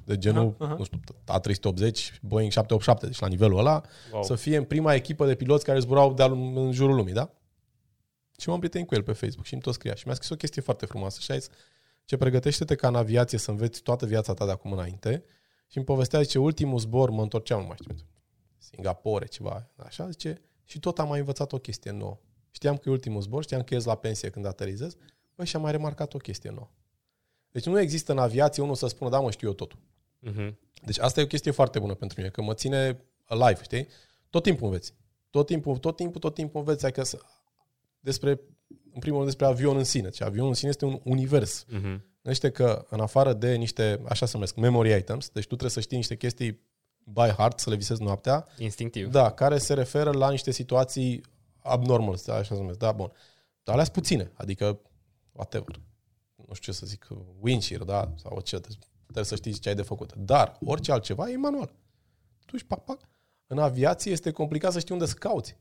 de 0.05 0.18
genul, 0.18 0.55
Aha, 0.59 0.64
aha. 0.70 0.75
nu 0.79 0.85
știu, 0.85 1.01
A380, 1.25 2.20
Boeing 2.22 2.51
787, 2.51 3.07
deci 3.07 3.18
la 3.18 3.27
nivelul 3.27 3.59
ăla, 3.59 3.83
Wow. 4.12 4.22
să 4.22 4.35
fie 4.35 4.57
în 4.57 4.64
prima 4.64 4.95
echipă 4.95 5.27
de 5.27 5.35
piloți 5.35 5.64
care 5.64 5.79
zburau 5.79 6.12
de 6.14 6.22
în 6.22 6.72
jurul 6.72 6.95
lumii, 6.95 7.12
da? 7.12 7.31
Și 8.39 8.49
m-am 8.49 8.59
prietenit 8.59 8.87
cu 8.89 8.95
el 8.95 9.03
pe 9.03 9.12
Facebook 9.12 9.47
și 9.47 9.53
îmi 9.53 9.62
tot 9.62 9.75
scria. 9.75 9.95
Și 9.95 10.03
mi-a 10.07 10.14
scris 10.14 10.31
o 10.31 10.35
chestie 10.37 10.62
foarte 10.62 10.87
frumoasă 10.87 11.18
și 11.20 11.31
a 11.31 11.35
zis, 11.35 11.49
ce 12.05 12.16
pregătește-te 12.16 12.75
ca 12.75 12.89
în 12.89 12.95
aviație 12.95 13.39
să 13.39 13.51
înveți 13.51 13.83
toată 13.83 14.07
viața 14.07 14.35
ta 14.35 14.45
de 14.45 14.51
acum 14.51 14.72
înainte 14.72 15.25
și 15.68 15.77
îmi 15.77 15.87
povestea, 15.87 16.20
zice, 16.20 16.39
ultimul 16.39 16.79
zbor, 16.79 17.11
mă 17.11 17.22
întorceam, 17.22 17.61
nu 17.61 17.66
mai 17.66 17.77
știu, 17.81 17.95
Singapore, 18.65 19.27
ceva, 19.27 19.71
așa, 19.77 20.11
zice, 20.11 20.41
și 20.65 20.79
tot 20.81 20.99
am 20.99 21.09
mai 21.09 21.19
învățat 21.19 21.53
o 21.53 21.59
chestie 21.59 21.91
nouă. 21.91 22.19
Știam 22.51 22.77
că 22.77 22.89
e 22.89 22.93
ultimul 22.93 23.21
zbor, 23.21 23.43
știam 23.43 23.62
că 23.62 23.75
ies 23.75 23.85
la 23.85 23.95
pensie 23.95 24.31
când 24.31 24.47
aterizez, 24.47 24.97
băi, 25.35 25.47
și 25.47 25.57
am 25.57 25.62
mai 25.62 25.71
remarcat 25.71 26.15
o 26.15 26.19
chestie 26.19 26.51
nouă. 26.51 26.71
Deci 27.51 27.67
nu 27.67 27.81
există 27.81 28.12
în 28.12 28.19
aviație 28.19 28.62
unul 28.62 28.75
să 28.75 28.87
spună, 28.87 29.11
da, 29.11 29.21
mă, 29.21 29.31
știu 29.31 29.49
eu 29.49 29.55
totul. 29.55 29.79
Mhm. 30.19 30.59
Deci 30.85 30.99
asta 30.99 31.21
e 31.21 31.23
o 31.23 31.27
chestie 31.27 31.51
foarte 31.51 31.79
bună 31.79 31.95
pentru 31.95 32.21
mine, 32.21 32.31
că 32.31 32.43
mă 32.43 32.55
ține 32.55 33.05
alive, 33.25 33.62
știi? 33.62 33.89
Tot 34.31 34.43
timpul 34.43 34.67
înveți. 34.67 34.95
Tot 35.31 35.47
timpul, 35.47 35.77
tot 35.77 35.97
timpul, 35.97 36.21
tot 36.21 36.35
timpul 36.35 36.61
înveți. 36.61 36.85
Adică 36.85 37.03
să, 37.03 37.19
despre, 38.01 38.41
în 38.93 39.01
primul 39.01 39.19
rând 39.19 39.31
despre 39.31 39.47
avion 39.47 39.77
în 39.77 39.85
sine. 39.85 40.09
Deci 40.09 40.21
avionul 40.21 40.49
în 40.49 40.55
sine 40.55 40.71
este 40.71 40.85
un 40.85 41.01
univers. 41.05 41.65
Mhm. 41.69 42.05
Gândește 42.23 42.51
că 42.51 42.87
în 42.89 43.01
afară 43.01 43.33
de 43.33 43.55
niște, 43.55 44.01
așa 44.09 44.27
se 44.27 44.33
numesc, 44.35 44.57
memory 44.57 44.97
items, 44.97 45.29
deci 45.29 45.43
tu 45.43 45.49
trebuie 45.49 45.71
să 45.71 45.81
știi 45.81 45.97
niște 45.97 46.17
chestii 46.17 46.61
by 47.05 47.29
heart, 47.29 47.59
să 47.59 47.71
le 47.71 47.77
visezi 47.77 48.03
noaptea, 48.03 48.47
Instinctiv. 48.59 49.11
da, 49.11 49.31
care 49.31 49.59
se 49.59 49.75
referă 49.75 50.11
la 50.11 50.31
niște 50.31 50.51
situații 50.51 51.21
abnormal, 51.59 52.15
așa 52.29 52.55
se 52.55 52.61
numesc, 52.61 52.79
da, 52.79 52.93
bun. 52.93 53.13
Dar 53.63 53.75
alea 53.75 53.85
sunt 53.85 53.97
puține, 53.97 54.33
adică 54.35 54.81
whatever. 55.33 55.81
Nu 56.49 56.55
știu 56.55 56.73
ce 56.73 56.79
să 56.79 56.87
zic, 56.87 57.09
windshield, 57.41 57.87
da, 57.87 58.13
sau 58.17 58.41
ce, 58.41 58.61
trebuie 59.03 59.25
să 59.25 59.35
știi 59.35 59.53
ce 59.53 59.69
ai 59.69 59.75
de 59.75 59.83
făcut. 59.83 60.13
Dar 60.17 60.59
orice 60.65 60.93
altceva 60.93 61.31
e 61.31 61.37
manual. 61.37 61.75
Tu 62.47 62.57
și 62.57 62.67
pac, 62.67 62.85
pac. 62.85 63.01
În 63.47 63.59
aviație 63.59 64.13
este 64.13 64.31
complicat 64.31 64.73
să 64.73 64.79
știi 64.79 64.95
unde 64.95 65.07
să 65.07 65.15
cauți. 65.15 65.57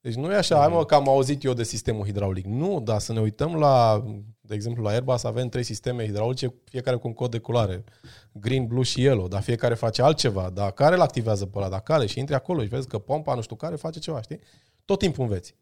Deci 0.00 0.14
nu 0.14 0.32
e 0.32 0.36
așa, 0.36 0.58
hai 0.58 0.68
mă 0.68 0.84
că 0.84 0.94
am 0.94 1.08
auzit 1.08 1.42
eu 1.42 1.52
de 1.52 1.62
sistemul 1.62 2.04
hidraulic. 2.04 2.44
Nu, 2.44 2.80
dar 2.80 3.00
să 3.00 3.12
ne 3.12 3.20
uităm 3.20 3.54
la, 3.54 4.04
de 4.40 4.54
exemplu, 4.54 4.82
la 4.82 4.90
Airbus 4.90 5.24
avem 5.24 5.48
trei 5.48 5.62
sisteme 5.62 6.04
hidraulice, 6.04 6.54
fiecare 6.64 6.96
cu 6.96 7.06
un 7.06 7.14
cod 7.14 7.30
de 7.30 7.38
culoare. 7.38 7.84
Green, 8.32 8.66
blue 8.66 8.82
și 8.82 9.00
yellow, 9.00 9.28
dar 9.28 9.42
fiecare 9.42 9.74
face 9.74 10.02
altceva. 10.02 10.50
Dar 10.50 10.72
care 10.72 10.94
îl 10.94 11.00
activează 11.00 11.46
pe 11.46 11.58
ăla? 11.58 11.68
Dar 11.68 11.80
care? 11.80 12.06
Și 12.06 12.18
intri 12.18 12.34
acolo 12.34 12.62
și 12.62 12.68
vezi 12.68 12.88
că 12.88 12.98
pompa 12.98 13.34
nu 13.34 13.40
știu 13.40 13.56
care 13.56 13.76
face 13.76 13.98
ceva, 13.98 14.20
știi? 14.20 14.40
Tot 14.84 14.98
timpul 14.98 15.22
înveți. 15.22 15.54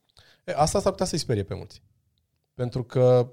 E, 0.44 0.52
asta 0.56 0.80
s-ar 0.80 0.90
putea 0.90 1.06
să-i 1.06 1.18
sperie 1.18 1.42
pe 1.42 1.54
mulți. 1.54 1.82
Pentru 2.54 2.84
că 2.84 3.30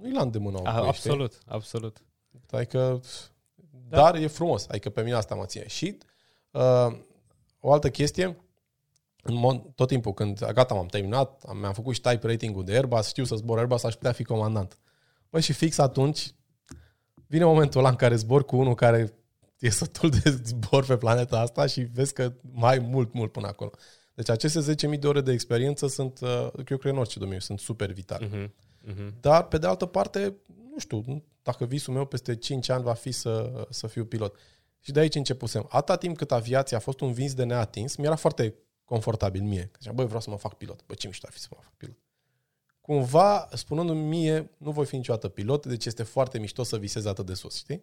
nu-i 0.00 0.12
la 0.12 0.22
îndemână. 0.22 0.58
A, 0.64 0.70
omului, 0.70 0.92
știi? 0.92 1.10
absolut, 1.10 1.38
absolut. 1.46 2.02
Adică, 2.50 3.00
da. 3.88 3.96
dar 3.96 4.14
e 4.14 4.26
frumos. 4.26 4.66
Adică 4.68 4.90
pe 4.90 5.02
mine 5.02 5.14
asta 5.14 5.34
mă 5.34 5.44
ține. 5.44 5.66
Și 5.66 5.98
uh, 6.50 6.98
o 7.60 7.72
altă 7.72 7.90
chestie, 7.90 8.36
în 9.28 9.34
mod, 9.34 9.62
tot 9.74 9.88
timpul 9.88 10.12
când 10.12 10.52
gata, 10.52 10.74
m-am 10.74 10.86
terminat, 10.86 11.42
am, 11.46 11.58
mi-am 11.58 11.72
făcut 11.72 11.94
și 11.94 12.00
type 12.00 12.26
rating-ul 12.26 12.64
de 12.64 12.72
Airbus, 12.72 13.08
știu 13.08 13.24
să 13.24 13.36
zbor 13.36 13.58
Airbus, 13.58 13.84
aș 13.84 13.94
putea 13.94 14.12
fi 14.12 14.24
comandant. 14.24 14.78
Păi 15.30 15.40
și 15.40 15.52
fix 15.52 15.78
atunci 15.78 16.34
vine 17.26 17.44
momentul 17.44 17.80
ăla 17.80 17.88
în 17.88 17.96
care 17.96 18.16
zbor 18.16 18.44
cu 18.44 18.56
unul 18.56 18.74
care 18.74 19.14
e 19.58 19.70
sătul 19.70 20.10
de 20.10 20.40
zbor 20.44 20.84
pe 20.84 20.96
planeta 20.96 21.40
asta 21.40 21.66
și 21.66 21.80
vezi 21.80 22.12
că 22.12 22.32
mai 22.52 22.72
ai 22.72 22.78
mult, 22.78 23.12
mult 23.12 23.32
până 23.32 23.46
acolo. 23.46 23.70
Deci 24.14 24.30
aceste 24.30 24.74
10.000 24.94 24.98
de 24.98 25.06
ore 25.06 25.20
de 25.20 25.32
experiență 25.32 25.86
sunt, 25.86 26.20
uh, 26.20 26.48
eu 26.68 26.76
cred 26.76 26.92
în 26.92 26.98
orice 26.98 27.18
domeniu, 27.18 27.40
sunt 27.40 27.58
super 27.58 27.92
vitale. 27.92 28.26
Mhm. 28.26 28.54
Mhm. 28.80 29.14
Dar, 29.20 29.46
pe 29.46 29.58
de 29.58 29.66
altă 29.66 29.86
parte, 29.86 30.36
nu 30.72 30.78
știu, 30.78 31.24
dacă 31.42 31.64
visul 31.64 31.94
meu 31.94 32.04
peste 32.04 32.36
5 32.36 32.68
ani 32.68 32.82
va 32.82 32.92
fi 32.92 33.12
să, 33.12 33.66
să 33.70 33.86
fiu 33.86 34.04
pilot. 34.04 34.36
Și 34.80 34.92
de 34.92 35.00
aici 35.00 35.14
începusem. 35.14 35.66
Atâta 35.70 35.96
timp 35.96 36.16
cât 36.16 36.32
aviația 36.32 36.76
a 36.76 36.80
fost 36.80 37.00
un 37.00 37.12
vis 37.12 37.34
de 37.34 37.44
neatins, 37.44 37.96
mi-era 37.96 38.16
foarte 38.16 38.54
confortabil 38.86 39.42
mie. 39.42 39.62
Că 39.62 39.76
ziceam, 39.78 39.94
băi, 39.94 40.04
vreau 40.04 40.20
să 40.20 40.30
mă 40.30 40.36
fac 40.36 40.54
pilot. 40.54 40.84
Bă, 40.86 40.94
ce 40.94 41.06
mișto 41.06 41.26
ar 41.26 41.32
fi 41.32 41.38
să 41.38 41.48
mă 41.50 41.58
fac 41.62 41.72
pilot. 41.76 41.96
Cumva, 42.80 43.48
spunându-mi 43.52 44.02
mie, 44.02 44.50
nu 44.56 44.70
voi 44.70 44.86
fi 44.86 44.96
niciodată 44.96 45.28
pilot, 45.28 45.66
deci 45.66 45.84
este 45.84 46.02
foarte 46.02 46.38
mișto 46.38 46.62
să 46.62 46.76
visez 46.78 47.04
atât 47.04 47.26
de 47.26 47.34
sus, 47.34 47.56
știi? 47.56 47.82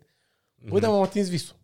Băi, 0.70 0.80
dar 0.80 0.89
m-am 0.89 1.01
atins 1.01 1.30
visul. 1.30 1.56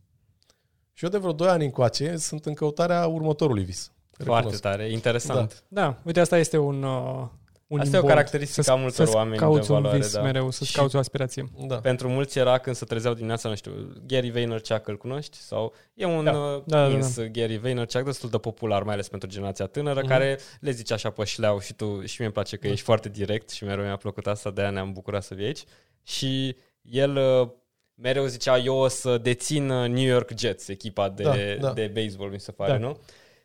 Și 0.93 1.03
eu 1.03 1.09
de 1.09 1.17
vreo 1.17 1.31
2 1.31 1.47
ani 1.47 1.65
încoace 1.65 2.17
sunt 2.17 2.45
în 2.45 2.53
căutarea 2.53 3.07
următorului 3.07 3.63
vis. 3.63 3.91
Foarte 4.11 4.33
Recunosc. 4.33 4.61
tare, 4.61 4.91
interesant. 4.91 5.63
Da, 5.67 6.01
uite, 6.05 6.19
asta 6.19 6.37
este 6.37 6.57
un, 6.57 6.83
uh, 6.83 7.27
un 7.69 7.79
Asta 7.79 7.95
e 7.95 7.97
o 7.97 8.01
imbold. 8.01 8.13
caracteristică 8.15 8.61
Să- 8.61 8.71
a 8.71 8.75
multor 8.75 9.05
să-ți 9.05 9.15
oameni 9.15 9.35
de 9.35 9.41
cauți 9.41 9.71
un 9.71 9.75
valoare, 9.77 9.97
vis 9.97 10.13
da. 10.13 10.21
mereu, 10.21 10.51
să-ți 10.51 10.69
Și- 10.69 10.75
cauți 10.75 10.95
o 10.95 10.99
aspirație. 10.99 11.49
Da. 11.67 11.75
Pentru 11.75 12.07
mulți 12.09 12.37
era 12.37 12.57
când 12.57 12.75
se 12.75 12.85
trezeau 12.85 13.13
dimineața, 13.13 13.49
nu 13.49 13.55
știu, 13.55 13.71
Gary 14.07 14.29
Vaynerchuk 14.31 14.87
îl 14.87 14.97
cunoști? 14.97 15.37
Sau 15.37 15.73
e 15.93 16.05
un 16.05 16.23
Da. 16.23 16.31
da. 16.31 16.63
Da, 16.65 16.87
da, 16.87 16.93
ins 16.93 17.19
Gary 17.31 17.57
Vaynerchuk 17.57 18.03
destul 18.03 18.29
de 18.29 18.37
popular, 18.37 18.83
mai 18.83 18.93
ales 18.93 19.07
pentru 19.09 19.29
generația 19.29 19.65
tânără, 19.65 19.99
Mhm. 19.99 20.07
care 20.09 20.39
le 20.59 20.71
zice 20.71 20.93
așa 20.93 21.09
pe 21.09 21.23
șleau 21.23 21.59
și 21.59 21.73
tu 21.73 21.85
și 22.05 22.15
mie 22.17 22.25
îmi 22.25 22.31
place 22.33 22.55
că 22.57 22.67
Da. 22.67 22.73
ești 22.73 22.85
foarte 22.85 23.09
direct 23.09 23.49
și 23.49 23.63
mereu 23.63 23.83
mi-a 23.83 23.95
plăcut 23.97 24.27
asta, 24.27 24.51
de 24.51 24.61
aia 24.61 24.69
ne-am 24.69 24.91
bucurat 24.91 25.23
să 25.23 25.33
vii 25.33 25.45
aici. 25.45 25.63
Și 26.03 26.55
el 26.81 27.15
uh, 27.41 27.49
mereu 27.95 28.25
zicea, 28.25 28.57
eu 28.57 28.75
o 28.75 28.87
să 28.87 29.17
dețin 29.17 29.69
uh, 29.69 29.87
New 29.89 30.05
York 30.07 30.31
Jets, 30.39 30.67
echipa 30.67 31.09
de, 31.09 31.23
Da, 31.23 31.33
da. 31.59 31.73
de 31.73 31.91
baseball, 31.93 32.31
mi 32.31 32.39
se 32.39 32.51
pare, 32.51 32.71
Da. 32.71 32.77
nu? 32.77 32.97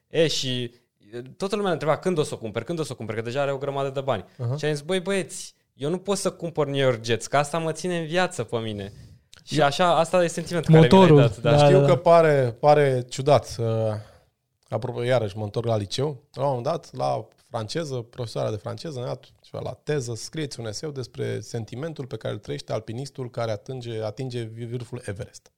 E, 0.09 0.27
și 0.27 0.71
uh, 0.73 0.79
toată 1.37 1.55
lumea 1.55 1.69
ne 1.69 1.73
întreba 1.73 1.97
când 1.97 2.19
o 2.19 2.23
să 2.23 2.35
o 2.35 2.39
cumpăr, 2.39 2.63
când 2.63 2.79
o 2.79 2.83
să 2.83 2.93
o 2.93 2.97
cumpăr, 2.97 3.15
că 3.15 3.21
deja 3.21 3.41
are 3.41 3.53
o 3.53 3.59
grămadă 3.59 3.89
de 3.89 4.01
bani. 4.01 4.25
Aha. 4.39 4.57
Și 4.57 4.65
am 4.65 4.73
zis, 4.73 4.81
băi 4.81 5.01
băieți, 5.01 5.55
eu 5.75 5.91
nu 5.91 5.99
pot 5.99 6.17
să 6.17 6.31
cumpăr 6.31 6.67
New 6.67 6.81
York 6.81 7.05
Jets, 7.05 7.27
că 7.27 7.37
asta 7.37 7.59
mă 7.59 7.73
ține 7.73 7.99
în 7.99 8.07
viață 8.07 8.43
pe 8.43 8.57
mine. 8.57 8.93
Și 9.45 9.63
așa, 9.63 9.99
asta 9.99 10.25
e 10.25 10.27
sentimentul 10.27 10.75
care 10.75 10.87
Motorul, 10.87 11.17
mi 11.17 11.21
l-ai 11.21 11.29
dat. 11.29 11.39
Da. 11.39 11.51
da. 11.51 11.65
Știu 11.65 11.87
că 11.87 11.97
pare, 11.97 12.57
pare 12.61 13.05
ciudat. 13.09 13.57
Uh, 13.59 13.67
apropo, 14.69 15.03
iarăși 15.03 15.37
mă 15.37 15.45
întorc 15.45 15.67
la 15.67 15.77
liceu. 15.77 16.23
La 16.33 16.43
un 16.43 16.49
moment 16.49 16.67
dat, 16.67 16.95
la 16.97 17.29
franceză, 17.49 17.95
profesoara 17.95 18.51
de 18.51 18.57
franceză 18.57 18.99
ne-a 18.99 19.09
dat 19.09 19.25
ceva 19.41 19.63
la 19.63 19.73
teză, 19.83 20.15
scrieți 20.15 20.61
un 20.61 20.67
eseu 20.67 20.91
despre 20.91 21.41
sentimentul 21.41 22.07
pe 22.07 22.17
care 22.17 22.35
îl 22.35 22.41
trăiește 22.41 22.73
alpinistul 22.73 23.31
care 23.31 23.51
atinge, 23.51 24.03
atinge 24.03 24.43
vârful 24.71 25.03
Everest. 25.05 25.53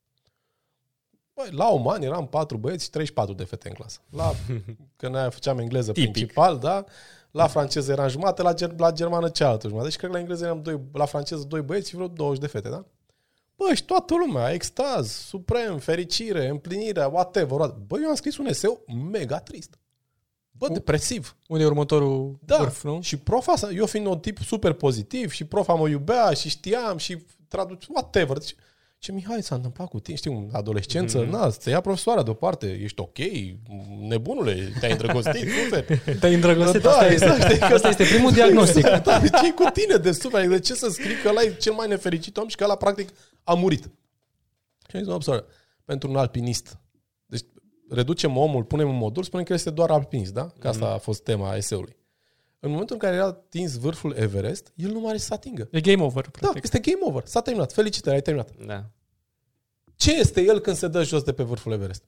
Băi, 1.37 1.49
la 1.51 1.68
un 1.72 1.87
an 1.87 2.03
eram 2.03 2.26
patru 2.28 2.57
băieți 2.57 2.84
și 2.84 2.91
34 2.91 3.34
de 3.34 3.45
fete 3.45 3.68
în 3.68 3.74
clasă. 3.74 3.99
La, 4.11 4.32
că 4.97 5.09
noi 5.09 5.30
făceam 5.30 5.59
engleză 5.59 5.93
Tipic. 5.93 6.12
principal, 6.12 6.59
da? 6.59 6.84
La 7.30 7.47
franceză 7.47 7.93
eram 7.93 8.09
jumate, 8.09 8.43
la, 8.43 8.55
ger- 8.55 8.76
la 8.76 8.93
germană 8.93 9.28
cealaltă 9.28 9.66
jumătate. 9.66 9.89
Deci 9.91 9.99
cred 9.99 10.11
că 10.11 10.16
la 10.16 10.22
engleză 10.22 10.45
eram 10.45 10.62
doi, 10.62 10.80
la 10.93 11.05
franceză 11.05 11.45
doi 11.49 11.61
băieți 11.62 11.89
și 11.89 11.95
vreo 11.95 12.09
20 12.09 12.41
de 12.41 12.47
fete, 12.47 12.68
da? 12.68 12.84
Bă, 13.57 13.74
și 13.74 13.84
toată 13.84 14.14
lumea, 14.26 14.53
extaz, 14.53 15.11
suprem, 15.11 15.78
fericire, 15.78 16.49
împlinire, 16.49 17.05
whatever. 17.05 17.59
whatever. 17.59 17.82
Bă, 17.87 17.97
eu 18.03 18.09
am 18.09 18.14
scris 18.14 18.37
un 18.37 18.47
eseu 18.47 18.84
mega 19.11 19.39
trist. 19.41 19.78
Bă, 20.51 20.68
depresiv. 20.68 21.37
Unde 21.49 21.62
e 21.62 21.66
următorul 21.66 22.39
Da. 22.45 22.57
vârf, 22.57 22.82
nu? 22.82 23.01
Și 23.01 23.16
profa, 23.16 23.53
asta- 23.53 23.70
eu 23.70 23.87
fiind 23.87 24.07
un 24.07 24.18
tip 24.18 24.39
super 24.39 24.72
pozitiv 24.72 25.30
și 25.30 25.45
profa 25.45 25.74
mă 25.74 25.89
iubea 25.89 26.32
și 26.32 26.49
știam 26.49 26.97
și 26.97 27.24
traduc, 27.49 27.78
whatever. 27.89 28.39
Deci, 28.39 28.55
ce 28.99 29.12
Mihai 29.12 29.42
s-a 29.42 29.55
întâmplat 29.55 29.88
cu 29.88 30.01
tine? 30.01 30.16
Știi, 30.16 30.30
în 30.32 30.49
adolescență, 30.53 31.18
Mhm. 31.18 31.26
mm-hmm. 31.26 31.30
na, 31.30 31.51
să 31.51 31.70
ia 31.70 31.80
profesoara 31.80 32.22
deoparte, 32.22 32.66
ești 32.82 33.01
ok, 33.01 33.16
nebunule, 34.09 34.72
te-ai 34.80 34.92
îndrăgostit, 34.92 35.49
suferi. 35.64 36.18
Te-ai 36.18 36.34
îndrăgostit, 36.34 36.82
Da, 36.82 36.90
asta, 36.90 37.11
exact, 37.11 37.38
este, 37.38 37.55
știi 37.55 37.68
că- 37.68 37.74
asta 37.74 37.88
este 37.88 38.05
primul 38.05 38.32
diagnostic. 38.32 38.82
da, 38.82 39.18
deci 39.20 39.40
e 39.44 39.51
cu 39.53 39.64
tine 39.72 39.97
de 39.97 40.12
suferi. 40.12 40.49
De 40.49 40.59
ce 40.59 40.74
să 40.74 40.88
scrii 40.88 41.16
că 41.22 41.28
ăla 41.28 41.42
e 41.42 41.55
cel 41.55 41.72
mai 41.72 41.88
nefericit 41.88 42.36
om 42.36 42.49
și 42.49 42.57
că 42.57 42.64
ăla 42.64 42.76
practic 42.76 43.09
a 43.44 43.55
murit? 43.55 43.82
Și 44.88 44.97
am 44.97 45.03
zis, 45.03 45.12
mă, 45.12 45.20
soră, 45.22 45.44
pentru 45.84 46.09
un 46.11 46.16
alpinist. 46.16 46.78
Deci 47.26 47.42
reducem 47.90 48.36
omul, 48.36 48.64
punem 48.64 48.88
un 48.88 48.97
modul, 48.97 49.22
spunem 49.22 49.44
că 49.44 49.53
este 49.53 49.70
doar 49.70 49.90
alpinist, 49.90 50.32
da? 50.32 50.47
Că 50.59 50.68
asta 50.68 50.86
a 50.92 50.99
fost 50.99 51.22
tema 51.22 51.57
eseului. 51.57 51.97
În 52.67 52.73
momentul 52.73 52.95
în 52.95 53.01
care 53.01 53.17
era 53.17 53.25
atins 53.27 53.77
vârful 53.79 54.14
Everest, 54.17 54.73
el 54.75 54.91
nu 54.91 55.01
mai 55.01 55.09
are 55.09 55.19
să 55.19 55.35
atingă. 55.35 55.69
E 55.71 55.81
game 55.81 56.03
over, 56.03 56.23
Da, 56.25 56.31
practic. 56.39 56.62
este 56.62 56.79
game 56.79 56.99
over. 57.01 57.23
S-a 57.27 57.41
terminat. 57.41 57.73
Felicitări, 57.73 58.14
ai 58.14 58.23
terminat. 58.23 58.51
Da. 58.67 58.85
Ce 59.97 60.19
este 60.19 60.41
el 60.43 60.59
când 60.61 60.77
se 60.77 60.89
dă 60.89 61.03
jos 61.03 61.23
de 61.23 61.33
pe 61.33 61.43
vârful 61.43 61.73
Everest? 61.73 62.03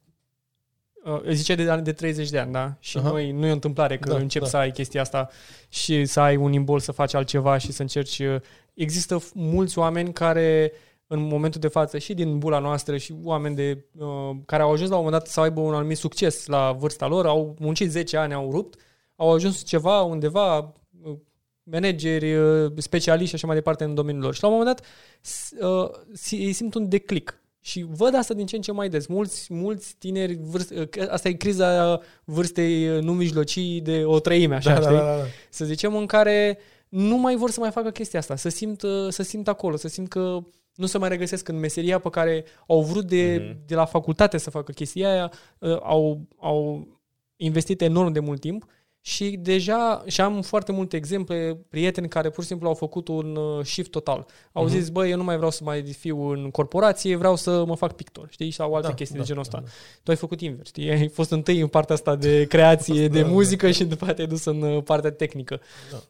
Uh, 1.04 1.20
ziceai 1.30 1.56
de, 1.56 1.76
de 1.82 1.92
30 1.92 2.30
de 2.30 2.38
ani, 2.38 2.52
da? 2.52 2.76
Și 2.78 2.98
Aha. 2.98 3.08
noi, 3.08 3.30
nu 3.32 3.46
e 3.46 3.50
o 3.50 3.52
întâmplare 3.52 3.98
că 3.98 4.08
Da, 4.08 4.16
începi 4.16 4.44
da. 4.44 4.50
să 4.50 4.56
ai 4.56 4.70
chestia 4.70 5.00
asta 5.00 5.28
și 5.68 6.04
să 6.04 6.20
ai 6.20 6.36
un 6.36 6.52
imbol 6.52 6.80
să 6.80 6.92
faci 6.92 7.14
altceva 7.14 7.58
și 7.58 7.72
să 7.72 7.82
încerci. 7.82 8.18
uh, 8.18 8.36
Există 8.74 9.18
f- 9.20 9.32
mulți 9.34 9.78
oameni 9.78 10.12
care 10.12 10.72
în 11.06 11.20
momentul 11.20 11.60
de 11.60 11.68
față 11.68 11.98
și 11.98 12.14
din 12.14 12.38
bula 12.38 12.58
noastră 12.58 12.96
și 12.96 13.14
oameni 13.22 13.54
de, 13.54 13.84
uh, 13.98 14.30
care 14.46 14.62
au 14.62 14.72
ajuns 14.72 14.90
la 14.90 14.96
un 14.96 15.04
moment 15.04 15.22
dat 15.22 15.32
să 15.32 15.40
aibă 15.40 15.60
un 15.60 15.74
anumit 15.74 15.96
succes 15.96 16.46
la 16.46 16.72
vârsta 16.72 17.06
lor, 17.06 17.26
au 17.26 17.56
muncit 17.58 17.90
10 17.90 18.16
ani, 18.16 18.32
au 18.34 18.50
rupt, 18.50 18.80
au 19.20 19.32
ajuns 19.32 19.62
ceva 19.64 20.02
undeva, 20.02 20.58
uh, 21.02 21.16
manageri, 21.62 22.34
uh, 22.36 22.72
specialiști 22.76 23.28
și 23.28 23.34
așa 23.34 23.46
mai 23.46 23.56
departe 23.56 23.84
în 23.84 23.94
domeniul 23.94 24.22
lor. 24.24 24.34
Și 24.34 24.42
la 24.42 24.48
un 24.48 24.54
moment 24.56 24.76
dat 24.76 24.86
s- 25.20 25.52
uh, 25.60 25.90
si- 26.12 26.36
ei 26.36 26.52
simt 26.52 26.74
un 26.74 26.88
declic. 26.88 27.40
Și 27.60 27.86
văd 27.90 28.14
asta 28.14 28.34
din 28.34 28.46
ce 28.46 28.56
în 28.56 28.62
ce 28.62 28.72
mai 28.72 28.88
des. 28.88 29.06
Mulți, 29.06 29.54
mulți 29.54 29.94
tineri, 29.98 30.38
vârst, 30.42 30.70
uh, 30.70 30.88
că 30.88 31.08
asta 31.10 31.28
e 31.28 31.32
criza 31.32 32.00
vârstei 32.24 32.88
uh, 32.96 33.02
nu 33.02 33.12
mijlocii 33.12 33.80
de 33.80 34.04
o 34.04 34.18
treime, 34.20 34.54
așa, 34.54 34.74
da, 34.74 34.80
știi? 34.80 34.94
da, 34.96 35.00
da, 35.04 35.16
da. 35.16 35.22
Să 35.50 35.64
zicem, 35.64 35.96
în 35.96 36.06
care 36.06 36.58
nu 36.88 37.16
mai 37.16 37.36
vor 37.36 37.50
să 37.50 37.60
mai 37.60 37.70
facă 37.70 37.90
chestia 37.90 38.18
asta, 38.18 38.36
să 38.36 38.48
simt, 38.48 38.82
uh, 38.82 39.06
să 39.08 39.22
simt 39.22 39.48
acolo, 39.48 39.76
să 39.76 39.88
simt 39.88 40.08
că 40.08 40.38
nu 40.74 40.86
se 40.86 40.98
mai 40.98 41.08
regăsesc 41.08 41.48
în 41.48 41.58
meseria 41.58 41.98
pe 41.98 42.10
care 42.10 42.44
au 42.66 42.82
vrut 42.82 43.04
de, 43.04 43.42
Mhm. 43.48 43.58
de 43.66 43.74
la 43.74 43.84
facultate 43.84 44.38
să 44.38 44.50
facă 44.50 44.72
chestia 44.72 45.10
aia, 45.12 45.32
uh, 45.58 45.76
au, 45.82 46.20
au 46.38 46.88
investit 47.36 47.80
enorm 47.80 48.12
de 48.12 48.20
mult 48.20 48.40
timp 48.40 48.64
și 49.00 49.30
deja 49.36 50.04
și 50.06 50.20
am 50.20 50.42
foarte 50.42 50.72
multe 50.72 50.96
exemple, 50.96 51.58
prieteni 51.68 52.08
care 52.08 52.30
pur 52.30 52.42
și 52.42 52.48
simplu 52.48 52.68
au 52.68 52.74
făcut 52.74 53.08
un 53.08 53.36
uh, 53.36 53.64
shift 53.64 53.90
total. 53.90 54.26
Au 54.52 54.64
Mhm. 54.64 54.72
zis, 54.72 54.88
băi, 54.88 55.10
eu 55.10 55.16
nu 55.16 55.24
mai 55.24 55.36
vreau 55.36 55.50
să 55.50 55.64
mai 55.64 55.82
fiu 55.82 56.20
în 56.28 56.50
corporație, 56.50 57.16
vreau 57.16 57.36
să 57.36 57.64
mă 57.64 57.76
fac 57.76 57.92
pictor, 57.92 58.26
știi? 58.30 58.50
Sau 58.50 58.74
alte 58.74 58.88
Da, 58.88 58.94
chestii 58.94 59.16
da, 59.16 59.22
de 59.22 59.28
genul 59.28 59.44
da, 59.50 59.58
ăsta. 59.58 59.70
Tu 60.02 60.10
ai 60.10 60.16
făcut 60.16 60.40
invers, 60.40 60.68
știi? 60.68 60.90
Ai 60.90 61.08
fost 61.08 61.30
întâi 61.30 61.60
în 61.60 61.66
partea 61.68 61.94
asta 61.94 62.16
de 62.16 62.44
creație, 62.54 63.08
de 63.08 63.20
Da, 63.20 63.26
da, 63.26 63.32
muzică 63.32 63.70
și 63.70 63.84
după 63.84 64.00
aceea 64.02 64.14
te-ai 64.14 64.26
dus 64.28 64.44
în 64.44 64.62
uh, 64.62 64.82
partea 64.82 65.10
tehnică. 65.12 65.60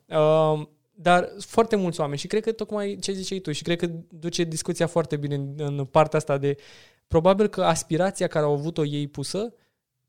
Uh, 0.06 0.62
dar 1.00 1.28
foarte 1.38 1.76
mulți 1.76 2.00
oameni 2.00 2.18
și 2.18 2.26
cred 2.26 2.42
că 2.42 2.52
tocmai 2.52 2.98
ce 3.00 3.12
ziceai 3.12 3.38
tu 3.38 3.52
și 3.52 3.62
cred 3.62 3.78
că 3.78 3.88
duce 4.08 4.44
discuția 4.44 4.86
foarte 4.86 5.16
bine 5.16 5.34
în, 5.34 5.54
în 5.56 5.84
partea 5.84 6.18
asta 6.18 6.38
de 6.38 6.56
probabil 7.06 7.46
că 7.48 7.62
aspirația 7.62 8.26
care 8.26 8.44
au 8.44 8.52
avut-o 8.52 8.84
ei 8.84 9.06
pusă, 9.08 9.52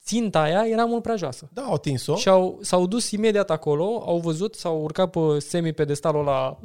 ținta 0.04 0.42
aia 0.42 0.68
era 0.68 0.86
mult 0.86 1.02
prea 1.02 1.16
joasă. 1.16 1.50
Da, 1.54 1.62
au 1.62 1.74
atins-o. 1.74 2.16
Și 2.16 2.30
au, 2.30 2.60
s-au 2.62 2.88
dus 2.88 3.12
imediat 3.12 3.50
acolo, 3.50 4.04
au 4.06 4.20
văzut, 4.20 4.56
s-au 4.56 4.82
urcat 4.82 5.10
pe 5.10 5.40
semi-pedestalul 5.40 6.22
ăla 6.22 6.60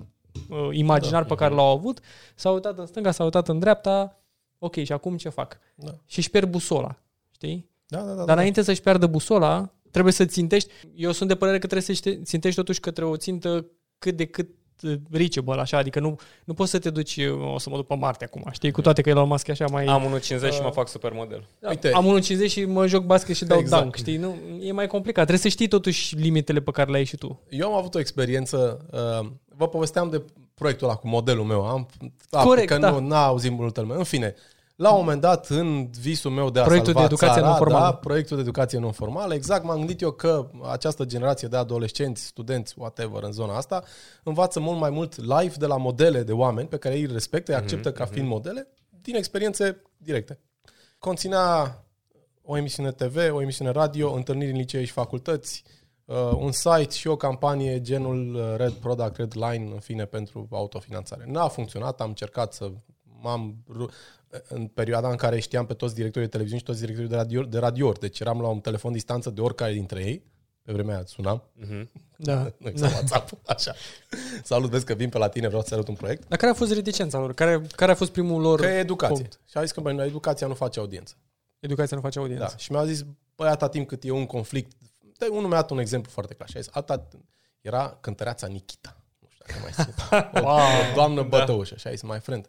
uh, 0.49 0.69
imaginar 0.73 1.23
Da. 1.23 1.29
pe 1.29 1.35
care 1.35 1.55
l-au 1.55 1.77
avut, 1.77 2.01
s-au 2.35 2.55
uitat 2.55 2.79
în 2.79 2.87
stânga, 2.87 3.11
s-au 3.11 3.25
uitat 3.25 3.49
în 3.49 3.59
dreapta, 3.59 4.21
ok, 4.59 4.75
și 4.83 4.93
acum 4.93 5.17
ce 5.17 5.29
fac? 5.29 5.59
Da. 5.75 5.91
Și 6.07 6.19
își 6.19 6.31
pierd 6.31 6.51
busola, 6.51 6.99
știi? 7.31 7.71
Da, 7.87 7.99
da, 7.99 8.05
da. 8.05 8.15
Dar 8.15 8.27
da. 8.27 8.33
înainte 8.33 8.63
să-și 8.63 8.81
piardă 8.81 9.07
busola, 9.07 9.73
trebuie 9.91 10.13
să 10.13 10.25
țintești. 10.25 10.71
Eu 10.95 11.13
sunt 11.13 11.29
de 11.29 11.35
părere 11.35 11.59
că 11.59 11.67
trebuie 11.67 11.97
să 11.97 12.11
țintești 12.23 12.59
totuși 12.59 12.81
către 12.81 13.05
o 13.05 13.17
țintă 13.17 13.67
cât 13.99 14.17
de 14.17 14.25
cât 14.25 14.49
uh, 14.49 14.55
reachable, 15.11 15.61
așa, 15.61 15.77
adică 15.79 16.01
nu, 16.01 16.17
nu 16.45 16.55
poți 16.55 16.71
să 16.71 16.79
te 16.79 16.91
duci, 16.91 17.17
uh, 17.17 17.53
o 17.55 17.59
să 17.59 17.71
mă 17.71 17.77
duc 17.77 17.87
pe 17.87 17.95
Marte 17.95 18.25
acum, 18.25 18.45
știi, 18.53 18.71
cu 18.71 18.81
toate 18.81 19.03
că 19.03 19.09
Elon 19.09 19.29
Musk 19.29 19.47
e 19.47 19.51
așa 19.51 19.67
mai... 19.71 19.85
Am 19.85 20.19
1,50 20.19 20.23
și 20.25 20.33
Uh, 20.35 20.61
mă 20.63 20.71
fac 20.71 20.89
supermodel. 20.89 21.47
Da, 21.59 21.69
Uite. 21.69 21.91
am 21.93 22.21
1,50 22.21 22.51
și 22.51 22.65
mă 22.65 22.87
joc 22.87 23.05
basket 23.05 23.37
și 23.37 23.45
dau 23.45 23.59
Exact. 23.59 23.83
dunk, 23.83 23.97
știi? 23.97 24.17
Nu, 24.17 24.35
e 24.61 24.73
mai 24.73 24.87
complicat. 24.87 25.27
Trebuie 25.27 25.51
să 25.51 25.57
știi 25.57 25.69
totuși 25.69 26.17
limitele 26.17 26.61
pe 26.61 26.71
care 26.71 26.91
le 26.91 26.97
ai 26.97 27.05
și 27.05 27.17
tu. 27.17 27.41
Eu 27.49 27.67
am 27.69 27.75
avut 27.75 27.95
o 27.95 27.99
experiență, 27.99 28.87
uh, 28.93 29.29
vă 29.57 29.69
povesteam 29.69 30.11
de 30.11 30.23
proiectul 30.55 30.87
ăla 30.89 30.97
cu 30.97 31.09
modelul 31.09 31.45
meu. 31.45 31.67
Am, 31.67 31.89
da, 32.31 32.43
Corect, 32.43 32.69
că 32.69 32.79
da. 32.79 32.91
nu 32.91 33.07
n-a 33.07 33.25
auzit 33.25 33.51
multă 33.51 33.81
lume. 33.81 33.95
În 33.95 34.05
fine, 34.05 34.35
la 34.77 34.91
un 34.91 34.99
moment 34.99 35.21
dat, 35.21 35.49
în 35.49 35.91
visul 35.91 36.31
meu 36.31 36.51
de 36.51 36.61
a 36.61 36.63
Proiectul 36.63 36.93
salva 36.93 37.09
de 37.09 37.15
educație 37.15 37.41
țara, 37.41 37.49
non-formală. 37.49 37.85
Da, 37.85 37.95
proiectul 37.95 38.37
de 38.37 38.43
educație 38.43 38.79
non-formală, 38.79 39.35
exact, 39.35 39.65
m-am 39.65 39.79
gândit 39.79 40.01
eu 40.01 40.11
că 40.11 40.51
această 40.71 41.05
generație 41.05 41.49
de 41.49 41.57
adolescenți, 41.57 42.25
studenți, 42.25 42.75
whatever, 42.79 43.23
în 43.23 43.33
zona 43.33 43.57
asta, 43.57 43.83
învață 44.23 44.61
mult 44.61 44.79
mai 44.79 44.91
mult 44.91 45.17
live 45.17 45.55
de 45.59 45.67
la 45.67 45.77
modele 45.77 46.23
de 46.23 46.33
oameni 46.33 46.69
pe 46.69 46.77
care 46.77 46.95
ei 46.95 47.01
îi 47.01 47.13
respectă, 47.13 47.51
îi 47.51 47.57
acceptă 47.57 47.93
ca 47.93 48.05
fiind 48.05 48.29
modele, 48.29 48.69
din 49.01 49.15
experiențe 49.15 49.83
directe. 49.97 50.39
Conținea 50.99 51.79
o 52.43 52.57
emisiune 52.57 52.91
TV, 52.91 53.17
o 53.33 53.41
emisiune 53.41 53.71
radio, 53.71 54.13
întâlniri 54.13 54.51
în 54.51 54.57
licee 54.57 54.85
și 54.85 54.93
facultăți, 54.93 55.65
uh, 56.05 56.17
un 56.37 56.53
site 56.53 56.91
și 56.91 57.07
o 57.07 57.17
campanie 57.17 57.81
genul 57.81 58.35
uh, 58.35 58.55
Red 58.57 58.73
Product, 58.73 59.17
Red 59.17 59.33
Line, 59.35 59.71
în 59.73 59.79
fine, 59.79 60.05
pentru 60.05 60.49
autofinanțare. 60.51 61.25
N-a 61.27 61.49
funcționat, 61.49 62.01
am 62.01 62.09
încercat 62.09 62.53
să 62.53 62.71
m-am 63.21 63.57
ru- 63.69 63.91
în 64.49 64.67
perioada 64.67 65.09
în 65.11 65.17
care 65.17 65.39
știam 65.41 65.67
pe 65.67 65.75
toți 65.75 65.95
directorii 65.95 66.27
de 66.29 66.33
televiziune 66.33 66.61
și 66.61 66.67
toți 66.67 66.81
directorii 66.81 67.11
de 67.11 67.17
radio, 67.17 67.43
de 67.43 67.59
radiouri, 67.59 67.99
deci 68.01 68.21
eram 68.21 68.41
la 68.41 68.49
un 68.49 68.61
telefon 68.61 68.93
distanță 68.93 69.31
de 69.31 69.41
oricare 69.41 69.73
dintre 69.73 70.05
ei, 70.05 70.23
pe 70.63 70.73
vremea 70.73 70.95
aia 70.95 71.05
sunam, 71.07 71.43
Mhm. 71.55 71.91
Da. 72.17 72.35
nu 72.59 72.69
există 72.69 72.91
WhatsApp, 72.95 73.31
așa. 73.47 73.75
Salut, 74.43 74.71
vezi 74.71 74.85
că 74.85 74.95
vin 74.95 75.09
pe 75.09 75.19
la 75.19 75.29
tine, 75.29 75.47
vreau 75.47 75.63
să 75.63 75.75
arăt 75.75 75.89
un 75.89 75.95
proiect. 75.95 76.29
Dar 76.29 76.39
care 76.39 76.51
a 76.51 76.55
fost 76.55 76.73
reticența 76.73 77.19
lor? 77.19 77.35
Care, 77.35 77.63
care 77.77 77.91
a 77.93 77.95
fost 77.95 78.11
primul 78.13 78.41
lor 78.41 78.61
Că 78.61 78.67
e 78.67 78.79
educație. 78.79 79.17
punct? 79.17 79.41
Și 79.49 79.57
a 79.57 79.63
zis 79.63 79.73
că, 79.73 79.81
băi, 79.81 80.07
educația 80.07 80.47
nu 80.47 80.55
face 80.55 80.79
audiență. 80.79 81.15
Educația 81.61 81.97
nu 81.97 82.03
face 82.03 82.19
audiență. 82.19 82.47
Da. 82.51 82.57
Și 82.57 82.73
mi-a 82.73 82.85
zis, 82.85 83.05
băi, 83.37 83.49
atâta 83.49 83.69
timp 83.69 83.89
cât 83.89 84.05
e 84.05 84.11
un 84.11 84.27
conflict, 84.27 84.73
de, 85.19 85.27
unul 85.31 85.49
mi-a 85.49 85.57
dat 85.61 85.71
un 85.71 85.79
exemplu 85.79 86.11
foarte 86.11 86.35
clar. 86.35 86.49
Și 86.49 86.57
a 86.57 86.61
zis, 86.61 86.71
atâta, 86.75 87.09
era 87.61 87.99
cântăreața 88.01 88.47
Nikita. 88.47 88.97
Nu 89.21 89.29
știu 89.31 89.45
dacă 89.47 89.59
mai 89.63 89.73
țin. 89.85 89.95
O, 90.43 90.47
Wow. 90.47 90.57
o 90.59 90.95
doamnă 90.95 91.23
bătăușă. 91.23 91.75
Și 91.77 91.87
a 91.87 91.91
zis, 91.91 92.03
my 92.03 92.19
friend, 92.23 92.49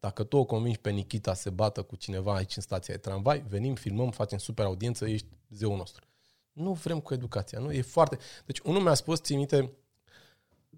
dacă 0.00 0.22
tu 0.24 0.36
o 0.36 0.44
convingi 0.44 0.78
pe 0.78 0.90
Nikita 0.90 1.34
să 1.34 1.42
se 1.42 1.50
bată 1.50 1.82
cu 1.82 1.96
cineva 1.96 2.34
aici 2.34 2.56
în 2.56 2.62
stația 2.62 2.94
de 2.94 3.00
tramvai, 3.00 3.44
venim, 3.48 3.74
filmăm, 3.74 4.10
facem 4.10 4.38
super 4.38 4.64
audiență, 4.64 5.08
ești 5.08 5.26
zeul 5.50 5.76
nostru. 5.76 6.04
Nu 6.52 6.72
vrem 6.72 7.00
cu 7.00 7.14
educația, 7.14 7.58
nu? 7.58 7.72
E 7.72 7.82
foarte... 7.82 8.18
Deci 8.46 8.58
unul 8.58 8.82
mi-a 8.82 8.94
spus, 8.94 9.20
ții 9.20 9.36
minte, 9.36 9.72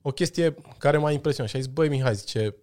o 0.03 0.11
chestie 0.11 0.55
care 0.79 0.97
m-a 0.97 1.11
impresionat 1.11 1.51
și 1.51 1.57
a 1.57 1.61
zis, 1.61 1.69
băi 1.69 1.89
Mihai, 1.89 2.15
zice, 2.15 2.57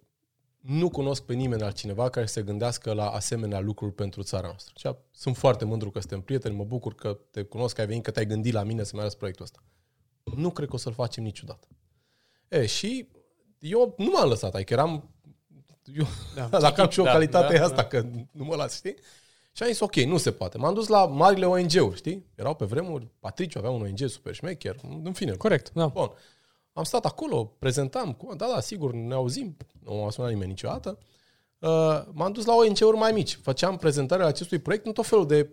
nu 0.60 0.90
cunosc 0.90 1.22
pe 1.22 1.34
nimeni 1.34 1.62
altcineva 1.62 2.08
care 2.08 2.26
să 2.26 2.32
se 2.32 2.42
gândească 2.42 2.92
la 2.92 3.10
asemenea 3.10 3.60
lucruri 3.60 3.92
pentru 3.92 4.22
țara 4.22 4.46
noastră. 4.46 4.72
Și 4.76 4.96
sunt 5.10 5.36
foarte 5.36 5.64
mândru 5.64 5.90
că 5.90 5.98
suntem 6.00 6.20
prieteni, 6.20 6.54
mă 6.54 6.64
bucur 6.64 6.94
că 6.94 7.18
te 7.30 7.42
cunosc, 7.42 7.74
că 7.74 7.80
ai 7.80 7.86
venit, 7.86 8.02
că 8.02 8.10
te-ai 8.10 8.26
gândit 8.26 8.52
la 8.52 8.62
mine 8.62 8.82
să-mi 8.82 9.00
arăți 9.00 9.16
proiectul 9.16 9.44
ăsta. 9.44 9.62
Nu 10.36 10.50
cred 10.50 10.68
că 10.68 10.74
o 10.74 10.78
să-l 10.78 10.92
facem 10.92 11.22
niciodată. 11.22 11.68
E, 12.48 12.66
și 12.66 13.08
eu 13.58 13.94
nu 13.98 14.10
m-am 14.10 14.28
lăsat, 14.28 14.54
adică 14.54 14.72
eram... 14.72 15.10
Eu, 15.84 16.06
da, 16.34 16.58
dacă 16.58 16.80
am 16.80 16.88
și 16.88 17.00
o 17.00 17.04
Da, 17.04 17.10
calitate 17.10 17.52
da, 17.52 17.58
da, 17.58 17.64
asta, 17.64 17.84
că 17.84 18.04
nu 18.30 18.44
mă 18.44 18.54
las, 18.54 18.76
știi? 18.76 18.94
Și 19.52 19.62
am 19.62 19.68
zis, 19.68 19.80
ok, 19.80 19.94
nu 19.94 20.16
se 20.16 20.30
poate. 20.30 20.58
M-am 20.58 20.74
dus 20.74 20.86
la 20.86 21.06
marile 21.06 21.46
ONG-uri, 21.46 21.96
știi? 21.96 22.26
Erau 22.34 22.54
pe 22.54 22.64
vremuri, 22.64 23.08
Patriciu 23.18 23.58
avea 23.58 23.70
un 23.70 23.82
ONG 23.82 24.08
super 24.08 24.34
șmecher, 24.34 24.76
în 25.04 25.12
fine. 25.12 25.32
Corect, 25.32 25.70
da. 25.74 25.86
Bun. 25.86 26.10
Am 26.72 26.84
stat 26.84 27.04
acolo, 27.04 27.44
prezentam, 27.44 28.12
cu, 28.12 28.34
da, 28.34 28.46
da, 28.46 28.60
sigur, 28.60 28.92
ne 28.92 29.14
auzim, 29.14 29.56
nu 29.84 29.94
m-a 29.94 30.10
sunat 30.10 30.30
nimeni 30.30 30.50
niciodată. 30.50 30.98
Uh, 31.58 32.02
m-am 32.12 32.32
dus 32.32 32.44
la 32.44 32.54
ONG-uri 32.54 32.96
mai 32.96 33.12
mici, 33.12 33.38
făceam 33.42 33.76
prezentarea 33.76 34.26
acestui 34.26 34.58
proiect 34.58 34.86
în 34.86 34.92
tot 34.92 35.06
felul 35.06 35.26
de 35.26 35.50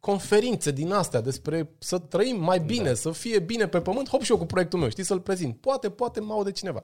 conferințe 0.00 0.70
din 0.70 0.92
astea 0.92 1.20
despre 1.20 1.70
să 1.78 1.98
trăim 1.98 2.40
mai 2.40 2.60
bine, 2.60 2.88
da. 2.88 2.94
să 2.94 3.10
fie 3.10 3.38
bine 3.38 3.68
pe 3.68 3.80
pământ, 3.80 4.08
hop 4.08 4.22
și 4.22 4.30
eu 4.30 4.38
cu 4.38 4.46
proiectul 4.46 4.78
meu, 4.78 4.88
știi, 4.88 5.04
să-l 5.04 5.20
prezint. 5.20 5.56
Poate, 5.60 5.90
poate 5.90 6.20
mă 6.20 6.32
aude 6.32 6.52
cineva. 6.52 6.82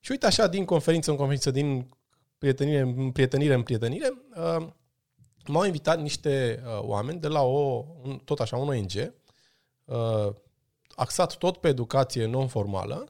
Și 0.00 0.10
uite 0.10 0.26
așa, 0.26 0.46
din 0.46 0.64
conferință 0.64 1.10
în 1.10 1.16
conferință, 1.16 1.50
din 1.50 1.88
prietenire 2.44 2.80
în 2.80 3.10
prietenire 3.12 3.54
în 3.54 3.62
prietenire, 3.62 4.08
uh, 4.36 4.66
m-au 5.46 5.64
invitat 5.64 6.00
niște 6.00 6.62
uh, 6.66 6.78
oameni 6.80 7.20
de 7.20 7.28
la 7.28 7.42
o, 7.42 7.84
un, 8.02 8.18
tot 8.24 8.40
așa, 8.40 8.56
un 8.56 8.68
ONG, 8.68 9.12
uh, 9.84 10.34
axat 10.94 11.36
tot 11.36 11.56
pe 11.56 11.68
educație 11.68 12.26
non-formală, 12.26 13.08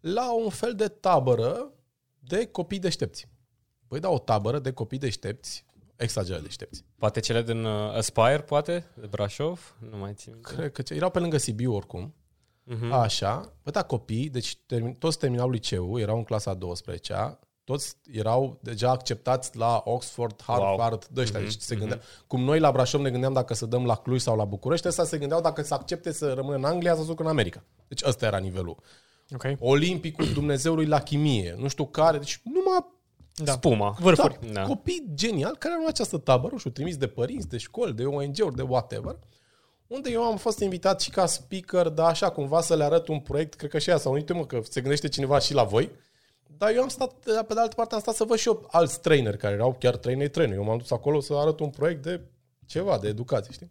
la 0.00 0.34
un 0.34 0.48
fel 0.48 0.74
de 0.74 0.88
tabără 0.88 1.72
de 2.18 2.46
copii 2.46 2.78
deștepți. 2.78 3.28
Păi 3.88 4.00
da, 4.00 4.08
o 4.08 4.18
tabără 4.18 4.58
de 4.58 4.72
copii 4.72 4.98
deștepți, 4.98 5.64
exagerat 5.96 6.42
deștepți. 6.42 6.84
Poate 6.98 7.20
cele 7.20 7.42
din 7.42 7.64
uh, 7.64 7.92
Aspire, 7.94 8.40
poate? 8.40 8.86
De 9.00 9.06
Brașov? 9.06 9.76
Nu 9.90 9.96
mai 9.96 10.14
țin. 10.14 10.32
minte. 10.32 10.54
Cred 10.54 10.72
că 10.72 10.82
ce- 10.82 10.94
erau 10.94 11.10
pe 11.10 11.18
lângă 11.18 11.36
Sibiu 11.36 11.74
oricum. 11.74 12.14
Mhm. 12.64 12.92
Așa. 12.92 13.52
Păi 13.62 13.72
da, 13.72 13.82
copii, 13.82 14.28
deci 14.28 14.56
termin, 14.66 14.94
toți 14.94 15.18
terminau 15.18 15.50
liceul, 15.50 16.00
erau 16.00 16.16
în 16.16 16.24
clasa 16.24 16.50
a 16.50 16.58
12-a, 16.58 17.38
toți 17.64 17.96
erau 18.12 18.58
deja 18.62 18.90
acceptați 18.90 19.56
la 19.56 19.82
Oxford, 19.84 20.42
Harvard, 20.42 20.92
wow. 20.92 21.10
de 21.10 21.20
ăștia, 21.20 21.40
deci 21.40 21.56
se 21.58 21.76
gândea. 21.76 22.00
Cum 22.26 22.44
noi 22.44 22.58
la 22.58 22.72
Brașov 22.72 23.00
ne 23.00 23.10
gândeam 23.10 23.32
dacă 23.32 23.54
să 23.54 23.66
dăm 23.66 23.86
la 23.86 23.94
Cluj 23.94 24.20
sau 24.20 24.36
la 24.36 24.44
București, 24.44 24.88
ăsta 24.88 25.04
se 25.04 25.18
gândeau 25.18 25.40
dacă 25.40 25.62
să 25.62 25.74
accepte 25.74 26.12
să 26.12 26.32
rămână 26.32 26.56
în 26.56 26.64
Anglia 26.64 26.94
sau 26.94 27.02
să 27.02 27.08
ducă 27.08 27.22
în 27.22 27.28
America. 27.28 27.64
Deci 27.88 28.02
ăsta 28.04 28.26
era 28.26 28.38
nivelul. 28.38 28.76
Ok. 29.34 29.44
Olimpicul 29.58 30.32
Dumnezeului 30.38 30.86
la 30.86 31.00
chimie, 31.00 31.54
nu 31.58 31.68
știu 31.68 31.86
care, 31.86 32.18
deci 32.18 32.40
numai 32.44 32.86
Da. 33.34 33.52
Spuma. 33.52 33.96
Vârfuri. 33.98 34.38
da, 34.46 34.52
Da. 34.52 34.62
copii 34.62 35.10
geniali 35.14 35.56
care 35.58 35.74
au 35.74 35.80
luat 35.80 35.92
această 35.92 36.18
tabără 36.18 36.56
și 36.56 36.62
au 36.66 36.72
trimis 36.72 36.96
de 36.96 37.06
părinți, 37.06 37.48
de 37.48 37.56
școli, 37.56 37.92
de 37.92 38.04
ONG-uri, 38.04 38.56
de 38.56 38.62
whatever, 38.62 39.18
unde 39.86 40.10
eu 40.10 40.22
am 40.22 40.36
fost 40.36 40.60
invitat 40.60 41.00
și 41.00 41.10
ca 41.10 41.26
speaker, 41.26 41.88
dar 41.88 42.08
așa 42.08 42.30
cumva 42.30 42.60
să 42.60 42.76
le 42.76 42.84
arăt 42.84 43.08
un 43.08 43.20
proiect, 43.20 43.54
cred 43.54 43.70
că 43.70 43.78
și 43.78 43.90
ea 43.90 43.96
s-au 43.96 44.12
unit, 44.12 44.32
mă, 44.32 44.46
că 44.46 44.60
se 44.68 44.80
gândește 44.80 45.08
cineva 45.08 45.38
și 45.38 45.54
la 45.54 45.64
voi, 45.64 45.90
dar 46.56 46.74
eu 46.74 46.82
am 46.82 46.88
stat, 46.88 47.12
pe 47.12 47.54
de 47.54 47.60
altă 47.60 47.74
parte 47.74 47.94
am 47.94 48.00
stat 48.00 48.14
să 48.14 48.24
văd 48.24 48.38
și 48.38 48.48
eu 48.48 48.68
alți 48.70 49.00
traineri 49.00 49.36
care 49.36 49.54
erau 49.54 49.76
chiar 49.78 49.96
traineri 49.96 50.30
traineri. 50.30 50.58
Eu 50.58 50.64
m-am 50.64 50.78
dus 50.78 50.90
acolo 50.90 51.20
să 51.20 51.34
arăt 51.34 51.60
un 51.60 51.70
proiect 51.70 52.02
de 52.02 52.20
ceva, 52.66 52.98
de 52.98 53.08
educație, 53.08 53.52
știi? 53.52 53.70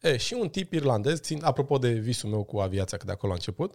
E, 0.00 0.16
și 0.16 0.34
un 0.34 0.48
tip 0.48 0.72
irlandez, 0.72 1.20
țin, 1.20 1.44
apropo 1.44 1.78
de 1.78 1.92
visul 1.92 2.30
meu 2.30 2.44
cu 2.44 2.58
aviația, 2.58 2.98
că 2.98 3.04
de 3.04 3.12
acolo 3.12 3.32
a 3.32 3.34
început, 3.34 3.74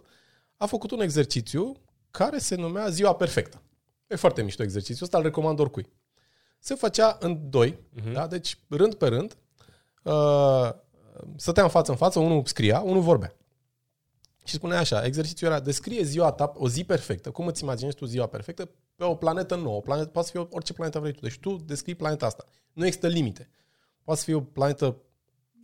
a 0.56 0.66
făcut 0.66 0.90
un 0.90 1.00
exercițiu 1.00 1.76
care 2.10 2.38
se 2.38 2.54
numea 2.54 2.88
Ziua 2.88 3.14
Perfectă. 3.14 3.62
E 4.06 4.16
foarte 4.16 4.42
mișto 4.42 4.62
exercițiul 4.62 5.02
ăsta, 5.02 5.16
îl 5.16 5.22
recomand 5.22 5.58
oricui. 5.58 5.86
Se 6.58 6.74
făcea 6.74 7.16
în 7.20 7.50
doi, 7.50 7.78
uh-huh. 8.00 8.12
da? 8.12 8.26
deci 8.26 8.58
rând 8.68 8.94
pe 8.94 9.06
rând, 9.06 9.36
uh, 10.02 10.70
stăteam 11.36 11.68
față 11.68 11.90
în 11.90 11.96
față, 11.96 12.18
unul 12.18 12.42
scria, 12.44 12.80
unul 12.80 13.02
vorbea. 13.02 13.37
Și 14.48 14.54
spunea 14.54 14.78
așa, 14.78 15.04
exercițiul 15.04 15.50
era, 15.50 15.60
descrie 15.60 16.02
ziua 16.02 16.32
ta, 16.32 16.52
o 16.56 16.68
zi 16.68 16.84
perfectă, 16.84 17.30
cum 17.30 17.46
îți 17.46 17.62
imaginezi 17.62 17.96
tu 17.96 18.04
ziua 18.04 18.26
perfectă, 18.26 18.70
pe 18.96 19.04
o 19.04 19.14
planetă 19.14 19.54
nouă, 19.54 19.76
o 19.76 19.80
planetă, 19.80 20.08
poate 20.08 20.28
să 20.28 20.36
fie 20.36 20.48
orice 20.50 20.72
planetă 20.72 20.98
vrei 20.98 21.12
tu. 21.12 21.20
Deci 21.20 21.38
tu 21.38 21.56
descrii 21.56 21.94
planeta 21.94 22.26
asta. 22.26 22.44
Nu 22.72 22.86
există 22.86 23.06
limite. 23.06 23.50
Poate 24.04 24.20
să 24.20 24.26
fie 24.26 24.34
o 24.34 24.40
planetă 24.40 24.96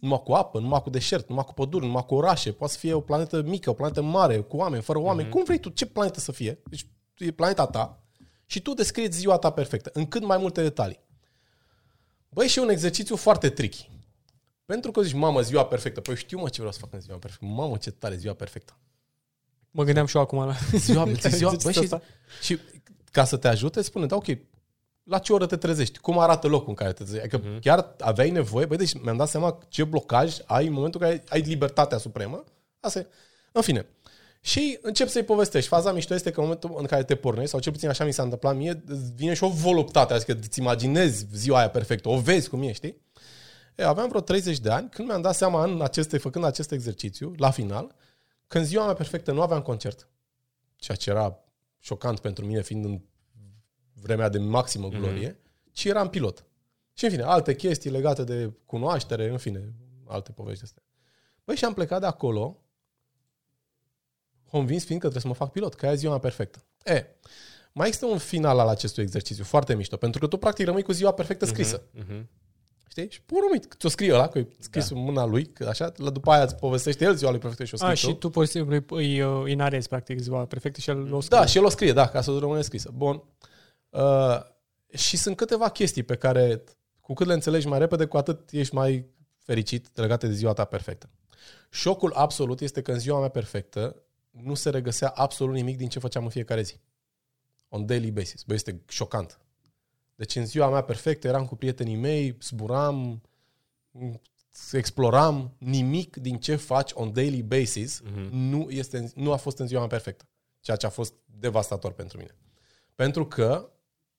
numai 0.01 0.23
cu 0.25 0.33
apă, 0.33 0.59
numai 0.59 0.83
cu 0.83 0.91
deșert, 0.91 1.29
numai 1.29 1.45
cu 1.45 1.53
păduri, 1.55 1.85
numai 1.85 2.05
cu 2.07 2.15
orașe, 2.15 2.53
poate 2.53 2.73
să 2.73 2.79
fie 2.79 2.93
o 2.93 3.01
planetă 3.01 3.43
mică, 3.43 3.71
o 3.71 3.73
planetă 3.73 4.03
mare, 4.03 4.41
cu 4.41 4.57
oameni, 4.57 4.83
fără 4.83 4.99
oameni, 4.99 5.29
mm-hmm. 5.29 5.33
cum 5.33 5.45
vrei 5.45 5.59
tu, 5.59 5.69
ce 5.69 5.87
planetă 5.87 6.21
să 6.21 6.33
fie. 6.33 6.63
Deci 6.69 6.87
e 7.19 7.31
planeta 7.31 7.67
ta 7.67 8.03
și 8.47 8.61
tu 8.61 8.75
descrii 8.75 9.11
ziua 9.11 9.39
ta 9.39 9.51
perfectă, 9.51 9.91
în 9.93 10.07
cât 10.07 10.25
mai 10.25 10.39
multe 10.39 10.63
detalii. 10.63 11.01
Băi, 12.29 12.49
și 12.49 12.59
e 12.59 12.63
un 12.63 12.69
exercițiu 12.69 13.17
foarte 13.17 13.49
tricky. 13.51 13.91
Pentru 14.65 14.91
că 14.91 15.03
zici, 15.03 15.13
mamă, 15.13 15.41
ziua 15.41 15.67
perfectă. 15.67 16.01
Păi 16.01 16.17
știu, 16.17 16.39
mă, 16.39 16.49
ce 16.49 16.57
vreau 16.57 16.73
să 16.73 16.79
fac 16.79 16.93
în 16.93 17.01
ziua 17.01 17.17
perfectă. 17.17 17.45
Mamă, 17.45 17.77
ce 17.77 17.91
tare, 17.91 18.17
ziua 18.17 18.35
perfectă. 18.35 18.77
Mă 19.71 19.85
gândeam 19.85 20.07
și 20.07 20.17
eu 20.17 20.23
acum 20.23 20.39
la... 20.39 20.55
Ziua, 20.71 20.79
ziua, 20.85 21.05
băi, 21.05 21.13
exercițiul 21.13 21.73
și, 21.73 21.81
ăsta. 21.81 22.03
și 22.43 22.59
ca 23.11 23.25
să 23.25 23.37
te 23.37 23.49
ajute, 23.49 23.83
spune, 23.83 24.07
da, 24.07 24.17
ok, 24.17 24.27
la 25.05 25.19
ce 25.19 25.33
oră 25.33 25.47
te 25.47 25.57
trezești? 25.57 25.99
Cum 25.99 26.19
arată 26.19 26.47
locul 26.47 26.69
în 26.69 26.75
care 26.75 26.93
te 26.93 27.03
trezești? 27.03 27.27
Adică 27.27 27.41
uh-huh. 27.41 27.61
chiar 27.61 27.95
aveai 27.99 28.31
nevoie? 28.31 28.67
Băi, 28.67 28.77
deci 28.77 29.01
mi-am 29.03 29.17
dat 29.17 29.29
seama 29.29 29.59
ce 29.69 29.85
blocaj 29.85 30.37
ai 30.45 30.67
în 30.67 30.73
momentul 30.73 31.03
în 31.03 31.09
care 31.09 31.23
ai 31.29 31.41
libertatea 31.41 31.99
supremă. 31.99 32.45
Asta 32.81 32.99
e. 32.99 33.07
În 33.53 33.63
fine. 33.63 33.87
Și 34.41 34.79
încep 34.83 35.09
să-i 35.09 35.23
povestești. 35.23 35.69
Faza 35.69 35.93
mișto 35.93 36.15
este 36.15 36.31
că 36.31 36.41
în 36.41 36.47
momentul 36.47 36.75
în 36.79 36.87
care 36.87 37.05
te 37.05 37.15
pornești, 37.15 37.51
sau 37.51 37.61
cel 37.61 37.73
puțin 37.73 37.89
așa 37.89 38.05
mi 38.05 38.13
s-a 38.13 38.23
întâmplat 38.23 38.57
mie, 38.57 38.83
îți 38.87 39.13
vine 39.15 39.35
și 39.35 39.45
o 39.45 39.49
voluptate, 39.49 40.13
adică 40.13 40.39
îți 40.43 40.59
imaginezi 40.61 41.27
ziua 41.35 41.59
aia 41.59 41.71
perfectă, 41.71 42.09
o 42.09 42.19
vezi 42.19 42.49
cum 42.49 42.63
e, 42.63 42.73
știi? 42.73 43.03
E, 43.75 43.85
aveam 43.85 44.09
vreo 44.09 44.21
30 44.21 44.59
de 44.59 44.71
ani 44.71 44.89
când 44.89 45.09
mi-am 45.09 45.21
dat 45.21 45.35
seama 45.35 45.65
în 45.65 45.83
aceste, 45.83 46.19
făcând 46.19 46.45
acest 46.45 46.71
exercițiu, 46.71 47.35
la 47.37 47.51
final, 47.51 47.95
că 48.47 48.59
în 48.59 48.65
ziua 48.65 48.85
mea 48.85 48.95
perfectă 48.95 49.33
nu 49.33 49.43
aveam 49.43 49.63
concert, 49.63 50.09
ceea 50.77 50.97
ce 50.97 51.11
era 51.11 51.39
șocant 51.79 52.21
pentru 52.21 52.47
mine, 52.47 52.63
fiind 52.63 52.85
în 52.85 53.01
vremea 53.93 54.29
de 54.29 54.39
maximă 54.39 54.89
glorie, 54.89 55.33
mm-hmm. 55.33 55.73
ci 55.73 55.85
eram 55.85 56.09
pilot. 56.09 56.45
Și 56.93 57.05
în 57.05 57.11
fine, 57.11 57.23
alte 57.23 57.55
chestii 57.55 57.91
legate 57.91 58.25
de 58.25 58.53
cunoaștere, 58.67 59.29
în 59.29 59.39
fine, 59.39 59.73
alte 60.07 60.33
povești 60.33 60.63
astea. 60.63 60.83
Băi, 61.45 61.57
și 61.57 61.65
am 61.65 61.75
plecat 61.75 62.01
de 62.01 62.07
acolo, 62.07 62.63
convins 64.51 64.85
fiind 64.85 65.01
că 65.01 65.09
trebuie 65.09 65.21
să 65.21 65.29
mă 65.29 65.47
fac 65.47 65.53
pilot, 65.53 65.75
că 65.75 65.85
aia 65.85 65.95
e 65.95 65.99
ziua 65.99 66.11
mea 66.11 66.21
perfectă. 66.21 66.65
E, 66.85 67.07
mai 67.73 67.87
există 67.87 68.07
un 68.07 68.19
final 68.19 68.59
al 68.59 68.69
acestui 68.69 69.03
exercițiu, 69.03 69.45
foarte 69.45 69.75
mișto, 69.75 69.97
pentru 69.97 70.21
că 70.21 70.27
tu 70.27 70.37
practic 70.37 70.67
rămâi 70.67 70.83
cu 70.83 70.93
ziua 70.93 71.13
perfectă 71.13 71.45
scrisă. 71.45 71.83
Mhm. 71.93 72.29
Știi? 72.97 73.11
Și 73.11 73.23
porumit, 73.23 73.75
ți-o 73.79 73.89
scrie 73.89 74.15
ăla, 74.15 74.29
că 74.29 74.39
e 74.39 74.49
scris 74.59 74.89
da. 74.89 74.97
în 74.97 75.05
mâna 75.05 75.25
lui, 75.25 75.47
că 75.47 75.67
așa, 75.67 75.93
la 75.97 76.11
după 76.11 76.31
aia 76.31 76.43
îți 76.43 76.55
povestește 76.55 77.05
el 77.05 77.15
ziua 77.15 77.31
lui 77.31 77.39
perfectă 77.39 77.65
și 77.65 77.75
o 77.75 77.77
scrie 77.77 77.91
A, 77.91 77.95
și 77.95 78.15
tu 78.15 78.31
poți 78.31 78.51
să 78.51 78.59
îi, 78.59 78.85
îi, 78.89 79.19
îi 79.19 79.53
inarezi, 79.53 79.89
practic, 79.89 80.19
ziua 80.19 80.47
perfectă 80.47 80.81
și 80.81 80.91
el 80.91 81.15
o 81.15 81.21
scrie. 81.21 81.39
Da, 81.39 81.47
și 81.47 81.57
el 81.57 81.65
o 81.65 81.69
scrie, 81.69 81.93
da, 81.93 82.09
ca 82.09 82.21
să 82.21 82.37
rămâne 82.39 82.63
scrisă. 82.63 82.91
Bun. 82.95 83.23
Uh, 83.91 84.41
și 84.95 85.17
sunt 85.17 85.37
câteva 85.37 85.69
chestii 85.69 86.03
pe 86.03 86.17
care, 86.17 86.65
cu 87.01 87.13
cât 87.13 87.27
le 87.27 87.33
înțelegi 87.33 87.67
mai 87.67 87.79
repede, 87.79 88.05
cu 88.05 88.17
atât 88.17 88.51
ești 88.51 88.75
mai 88.75 89.07
fericit 89.39 89.97
legate 89.97 90.27
de 90.27 90.33
ziua 90.33 90.53
ta 90.53 90.65
perfectă. 90.65 91.11
Șocul 91.71 92.13
absolut 92.13 92.61
este 92.61 92.83
că 92.83 92.93
în 92.93 92.99
ziua 92.99 93.19
mea 93.19 93.29
perfectă 93.29 94.03
nu 94.31 94.55
se 94.55 94.71
regăsea 94.71 95.09
absolut 95.09 95.55
nimic 95.55 95.77
din 95.77 95.89
ce 95.89 95.99
făceam 95.99 96.25
în 96.25 96.31
fiecare 96.31 96.63
zi. 96.63 96.81
On 97.69 97.87
daily 97.87 98.11
basis. 98.11 98.43
Bă, 98.43 98.55
este 98.55 98.83
șocant. 98.89 99.39
Deci 100.15 100.37
în 100.37 100.47
ziua 100.47 100.69
mea 100.69 100.83
perfectă 100.83 101.29
eram 101.29 101.47
cu 101.47 101.57
prietenii 101.57 101.97
mei, 101.97 102.37
zburam, 102.43 103.23
exploram, 104.73 105.55
nimic 105.59 106.17
din 106.17 106.39
ce 106.39 106.57
faci 106.57 106.91
on 106.95 107.13
daily 107.13 107.43
basis 107.43 108.03
mm-hmm. 108.03 108.29
nu, 108.31 108.67
este, 108.71 109.13
nu 109.15 109.33
a 109.33 109.37
fost 109.37 109.59
în 109.59 109.67
ziua 109.67 109.81
mea 109.81 109.89
perfectă. 109.89 110.25
Ceea 110.61 110.77
ce 110.77 110.87
a 110.87 110.91
fost 110.91 111.15
devastator 111.25 111.93
pentru 111.93 112.19
mine. 112.19 112.37
Pentru 112.95 113.27
că, 113.27 113.71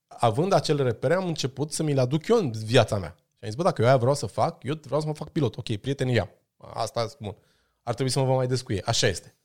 având 0.07 0.53
acele 0.53 0.83
repere, 0.83 1.13
am 1.13 1.27
început 1.27 1.71
să 1.71 1.83
mi 1.83 1.93
le 1.93 2.01
aduc 2.01 2.27
eu 2.27 2.37
în 2.37 2.51
viața 2.51 2.97
mea. 2.97 3.15
Și 3.17 3.41
am 3.41 3.47
zis, 3.47 3.55
bă, 3.55 3.63
dacă 3.63 3.81
eu 3.81 3.87
aia 3.87 3.97
vreau 3.97 4.15
să 4.15 4.25
fac, 4.25 4.63
eu 4.63 4.79
vreau 4.81 5.01
să 5.01 5.07
mă 5.07 5.13
fac 5.13 5.29
pilot. 5.29 5.57
Ok, 5.57 5.75
prieteni, 5.75 6.13
ia. 6.13 6.29
Asta 6.57 7.01
e 7.01 7.15
bun. 7.19 7.35
ar 7.83 7.93
trebui 7.93 8.11
să 8.11 8.19
mă 8.19 8.25
văd 8.25 8.35
mai 8.35 8.47
des 8.47 8.61
cu 8.61 8.73
ei. 8.73 8.81
Așa 8.81 9.07
este. 9.07 9.35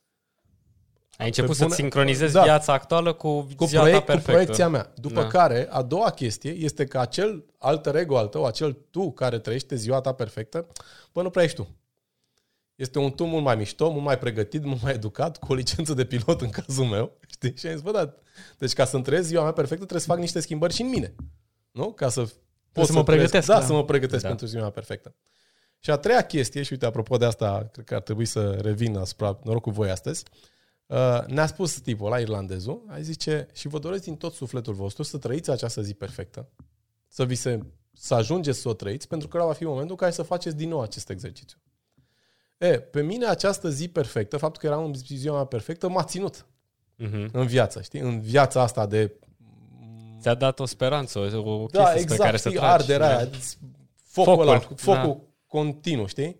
Ai 1.20 1.26
început 1.26 1.50
Pe 1.50 1.56
să 1.56 1.62
bună- 1.62 1.74
sincronizezi 1.74 2.32
Da. 2.32 2.42
viața 2.42 2.72
actuală 2.72 3.12
cu, 3.12 3.46
Cu, 3.56 3.64
ziua 3.64 3.80
proiect, 3.82 3.98
ta 3.98 4.04
cu 4.04 4.10
perfectă. 4.10 4.30
proiecția 4.32 4.68
mea. 4.68 4.92
După 4.96 5.20
Da. 5.20 5.26
care, 5.26 5.66
a 5.70 5.82
doua 5.82 6.10
chestie 6.10 6.50
este 6.50 6.84
că 6.86 6.98
acel 6.98 7.44
alter 7.58 7.96
ego 7.96 8.18
al 8.18 8.26
tău, 8.26 8.44
acel 8.44 8.72
tu 8.90 9.12
care 9.12 9.38
trăiește 9.38 9.74
ziua 9.76 10.00
ta 10.00 10.12
perfectă, 10.12 10.66
bă, 11.12 11.22
nu 11.22 11.30
prea 11.30 11.44
ești 11.44 11.56
tu. 11.56 11.68
Este 12.74 12.98
un 12.98 13.10
tu 13.10 13.24
mult 13.24 13.44
mai 13.44 13.56
mișto, 13.56 13.90
mult 13.90 14.04
mai 14.04 14.18
pregătit, 14.18 14.64
mult 14.64 14.82
mai 14.82 14.92
educat, 14.92 15.38
cu 15.38 15.52
o 15.52 15.54
licență 15.54 15.94
de 15.94 16.04
pilot 16.04 16.40
în 16.40 16.50
cazul 16.50 16.84
meu. 16.84 17.18
Știi? 17.28 17.56
Și 17.56 17.66
am 17.66 17.72
zis, 17.72 17.82
bă, 17.82 17.90
da, 17.90 18.14
deci 18.58 18.72
ca 18.72 18.84
să-mi 18.84 19.02
trăiesc 19.02 19.26
ziua 19.26 19.42
mea 19.42 19.52
perfectă, 19.52 19.84
trebuie 19.84 20.00
să 20.06 20.06
fac 20.12 20.18
niște 20.18 20.40
schimbări 20.40 20.74
și 20.74 20.82
în 20.82 20.88
mine. 20.88 21.14
Nu? 21.70 21.92
Ca 21.92 22.08
să 22.08 22.20
pot 22.72 22.86
să 22.86 22.92
mă 22.92 23.02
trăiesc- 23.02 23.04
pregătesc, 23.30 23.46
Da, 23.46 23.58
da. 23.58 23.66
să 23.66 23.72
mă 23.72 23.84
pregătesc 23.84 24.22
Da. 24.22 24.28
pentru 24.28 24.46
ziua 24.46 24.62
mea 24.62 24.70
perfectă. 24.70 25.14
Și 25.78 25.90
a 25.90 25.96
treia 25.96 26.20
chestie, 26.22 26.62
și 26.62 26.72
uite, 26.72 26.86
apropo 26.86 27.16
de 27.16 27.24
asta, 27.24 27.68
cred 27.72 27.84
că 27.84 27.94
ar 27.94 28.00
trebui 28.00 28.24
să 28.24 28.50
revin 28.50 28.96
asupra 28.96 29.38
noroc 29.44 29.62
cu 29.62 29.70
voi 29.70 29.90
astăzi, 29.90 30.24
uh, 30.32 30.38
ne-a 31.26 31.46
spus 31.46 31.80
tipul 31.80 32.08
la 32.10 32.18
irlandezul, 32.18 32.84
ai 32.88 33.02
zice, 33.02 33.46
și 33.52 33.68
vă 33.68 33.78
doresc 33.78 34.02
din 34.02 34.16
tot 34.16 34.32
sufletul 34.32 34.74
vostru 34.74 35.02
să 35.02 35.18
trăiți 35.18 35.50
această 35.50 35.82
zi 35.82 35.94
perfectă, 35.94 36.48
să 37.08 37.24
vi 37.24 37.34
se, 37.34 37.60
să 37.92 38.14
ajungeți 38.14 38.58
să 38.60 38.68
o 38.68 38.72
trăiți, 38.74 39.08
pentru 39.08 39.28
că 39.28 39.36
ăla 39.36 39.46
va 39.46 39.52
fi 39.52 39.64
momentul 39.64 39.90
în 39.90 39.96
care 39.96 40.10
să 40.10 40.22
faceți 40.22 40.56
din 40.56 40.68
nou 40.68 40.80
acest 40.80 41.10
exercițiu. 41.10 41.58
E, 42.58 42.80
pe 42.80 43.02
mine 43.02 43.26
această 43.26 43.68
zi 43.70 43.88
perfectă, 43.88 44.36
faptul 44.36 44.60
că 44.60 44.66
eram 44.66 44.84
în 44.84 44.94
ziua 44.94 45.34
mea 45.34 45.44
perfectă, 45.44 45.88
m-a 45.88 46.04
ținut 46.04 46.46
Mhm. 46.96 47.28
în 47.32 47.46
viață, 47.46 47.80
știi? 47.80 48.00
În 48.00 48.20
viața 48.20 48.62
asta 48.62 48.86
de 48.86 49.14
Ți-a 50.20 50.34
dat 50.34 50.60
o 50.60 50.64
speranță, 50.64 51.18
o, 51.18 51.50
o 51.52 51.66
chestie 51.66 51.80
da, 51.82 51.86
spre 51.88 52.00
exact, 52.00 52.20
care 52.22 52.36
să 52.36 52.48
știi, 52.48 52.60
tragi. 52.60 52.72
arderea 52.72 53.08
da. 53.08 53.16
aia, 53.16 53.28
focul, 54.04 54.34
Focul, 54.34 54.48
ăla, 54.48 54.58
focul 54.58 55.16
da. 55.20 55.26
continuu, 55.46 56.06
știi? 56.06 56.36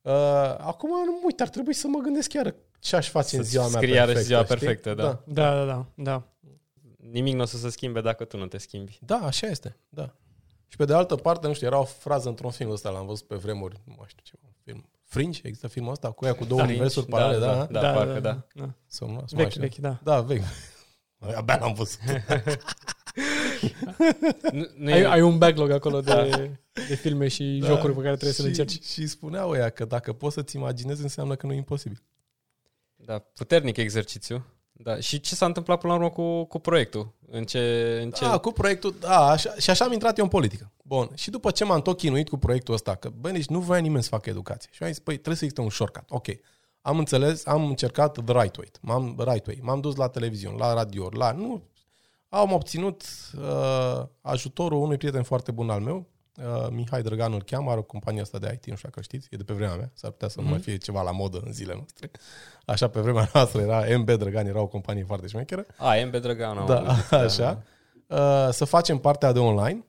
Uh, 0.00 0.12
acum, 0.58 0.90
nu, 1.04 1.20
uite, 1.24 1.42
ar 1.42 1.48
trebui 1.48 1.74
să 1.74 1.86
mă 1.88 1.98
gândesc 1.98 2.28
chiar 2.28 2.54
ce 2.84 2.96
aș 2.96 3.08
face 3.10 3.28
Să 3.28 3.36
în 3.36 3.42
ziua 3.42 3.68
mea 3.68 3.80
scrii 3.80 3.94
iarăși 3.94 4.14
perfectă. 4.14 4.26
ziua 4.26 4.44
știi? 4.44 4.56
perfectă, 4.56 4.94
da. 4.94 5.02
da. 5.02 5.22
Da, 5.26 5.54
da, 5.54 5.64
da. 5.64 5.86
da. 5.94 6.22
Nimic 7.10 7.34
nu 7.34 7.42
o 7.42 7.44
să 7.44 7.56
se 7.56 7.70
schimbe 7.70 8.00
dacă 8.00 8.24
tu 8.24 8.36
nu 8.36 8.46
te 8.46 8.58
schimbi. 8.58 8.98
Da, 9.00 9.16
așa 9.16 9.46
este, 9.46 9.76
da. 9.88 10.14
Și 10.68 10.76
pe 10.76 10.84
de 10.84 10.94
altă 10.94 11.16
parte, 11.16 11.46
nu 11.46 11.52
știu, 11.54 11.66
era 11.66 11.78
o 11.78 11.84
frază 11.84 12.28
într-un 12.28 12.50
film 12.50 12.70
ăsta, 12.70 12.90
l-am 12.90 13.06
văzut 13.06 13.26
pe 13.26 13.34
vremuri, 13.34 13.80
nu 13.84 13.94
mai 13.98 14.06
știu 14.08 14.22
ce, 14.24 14.32
un 14.44 14.50
film. 14.64 14.88
Fringe? 15.04 15.40
Există 15.44 15.68
filmul 15.68 15.90
ăsta 15.90 16.10
cu 16.10 16.24
ea 16.24 16.34
cu 16.34 16.44
două 16.44 16.60
Fringe, 16.60 16.72
universuri 16.74 17.08
da, 17.08 17.16
paralele, 17.16 17.46
da? 17.46 17.80
da. 17.80 17.92
parcă 17.92 18.20
da. 18.20 18.46
da. 18.54 18.74
Sau 18.86 19.08
nu, 19.10 19.22
să 19.26 19.34
mai 19.34 19.42
Vechi, 19.44 19.50
știu. 19.50 19.60
vechi, 19.62 19.76
da. 19.76 20.00
Da, 20.02 20.20
vechi. 20.20 20.42
Abia 21.36 21.58
l-am 21.60 21.72
văzut. 21.74 21.98
Nu, 24.52 24.66
nu 24.76 24.92
Ai, 24.92 25.00
e, 25.00 25.06
ai 25.06 25.20
un 25.22 25.38
backlog 25.38 25.70
acolo 25.70 26.00
de, 26.00 26.50
de 26.88 26.94
filme 26.94 27.28
și 27.28 27.58
Da. 27.60 27.66
jocuri 27.66 27.92
pe 27.94 28.00
care 28.00 28.14
trebuie 28.14 28.32
să 28.32 28.42
le 28.42 28.52
și, 28.52 28.60
încerci. 28.60 28.84
Și 28.84 29.06
spuneau 29.06 29.54
ea 29.54 29.70
că 29.70 29.84
dacă 29.84 30.12
poți 30.12 30.34
să-ți 30.34 30.56
imaginezi, 30.56 31.02
înseamnă 31.02 31.34
că 31.34 31.46
nu 31.46 31.52
e 31.52 31.56
imposibil. 31.56 32.02
Da, 33.04 33.18
puternic 33.18 33.76
exercițiu. 33.76 34.44
Da. 34.72 35.00
Și 35.00 35.20
ce 35.20 35.34
s-a 35.34 35.46
întâmplat 35.46 35.80
până 35.80 35.92
la 35.92 35.98
urmă 35.98 36.10
cu, 36.10 36.44
cu 36.44 36.58
proiectul? 36.58 37.14
În 37.30 37.44
ce... 37.44 37.98
În 38.02 38.10
ce... 38.10 38.24
Da, 38.24 38.38
cu 38.38 38.52
proiectul, 38.52 38.94
da, 39.00 39.26
așa, 39.26 39.54
și 39.58 39.70
așa 39.70 39.84
am 39.84 39.92
intrat 39.92 40.18
eu 40.18 40.24
în 40.24 40.30
politică. 40.30 40.72
Bun, 40.82 41.10
și 41.14 41.30
după 41.30 41.50
ce 41.50 41.64
m-am 41.64 41.82
tot 41.82 41.96
chinuit 41.98 42.28
cu 42.28 42.36
proiectul 42.36 42.74
ăsta, 42.74 42.94
că 42.94 43.08
băi, 43.08 43.32
deci 43.32 43.46
nu 43.46 43.60
voia 43.60 43.80
nimeni 43.80 44.02
să 44.02 44.08
facă 44.08 44.30
educație. 44.30 44.70
Și 44.72 44.82
am 44.82 44.88
zis, 44.88 44.98
păi, 44.98 45.14
trebuie 45.14 45.36
să 45.36 45.44
existe 45.44 45.64
un 45.64 45.70
shortcut. 45.70 46.04
Ok, 46.08 46.26
am 46.80 46.98
înțeles, 46.98 47.46
am 47.46 47.66
încercat 47.66 48.24
the 48.24 48.40
right 48.40 48.56
way. 48.56 48.70
M-am, 48.80 49.14
right 49.18 49.46
way. 49.46 49.58
M-am 49.62 49.80
dus 49.80 49.96
la 49.96 50.08
televiziune, 50.08 50.56
la 50.56 50.74
radio, 50.74 51.08
la... 51.12 51.32
Nu, 51.32 51.62
am 52.28 52.52
obținut 52.52 53.02
uh, 53.38 54.02
ajutorul 54.20 54.82
unui 54.82 54.96
prieten 54.96 55.22
foarte 55.22 55.50
bun 55.50 55.70
al 55.70 55.80
meu, 55.80 56.06
uh, 56.36 56.68
Mihai 56.70 57.02
Drăgan 57.02 57.32
îl 57.32 57.42
cheamă, 57.42 57.70
are 57.70 57.78
o 57.78 57.82
companie 57.82 58.20
asta 58.20 58.38
de 58.38 58.50
IT, 58.52 58.66
nu 58.66 58.76
știu 58.76 58.88
dacă 58.88 59.00
știți, 59.00 59.28
e 59.30 59.36
de 59.36 59.42
pe 59.42 59.52
vremea 59.52 59.74
mea, 59.74 59.90
s-ar 59.94 60.10
putea 60.10 60.28
să 60.28 60.40
nu 60.40 60.48
mai 60.48 60.58
fie 60.58 60.76
ceva 60.76 61.02
la 61.02 61.10
modă 61.10 61.42
în 61.44 61.52
zilele 61.52 61.76
noastre. 61.76 62.10
Așa, 62.64 62.88
pe 62.88 63.00
vremea 63.00 63.30
noastră 63.32 63.60
era 63.60 63.98
MB 63.98 64.10
Drăgan, 64.10 64.46
era 64.46 64.60
o 64.60 64.66
companie 64.66 65.04
foarte 65.04 65.26
șmecheră. 65.26 65.66
A, 65.76 65.94
MB 66.06 66.16
Drăgan. 66.16 66.58
am 66.58 66.66
Da, 66.66 66.78
auzit, 66.78 67.12
așa. 67.12 67.62
Uh, 68.06 68.48
să 68.50 68.64
facem 68.64 68.98
partea 68.98 69.32
de 69.32 69.38
online. 69.38 69.84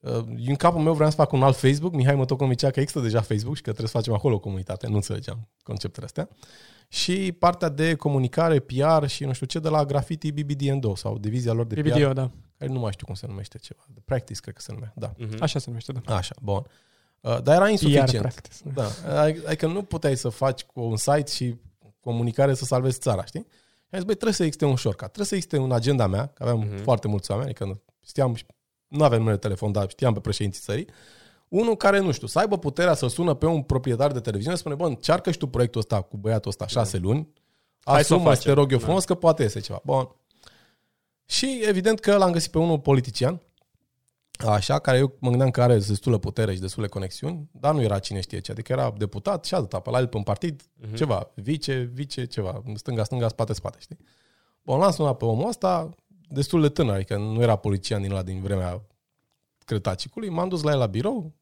Uh, 0.00 0.24
în 0.46 0.54
capul 0.54 0.80
meu 0.80 0.92
vreau 0.92 1.10
să 1.10 1.16
fac 1.16 1.32
un 1.32 1.42
alt 1.42 1.56
Facebook. 1.56 1.92
Mihai 1.94 2.14
mă 2.14 2.24
tot 2.24 2.38
convincea 2.38 2.70
că 2.70 2.80
există 2.80 3.00
deja 3.00 3.20
Facebook 3.20 3.56
și 3.56 3.62
că 3.62 3.70
trebuie 3.70 3.88
să 3.88 3.96
facem 3.96 4.12
acolo 4.12 4.34
o 4.34 4.38
comunitate. 4.38 4.86
Nu 4.86 4.94
înțelegeam 4.94 5.48
conceptele 5.62 6.06
astea. 6.06 6.28
Și 6.88 7.32
partea 7.32 7.68
de 7.68 7.94
comunicare, 7.94 8.58
PR 8.58 9.06
și 9.06 9.24
nu 9.24 9.32
știu 9.32 9.46
ce 9.46 9.58
de 9.58 9.68
la 9.68 9.84
Graffiti 9.84 10.32
BBDN2 10.32 10.92
sau 10.94 11.18
divizia 11.18 11.52
lor 11.52 11.66
de 11.66 11.74
PR, 11.74 11.88
BBDO, 11.88 12.12
da. 12.12 12.30
Care 12.58 12.72
nu 12.72 12.78
mai 12.78 12.92
știu 12.92 13.06
cum 13.06 13.14
se 13.14 13.26
numește 13.26 13.58
ceva. 13.58 13.80
The 13.92 14.02
Practice, 14.04 14.40
cred 14.40 14.54
că 14.54 14.60
se 14.60 14.72
numea. 14.72 14.92
Da. 14.96 15.12
Mhm. 15.18 15.42
Așa 15.42 15.58
se 15.58 15.64
numește, 15.68 15.92
da. 15.92 16.16
Așa, 16.16 16.34
bun. 16.42 16.66
Uh, 17.20 17.42
dar 17.42 17.54
era 17.54 17.64
PR 17.64 17.70
insuficient. 17.70 18.10
practice. 18.18 18.54
Da, 18.74 18.86
adică 19.46 19.66
nu 19.66 19.82
puteai 19.82 20.16
să 20.16 20.28
faci 20.28 20.62
cu 20.64 20.80
un 20.80 20.96
site 20.96 21.30
și 21.30 21.54
comunicare 22.00 22.54
să 22.54 22.64
salvezi 22.64 22.98
țara, 22.98 23.24
știi? 23.24 23.46
Și 23.50 23.90
am 23.90 23.98
zis, 23.98 24.04
băi, 24.04 24.14
trebuie 24.14 24.32
să 24.32 24.42
existe 24.42 24.64
un 24.64 24.76
shortcut, 24.76 25.04
trebuie 25.06 25.26
să 25.26 25.34
existe 25.34 25.56
un 25.58 25.72
agenda 25.72 26.06
mea, 26.06 26.26
că 26.26 26.42
aveam 26.42 26.58
Mhm. 26.58 26.74
uh-huh. 26.74 26.82
foarte 26.82 27.08
mulți 27.08 27.30
oameni, 27.30 27.48
adică 27.50 27.80
știam, 28.06 28.36
nu 28.88 29.04
aveam 29.04 29.18
numele 29.20 29.36
de 29.36 29.42
telefon, 29.46 29.72
dar 29.72 29.88
știam 29.88 30.12
pe 30.12 30.20
președinții 30.20 30.60
țării, 30.62 30.86
unul 31.48 31.76
care, 31.76 31.98
nu 31.98 32.10
știu, 32.12 32.26
să 32.26 32.38
aibă 32.38 32.58
puterea 32.58 32.94
să 32.94 33.06
sună 33.06 33.34
pe 33.34 33.46
un 33.46 33.62
proprietar 33.62 34.12
de 34.12 34.20
televiziune, 34.20 34.54
să 34.56 34.60
spune, 34.60 34.74
bă, 34.74 34.86
încearcă 34.86 35.30
și 35.30 35.38
tu 35.38 35.46
proiectul 35.46 35.80
ăsta 35.80 36.00
cu 36.00 36.16
băiatul 36.16 36.50
ăsta 36.50 36.66
șase 36.66 36.98
luni, 36.98 37.28
Hai 37.84 38.04
să 38.04 38.12
o 38.12 38.16
asumă, 38.16 38.30
te 38.30 38.36
facem. 38.36 38.54
rog 38.54 38.72
eu 38.72 38.78
Da. 38.78 38.84
frumos, 38.84 39.04
că 39.04 39.14
poate 39.14 39.42
iese 39.42 39.60
ceva. 39.60 39.80
Bun. 39.84 40.08
Și 41.26 41.60
evident 41.66 42.00
că 42.00 42.16
l-am 42.16 42.32
găsit 42.32 42.50
pe 42.50 42.58
unul 42.58 42.78
politician, 42.80 43.40
Așa, 44.46 44.78
care 44.78 44.98
eu 44.98 45.16
mă 45.18 45.28
gândeam 45.28 45.50
că 45.50 45.62
are 45.62 45.74
destulă 45.74 46.18
putere 46.18 46.54
și 46.54 46.60
destule 46.60 46.86
conexiuni, 46.86 47.48
dar 47.52 47.74
nu 47.74 47.82
era 47.82 47.98
cine 47.98 48.20
știe 48.20 48.38
ce. 48.38 48.50
Adică 48.52 48.72
era 48.72 48.94
deputat 48.96 49.44
și 49.44 49.54
atâta, 49.54 49.80
pe 49.80 49.90
la 49.90 49.98
el 49.98 50.06
pe 50.06 50.16
un 50.16 50.22
partid, 50.22 50.62
Mhm. 50.80 50.94
ceva, 50.94 51.30
vice, 51.34 51.90
vice, 51.92 52.24
ceva, 52.24 52.62
stânga, 52.74 53.04
stânga, 53.04 53.28
spate, 53.28 53.52
spate, 53.52 53.78
știi? 53.80 53.98
Bun, 54.62 54.78
l-am 54.78 54.90
sunat 54.90 55.16
pe 55.16 55.24
omul 55.24 55.48
ăsta, 55.48 55.90
destul 56.28 56.60
de 56.60 56.68
tânăr, 56.68 56.94
adică 56.94 57.16
nu 57.16 57.42
era 57.42 57.56
polițian 57.56 58.02
din 58.02 58.12
la 58.12 58.22
din 58.22 58.40
vremea 58.42 58.82
Cretacicului, 59.64 60.28
m-am 60.28 60.48
dus 60.48 60.62
la 60.62 60.70
el 60.72 60.78
la 60.78 60.86
birou, 60.86 61.32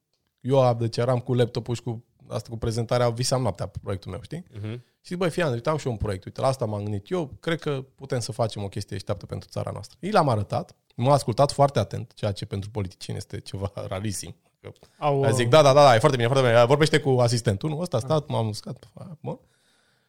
eu 0.40 0.74
deci 0.78 0.96
eram 0.96 1.18
cu 1.18 1.34
laptopul 1.34 1.74
și 1.74 1.82
cu 1.82 2.04
asta 2.34 2.48
cu 2.50 2.56
prezentarea, 2.56 3.10
visam 3.10 3.42
noaptea 3.42 3.66
pe 3.66 3.78
proiectul 3.82 4.10
meu, 4.10 4.20
știi? 4.22 4.44
Mhm. 4.52 4.72
Și 4.72 5.08
zic, 5.08 5.16
băi, 5.16 5.30
fii 5.30 5.42
Andrei, 5.42 5.56
uite, 5.58 5.70
am 5.70 5.76
și 5.76 5.86
eu 5.86 5.92
un 5.92 5.98
proiect, 5.98 6.24
uite, 6.24 6.40
la 6.40 6.46
asta 6.46 6.64
m-am 6.64 6.82
gândit 6.82 7.10
eu, 7.10 7.26
cred 7.40 7.60
că 7.60 7.84
putem 7.94 8.20
să 8.20 8.32
facem 8.32 8.62
o 8.62 8.68
chestie 8.68 8.96
așteaptă 8.96 9.26
pentru 9.26 9.48
țara 9.48 9.70
noastră. 9.70 9.96
I 10.00 10.10
l-am 10.10 10.28
arătat, 10.28 10.76
m-a 10.94 11.12
ascultat 11.12 11.52
foarte 11.52 11.78
atent, 11.78 12.12
ceea 12.14 12.32
ce 12.32 12.44
pentru 12.46 12.70
politicieni 12.70 13.18
este 13.18 13.40
ceva 13.40 13.72
rarisim. 13.88 14.36
Că 14.60 14.72
Au, 14.98 15.30
Zic, 15.30 15.48
da, 15.48 15.62
da, 15.62 15.72
da, 15.72 15.82
da, 15.84 15.94
e 15.94 15.98
foarte 15.98 16.16
bine, 16.16 16.28
foarte 16.28 16.48
bine, 16.48 16.64
vorbește 16.64 17.00
cu 17.00 17.10
asistentul, 17.10 17.70
nu? 17.70 17.78
Ăsta 17.78 17.96
a 17.96 18.00
stat, 18.00 18.28
m-am 18.28 18.48
uscat, 18.48 18.88
bun. 19.20 19.38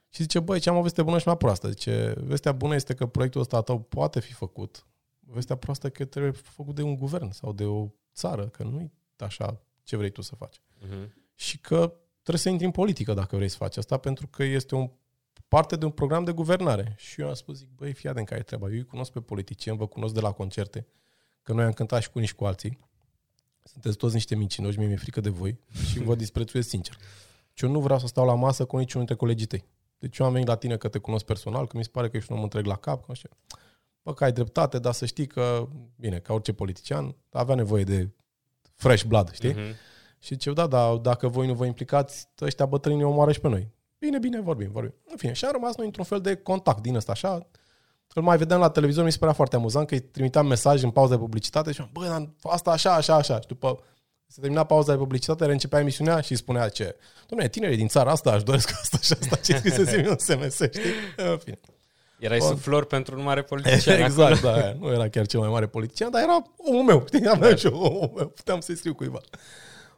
Și 0.10 0.22
zice, 0.22 0.40
băi, 0.40 0.60
ce 0.60 0.70
am 0.70 0.78
o 0.78 0.82
veste 0.82 1.02
bună 1.04 1.18
și 1.18 1.28
mai 1.28 1.38
proastă. 1.38 1.70
Zice, 1.70 2.14
vestea 2.18 2.52
bună 2.52 2.76
este 2.76 2.94
că 2.94 3.06
proiectul 3.06 3.41
ăsta 3.41 3.62
tău 3.62 3.80
poate 3.80 4.20
fi 4.20 4.34
făcut. 4.34 4.86
Vestea 5.20 5.56
proastă 5.56 5.88
e 5.88 5.90
că 5.90 6.06
trebuie 6.06 6.32
făcut 6.32 6.76
de 6.76 6.82
un 6.82 6.95
guvern 6.95 7.32
sau 7.32 7.54
de 7.54 7.66
o 7.66 7.88
țară, 8.14 8.45
că 8.48 8.64
nu 8.64 8.80
e 8.80 8.91
așa 9.18 9.62
ce 9.84 9.95
vrei 9.98 10.10
tu 10.10 10.22
să 10.22 10.36
faci 10.36 10.62
Mhm. 10.80 11.14
și 11.36 11.58
că 11.60 11.94
trebuie 12.24 12.44
să 12.44 12.50
intri 12.50 12.66
în 12.66 12.72
politică 12.72 13.14
dacă 13.14 13.36
vrei 13.36 13.50
să 13.50 13.58
faci 13.58 13.78
asta, 13.78 13.98
pentru 13.98 14.28
că 14.28 14.44
este 14.44 14.76
o 14.76 14.90
parte 15.48 15.76
de 15.76 15.86
un 15.86 15.91
program 15.91 16.24
de 16.24 16.32
guvernare. 16.32 16.94
Și 16.98 17.22
eu 17.22 17.28
am 17.28 17.34
spus, 17.34 17.58
zic, 17.58 17.68
băi, 17.76 17.94
fii 17.94 18.10
atent 18.10 18.28
care 18.28 18.40
e 18.40 18.44
treaba. 18.44 18.68
Eu 18.68 18.74
îi 18.74 18.86
cunosc 18.86 19.12
pe 19.12 19.20
politicieni, 19.20 19.78
vă 19.78 19.88
cunosc 19.88 20.14
de 20.14 20.20
la 20.20 20.32
concerte, 20.32 20.88
că 21.41 21.54
noi 21.54 21.64
am 21.64 21.72
cântat 21.72 22.02
și 22.02 22.08
cu 22.08 22.14
unii 22.16 22.28
și 22.28 22.36
cu 22.36 22.45
alții. 22.45 22.80
Sunteți 23.64 23.98
toți 23.98 24.14
niște 24.14 24.36
mincinoși, 24.36 24.78
mie 24.78 24.88
mi-e 24.88 24.95
frică 24.95 25.22
de 25.22 25.30
voi 25.30 25.60
și 25.90 26.00
vă 26.00 26.16
disprețuiesc 26.16 26.70
sincer. 26.70 26.98
Și 27.54 27.66
eu 27.66 27.72
nu 27.72 27.80
vreau 27.80 28.00
să 28.00 28.08
stau 28.08 28.26
la 28.26 28.36
masă 28.36 28.66
cu 28.66 28.78
niciunul 28.78 29.06
dintre 29.06 29.26
colegii 29.26 29.48
tăi. 29.48 29.66
Deci 30.00 30.18
eu 30.18 30.26
am 30.26 30.32
venit 30.32 30.48
la 30.48 30.56
tine 30.56 30.78
că 30.78 30.88
te 30.88 30.98
cunosc 30.98 31.26
personal, 31.26 31.68
că 31.68 31.78
mi 31.78 31.84
se 31.84 31.90
pare 31.91 32.10
că 32.10 32.18
ești 32.18 32.32
un 32.32 32.38
om 32.38 32.44
întreg 32.44 32.66
la 32.66 32.76
cap, 32.76 33.00
că 33.00 33.06
nu 33.08 33.14
știu. 33.14 33.30
Bă, 34.02 34.14
că 34.14 34.24
ai 34.24 34.32
dreptate, 34.32 34.80
dar 34.80 34.94
să 34.94 35.06
știi 35.06 35.28
că, 35.28 35.68
bine, 35.95 36.20
ca 36.20 36.34
orice 36.34 36.54
politician, 36.54 37.16
avea 37.32 37.56
nevoie 37.56 37.84
de 37.84 38.10
fresh 38.76 39.04
blood, 39.04 39.32
știi? 39.32 39.54
Mhm. 39.54 39.76
Și 40.24 40.34
zice, 40.34 40.54
da, 40.54 40.68
dar 40.68 40.95
dacă 40.95 41.28
voi 41.28 41.48
nu 41.48 41.54
vă 41.54 41.66
implicați, 41.66 42.28
ăștia 42.41 42.66
bătrâni 42.66 42.98
ne 42.98 43.06
omoară 43.06 43.32
și 43.32 43.40
pe 43.40 43.48
noi. 43.48 43.68
Bine, 44.00 44.20
bine, 44.20 44.41
vorbim, 44.41 44.70
vorbim. 44.72 44.94
În 45.12 45.18
fine, 45.18 45.34
și 45.34 45.45
am 45.45 45.52
rămas 45.52 45.76
noi 45.76 45.86
într-un 45.86 46.06
fel 46.06 46.22
de 46.22 46.36
contact 46.36 46.82
din 46.82 46.95
ăsta, 46.95 47.12
așa. 47.12 47.48
Îl 48.14 48.22
mai 48.22 48.38
vedeam 48.38 48.60
la 48.60 48.70
televizor, 48.70 49.04
mi 49.04 49.12
se 49.12 49.18
părea 49.18 49.34
foarte 49.34 49.56
amuzant 49.56 49.88
că 49.88 49.94
îi 49.94 50.00
trimiteam 50.00 50.48
mesaj 50.48 50.84
în 50.84 50.90
pauza 50.90 51.14
de 51.14 51.20
publicitate 51.20 51.72
și 51.72 51.82
am, 51.82 51.90
bă, 51.94 52.06
dar 52.06 52.30
asta 52.41 52.72
așa, 52.72 52.94
așa, 52.94 53.16
așa. 53.16 53.40
Și 53.40 53.48
după 53.48 53.80
se 54.28 54.41
termina 54.41 54.64
pauza 54.64 54.91
de 54.91 54.98
publicitate, 54.98 55.45
reîncepea 55.45 55.80
emisiunea 55.80 56.22
și 56.22 56.36
spunea 56.36 56.70
ce, 56.70 56.95
domnule, 57.28 57.50
tinerii 57.50 57.78
din 57.78 57.88
țara 57.88 58.12
asta 58.12 58.36
își 58.36 58.44
doresc 58.44 58.72
asta 58.82 58.98
și 59.02 59.14
asta, 59.22 59.36
ce 59.36 59.58
scrisese 59.58 60.06
un 60.10 60.18
SMS, 60.18 60.56
știi? 60.56 60.91
În 61.18 61.38
fine. 61.38 61.60
Erai 62.20 62.38
Bun. 62.38 62.48
suflor 62.48 62.86
pentru 62.86 63.18
un 63.18 63.24
mare 63.24 63.41
politician. 63.52 64.02
exact, 64.02 64.41
da, 64.41 64.54
aia. 64.54 64.76
nu 64.80 64.91
era 64.91 65.08
chiar 65.08 65.26
cel 65.26 65.40
mai 65.40 65.50
mare 65.50 65.68
politician, 65.68 66.12
dar 66.12 66.22
era 66.22 66.41
omul 66.58 66.84
meu, 66.84 67.04
știi, 67.08 67.28
aveam 67.30 67.56
și 67.56 67.66
eu 67.66 67.78
omul 67.78 68.12
meu, 68.16 68.28
puteam 68.28 68.60
să-i 68.60 68.76
scriu 68.76 68.94
cuiva. 68.94 69.20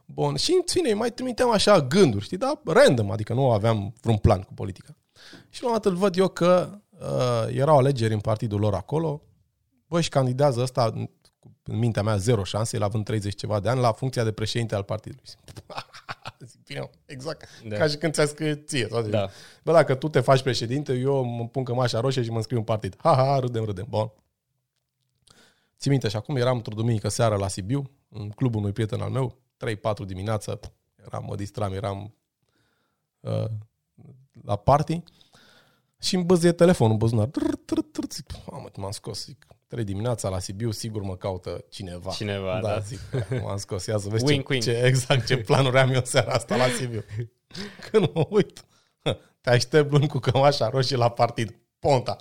Bun, 0.06 0.36
și 0.36 0.52
în 0.52 0.62
fine, 0.66 0.94
mai 0.94 1.10
trimiteam 1.10 1.50
așa 1.50 1.80
gânduri, 1.80 2.24
știi, 2.24 2.36
dar 2.36 2.60
random, 2.64 3.10
adică 3.10 3.34
nu 3.34 3.50
aveam 3.50 3.94
vreun 4.00 4.16
plan 4.16 4.40
cu 4.40 4.54
politica. 4.54 4.96
Și 5.48 5.62
la 5.62 5.68
un 5.68 5.74
dat 5.74 5.84
îl 5.84 5.94
văd 5.94 6.16
eu 6.16 6.28
că 6.28 6.78
uh, 6.90 7.46
erau 7.48 7.78
alegeri 7.78 8.14
în 8.14 8.20
partidul 8.20 8.60
lor 8.60 8.74
acolo, 8.74 9.22
bă, 9.86 10.00
și 10.00 10.08
candidează 10.08 10.60
ăsta, 10.60 10.92
în 11.62 11.78
mintea 11.78 12.02
mea, 12.02 12.16
zero 12.16 12.44
șanse, 12.44 12.76
el 12.76 12.82
având 12.82 13.04
30 13.04 13.34
ceva 13.34 13.60
de 13.60 13.68
ani, 13.68 13.80
la 13.80 13.92
funcția 13.92 14.24
de 14.24 14.32
președinte 14.32 14.74
al 14.74 14.82
partidului. 14.82 15.24
Zic, 16.46 16.62
bine, 16.64 16.90
exact. 17.06 17.48
Da. 17.62 17.68
Da. 17.68 17.76
Ca 17.76 17.86
și 17.86 17.96
când 17.96 18.12
ți-a 18.12 18.26
scrie 18.26 18.54
ție. 18.54 18.86
Sau 18.90 19.02
Da. 19.02 19.28
Bă, 19.62 19.72
dacă 19.72 19.94
tu 19.94 20.08
te 20.08 20.20
faci 20.20 20.42
președinte, 20.42 20.92
eu 20.92 21.24
mă 21.24 21.46
pun 21.46 21.64
cămașa 21.64 22.00
roșie 22.00 22.22
și 22.22 22.30
mă 22.30 22.36
înscriu 22.36 22.58
în 22.58 22.64
partid. 22.64 22.96
Ha, 22.98 23.14
ha, 23.14 23.24
ha, 23.24 23.38
râdem, 23.38 23.64
râdem. 23.64 23.86
Bun. 23.88 24.12
Ții 25.78 25.90
minte, 25.90 26.08
și 26.08 26.16
acum 26.16 26.36
eram 26.36 26.56
într-o 26.56 26.74
duminică 26.74 27.08
seară 27.08 27.36
la 27.36 27.48
Sibiu, 27.48 27.90
în 28.08 28.28
clubul 28.28 28.60
unui 28.60 28.72
prieten 28.72 29.00
al 29.00 29.10
meu, 29.10 29.36
3-4 29.64 30.06
dimineața, 30.06 30.58
eram, 31.06 31.24
mă 31.28 31.34
distram, 31.34 31.72
eram 31.72 32.14
uh, 33.20 33.44
la 34.42 34.56
party 34.56 35.02
și 36.00 36.14
îmi 36.14 36.24
băzie 36.24 36.52
telefonul 36.52 36.92
în 36.92 36.98
buzunar. 36.98 37.26
Trr, 37.26 37.54
trr, 37.64 37.80
trr, 37.80 38.04
zic, 38.10 38.26
mamă, 38.50 38.68
m-am 38.76 38.90
scos, 38.90 39.24
zic, 39.24 39.46
3 39.66 39.84
dimineața 39.84 40.28
la 40.28 40.38
Sibiu, 40.38 40.70
sigur 40.70 41.02
mă 41.02 41.16
caută 41.16 41.64
cineva. 41.68 42.10
Cineva, 42.10 42.60
da. 42.60 42.68
da. 42.68 42.78
zic, 42.78 43.00
m-am 43.42 43.56
scos, 43.56 43.86
ia 43.86 43.98
să 43.98 44.08
vezi 44.08 44.24
Wink, 44.24 44.46
ce, 44.46 44.52
wink. 44.52 44.64
ce, 44.64 44.82
exact 44.84 45.26
ce 45.26 45.36
planuri 45.36 45.78
am 45.78 45.90
eu 45.90 46.04
seara 46.04 46.32
asta 46.32 46.56
la 46.56 46.68
Sibiu. 46.68 47.04
Când 47.90 48.10
mă 48.14 48.26
uit, 48.30 48.64
te 49.40 49.50
aștept 49.50 49.90
luni 49.90 50.08
cu 50.08 50.18
cămașa 50.18 50.68
roșie 50.68 50.96
la 50.96 51.10
partid. 51.10 51.56
Ponta. 51.78 52.16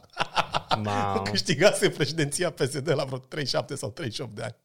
Mamă. 0.83 1.21
Câștigase 1.31 1.89
președinția 1.89 2.51
PSD 2.51 2.89
la 2.89 3.03
vreo 3.03 3.17
37 3.17 3.75
sau 3.75 3.89
38 3.89 4.35
de 4.35 4.41
ani. 4.41 4.55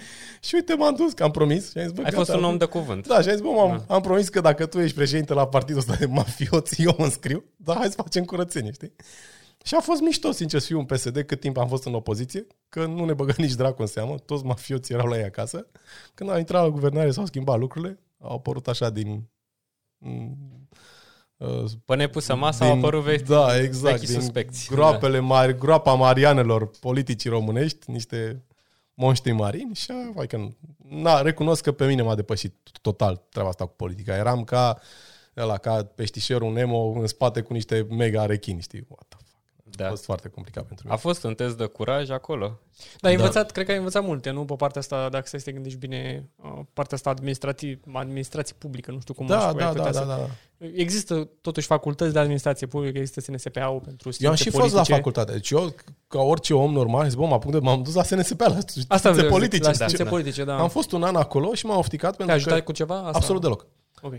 și 0.46 0.54
uite, 0.54 0.74
m-am 0.74 0.94
dus, 0.94 1.12
că 1.12 1.22
am 1.22 1.30
promis. 1.30 1.70
Și 1.70 1.78
am 1.78 1.84
zis, 1.84 1.92
bă, 1.92 1.98
Ai 2.02 2.10
gata, 2.10 2.16
fost 2.16 2.34
un 2.34 2.44
om 2.44 2.56
de 2.56 2.64
cuvânt. 2.64 3.06
Da, 3.06 3.20
și 3.22 3.28
am 3.28 3.34
zis, 3.34 3.44
bă, 3.44 3.48
am, 3.60 3.84
am 3.88 4.00
promis 4.00 4.28
că 4.28 4.40
dacă 4.40 4.66
tu 4.66 4.78
ești 4.80 4.96
președinte 4.96 5.32
la 5.34 5.46
partidul 5.48 5.80
ăsta 5.80 5.94
de 5.94 6.06
mafioți, 6.06 6.82
eu 6.82 6.94
mă 6.98 7.04
înscriu, 7.04 7.44
dar 7.56 7.76
hai 7.76 7.86
să 7.88 7.94
facem 8.02 8.24
curățenie, 8.24 8.72
știi? 8.72 8.92
Și 9.64 9.74
a 9.74 9.80
fost 9.80 10.00
mișto, 10.00 10.30
sincer, 10.32 10.60
să 10.60 10.66
fiu 10.66 10.78
un 10.78 10.84
PSD 10.84 11.20
cât 11.20 11.40
timp 11.40 11.56
am 11.56 11.68
fost 11.68 11.84
în 11.84 11.94
opoziție, 11.94 12.46
că 12.68 12.86
nu 12.86 13.04
ne 13.04 13.12
băga 13.14 13.32
nici 13.44 13.54
dracu 13.54 13.80
în 13.80 13.86
seamă, 13.86 14.14
toți 14.18 14.44
mafioții 14.44 14.94
erau 14.94 15.06
la 15.06 15.16
ei 15.18 15.24
acasă. 15.24 15.66
Când 16.14 16.30
am 16.30 16.38
intrat 16.38 16.62
la 16.62 16.70
guvernare 16.70 17.10
s-au 17.10 17.26
schimbat 17.26 17.58
lucrurile, 17.58 17.98
au 18.20 18.34
apărut 18.34 18.68
așa 18.68 18.90
din... 18.90 19.28
mm, 19.98 20.36
uh, 21.36 21.64
Pe 21.84 21.94
nepusă 21.96 22.34
masă 22.34 22.64
au 22.64 22.70
din- 22.70 22.78
apărut 22.78 23.02
vechi, 23.02 23.26
da, 23.26 23.60
exact, 23.60 23.98
vechi 23.98 24.08
din 24.08 24.20
suspecți. 24.20 24.68
groapele 24.70 25.18
mari, 25.18 25.56
groapa 25.58 25.94
marianelor 25.94 26.70
politicii 26.80 27.30
românești, 27.30 27.90
niște 27.90 28.42
monștri 28.98 29.32
marini 29.32 29.74
și 29.74 29.90
a, 29.90 30.12
vai 30.14 30.26
că 30.26 30.36
nu. 30.36 30.56
Na, 30.88 31.22
recunosc 31.22 31.62
că 31.62 31.72
pe 31.72 31.86
mine 31.86 32.02
m-a 32.02 32.14
depășit 32.14 32.54
total 32.82 33.26
treaba 33.28 33.48
asta 33.48 33.66
cu 33.66 33.74
politica. 33.76 34.16
Eram 34.16 34.44
ca 34.44 34.78
ăla, 35.36 35.56
ca 35.56 35.84
peștișerul 35.84 36.52
Nemo 36.52 36.78
în 36.78 37.06
spate 37.06 37.40
cu 37.40 37.52
niște 37.52 37.86
mega 37.90 38.26
rechini, 38.26 38.60
știi? 38.60 38.86
What 38.88 39.04
the 39.08 39.18
fuck. 39.78 39.80
A 39.80 39.84
Da. 39.84 39.88
fost 39.88 40.04
foarte 40.04 40.28
complicat 40.28 40.64
pentru 40.64 40.84
A 40.88 40.88
mine. 40.90 41.00
fost 41.00 41.24
un 41.24 41.34
test 41.34 41.56
de 41.56 41.64
curaj 41.64 42.10
acolo. 42.10 42.58
Dar 43.00 43.10
ai 43.10 43.16
Da. 43.16 43.22
învățat, 43.22 43.50
cred 43.50 43.64
că 43.66 43.70
ai 43.70 43.76
învățat 43.78 44.04
multe, 44.04 44.30
nu? 44.30 44.44
Pe 44.44 44.54
partea 44.54 44.80
asta, 44.80 45.08
dacă 45.08 45.26
stai 45.26 45.38
să 45.40 45.44
te 45.46 45.52
gândești 45.52 45.78
bine, 45.78 46.28
uh, 46.36 46.60
partea 46.72 46.96
asta 46.96 47.10
administrativ, 47.10 47.80
administrație 47.92 48.54
publică, 48.58 48.90
nu 48.90 49.00
știu 49.00 49.14
cum 49.14 49.26
Da, 49.26 49.36
aș- 49.38 49.44
ai 49.44 49.54
da, 49.54 49.66
putea 49.68 49.82
da, 49.84 49.92
să- 49.92 50.04
da, 50.06 50.16
da. 50.16 50.26
Există 50.74 51.28
totuși 51.40 51.66
facultăți 51.66 52.12
de 52.12 52.18
administrație 52.18 52.66
publică, 52.66 52.98
există 52.98 53.20
SNSPA-ul 53.20 53.80
pentru 53.80 54.10
Eu 54.18 54.28
am 54.30 54.34
științe 54.34 54.42
și 54.42 54.50
politice. 54.50 54.76
fost 54.76 54.88
la 54.90 54.94
facultate. 54.96 55.32
Deci 55.32 55.50
eu, 55.50 55.74
ca 56.08 56.20
orice 56.20 56.54
om 56.54 56.72
normal, 56.72 57.08
zic, 57.08 57.18
bă, 57.18 57.26
mă 57.26 57.34
apuc 57.34 57.50
de, 57.50 57.58
m-am 57.58 57.82
dus 57.82 57.94
la 57.94 58.02
SNSP, 58.02 58.40
la 58.40 58.46
științe 58.48 58.84
Asta 58.88 59.10
vreau, 59.10 59.28
politice. 59.28 59.62
la 59.64 59.72
științe 59.72 60.02
Da. 60.02 60.08
politice, 60.10 60.44
da. 60.44 60.58
Am 60.58 60.68
fost 60.68 60.92
un 60.92 61.02
an 61.02 61.16
acolo 61.16 61.54
și 61.54 61.66
m-am 61.66 61.78
ofticat 61.78 62.08
Te-a 62.16 62.16
pentru 62.18 62.34
ajutat 62.34 62.58
că... 62.58 62.64
cu 62.64 62.72
ceva? 62.72 62.94
Asta? 62.96 63.10
Absolut 63.12 63.42
deloc. 63.42 63.66
Ok. 64.02 64.12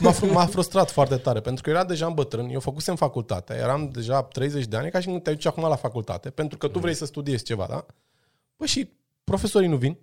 M-a, 0.00 0.12
fr- 0.12 0.32
m-a 0.32 0.46
frustrat 0.46 0.90
foarte 0.90 1.16
tare, 1.16 1.40
pentru 1.40 1.62
că 1.62 1.68
eu 1.70 1.74
eram 1.76 1.86
deja 1.88 2.08
bătrân, 2.08 2.48
eu 2.48 2.60
făcusem 2.60 2.96
facultatea, 2.96 3.56
eram 3.56 3.88
deja 3.92 4.22
30 4.22 4.64
de 4.66 4.76
ani, 4.76 4.86
e 4.86 4.90
ca 4.90 5.00
și 5.00 5.06
când 5.06 5.22
te 5.22 5.30
duci 5.30 5.46
acum 5.46 5.62
la 5.62 5.74
facultate, 5.76 6.30
pentru 6.30 6.58
că 6.58 6.68
tu 6.68 6.78
vrei 6.78 6.94
să 6.94 7.04
studiezi 7.04 7.44
ceva, 7.44 7.66
da? 7.68 7.86
Păi 8.56 8.66
și 8.66 8.90
profesorii 9.24 9.68
nu 9.68 9.76
vin 9.76 9.96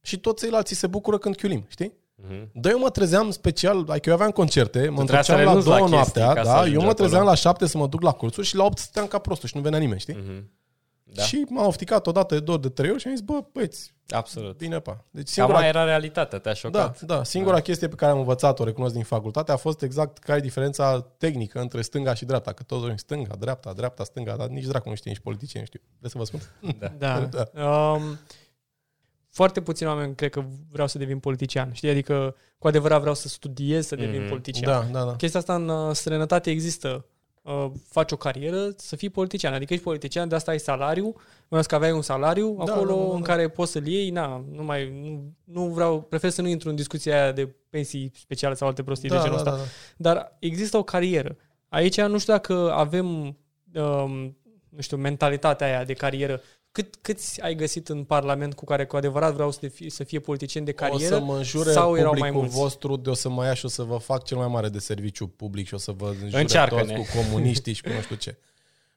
și 0.00 0.18
toți 0.18 0.40
ceilalți 0.42 0.74
se 0.74 0.86
bucură 0.86 1.18
când 1.18 1.36
chiulim, 1.36 1.64
știi? 1.68 1.92
Mhm. 2.28 2.50
Dar 2.52 2.72
eu 2.72 2.78
mă 2.78 2.90
trezeam 2.90 3.30
special, 3.30 3.84
adică 3.88 4.08
eu 4.08 4.14
aveam 4.14 4.30
concerte, 4.30 4.88
mă 4.88 4.96
trebuia 5.04 5.22
să 5.22 5.32
întorceam 5.32 5.36
la 5.38 5.44
renunți 5.44 5.68
la 5.68 5.76
două 5.76 5.88
chestii 5.88 6.20
noaptea, 6.20 6.42
ca 6.42 6.48
să 6.48 6.54
da? 6.54 6.56
ajungi 6.58 6.74
Eu 6.74 6.80
mă 6.84 6.88
acolo. 6.90 7.06
trezeam 7.06 7.24
la 7.26 7.34
șapte 7.34 7.66
să 7.66 7.78
mă 7.78 7.86
duc 7.86 8.00
la 8.02 8.12
cursuri 8.12 8.46
și 8.46 8.56
la 8.56 8.64
opt 8.64 8.78
stăteam 8.78 9.06
ca 9.06 9.18
prostul 9.18 9.48
și 9.48 9.56
nu 9.56 9.62
venea 9.62 9.78
nimeni, 9.78 10.00
știi? 10.00 10.14
Mhm. 10.14 10.50
Da, 11.04 11.12
Da. 11.14 11.22
Și 11.22 11.46
m-am 11.48 11.66
ofticat 11.66 12.06
odată, 12.06 12.34
de 12.34 12.40
două, 12.40 12.58
ori, 12.58 12.66
de 12.66 12.72
trei 12.72 12.90
ori 12.90 13.00
și 13.00 13.06
am 13.06 13.14
zis, 13.14 13.24
bă, 13.24 13.44
băieți, 13.52 13.94
absolut. 14.12 14.56
bine 14.56 14.78
pa. 14.80 15.04
Deci 15.10 15.24
Cam 15.24 15.32
singura 15.32 15.58
aia 15.58 15.68
era 15.68 15.84
realitatea, 15.84 16.38
te-a 16.38 16.52
Da, 16.52 16.58
șocat. 16.58 17.00
da. 17.00 17.24
Singura 17.24 17.54
da. 17.54 17.60
chestie 17.60 17.88
pe 17.88 17.94
care 17.94 18.12
am 18.12 18.18
învățat-o, 18.18 18.64
recunosc 18.64 18.94
din 18.94 19.02
facultate, 19.02 19.52
a 19.52 19.56
fost 19.56 19.82
exact 19.82 20.18
care 20.18 20.38
e 20.38 20.42
diferența 20.42 21.00
tehnică 21.18 21.60
între 21.60 21.82
stânga 21.82 22.14
și 22.14 22.24
dreapta. 22.24 22.52
Că 22.52 22.62
toți 22.62 22.80
vorbim 22.80 22.96
stânga, 22.98 23.34
dreapta, 23.38 23.72
dreapta, 23.72 24.04
stânga, 24.04 24.36
dar 24.36 24.48
nici 24.48 24.64
dracu 24.64 24.88
nu 24.88 24.94
știe, 24.94 25.10
nici 25.10 25.20
politicieni 25.20 25.66
nu 25.70 25.76
știu. 25.78 25.88
Vreți 25.98 26.12
să 26.12 26.18
vă 26.18 26.24
spun? 26.24 26.40
Da. 26.98 27.28
Da. 27.54 27.66
Um, 27.68 28.18
foarte 29.30 29.60
puțini 29.60 29.88
oameni 29.88 30.14
cred 30.14 30.30
că 30.30 30.44
vreau 30.70 30.86
să 30.88 30.98
devin 30.98 31.18
politician. 31.18 31.72
Știi? 31.72 31.90
Adică 31.90 32.36
cu 32.58 32.66
adevărat 32.66 33.00
vreau 33.00 33.14
să 33.14 33.28
studiez 33.28 33.86
să 33.86 33.96
devin 33.96 34.20
Mhm. 34.20 34.28
politician. 34.28 34.92
Da, 34.92 34.98
da, 34.98 35.04
da. 35.04 35.16
Chestia 35.16 35.40
asta 35.40 35.54
în 35.54 35.68
uh, 35.68 35.94
străinătate 35.94 36.50
există. 36.50 37.04
Uh, 37.42 37.70
faci 37.88 38.12
o 38.12 38.16
carieră 38.16 38.68
să 38.76 38.96
fii 38.96 39.08
politician. 39.08 39.52
Adică 39.52 39.72
ești 39.72 39.84
politician, 39.84 40.28
de 40.28 40.34
asta 40.34 40.50
ai 40.50 40.60
salariu. 40.60 41.14
Mă 41.48 41.60
că 41.60 41.74
aveai 41.74 41.92
un 41.92 42.02
salariu 42.02 42.62
Da, 42.64 42.72
acolo 42.72 42.94
da, 42.94 43.00
da, 43.02 43.08
da. 43.08 43.14
în 43.14 43.22
care 43.22 43.48
poți 43.48 43.72
să-l 43.72 43.86
iei. 43.86 44.10
Na, 44.10 44.44
nu, 44.50 44.62
mai, 44.62 45.00
nu, 45.02 45.32
nu 45.44 45.68
vreau, 45.68 46.02
prefer 46.02 46.30
să 46.30 46.42
nu 46.42 46.48
intru 46.48 46.68
în 46.68 46.74
discuția 46.74 47.22
aia 47.22 47.32
de 47.32 47.54
pensii 47.70 48.10
speciale 48.14 48.54
sau 48.54 48.68
alte 48.68 48.82
prostii 48.82 49.08
de 49.08 49.14
Da, 49.14 49.22
genul 49.22 49.42
da, 49.42 49.50
ăsta. 49.52 49.64
da, 49.96 50.12
Dar 50.12 50.36
există 50.38 50.76
o 50.76 50.82
carieră. 50.82 51.36
Aici 51.68 52.00
nu 52.00 52.18
știu 52.18 52.32
dacă 52.32 52.72
avem, 52.72 53.06
um, 53.74 54.36
nu 54.68 54.80
știu, 54.80 54.96
mentalitatea 54.96 55.66
aia 55.66 55.84
de 55.84 55.92
carieră. 55.92 56.40
Cât, 56.72 56.96
câți 57.00 57.40
ai 57.40 57.54
găsit 57.54 57.88
în 57.88 58.04
Parlament 58.04 58.54
cu 58.54 58.64
care 58.64 58.86
cu 58.86 58.96
adevărat 58.96 59.32
vreau 59.32 59.50
să 59.50 59.68
fie, 59.68 59.90
să 59.90 60.04
fie 60.04 60.20
politicieni 60.20 60.66
de 60.66 60.72
carieră? 60.72 61.14
O 61.14 61.18
să 61.18 61.24
mă 61.24 61.36
înjure 61.36 61.72
sau 61.72 61.96
erau 61.96 62.10
mai 62.10 62.18
publicul 62.18 62.40
mulți? 62.40 62.56
vostru 62.56 62.96
de 62.96 63.10
o 63.10 63.14
să 63.14 63.28
mă 63.28 63.44
ia 63.44 63.54
și 63.54 63.64
o 63.64 63.68
să 63.68 63.82
vă 63.82 63.96
fac 63.96 64.24
cel 64.24 64.36
mai 64.36 64.46
mare 64.46 64.68
de 64.68 64.78
serviciu 64.78 65.26
public 65.26 65.66
și 65.66 65.74
o 65.74 65.76
să 65.76 65.92
vă 65.92 66.14
înjure 66.20 66.40
Încearcă-ne. 66.40 66.94
toți 66.94 67.10
cu 67.10 67.16
comuniștii 67.16 67.72
și 67.72 67.82
cu 67.82 67.88
nu 67.88 68.00
știu 68.00 68.16
ce. 68.16 68.38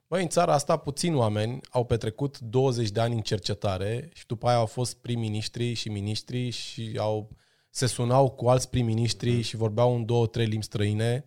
Băi, 0.07 0.21
în 0.21 0.27
țara 0.27 0.53
asta 0.53 0.77
puțini 0.77 1.15
oameni 1.15 1.59
au 1.69 1.85
petrecut 1.85 2.39
20 2.39 2.89
de 2.89 2.99
ani 2.99 3.13
în 3.13 3.21
cercetare 3.21 4.09
și 4.13 4.25
după 4.25 4.47
aia 4.47 4.57
au 4.57 4.65
fost 4.65 4.95
prim-ministri 4.95 5.73
și 5.73 5.89
ministri 5.89 6.49
și 6.49 6.95
au, 6.97 7.29
se 7.69 7.85
sunau 7.85 8.29
cu 8.29 8.47
alți 8.47 8.69
prim-ministri 8.69 9.41
și 9.41 9.55
vorbeau 9.55 9.95
în 9.95 10.05
două, 10.05 10.27
trei 10.27 10.45
limbi 10.45 10.65
străine 10.65 11.23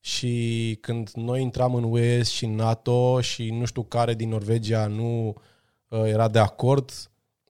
și 0.00 0.76
când 0.80 1.10
noi 1.14 1.42
intram 1.42 1.74
în 1.74 1.84
UE 1.84 2.22
și 2.22 2.44
în 2.44 2.54
NATO 2.54 3.20
și 3.20 3.50
nu 3.50 3.64
știu 3.64 3.82
care 3.82 4.14
din 4.14 4.28
Norvegia 4.28 4.86
nu 4.86 5.28
uh, 5.28 5.34
era 5.88 6.28
de 6.28 6.38
acord, 6.38 6.90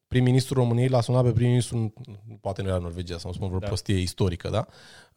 prim-ministrul 0.09 0.63
României 0.63 0.89
l-a 0.89 1.01
sunat 1.01 1.25
pe 1.25 1.33
prim-ministrul, 1.33 1.93
poate 2.41 2.63
nu 2.63 2.69
era 2.69 2.79
Norvegia, 2.79 3.19
să 3.19 3.27
nu 3.27 3.33
spun 3.33 3.47
vreo 3.47 3.59
Da. 3.59 3.65
da. 3.65 3.71
prostie 3.71 3.97
istorică, 3.97 4.49
da? 4.49 4.67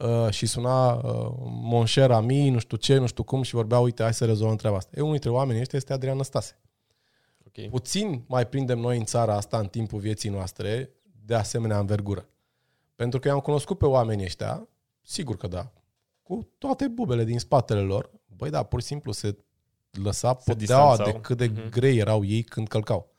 Uh, 0.08 0.30
și 0.30 0.46
suna 0.46 0.94
uh, 0.94 1.32
Monșer 1.46 2.12
Ami, 2.12 2.50
nu 2.50 2.60
știu 2.60 2.78
ce, 2.78 2.98
nu 2.98 3.06
știu 3.06 3.24
cum 3.24 3.42
și 3.42 3.54
vorbea, 3.56 3.80
uite, 3.80 4.04
hai 4.04 4.14
să 4.14 4.26
rezolvăm 4.26 4.56
treaba 4.56 4.78
asta. 4.78 4.92
E 4.96 5.00
unul 5.00 5.12
dintre 5.12 5.30
oamenii 5.30 5.62
ăștia 5.62 5.78
este 5.78 5.94
Adrian 5.94 6.18
Năstase. 6.18 6.60
Ok. 7.48 7.70
Puțin 7.70 8.24
mai 8.28 8.48
prindem 8.48 8.80
noi 8.80 8.98
în 8.98 9.06
țara 9.06 9.36
asta 9.36 9.58
în 9.60 9.68
timpul 9.68 10.00
vieții 10.00 10.30
noastre 10.30 10.90
de 11.26 11.36
asemenea 11.36 11.80
învergură. 11.80 12.26
Pentru 12.96 13.20
că 13.20 13.28
i-am 13.28 13.40
cunoscut 13.40 13.78
pe 13.78 13.86
oamenii 13.86 14.26
ăștia, 14.26 14.68
sigur 15.02 15.38
că 15.38 15.48
da, 15.48 15.72
cu 16.24 16.48
toate 16.58 16.88
bubele 16.88 17.24
din 17.24 17.40
spatele 17.40 17.80
lor, 17.82 18.10
băi 18.38 18.50
da, 18.50 18.64
pur 18.64 18.82
și 18.82 18.88
simplu 18.88 19.12
se 19.12 19.38
lăsa 20.04 20.38
Se 20.40 20.52
podeaua 20.54 20.88
distanțau. 20.96 21.06
de 21.14 21.20
cât 21.28 21.38
de 21.38 21.46
Mhm. 21.48 21.70
grei 21.70 21.98
erau 21.98 22.24
ei 22.26 22.42
când 22.44 22.68
călcau. 22.68 23.11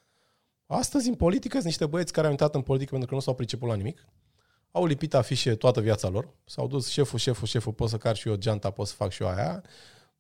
Astăzi, 0.73 1.09
în 1.09 1.15
politică, 1.15 1.55
sunt 1.55 1.65
niște 1.65 1.87
băieți 1.87 2.13
care 2.13 2.27
au 2.27 2.33
intrat 2.33 2.55
în 2.55 2.63
politică 2.63 2.91
pentru 2.91 3.09
că 3.09 3.15
nu 3.15 3.21
s-au 3.21 3.35
priceput 3.35 3.69
la 3.69 3.75
nimic, 3.75 4.07
au 4.71 4.85
lipit 4.87 5.15
afișe 5.15 5.55
toată 5.55 5.81
viața 5.81 6.09
lor, 6.09 6.29
s-au 6.45 6.67
dus 6.67 6.89
șeful, 6.89 7.19
șeful, 7.19 7.47
șeful, 7.47 7.73
pot 7.73 7.89
să 7.89 7.97
car 7.97 8.17
și 8.17 8.29
eu 8.29 8.35
geanta, 8.35 8.71
pot 8.71 8.87
să 8.87 8.95
fac 8.95 9.11
și 9.11 9.23
eu 9.23 9.29
aia. 9.29 9.63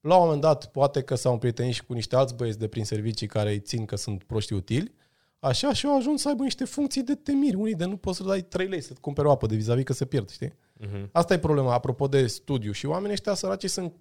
La 0.00 0.16
un 0.16 0.22
moment 0.22 0.40
dat, 0.40 0.66
poate 0.66 1.02
că 1.02 1.14
s-au 1.14 1.32
împrietenit 1.32 1.74
și 1.74 1.84
cu 1.84 1.92
niște 1.92 2.16
alți 2.16 2.34
băieți 2.34 2.58
de 2.58 2.68
prin 2.68 2.84
servicii 2.84 3.26
care 3.26 3.50
îi 3.50 3.60
țin 3.60 3.84
că 3.84 3.96
sunt 3.96 4.22
proști 4.22 4.52
utili, 4.52 4.94
așa 5.38 5.72
și 5.72 5.86
au 5.86 5.96
ajuns 5.96 6.20
să 6.20 6.28
aibă 6.28 6.42
niște 6.42 6.64
funcții 6.64 7.02
de 7.02 7.14
temiri, 7.14 7.56
unii 7.56 7.74
de 7.74 7.84
nu 7.84 7.96
poți 7.96 8.16
să 8.16 8.22
dai 8.22 8.42
3 8.42 8.66
lei 8.66 8.80
să-ți 8.80 9.00
cumperi 9.00 9.26
o 9.26 9.30
apă 9.30 9.46
de 9.46 9.54
vis-a-vis 9.54 9.84
că 9.84 9.92
se 9.92 10.04
pierd, 10.04 10.30
știi? 10.30 10.54
Mhm. 10.72 11.08
Asta 11.12 11.34
e 11.34 11.38
problema, 11.38 11.74
apropo 11.74 12.06
de 12.06 12.26
studiu. 12.26 12.72
Și 12.72 12.86
oamenii 12.86 13.12
ăștia 13.12 13.34
săraci 13.34 13.68
sunt 13.68 13.92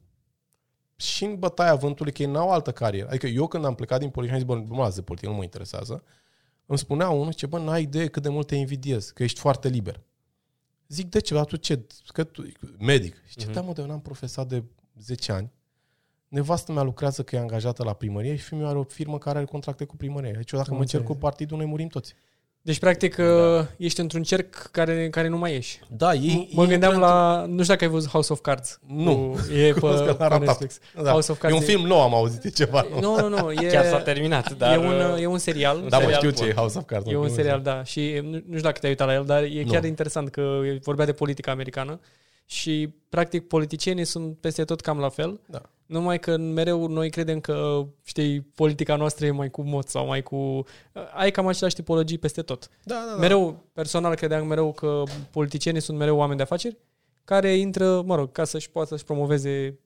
și 0.95 1.25
în 1.25 1.39
bătaia 1.39 1.75
vântului, 1.75 2.11
că 2.11 2.21
ei 2.21 2.31
n-au 2.31 2.49
altă 2.49 2.71
carieră. 2.71 3.07
Adică 3.07 3.27
eu 3.27 3.47
când 3.47 3.65
am 3.65 3.75
plecat 3.75 3.99
din 3.99 4.09
politică, 4.09 4.39
am 4.39 4.45
zis, 4.45 4.55
bă, 4.55 4.67
nu 4.69 4.75
mă 4.75 4.83
las 4.83 4.95
de 4.95 5.01
politică, 5.01 5.31
nu 5.31 5.37
mă 5.37 5.43
interesează. 5.43 6.03
Îmi 6.65 6.77
spunea 6.77 7.09
unul, 7.09 7.33
ce 7.33 7.45
bă, 7.45 7.57
n-ai 7.59 7.81
idee 7.81 8.07
cât 8.07 8.23
de 8.23 8.29
mult 8.29 8.47
te 8.47 8.55
invidiez, 8.55 9.09
că 9.09 9.23
ești 9.23 9.39
foarte 9.39 9.67
liber. 9.67 10.01
Zic, 10.87 11.09
de 11.09 11.19
ce? 11.19 11.33
Dar 11.33 11.45
tu 11.45 11.55
ce? 11.55 11.85
Că 12.13 12.23
tu, 12.23 12.43
medic. 12.79 13.15
Și 13.25 13.35
ce, 13.37 13.45
Mhm. 13.45 13.53
da, 13.53 13.61
mă, 13.61 13.73
de 13.73 13.81
eu 13.81 13.87
n-am 13.87 14.01
profesat 14.01 14.47
de 14.47 14.63
10 14.99 15.31
ani. 15.31 15.51
Nevastă 16.27 16.71
mea 16.71 16.83
lucrează 16.83 17.23
că 17.23 17.35
e 17.35 17.39
angajată 17.39 17.83
la 17.83 17.93
primărie 17.93 18.35
și 18.35 18.43
fiul 18.43 18.59
meu 18.59 18.69
are 18.69 18.77
o 18.77 18.83
firmă 18.83 19.17
care 19.17 19.37
are 19.37 19.45
contracte 19.47 19.85
cu 19.85 19.95
primărie. 19.95 20.31
Deci 20.31 20.51
eu 20.51 20.59
dacă 20.59 20.71
Am 20.71 20.77
mă 20.77 20.83
cer 20.85 20.99
cu 20.99 21.05
înțeles. 21.05 21.21
partidul, 21.21 21.57
noi 21.57 21.65
murim 21.65 21.87
toți. 21.87 22.13
Deci, 22.63 22.79
practic, 22.79 23.15
da. 23.15 23.67
ești 23.77 23.99
într-un 23.99 24.23
cerc 24.23 24.55
care, 24.71 25.09
care 25.09 25.27
nu 25.27 25.37
mai 25.37 25.51
ieși. 25.51 25.79
Da, 25.87 26.13
ei, 26.13 26.49
Mă 26.53 26.61
ei 26.63 26.67
gândeam 26.69 26.93
intră 26.93 27.07
la... 27.07 27.45
Nu 27.47 27.61
știu 27.61 27.73
dacă 27.73 27.83
ai 27.83 27.89
văzut 27.89 28.09
House 28.09 28.33
of 28.33 28.39
Cards. 28.41 28.79
Nu. 28.87 29.15
Cu, 29.15 29.51
e 29.53 29.71
pe, 29.73 29.79
Cunosc 29.79 30.03
că 30.03 30.09
l-a 30.09 30.15
pe 30.15 30.23
ratat. 30.23 30.39
Netflix. 30.39 30.79
Da. 31.03 31.09
House 31.11 31.31
of 31.31 31.37
E 31.37 31.41
Cards 31.41 31.57
un 31.57 31.63
film 31.63 31.81
nou, 31.87 32.01
am 32.01 32.13
auzit, 32.13 32.43
e 32.43 32.49
ceva. 32.49 32.85
Nu, 32.99 33.15
nu, 33.19 33.27
nu. 33.27 33.51
E, 33.61 33.67
Chiar 33.67 33.85
s-a 33.85 33.99
terminat, 34.01 34.53
dar... 34.57 34.73
e, 34.73 34.77
un, 34.77 35.17
e 35.19 35.25
un 35.25 35.37
serial. 35.37 35.85
Da, 35.89 35.97
mă, 35.97 36.03
serial 36.03 36.13
știu 36.19 36.29
bun. 36.31 36.43
ce 36.43 36.49
e 36.49 36.53
House 36.53 36.77
of 36.77 36.83
Cards. 36.85 37.11
E 37.11 37.15
un 37.15 37.25
nu 37.25 37.29
serial, 37.33 37.61
da. 37.61 37.83
Și 37.83 38.19
nu, 38.23 38.29
nu 38.29 38.39
știu 38.45 38.61
dacă 38.61 38.79
te-ai 38.79 38.91
uitat 38.91 39.07
la 39.07 39.13
el, 39.13 39.25
dar 39.25 39.43
e 39.43 39.63
chiar 39.67 39.81
Nu. 39.81 39.87
interesant 39.87 40.29
că 40.29 40.59
vorbea 40.81 41.05
de 41.05 41.13
politica 41.13 41.51
americană 41.51 41.99
Și, 42.45 42.93
practic, 43.09 43.47
politicienii 43.47 44.05
sunt 44.05 44.37
peste 44.37 44.63
tot 44.63 44.81
cam 44.81 44.99
la 44.99 45.09
fel. 45.09 45.39
Da. 45.45 45.61
Numai 45.91 46.19
că 46.19 46.37
mereu 46.37 46.87
noi 46.87 47.09
credem 47.09 47.39
că, 47.39 47.85
știi, 48.03 48.41
politica 48.41 48.95
noastră 48.95 49.25
e 49.25 49.31
mai 49.31 49.49
cu 49.49 49.61
mod 49.61 49.87
sau 49.87 50.05
mai 50.05 50.23
cu... 50.23 50.63
Ai 51.13 51.31
cam 51.31 51.47
aceleași 51.47 51.75
tipologii 51.75 52.17
peste 52.17 52.41
tot. 52.41 52.69
Da, 52.83 52.95
da, 53.07 53.11
da. 53.13 53.19
Mereu, 53.19 53.63
personal, 53.73 54.15
credeam 54.15 54.47
mereu 54.47 54.71
că 54.71 55.03
politicienii 55.31 55.81
sunt 55.81 55.97
mereu 55.97 56.17
oameni 56.17 56.37
de 56.37 56.43
afaceri 56.43 56.77
care 57.23 57.55
intră, 57.55 58.01
mă 58.01 58.15
rog, 58.15 58.31
ca 58.31 58.43
să-și 58.43 58.69
poată 58.71 58.89
să-și 58.89 59.03
promoveze 59.03 59.79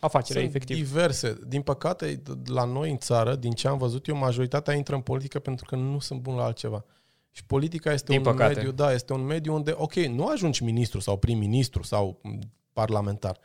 afacerea, 0.00 0.42
Sunt 0.42 0.54
efectiv. 0.54 0.76
diverse. 0.76 1.38
Din 1.46 1.62
păcate, 1.62 2.22
la 2.46 2.64
noi 2.64 2.90
în 2.90 2.98
țară, 2.98 3.34
din 3.34 3.50
ce 3.52 3.68
am 3.68 3.78
văzut 3.78 4.06
eu, 4.06 4.16
majoritatea 4.16 4.74
intră 4.74 4.94
în 4.94 5.00
politică 5.00 5.38
pentru 5.38 5.64
că 5.64 5.76
nu 5.76 5.98
sunt 5.98 6.20
buni 6.20 6.36
la 6.36 6.44
altceva. 6.44 6.84
Și 7.30 7.44
politica 7.44 7.92
este 7.92 8.12
Din 8.12 8.26
un 8.26 8.32
păcate. 8.32 8.54
mediu, 8.54 8.70
da, 8.70 8.92
este 8.92 9.12
un 9.12 9.20
mediu 9.24 9.54
unde, 9.54 9.72
ok, 9.76 9.94
nu 9.94 10.26
ajungi 10.26 10.64
ministru 10.64 11.00
sau 11.00 11.16
prim-ministru 11.16 11.82
sau 11.82 12.18
m, 12.22 12.38
parlamentar. 12.72 13.38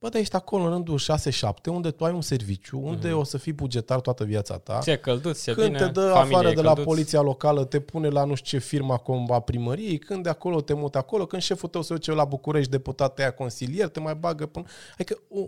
Bă, 0.00 0.08
dar 0.08 0.20
ești 0.20 0.36
acolo 0.36 0.64
în 0.64 0.70
rândul 0.70 0.98
6-7, 0.98 1.66
unde 1.66 1.90
tu 1.90 2.04
ai 2.04 2.12
un 2.12 2.20
serviciu, 2.20 2.80
unde 2.82 3.12
o 3.12 3.24
să 3.24 3.38
fii 3.38 3.52
bugetar 3.52 4.00
toată 4.00 4.24
viața 4.24 4.58
ta. 4.58 4.78
Ți-e 4.82 4.96
călduț, 4.96 5.38
ți-e 5.38 5.52
Când 5.52 5.66
bine, 5.66 5.78
te 5.78 5.86
dă 5.86 6.00
familie 6.14 6.34
afară 6.36 6.48
e 6.48 6.54
de 6.54 6.60
la 6.60 6.66
călduț. 6.66 6.84
poliția 6.84 7.20
locală, 7.20 7.64
te 7.64 7.80
pune 7.80 8.08
la 8.08 8.24
nu 8.24 8.34
știu 8.34 8.58
ce 8.58 8.64
firma 8.64 8.94
acum 8.94 9.32
a 9.32 9.40
primăriei, 9.40 9.98
când 9.98 10.22
de 10.22 10.28
acolo 10.28 10.60
te 10.60 10.74
mută 10.74 10.98
acolo, 10.98 11.26
când 11.26 11.42
șeful 11.42 11.68
tău 11.68 11.82
se 11.82 11.94
duce 11.94 12.12
la 12.12 12.24
București, 12.24 12.70
deputat 12.70 13.14
te 13.14 13.22
ia 13.22 13.30
consilier, 13.32 13.88
te 13.88 14.00
mai 14.00 14.14
bagă 14.14 14.46
până... 14.46 14.64
Adică 14.92 15.18
o, 15.28 15.40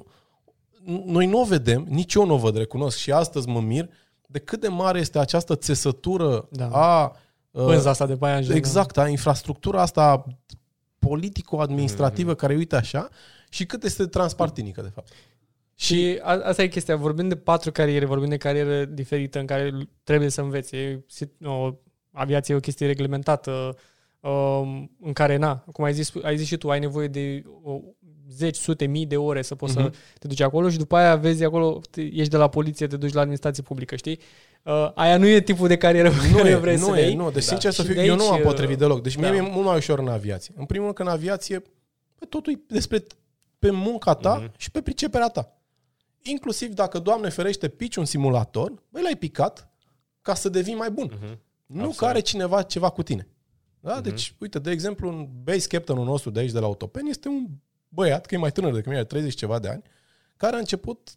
noi 1.05 1.27
nu 1.27 1.41
o 1.41 1.45
vedem, 1.45 1.87
nici 1.89 2.15
eu 2.15 2.27
nu 2.27 2.35
o 2.35 2.37
văd, 2.39 2.57
recunosc, 2.57 2.97
și 2.97 3.13
astăzi 3.13 3.49
mă 3.49 3.61
mir 3.61 3.89
de 4.27 4.39
cât 4.39 4.61
de 4.61 4.69
mare 4.69 4.99
este 4.99 5.19
această 5.19 5.57
țesătură 5.57 6.49
Da. 6.51 6.69
a... 6.73 7.17
uh, 7.51 7.65
Pânza 7.65 7.91
asta 7.91 8.07
de 8.07 8.17
paianjen. 8.17 8.57
Exact, 8.57 8.99
a 8.99 9.09
infrastructura 9.09 9.81
asta 9.81 10.25
politico-administrativă 10.99 12.31
Mhm. 12.31 12.39
care 12.39 12.55
uite 12.55 12.77
așa 12.77 13.09
și 13.53 13.67
cât 13.67 13.85
este 13.85 14.07
transpartinică, 14.07 14.81
de 14.81 14.91
fapt. 14.95 15.13
Și 15.75 16.19
a, 16.23 16.41
asta 16.45 16.63
e 16.63 16.69
chestia. 16.69 16.97
Vorbim 16.97 17.29
de 17.29 17.37
patru 17.37 17.73
cariere, 17.73 18.05
vorbim 18.05 18.29
de 18.29 18.37
carieră 18.37 18.85
diferită 18.85 19.39
în 19.39 19.47
care 19.47 19.73
trebuie 20.05 20.29
să 20.29 20.41
înveți. 20.41 20.77
E, 20.77 21.05
si- 21.07 21.45
o, 21.45 21.75
aviația 22.13 22.55
e 22.55 22.59
o 22.59 22.61
chestie 22.61 22.87
reglementată 22.87 23.77
um, 24.21 24.91
în 25.01 25.13
care, 25.13 25.37
na, 25.37 25.65
cum 25.73 25.85
ai 25.85 25.93
zis, 25.93 26.13
ai 26.23 26.37
zis 26.37 26.47
și 26.47 26.57
tu, 26.57 26.71
ai 26.71 26.79
nevoie 26.79 27.09
de 27.09 27.43
o, 27.63 27.81
zeci, 28.31 28.57
sute, 28.57 28.87
mii 28.87 29.07
de 29.07 29.17
ore 29.17 29.43
să 29.43 29.55
poți 29.55 29.79
Mhm. 29.79 29.83
să 29.93 29.99
te 30.19 30.27
duci 30.27 30.41
acolo 30.41 30.69
și 30.71 30.77
după 30.79 30.97
aia 30.97 31.17
vezi 31.17 31.45
acolo, 31.45 31.81
te, 31.91 32.01
ești 32.01 32.29
de 32.29 32.37
la 32.37 32.49
poliție, 32.49 32.87
te 32.87 32.97
duci 32.97 33.13
la 33.13 33.21
administrație 33.21 33.63
publică, 33.63 33.97
știi? 33.97 34.19
Uh, 34.63 34.91
aia 34.95 35.17
nu 35.17 35.27
e 35.27 35.41
tipul 35.41 35.69
de 35.69 35.77
carieră 35.77 36.09
pe 36.11 36.17
Nu 36.31 36.37
care 36.37 36.49
e, 36.49 36.55
vrei 36.57 36.77
să 36.79 36.87
nu 36.87 36.93
le 36.95 37.01
e, 37.01 37.05
iei. 37.05 37.15
nu. 37.15 37.25
Deci, 37.31 37.45
Da. 37.45 37.49
sincer 37.51 37.71
să 37.73 37.83
Și 37.83 37.89
fiu, 37.89 37.97
de 37.97 38.07
eu 38.07 38.15
nu 38.15 38.21
aici, 38.23 38.31
m-am 38.31 38.41
potrivit 38.41 38.79
deloc. 38.79 39.03
Deci 39.03 39.17
mie 39.17 39.27
da. 39.27 39.33
mi-e 39.33 39.51
mult 39.53 39.67
mai 39.67 39.77
ușor 39.77 39.99
în 39.99 40.09
aviație. 40.09 40.55
În 40.59 40.65
primul 40.65 40.85
rând 40.85 40.97
că 40.97 41.03
în 41.03 41.09
aviație, 41.09 41.59
bă, 42.19 42.27
totul 42.29 42.53
e 42.53 42.61
despre 42.69 43.05
pe 43.63 43.71
munca 43.71 44.15
ta 44.15 44.35
Mhm. 44.39 44.53
și 44.57 44.71
pe 44.71 44.83
priceperea 44.83 45.29
ta. 45.29 45.57
Inclusiv 46.23 46.73
dacă, 46.75 46.99
Doamne 46.99 47.29
ferește, 47.29 47.69
pici 47.69 47.97
un 47.97 48.05
simulator, 48.05 48.83
băi, 48.89 49.03
l-ai 49.03 49.17
picat 49.17 49.69
ca 50.23 50.35
să 50.35 50.49
devii 50.49 50.75
mai 50.75 50.91
bun. 50.91 51.11
Mhm. 51.15 51.41
Nu 51.67 51.75
Absolut. 51.77 51.97
că 51.97 52.05
are 52.07 52.21
cineva 52.21 52.63
ceva 52.63 52.91
cu 52.91 53.03
tine. 53.03 53.29
Da? 53.81 53.93
Mhm. 53.95 54.03
Deci, 54.03 54.35
uite, 54.39 54.59
de 54.59 54.71
exemplu, 54.71 55.09
un 55.09 55.29
base 55.43 55.67
captainul 55.67 56.05
nostru 56.05 56.31
de 56.31 56.41
aici, 56.41 56.51
de 56.51 56.59
la 56.59 56.67
Autopen, 56.67 57.07
este 57.07 57.29
un 57.29 57.47
băiat, 57.89 58.27
că 58.27 58.35
e 58.35 58.39
mai 58.39 58.53
tânăr 58.53 58.71
decât 58.71 58.87
mine, 58.87 58.99
are 58.99 59.07
30 59.07 59.35
ceva 59.35 59.59
de 59.59 59.69
ani, 59.69 59.83
care 60.37 60.57
a 60.57 60.59
început 60.59 61.11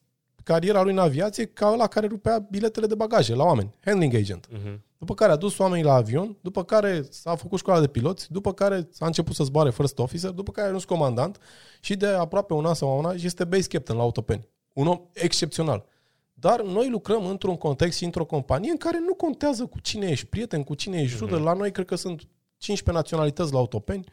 cariera 0.46 0.82
lui 0.82 0.92
în 0.92 0.98
aviație 0.98 1.46
ca 1.46 1.72
ăla 1.72 1.88
care 1.88 2.08
rupea 2.08 2.40
biletele 2.50 2.86
de 2.88 2.96
bagaje 2.96 3.36
la 3.36 3.44
oameni, 3.44 3.76
handling 3.86 4.14
agent. 4.14 4.48
Mhm. 4.52 4.84
După 4.98 5.14
care 5.14 5.32
a 5.32 5.36
dus 5.36 5.58
oamenii 5.58 5.84
la 5.84 5.94
avion, 5.94 6.38
după 6.42 6.64
care 6.64 7.08
s-a 7.10 7.36
făcut 7.36 7.60
școala 7.60 7.80
de 7.80 7.88
piloți, 7.88 8.32
după 8.32 8.54
care 8.54 8.90
a 9.00 9.06
început 9.06 9.36
să 9.36 9.44
zboare 9.44 9.70
first 9.70 10.00
officer, 10.00 10.30
după 10.30 10.52
care 10.52 10.66
a 10.66 10.68
ajuns 10.68 10.86
comandant 10.86 11.38
și 11.80 11.96
de 11.96 12.08
aproape 12.08 12.54
un 12.54 12.66
an 12.66 12.74
sau 12.74 12.98
un 12.98 13.06
an 13.06 13.18
și 13.18 13.26
este 13.26 13.44
base 13.44 13.68
captain 13.68 13.98
la 13.98 14.04
Autopen. 14.04 14.48
Un 14.74 14.88
om 14.88 15.02
excepțional. 15.14 15.86
Dar 16.34 16.62
noi 16.62 16.90
lucrăm 16.90 17.26
într-un 17.26 17.56
context 17.56 17.98
și 17.98 18.04
într-o 18.04 18.26
companie 18.26 18.72
în 18.72 18.78
care 18.78 19.00
nu 19.00 19.14
contează 19.14 19.66
cu 19.66 19.80
cine 19.80 20.08
ești 20.08 20.26
prieten, 20.26 20.64
cu 20.64 20.74
cine 20.74 21.02
ești 21.02 21.18
rudă. 21.18 21.38
La 21.38 21.54
noi 21.54 21.72
cred 21.72 21.86
că 21.86 21.96
sunt 21.96 22.22
15 22.58 23.04
naționalități 23.04 23.54
la 23.54 23.60
Autopeni. 23.60 24.06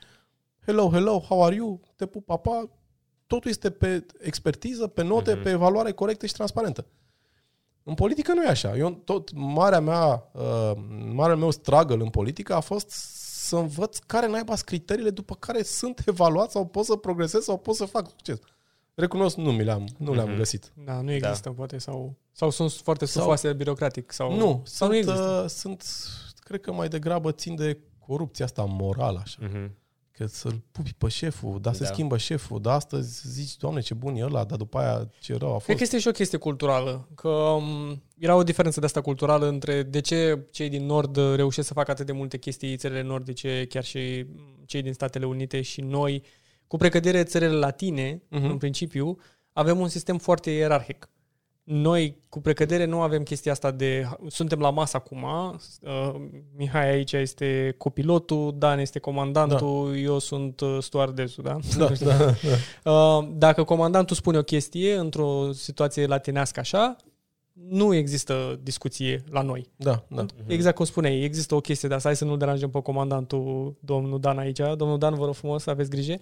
Hello, 0.67 0.89
hello, 0.91 1.19
how 1.29 1.45
are 1.45 1.55
you? 1.55 1.81
Te 1.97 2.07
pup, 2.07 2.25
papa. 2.25 2.71
Totul 3.35 3.51
este 3.51 3.71
pe 3.71 4.07
expertiză, 4.21 4.87
pe 4.87 5.03
note, 5.03 5.33
Mhm. 5.33 5.43
pe 5.43 5.51
evaluare 5.51 5.93
corectă 5.93 6.27
și 6.27 6.33
transparentă. 6.33 6.87
În 7.83 7.95
politică 7.95 8.33
nu 8.35 8.43
e 8.45 8.49
așa. 8.49 8.77
Eu 8.77 8.91
tot 8.91 9.31
marea 9.35 9.81
mea, 9.81 10.31
uh, 10.33 10.73
marea 11.13 11.37
meu 11.37 11.51
struggle 11.51 12.03
în 12.03 12.09
politică 12.11 12.55
a 12.55 12.61
fost 12.61 12.91
să 13.47 13.57
învăț 13.57 13.99
care 13.99 14.27
naiba 14.29 14.55
sunt 14.55 14.67
criteriile 14.67 15.11
după 15.11 15.35
care 15.35 15.63
sunt 15.63 16.03
evaluat 16.07 16.51
sau 16.51 16.67
pot 16.67 16.85
să 16.85 16.97
progresez 16.97 17.43
sau 17.43 17.59
pot 17.59 17.75
să 17.75 17.85
fac 17.85 18.09
succes. 18.09 18.39
Recunosc, 18.95 19.37
nu 19.37 19.53
mi 19.53 19.65
le-am, 19.65 19.87
nu 19.99 20.15
le-am 20.15 20.29
Mhm. 20.29 20.37
găsit. 20.37 20.73
Da, 20.85 21.01
nu 21.01 21.11
există, 21.13 21.51
poate, 21.51 21.79
sau, 21.79 22.15
sau 22.33 22.51
sunt 22.51 22.71
foarte 22.73 23.05
Sau- 23.05 23.21
stufoase 23.21 23.53
birocratic. 23.53 24.13
Sau, 24.13 24.37
Nu, 24.37 24.47
sau 24.65 24.65
sunt, 24.65 24.91
nu 24.91 24.97
există. 24.97 25.41
uh, 25.45 25.49
sunt, 25.51 25.85
cred 26.39 26.61
că 26.61 26.73
mai 26.73 26.89
degrabă 26.89 27.33
țin 27.33 27.55
de 27.55 27.79
corupția 28.07 28.45
asta 28.45 28.65
morală, 28.65 29.19
așa. 29.23 29.39
Mhm. 29.43 29.71
Că 30.19 30.27
să-l 30.27 30.63
pupi 30.73 30.95
pe 30.99 31.09
șeful, 31.09 31.59
dar 31.61 31.75
se 31.75 31.83
Da. 31.85 31.93
schimbă 31.93 32.17
șeful, 32.17 32.61
dar 32.61 32.75
astăzi 32.75 33.29
zici, 33.29 33.57
doamne, 33.57 33.81
ce 33.81 33.95
bun 33.95 34.15
e 34.17 34.25
ăla, 34.25 34.45
dar 34.45 34.59
după 34.59 34.79
aia 34.79 35.11
ce 35.21 35.37
rău 35.37 35.49
a 35.49 35.57
Cred 35.57 35.63
fost. 35.63 35.77
că 35.77 35.83
este 35.83 35.99
și 35.99 36.09
o 36.09 36.11
chestie 36.11 36.39
culturală, 36.39 37.09
că 37.15 37.29
um, 37.29 38.03
era 38.19 38.35
o 38.37 38.43
diferență 38.43 38.81
de 38.81 38.87
asta 38.87 39.01
culturală 39.01 39.47
între 39.49 39.83
de 39.83 40.01
ce 40.01 40.47
cei 40.51 40.69
din 40.69 40.87
Nord 40.87 41.17
uh, 41.17 41.35
reușesc 41.37 41.67
să 41.67 41.75
facă 41.75 41.91
atât 41.91 42.07
de 42.07 42.13
multe 42.13 42.39
chestii, 42.39 42.77
țările 42.77 43.03
nordice, 43.03 43.67
chiar 43.69 43.85
și 43.85 44.27
mm, 44.37 44.63
cei 44.67 44.83
din 44.83 44.93
Statele 44.93 45.27
Unite 45.27 45.61
și 45.61 45.81
noi, 45.81 46.23
cu 46.67 46.77
precădere 46.77 47.25
țările 47.25 47.51
latine, 47.53 48.23
Mhm. 48.29 48.45
în 48.45 48.59
principiu, 48.59 49.17
avem 49.53 49.79
un 49.81 49.89
sistem 49.89 50.19
foarte 50.19 50.51
ierarhic. 50.51 51.09
Noi, 51.65 52.23
cu 52.29 52.41
precădere, 52.41 52.85
nu 52.85 53.01
avem 53.01 53.23
chestia 53.23 53.53
asta 53.53 53.71
de... 53.71 54.09
Suntem 54.29 54.59
la 54.59 54.71
masă 54.71 54.97
acum, 54.97 55.23
uh, 55.23 56.15
Mihai 56.57 56.91
aici 56.91 57.13
este 57.13 57.75
copilotul, 57.79 58.55
Dan 58.59 58.79
este 58.79 58.99
comandantul, 58.99 59.91
da. 59.93 59.99
eu 59.99 60.19
sunt 60.19 60.61
uh, 60.61 60.77
stewardessul, 60.81 61.45
da? 61.45 61.59
Da, 61.79 61.89
da, 62.07 62.17
da. 62.17 62.91
Uh, 62.91 63.29
Dacă 63.33 63.65
comandantul 63.65 64.17
spune 64.17 64.39
o 64.39 64.43
chestie 64.43 64.95
într-o 64.95 65.53
situație 65.53 66.07
latinească 66.07 66.61
așa, 66.61 66.97
nu 67.53 67.95
există 67.95 68.59
discuție 68.63 69.25
la 69.31 69.43
noi. 69.43 69.71
da, 69.77 70.05
da. 70.09 70.27
Exact 70.47 70.77
cum 70.77 70.85
spuneai, 70.85 71.23
există 71.23 71.55
o 71.55 71.61
chestie 71.61 71.89
de 71.89 71.95
asta. 71.95 72.09
Hai 72.09 72.17
să 72.17 72.25
nu 72.25 72.37
deranjăm 72.37 72.71
pe 72.71 72.81
comandantul 72.83 73.77
domnul 73.81 74.21
Dan 74.21 74.39
aici. 74.39 74.61
Domnul 74.77 74.99
Dan, 74.99 75.15
vă 75.15 75.25
rog 75.25 75.35
frumos, 75.35 75.67
aveți 75.67 75.91
grijă. 75.91 76.17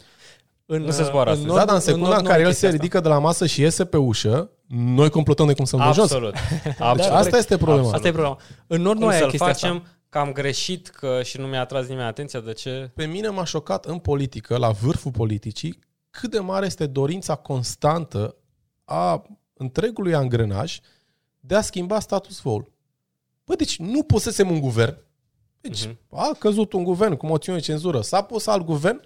În, 0.73 0.83
Nu 0.83 0.91
se 0.91 1.03
zboară 1.05 1.31
în 1.31 1.37
astăzi. 1.37 1.55
Da, 1.55 1.65
dar 1.65 1.75
în 1.75 1.81
secunda 1.81 2.07
nord 2.07 2.19
în 2.19 2.25
nu 2.25 2.29
care 2.31 2.41
ai 2.43 2.47
el 2.47 2.53
se 2.53 2.59
chestia 2.61 2.69
asta. 2.69 2.81
ridică 2.81 3.01
de 3.01 3.09
la 3.09 3.19
masă 3.19 3.47
și 3.47 3.61
iese 3.61 3.85
pe 3.85 3.97
ușă, 3.97 4.51
noi 4.67 5.11
complotăm 5.11 5.47
de 5.47 5.55
cum 5.55 5.65
să-l 5.65 5.79
dăm 5.79 5.93
jos. 5.93 6.05
Absolut. 6.11 6.35
Deci 6.65 6.75
Absolut. 6.79 7.17
asta 7.17 7.37
este 7.37 7.57
problema. 7.57 7.79
Absolut. 7.81 7.95
Asta 7.95 8.09
e 8.09 8.13
problema. 8.13 8.39
În 8.67 8.83
nord 8.83 8.97
Cum 8.99 9.07
nu 9.07 9.13
ai 9.13 9.19
să-l 9.19 9.29
chestia 9.31 9.47
facem 9.47 9.77
asta. 9.77 9.89
că 10.09 10.19
am 10.19 10.33
greșit 10.33 10.89
că 10.89 11.21
și 11.23 11.39
nu 11.39 11.47
mi-a 11.47 11.61
atras 11.61 11.87
nimeni 11.87 12.07
atenția 12.07 12.41
de 12.41 12.53
ce... 12.53 12.91
Pe 12.95 13.05
mine 13.05 13.29
m-a 13.29 13.45
șocat 13.45 13.85
în 13.85 13.99
politică, 13.99 14.57
la 14.57 14.71
vârful 14.71 15.11
politicii, 15.11 15.79
cât 16.11 16.31
de 16.31 16.39
mare 16.39 16.67
este 16.67 16.87
dorința 16.87 17.35
constantă 17.35 18.37
a 18.85 19.23
întregului 19.55 20.15
angrenaj 20.15 20.79
de 21.41 21.55
a 21.55 21.61
schimba 21.61 22.01
status 22.01 22.41
quo-ul. 22.41 22.73
Bă, 23.45 23.55
deci 23.55 23.79
nu 23.79 24.03
pusesem 24.03 24.51
un 24.51 24.61
guvern. 24.61 24.97
Deci 25.61 25.87
Mhm. 25.87 25.99
a 26.11 26.31
căzut 26.39 26.73
un 26.73 26.83
guvern 26.85 27.15
cu 27.15 27.27
moțiune 27.27 27.59
de 27.59 27.65
cenzură. 27.65 28.01
S-a 28.01 28.23
pus 28.23 28.47
alt 28.47 28.65
guvern. 28.65 29.01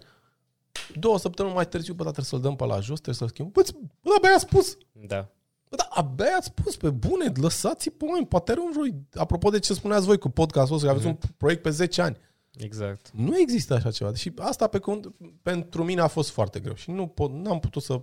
Două 0.94 1.19
săptămâni 1.19 1.55
mai 1.55 1.66
târziu, 1.69 1.93
bă, 1.94 2.02
dar 2.02 2.12
trebuie 2.12 2.40
să-l 2.40 2.48
dăm 2.48 2.56
pe 2.56 2.65
la 2.65 2.81
jos, 2.81 3.01
trebuie 3.01 3.15
să-l 3.15 3.28
schimbăm. 3.28 3.52
Bă, 3.52 3.62
ți- 3.62 3.73
bă, 3.73 4.09
dar 4.09 4.15
abia 4.16 4.35
a 4.35 4.39
spus. 4.39 4.77
Da. 4.93 5.28
Bă, 5.69 5.77
dar 5.77 5.89
abia 5.90 6.36
ați 6.36 6.47
spus 6.47 6.77
pe 6.77 6.90
bune, 6.90 7.32
lăsați 7.35 7.90
pe 7.90 8.05
oameni, 8.05 8.27
poate 8.27 8.52
rău 8.52 8.65
în 8.66 8.73
voi. 8.74 8.94
Apropo 9.15 9.51
de 9.51 9.59
ce 9.59 9.74
spuneați 9.74 10.06
voi 10.06 10.19
cu 10.19 10.28
podcastul 10.28 10.74
ăsta, 10.77 10.86
că 10.89 10.93
aveți 10.93 11.09
un 11.09 11.19
proiect 11.36 11.62
pe 11.62 11.70
10 11.70 12.02
ani. 12.02 12.16
Exact. 12.59 13.11
Nu 13.12 13.39
există 13.39 13.74
așa 13.74 13.90
ceva. 13.90 14.15
Și 14.15 14.32
asta 14.39 14.66
pe 14.66 14.78
cont, 14.78 15.06
pentru 15.43 15.85
mine 15.85 16.01
a 16.01 16.06
fost 16.06 16.31
foarte 16.31 16.61
greu 16.61 16.74
și 16.74 16.90
nu 16.90 17.06
pot, 17.06 17.32
n-am 17.32 17.59
putut 17.61 17.82
să 17.82 18.01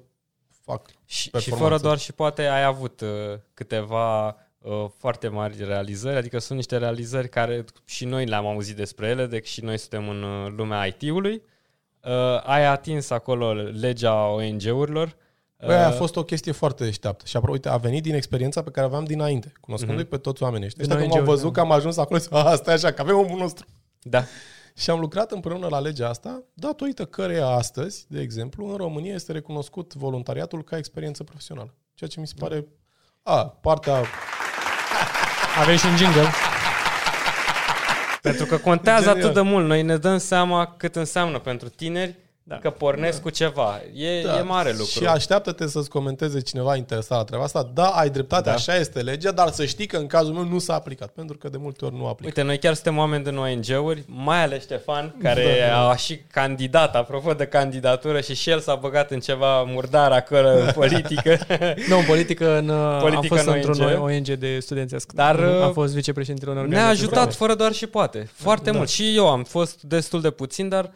fac. 0.63 0.89
Și, 1.05 1.21
și 1.21 1.29
Performanță. 1.29 1.63
fără 1.67 1.81
doar 1.81 1.97
și 1.97 2.13
poate 2.13 2.41
ai 2.47 2.63
avut 2.63 3.01
uh, 3.01 3.07
câteva 3.53 4.27
uh, 4.57 4.85
foarte 4.97 5.27
mari 5.27 5.63
realizări, 5.63 6.15
adică 6.17 6.39
sunt 6.39 6.57
niște 6.57 6.77
realizări 6.77 7.29
care 7.29 7.65
și 7.85 8.05
noi 8.05 8.25
le-am 8.25 8.45
auzit 8.45 8.75
despre 8.75 9.07
ele, 9.07 9.25
deci 9.25 9.47
și 9.47 9.63
noi 9.63 9.77
suntem 9.77 10.09
în 10.09 10.23
uh, 10.23 10.51
lumea 10.55 10.85
IT-ului. 10.85 11.41
Uh, 12.03 12.11
ai 12.43 12.65
atins 12.65 13.09
acolo 13.09 13.53
legea 13.53 14.27
ONG-urilor. 14.27 15.15
Băi, 15.65 15.75
aia 15.75 15.87
a 15.87 15.91
fost 15.91 16.15
o 16.15 16.23
chestie 16.23 16.51
foarte 16.51 16.83
deșteaptă. 16.83 17.25
Și 17.25 17.35
apropo, 17.35 17.53
uite, 17.53 17.69
a 17.69 17.77
venit 17.77 18.03
din 18.03 18.15
experiența 18.15 18.63
pe 18.63 18.69
care 18.69 18.85
aveam 18.85 19.03
dinainte, 19.03 19.51
cunoscându-i 19.59 20.05
pe 20.05 20.17
toți 20.17 20.43
oamenii 20.43 20.65
ăștia. 20.65 20.83
Din 20.83 20.93
Ăștia 20.93 21.07
când 21.07 21.17
m-au 21.17 21.19
ONG-uri, 21.19 21.37
văzut 21.37 21.53
da. 21.53 21.61
că 21.61 21.67
am 21.67 21.77
ajuns 21.77 21.97
acolo, 21.97 22.19
zic, 22.19 22.33
asta 22.33 22.71
e 22.71 22.73
așa, 22.73 22.91
că 22.91 23.01
avem 23.01 23.17
omul 23.17 23.39
nostru. 23.39 23.65
Da. 24.01 24.23
Și 24.75 24.89
am 24.89 24.99
lucrat 24.99 25.31
împreună 25.31 25.67
la 25.69 25.79
legea 25.79 26.09
asta, 26.09 26.43
datorită 26.53 27.05
căreia 27.05 27.47
astăzi, 27.47 28.05
de 28.09 28.21
exemplu, 28.21 28.69
în 28.69 28.75
România 28.75 29.13
este 29.13 29.31
recunoscut 29.31 29.93
voluntariatul 29.93 30.63
ca 30.63 30.77
experiență 30.77 31.23
profesională. 31.23 31.75
Ceea 31.93 32.09
ce 32.09 32.19
mi 32.19 32.27
se 32.27 32.33
pare... 32.37 32.65
A, 33.23 33.45
partea... 33.45 34.03
Avem 35.61 35.77
și 35.77 35.85
un 35.85 35.97
jingle. 35.97 36.50
Pentru 38.21 38.45
că 38.45 38.57
contează 38.57 39.05
Genial. 39.05 39.23
atât 39.23 39.33
de 39.33 39.41
mult. 39.41 39.67
Noi 39.67 39.81
ne 39.81 39.97
dăm 39.97 40.17
seama 40.17 40.75
cât 40.77 40.95
înseamnă 40.95 41.39
pentru 41.39 41.69
tineri 41.69 42.15
Da. 42.51 42.57
că 42.57 42.69
pornesc 42.69 43.21
cu 43.21 43.29
ceva. 43.29 43.81
E, 43.93 44.21
Da. 44.23 44.37
e 44.37 44.41
mare 44.41 44.69
lucru. 44.69 44.85
Și 44.85 45.05
așteaptă-te 45.05 45.67
să-ți 45.67 45.89
comenteze 45.89 46.39
cineva 46.41 46.75
interesat 46.75 47.17
la 47.17 47.23
treaba 47.23 47.43
asta. 47.43 47.69
Da, 47.73 47.85
ai 47.87 48.09
dreptate, 48.09 48.49
Da. 48.49 48.53
așa 48.55 48.75
este 48.75 48.99
legea, 49.01 49.31
dar 49.31 49.49
să 49.49 49.65
știi 49.65 49.85
că 49.85 49.97
în 49.97 50.07
cazul 50.07 50.33
meu 50.33 50.43
nu 50.43 50.59
s-a 50.59 50.73
aplicat, 50.73 51.07
pentru 51.09 51.37
că 51.37 51.49
de 51.49 51.57
multe 51.59 51.85
ori 51.85 51.95
nu 51.95 52.05
aplică. 52.07 52.25
Uite, 52.25 52.41
noi 52.41 52.57
chiar 52.57 52.73
suntem 52.73 52.97
oameni 52.97 53.23
din 53.23 53.37
ONG-uri, 53.37 54.03
mai 54.07 54.43
ales 54.43 54.61
Ștefan, 54.63 55.15
care 55.23 55.45
Da. 55.69 55.89
a 55.89 55.95
și 55.95 56.21
candidat, 56.31 56.95
apropo 56.95 57.33
de 57.33 57.45
candidatură, 57.45 58.21
și 58.21 58.35
și 58.35 58.49
el 58.49 58.59
s-a 58.59 58.75
băgat 58.75 59.11
în 59.11 59.19
ceva 59.19 59.63
murdar 59.63 60.11
acolo 60.11 60.47
în 60.49 60.71
politică. 60.81 61.37
Nu, 61.87 61.97
în 61.97 62.05
politică, 62.05 62.57
în, 62.57 62.69
am 62.69 63.01
Politică 63.01 63.35
fost 63.35 63.47
în 63.47 63.53
într-un 63.53 63.81
ONG. 63.81 64.01
ONG 64.03 64.27
de 64.27 64.59
studențesc. 64.59 65.11
Dar, 65.11 65.39
am 65.39 65.67
uh, 65.67 65.69
fost 65.73 65.93
vicepreședintele 65.93 66.51
unei 66.51 66.63
Ne-a 66.67 66.79
organizații. 66.79 67.05
ajutat 67.15 67.33
fără 67.35 67.53
doar 67.55 67.71
și 67.73 67.87
poate. 67.87 68.29
Foarte 68.33 68.71
Da. 68.71 68.77
mult. 68.77 68.89
Și 68.89 69.15
eu 69.15 69.29
am 69.29 69.43
fost 69.43 69.81
destul 69.81 70.21
de 70.21 70.29
puțin, 70.29 70.69
dar 70.69 70.91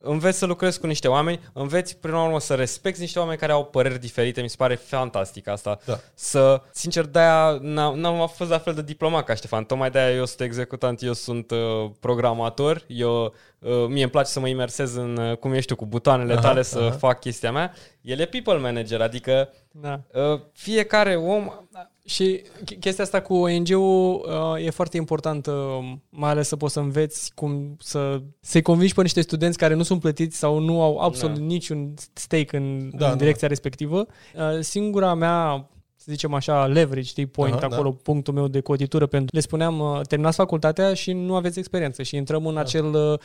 înveți 0.00 0.38
să 0.38 0.46
lucrezi 0.46 0.80
cu 0.80 0.86
niște 0.86 1.08
oameni, 1.08 1.40
înveți 1.52 1.96
prin 1.96 2.14
urmă 2.14 2.40
să 2.40 2.54
respecti 2.54 3.00
niște 3.00 3.18
oameni 3.18 3.38
care 3.38 3.52
au 3.52 3.64
păreri 3.64 4.00
diferite, 4.00 4.40
mi 4.40 4.48
se 4.48 4.54
pare 4.58 4.74
fantastic 4.74 5.48
asta. 5.48 5.78
Da. 5.84 6.00
Să, 6.14 6.62
sincer, 6.72 7.04
de-aia 7.04 7.58
n-am, 7.60 7.98
n-am 7.98 8.28
fost 8.28 8.50
la 8.50 8.58
fel 8.58 8.74
de 8.74 8.82
diplomat 8.82 9.24
ca 9.24 9.34
Ștefan, 9.34 9.64
tocmai 9.64 9.90
de-aia 9.90 10.14
eu 10.14 10.26
sunt 10.26 10.40
executant, 10.40 11.02
eu 11.02 11.12
sunt 11.12 11.50
uh, 11.50 11.90
programator, 12.00 12.84
eu, 12.86 13.34
uh, 13.58 13.86
mie 13.88 14.02
îmi 14.02 14.10
place 14.10 14.30
să 14.30 14.40
mă 14.40 14.48
imersez 14.48 14.94
în, 14.94 15.16
uh, 15.16 15.36
cum 15.36 15.52
ești 15.52 15.68
tu, 15.68 15.76
cu 15.76 15.86
butoanele 15.86 16.32
Aha, 16.32 16.40
tale 16.40 16.62
să 16.62 16.78
aha. 16.78 16.90
fac 16.90 17.20
chestia 17.20 17.52
mea. 17.52 17.74
El 18.00 18.18
e 18.18 18.24
people 18.26 18.56
manager, 18.58 19.00
adică 19.00 19.52
Da. 19.70 20.00
uh, 20.12 20.40
fiecare 20.52 21.16
om 21.16 21.68
Și 22.08 22.42
ch- 22.42 22.78
chestia 22.80 23.04
asta 23.04 23.20
cu 23.20 23.34
ONG-ul 23.34 24.26
uh, 24.56 24.64
e 24.66 24.70
foarte 24.70 24.96
importantă, 24.96 25.80
mai 26.10 26.30
ales 26.30 26.48
să 26.48 26.56
poți 26.56 26.72
să 26.72 26.80
înveți 26.80 27.32
cum 27.34 27.76
să, 27.78 28.20
să-i 28.40 28.62
convingi 28.62 28.94
pe 28.94 29.02
niște 29.02 29.20
studenți 29.20 29.58
care 29.58 29.74
nu 29.74 29.82
sunt 29.82 30.00
plătiți 30.00 30.38
sau 30.38 30.58
nu 30.58 30.82
au 30.82 30.98
absolut 30.98 31.38
Da. 31.38 31.44
niciun 31.44 31.94
stake 32.12 32.56
în, 32.56 32.78
Da, 32.78 33.04
în 33.06 33.10
da. 33.12 33.16
direcția 33.16 33.48
respectivă. 33.48 34.06
Uh, 34.34 34.60
singura 34.60 35.14
mea 35.14 35.68
să 36.00 36.06
zicem 36.10 36.34
așa, 36.34 36.66
leverage, 36.66 37.06
știi, 37.08 37.26
point 37.26 37.54
Aha, 37.54 37.66
acolo, 37.70 37.90
da. 37.90 37.96
punctul 38.02 38.34
meu 38.34 38.48
de 38.48 38.60
cotitură 38.60 39.06
pentru... 39.06 39.28
Le 39.36 39.40
spuneam, 39.40 39.78
uh, 39.80 40.00
terminați 40.08 40.36
facultatea 40.36 40.94
și 40.94 41.12
nu 41.12 41.36
aveți 41.36 41.58
experiență 41.58 42.02
și 42.02 42.16
intrăm 42.16 42.46
în 42.46 42.54
Da. 42.54 42.60
acel 42.60 42.84
uh, 42.94 43.18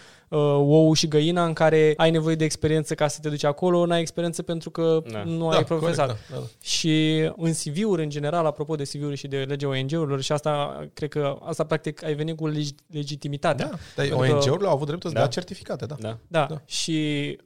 ou 0.58 0.94
și 0.94 1.08
găina 1.08 1.46
în 1.46 1.54
care 1.54 1.94
ai 1.98 2.12
nevoie 2.12 2.36
de 2.36 2.44
experiență 2.44 2.94
ca 2.96 3.08
să 3.08 3.20
te 3.22 3.30
duci 3.30 3.44
acolo, 3.44 3.86
n-ai 3.86 4.00
experiență 4.00 4.42
pentru 4.42 4.70
că 4.70 5.00
Da. 5.12 5.24
nu 5.24 5.50
Da, 5.50 5.56
ai 5.58 5.64
profesat. 5.64 6.06
corect, 6.06 6.30
da, 6.30 6.36
da. 6.36 6.42
Și 6.62 7.16
în 7.38 7.52
CV-uri, 7.54 8.04
în 8.04 8.10
general, 8.10 8.46
apropo 8.46 8.76
de 8.76 8.84
CV-uri 8.84 9.16
și 9.16 9.28
de 9.28 9.38
legea 9.48 9.68
ONG-urilor, 9.68 10.22
și 10.22 10.32
asta, 10.32 10.84
cred 10.94 11.10
că 11.10 11.38
asta 11.44 11.64
practic 11.64 12.04
ai 12.04 12.14
venit 12.14 12.38
cu 12.38 12.50
leg- 12.50 12.76
legitimitatea. 12.92 13.66
Da, 13.66 13.72
dar 13.72 13.80
Pentru 13.96 14.18
că- 14.18 14.32
ONG-urile 14.32 14.68
au 14.68 14.74
avut 14.74 14.88
dreptul 14.88 15.10
să 15.10 15.16
Da. 15.16 15.22
dea 15.22 15.30
certificate, 15.30 15.86
da. 15.86 15.96
da. 16.00 16.08
Da, 16.08 16.18
Da. 16.40 16.46
da. 16.50 16.62
și 16.66 16.92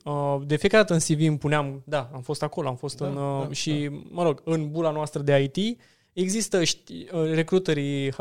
uh, 0.04 0.36
de 0.46 0.56
fiecare 0.56 0.84
dată 0.88 0.94
în 0.94 1.00
CV 1.16 1.28
îmi 1.28 1.38
puneam, 1.38 1.82
da, 1.86 2.10
am 2.14 2.22
fost 2.22 2.44
acolo, 2.44 2.68
am 2.68 2.76
fost 2.76 2.98
Da, 2.98 3.06
în... 3.08 3.16
Uh, 3.16 3.44
da, 3.48 3.54
și, 3.54 3.90
mă 4.10 4.24
rog, 4.24 4.42
în 4.44 4.72
bula 4.72 4.92
noastră 4.92 5.22
de 5.28 5.50
IT, 5.54 5.80
există 6.14 6.64
ști, 6.64 6.94
uh, 7.12 7.32
recruterii, 7.34 8.08
uh, 8.08 8.16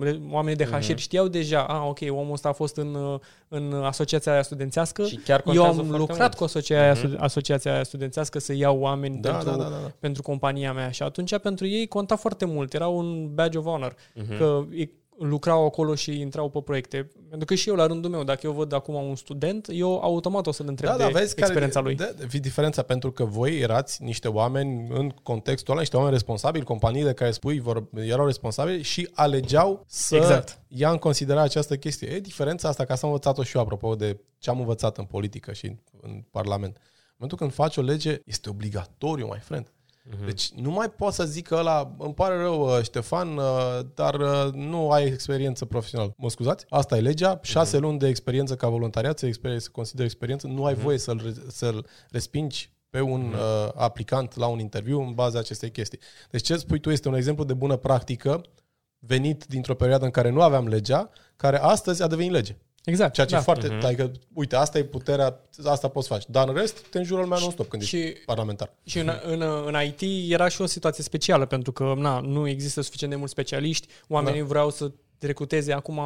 re- 0.00 0.20
oamenii 0.30 0.56
de 0.56 0.64
HR 0.64 0.74
Mhm. 0.90 0.96
știau 0.96 1.28
deja, 1.28 1.62
a, 1.62 1.84
ok, 1.86 1.98
omul 2.10 2.32
ăsta 2.32 2.48
a 2.48 2.52
fost 2.52 2.76
în, 2.76 2.94
uh, 2.94 3.18
în 3.48 3.72
asociația 3.72 4.32
aia 4.32 4.42
studențească, 4.42 5.04
Și 5.04 5.16
chiar 5.16 5.38
eu 5.38 5.44
contează 5.44 5.68
am 5.68 5.74
foarte 5.74 5.96
lucrat 5.98 6.18
mult. 6.18 6.34
cu 6.34 6.44
asociația, 6.44 6.92
Mhm. 7.08 7.14
aia, 7.14 7.24
asociația 7.24 7.72
aia 7.74 7.82
studențească 7.82 8.38
să 8.38 8.52
iau 8.52 8.78
oameni 8.78 9.18
Da, 9.20 9.30
pentru, 9.30 9.50
da, 9.50 9.56
da, 9.56 9.62
da, 9.62 9.68
da. 9.68 9.92
pentru 10.00 10.22
compania 10.22 10.72
mea 10.72 10.90
și 10.90 11.02
atunci 11.02 11.38
pentru 11.38 11.66
ei 11.66 11.86
conta 11.86 12.16
foarte 12.16 12.44
mult, 12.44 12.74
era 12.74 12.86
un 12.88 13.34
badge 13.34 13.58
of 13.58 13.64
honor 13.64 13.94
Mhm. 14.14 14.36
că 14.36 14.64
ei 14.72 14.90
lucrau 15.18 15.64
acolo 15.64 15.94
și 15.94 16.20
intrau 16.20 16.48
pe 16.48 16.60
proiecte. 16.60 17.10
Pentru 17.28 17.46
că 17.46 17.54
și 17.54 17.68
eu, 17.68 17.74
la 17.74 17.86
rândul 17.86 18.10
meu, 18.10 18.24
dacă 18.24 18.40
eu 18.42 18.52
văd 18.52 18.72
acum 18.72 18.94
un 18.94 19.16
student, 19.16 19.66
eu 19.70 20.00
automat 20.00 20.46
o 20.46 20.52
să-l 20.52 20.66
întreb 20.68 20.90
Da, 20.90 20.96
de 20.96 21.02
da, 21.02 21.08
vezi 21.08 21.34
experiența 21.38 21.80
care, 21.80 21.94
lui. 21.94 21.94
Da, 21.94 22.26
fi 22.28 22.40
diferența 22.40 22.82
pentru 22.82 23.12
că 23.12 23.24
voi 23.24 23.58
erați 23.58 24.02
niște 24.02 24.28
oameni 24.28 24.86
în 24.90 25.10
contextul 25.22 25.70
ăla, 25.72 25.80
niște 25.80 25.96
oameni 25.96 26.14
responsabili, 26.14 26.64
companiile 26.64 27.12
care 27.12 27.30
spui 27.30 27.60
vor, 27.60 27.84
erau 27.94 28.26
responsabili 28.26 28.82
și 28.82 29.08
alegeau 29.12 29.84
să 29.86 30.16
Exact. 30.16 30.60
ia 30.68 30.90
în 30.90 30.98
considerare 30.98 31.44
această 31.44 31.76
chestie. 31.76 32.08
E 32.08 32.20
diferența 32.20 32.68
asta, 32.68 32.84
ca 32.84 32.94
să 32.94 33.00
am 33.04 33.10
învățat-o 33.10 33.42
și 33.42 33.56
eu 33.56 33.62
apropo 33.62 33.94
de 33.94 34.20
ce 34.38 34.50
am 34.50 34.60
învățat 34.60 34.98
în 34.98 35.04
politică 35.04 35.52
și 35.52 35.66
în, 35.66 35.76
în 36.00 36.24
Parlament. 36.30 36.76
În 36.76 37.14
momentul 37.26 37.38
când 37.38 37.52
faci 37.52 37.76
o 37.76 37.82
lege, 37.82 38.20
este 38.24 38.48
obligatoriu, 38.48 39.26
my 39.26 39.40
friend. 39.40 39.72
Deci 40.24 40.50
nu 40.50 40.70
mai 40.70 40.90
poți 40.90 41.16
să 41.16 41.24
zic 41.24 41.46
că 41.46 41.54
ăla, 41.54 41.94
îmi 41.98 42.14
pare 42.14 42.36
rău, 42.36 42.76
uh, 42.76 42.82
Ștefan, 42.82 43.36
uh, 43.36 43.80
dar 43.94 44.14
uh, 44.14 44.52
nu 44.52 44.90
ai 44.90 45.06
experiență 45.06 45.64
profesională. 45.64 46.14
Mă 46.16 46.30
scuzați? 46.30 46.66
Asta 46.68 46.96
e 46.96 47.00
legea, 47.00 47.40
șase 47.42 47.78
luni 47.78 47.98
de 47.98 48.08
experiență 48.08 48.56
ca 48.56 48.68
voluntariat, 48.68 49.18
se, 49.18 49.28
exper- 49.28 49.56
se 49.56 49.68
consideră 49.72 50.04
experiență, 50.04 50.46
nu 50.46 50.64
ai 50.64 50.74
voie 50.74 50.98
să-l, 50.98 51.20
re- 51.24 51.42
să-l 51.48 51.86
respingi 52.10 52.72
pe 52.90 53.00
un 53.00 53.32
uh, 53.32 53.70
aplicant 53.74 54.36
la 54.36 54.46
un 54.46 54.58
interviu 54.58 55.00
în 55.00 55.14
baza 55.14 55.38
acestei 55.38 55.70
chestii. 55.70 55.98
Deci 56.30 56.42
ce 56.42 56.56
spui 56.56 56.80
tu 56.80 56.90
este 56.90 57.08
un 57.08 57.14
exemplu 57.14 57.44
de 57.44 57.54
bună 57.54 57.76
practică 57.76 58.40
venit 58.98 59.44
dintr-o 59.44 59.74
perioadă 59.74 60.04
în 60.04 60.10
care 60.10 60.30
nu 60.30 60.42
aveam 60.42 60.66
legea, 60.66 61.10
care 61.36 61.58
astăzi 61.58 62.02
a 62.02 62.06
devenit 62.06 62.32
lege. 62.32 62.56
Exact. 62.84 63.12
Ceea 63.14 63.26
ce 63.26 63.32
da. 63.32 63.38
e 63.40 63.42
foarte... 63.42 63.76
Uh-huh. 63.78 63.82
Adică, 63.82 64.12
uite, 64.32 64.56
asta 64.56 64.78
e 64.78 64.82
puterea, 64.84 65.40
asta 65.64 65.88
poți 65.88 66.08
face. 66.08 66.26
Dar 66.30 66.48
în 66.48 66.54
rest, 66.54 66.78
te 66.78 66.98
înjură 66.98 67.20
lumea 67.20 67.38
non-stop 67.40 67.68
când 67.68 67.82
și- 67.82 67.96
ești 67.96 68.18
parlamentar. 68.24 68.70
Și 68.84 68.98
în, 68.98 69.10
în, 69.26 69.42
în 69.66 69.74
IT 69.86 70.30
era 70.32 70.48
și 70.48 70.60
o 70.60 70.66
situație 70.66 71.04
specială, 71.04 71.46
pentru 71.46 71.72
că 71.72 71.94
na, 71.96 72.20
nu 72.20 72.48
există 72.48 72.80
suficient 72.80 73.12
de 73.12 73.18
mulți 73.18 73.32
specialiști, 73.32 73.86
oamenii 74.08 74.40
Da. 74.40 74.46
vreau 74.46 74.70
să 74.70 74.90
recruteze, 75.20 75.72
acum 75.72 76.00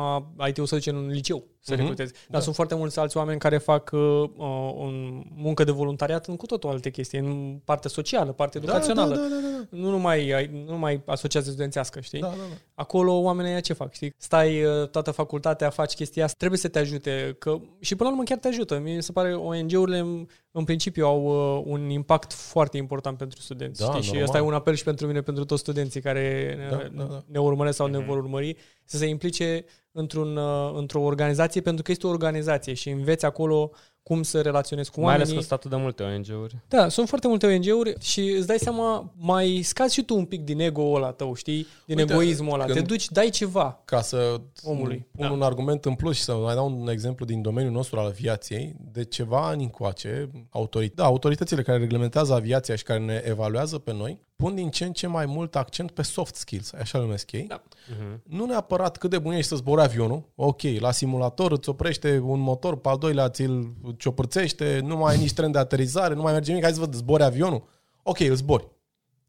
IT-ul 0.48 0.66
să 0.66 0.74
duce 0.74 0.90
în 0.90 1.06
liceu 1.08 1.44
să 1.60 1.72
Mhm. 1.72 1.80
recruteze. 1.80 2.12
Dar 2.12 2.22
Da. 2.30 2.40
sunt 2.40 2.54
foarte 2.54 2.74
mulți 2.74 2.98
alți 2.98 3.16
oameni 3.16 3.38
care 3.38 3.58
fac 3.58 3.90
uh, 3.92 4.00
uh, 4.00 4.72
un 4.76 5.24
muncă 5.34 5.64
de 5.64 5.70
voluntariat 5.70 6.26
în 6.26 6.36
cu 6.36 6.46
totul 6.46 6.70
alte 6.70 6.90
chestii, 6.90 7.18
în 7.18 7.58
parte 7.64 7.88
socială, 7.88 8.32
parte 8.32 8.58
educațională. 8.58 9.14
Da, 9.14 9.20
da, 9.20 9.26
da, 9.28 9.34
da, 9.34 9.48
da. 9.70 9.76
Nu 9.76 9.90
numai, 9.90 10.48
nu 10.52 10.70
numai 10.72 11.02
asociație 11.06 11.50
studențească, 11.50 12.00
știi? 12.00 12.20
Da, 12.20 12.26
da, 12.26 12.34
da. 12.36 12.54
Acolo 12.82 13.12
oamenii 13.20 13.50
ăia 13.50 13.60
ce 13.60 13.72
fac, 13.72 13.92
știi? 13.92 14.14
Stai 14.16 14.64
uh, 14.64 14.88
toată 14.88 15.10
facultatea, 15.10 15.70
faci 15.70 15.94
chestia 15.94 16.24
asta, 16.24 16.36
trebuie 16.38 16.58
să 16.58 16.68
te 16.68 16.78
ajute. 16.78 17.36
Că, 17.38 17.58
și 17.80 17.94
până 17.94 18.08
la 18.08 18.14
urmă 18.14 18.24
chiar 18.24 18.38
te 18.38 18.48
ajută. 18.48 18.78
Mie 18.78 18.94
mi 18.94 19.02
se 19.02 19.12
pare 19.12 19.34
ONG-urile 19.34 19.98
în, 19.98 20.26
în 20.50 20.64
principiu 20.64 21.06
au 21.06 21.24
uh, 21.56 21.62
un 21.66 21.90
impact 21.90 22.32
foarte 22.32 22.76
important 22.76 23.16
pentru 23.18 23.40
studenți. 23.40 23.80
Da, 23.80 23.86
știi? 23.90 24.00
Și 24.02 24.06
normal. 24.08 24.24
ăsta 24.24 24.38
e 24.38 24.40
un 24.40 24.54
apel 24.54 24.74
și 24.74 24.84
pentru 24.84 25.06
mine, 25.06 25.20
pentru 25.20 25.44
toți 25.44 25.60
studenții 25.60 26.00
care 26.00 26.56
Da, 26.70 26.76
ne, 26.76 26.88
da, 26.94 27.04
da. 27.04 27.22
ne 27.26 27.38
urmăresc 27.38 27.76
sau 27.76 27.86
ne 27.86 27.98
Mhm. 27.98 28.06
vor 28.06 28.16
urmări, 28.16 28.56
să 28.84 28.96
se 28.96 29.06
implice 29.06 29.64
într-un, 29.92 30.36
uh, 30.36 30.72
într-o 30.74 31.00
organizație, 31.02 31.60
pentru 31.60 31.82
că 31.82 31.90
este 31.90 32.06
o 32.06 32.10
organizație 32.10 32.74
și 32.74 32.88
înveți 32.90 33.24
acolo 33.24 33.70
cum 34.02 34.22
să 34.22 34.40
relaționezi 34.40 34.90
cu 34.90 35.00
Mai 35.00 35.08
oamenii. 35.08 35.32
ales 35.32 35.42
că 35.44 35.48
sunt 35.48 35.58
atât 35.58 35.70
de 35.70 35.82
multe 35.82 36.02
ONG-uri. 36.02 36.58
Da, 36.68 36.88
sunt 36.88 37.08
foarte 37.08 37.28
multe 37.28 37.46
ONG-uri 37.46 37.94
și 38.00 38.20
îți 38.20 38.46
dai 38.46 38.58
seama, 38.58 39.12
mai 39.18 39.60
scazi 39.64 39.94
și 39.94 40.02
tu 40.02 40.16
un 40.16 40.24
pic 40.24 40.40
din 40.44 40.60
ego-ul 40.60 40.96
ăla 40.96 41.10
tău, 41.12 41.34
știi? 41.34 41.66
Din 41.86 41.98
Uite, 41.98 42.12
egoismul 42.12 42.52
ăla. 42.54 42.64
când- 42.64 42.76
Te 42.76 42.82
duci, 42.84 43.08
dai 43.10 43.30
ceva. 43.30 43.80
Ca 43.84 44.00
să 44.00 44.40
Omului. 44.64 45.06
pun 45.16 45.26
Da. 45.26 45.32
un 45.32 45.42
argument 45.42 45.84
în 45.84 45.94
plus 45.94 46.16
și 46.16 46.22
să 46.22 46.32
mai 46.34 46.54
dau 46.54 46.80
un 46.80 46.88
exemplu 46.88 47.24
din 47.24 47.42
domeniul 47.42 47.72
nostru 47.72 47.98
al 48.00 48.06
aviației, 48.06 48.76
de 48.92 49.04
ceva 49.04 49.46
ani 49.46 49.62
încoace, 49.62 50.30
autorit- 50.50 50.94
da, 50.94 51.04
autoritățile 51.04 51.62
care 51.62 51.78
reglementează 51.78 52.32
aviația 52.34 52.76
și 52.76 52.82
care 52.82 52.98
ne 52.98 53.22
evaluează 53.26 53.78
pe 53.78 53.92
noi, 53.92 54.20
pun 54.42 54.54
din 54.54 54.70
ce 54.70 54.84
în 54.84 54.92
ce 54.92 55.06
mai 55.06 55.26
mult 55.26 55.56
accent 55.56 55.90
pe 55.90 56.02
soft 56.02 56.34
skills, 56.34 56.72
așa 56.72 56.98
le 56.98 57.04
numesc 57.04 57.32
ei. 57.32 57.46
Da. 57.46 57.62
Mhm. 57.98 58.22
Nu 58.24 58.44
neapărat 58.46 58.96
cât 58.96 59.10
de 59.10 59.18
bun 59.18 59.32
ești 59.32 59.48
să 59.48 59.56
zbori 59.56 59.82
avionul, 59.82 60.32
ok, 60.34 60.62
la 60.78 60.90
simulator 60.90 61.52
îți 61.52 61.68
oprește 61.68 62.18
un 62.18 62.40
motor, 62.40 62.76
pe 62.76 62.88
al 62.88 62.98
doilea 62.98 63.28
ți-l 63.28 63.72
ciopărțește, 63.96 64.80
nu 64.80 64.96
mai 64.96 65.12
ai 65.14 65.20
nici 65.20 65.32
tren 65.32 65.50
de 65.50 65.58
aterizare, 65.58 66.14
nu 66.14 66.22
mai 66.22 66.32
merge 66.32 66.48
nimic, 66.48 66.64
hai 66.64 66.74
să 66.74 66.80
văd, 66.80 66.94
zbori 66.94 67.22
avionul? 67.22 67.64
Ok, 68.02 68.20
îl 68.20 68.34
zbori, 68.34 68.68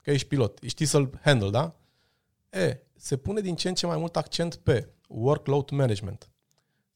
că 0.02 0.12
ești 0.12 0.28
pilot, 0.28 0.60
știi 0.66 0.86
să-l 0.86 1.20
handle, 1.22 1.50
da? 1.50 1.76
E, 2.50 2.78
se 2.96 3.18
pune 3.18 3.42
din 3.42 3.56
ce 3.56 3.68
în 3.68 3.76
ce 3.76 3.86
mai 3.86 3.98
mult 3.98 4.16
accent 4.16 4.56
pe 4.56 4.90
workload 5.08 5.70
management. 5.70 6.30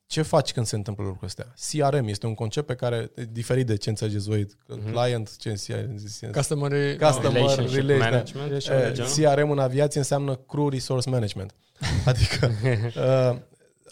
Ce 0.08 0.22
faci 0.22 0.52
când 0.54 0.66
se 0.66 0.76
întâmplă 0.76 1.04
lucrurile 1.04 1.44
astea? 1.56 1.90
CRM 1.90 2.08
este 2.08 2.26
un 2.26 2.34
concept 2.36 2.68
pe 2.68 2.76
care, 2.76 3.12
e 3.16 3.24
diferit 3.26 3.66
de 3.66 3.76
ce 3.76 3.90
înțelegeți 3.90 4.28
voi, 4.28 4.48
Mhm. 4.68 4.92
client, 4.92 5.38
ce 5.38 5.50
înseamnă? 5.50 5.94
Customer, 6.34 6.98
Customer 6.98 7.32
Relationship 7.34 7.76
relation, 7.76 8.00
da. 8.00 8.06
management. 8.10 8.48
Relation- 8.48 8.60
ceva 8.60 8.80
de 8.80 8.86
Eh, 8.88 8.94
genul. 8.94 9.34
CRM 9.36 9.50
în 9.52 9.60
aviație 9.60 10.00
înseamnă 10.00 10.36
Crew 10.36 10.70
Resource 10.70 11.10
Management. 11.10 11.54
Adică 12.06 12.52
uh, 12.96 13.40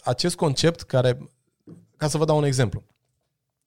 acest 0.04 0.36
concept 0.36 0.80
care, 0.82 1.18
ca 1.96 2.08
să 2.08 2.18
vă 2.18 2.24
dau 2.24 2.36
un 2.36 2.44
exemplu, 2.44 2.82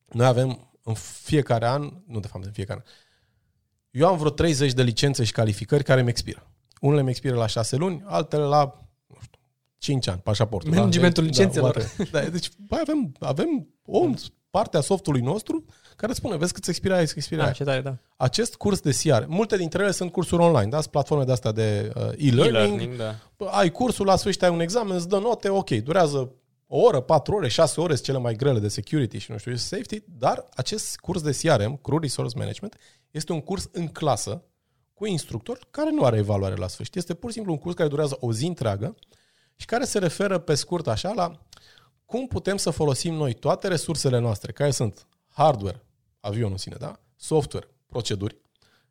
noi 0.07 0.25
avem 0.27 0.71
în 0.83 0.93
fiecare 0.93 1.67
an, 1.67 1.91
nu 2.07 2.19
de 2.19 2.27
fapt 2.27 2.45
în 2.45 2.51
fiecare 2.51 2.83
an, 2.85 2.91
eu 3.91 4.07
am 4.07 4.17
vreo 4.17 4.29
30 4.31 4.73
de 4.73 4.83
licențe 4.83 5.23
și 5.23 5.31
calificări 5.31 5.83
care 5.83 6.01
mi 6.01 6.09
expiră. 6.09 6.47
Unele 6.81 7.01
mi 7.03 7.09
expiră 7.09 7.35
la 7.35 7.45
6 7.47 7.75
luni, 7.75 8.03
altele 8.05 8.43
la 8.43 8.63
nu 8.63 8.67
știu, 8.73 8.88
5 9.79 10.07
ani, 10.07 10.19
pașaportul. 10.23 10.73
Managementul 10.73 11.23
Da, 11.23 11.29
licențelor. 11.29 11.75
whatever. 11.75 12.09
da, 12.23 12.29
deci 12.29 12.49
băi, 12.67 12.79
avem, 12.81 13.11
avem 13.19 13.67
o 13.85 14.09
parte 14.49 14.77
a 14.77 14.81
softului 14.81 15.21
nostru 15.21 15.65
care 15.95 16.13
spune, 16.13 16.37
vezi 16.37 16.53
cât 16.53 16.67
expiră 16.67 16.93
aia, 16.95 17.05
cât 17.05 17.15
expiră 17.15 17.39
Da, 17.39 17.45
aia. 17.45 17.53
ce 17.55 17.63
tare, 17.63 17.81
da. 17.81 17.97
Acest 18.17 18.55
curs 18.55 18.79
de 18.79 18.91
CR, 19.03 19.23
multe 19.27 19.57
dintre 19.57 19.83
ele 19.83 19.91
sunt 19.91 20.11
cursuri 20.11 20.41
online, 20.41 20.69
da? 20.69 20.79
Sunt 20.79 20.91
platforme 20.91 21.23
de 21.23 21.31
astea 21.31 21.51
de 21.51 21.91
uh, 21.95 22.01
e-learning. 22.17 22.45
E-learning, 22.55 22.95
da. 22.95 23.15
Ai 23.45 23.71
cursul, 23.71 24.05
la 24.05 24.15
sfârșit 24.15 24.43
ai 24.43 24.49
un 24.49 24.59
examen, 24.59 24.95
îți 24.95 25.07
dă 25.07 25.17
note, 25.19 25.49
ok, 25.49 25.69
durează 25.69 26.31
o 26.67 26.77
oră, 26.77 26.99
patru 26.99 27.35
ore, 27.35 27.47
șase 27.47 27.81
ore 27.81 27.93
sunt 27.93 28.05
cele 28.05 28.17
mai 28.17 28.33
grele 28.35 28.59
de 28.59 28.67
security 28.67 29.17
și 29.17 29.31
nu 29.31 29.37
știu, 29.37 29.55
safety, 29.55 30.01
dar 30.05 30.45
acest 30.55 30.97
curs 30.99 31.21
de 31.21 31.37
CRM, 31.41 31.81
Crew 31.81 31.97
Resource 31.99 32.37
Management, 32.37 32.75
este 33.11 33.31
un 33.31 33.41
curs 33.41 33.69
în 33.71 33.87
clasă 33.87 34.43
cu 34.93 35.05
instructor 35.05 35.59
care 35.71 35.89
nu 35.91 36.03
are 36.03 36.17
evaluare 36.17 36.55
la 36.55 36.67
sfârșit. 36.67 36.95
Este 36.95 37.13
pur 37.13 37.29
și 37.29 37.35
simplu 37.35 37.51
un 37.53 37.57
curs 37.59 37.75
care 37.75 37.89
durează 37.89 38.17
o 38.19 38.33
zi 38.33 38.45
întreagă 38.45 38.95
și 39.59 39.65
care 39.65 39.85
se 39.85 39.99
referă 39.99 40.37
pe 40.37 40.55
scurt 40.55 40.87
așa 40.87 41.13
la 41.13 41.39
cum 42.05 42.27
putem 42.27 42.57
să 42.57 42.69
folosim 42.69 43.13
noi 43.13 43.33
toate 43.33 43.67
resursele 43.67 44.19
noastre, 44.19 44.51
care 44.51 44.71
sunt 44.71 45.07
hardware, 45.27 45.85
avionul 46.19 46.51
în 46.51 46.57
sine, 46.57 46.75
da? 46.79 46.99
software, 47.15 47.67
proceduri 47.85 48.37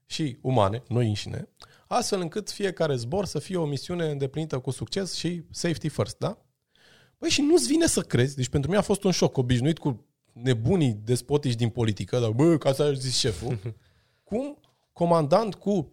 și 0.06 0.38
umane, 0.40 0.82
noi 0.88 1.08
înșine, 1.08 1.48
astfel 1.86 2.20
încât 2.20 2.50
fiecare 2.50 2.96
zbor 2.96 3.24
să 3.24 3.38
fie 3.38 3.56
o 3.56 3.66
misiune 3.66 4.10
îndeplinită 4.10 4.58
cu 4.58 4.70
succes 4.70 5.14
și 5.14 5.42
safety 5.50 5.88
first, 5.88 6.18
da? 6.18 6.38
Păi 7.18 7.28
și 7.28 7.40
nu-ți 7.40 7.66
vine 7.66 7.86
să 7.86 8.00
crezi, 8.00 8.36
deci 8.36 8.48
pentru 8.48 8.70
mine 8.70 8.82
a 8.82 8.84
fost 8.84 9.04
un 9.04 9.10
șoc, 9.10 9.36
obișnuit 9.36 9.78
cu 9.78 10.06
nebunii 10.32 11.00
despotici 11.04 11.54
din 11.54 11.68
politică, 11.68 12.18
dar 12.18 12.30
bă, 12.30 12.58
ca 12.58 12.72
să 12.72 12.82
a 12.82 12.92
zis 12.92 13.16
șeful, 13.16 13.58
cum 14.24 14.58
comandant 14.92 15.54
cu 15.54 15.92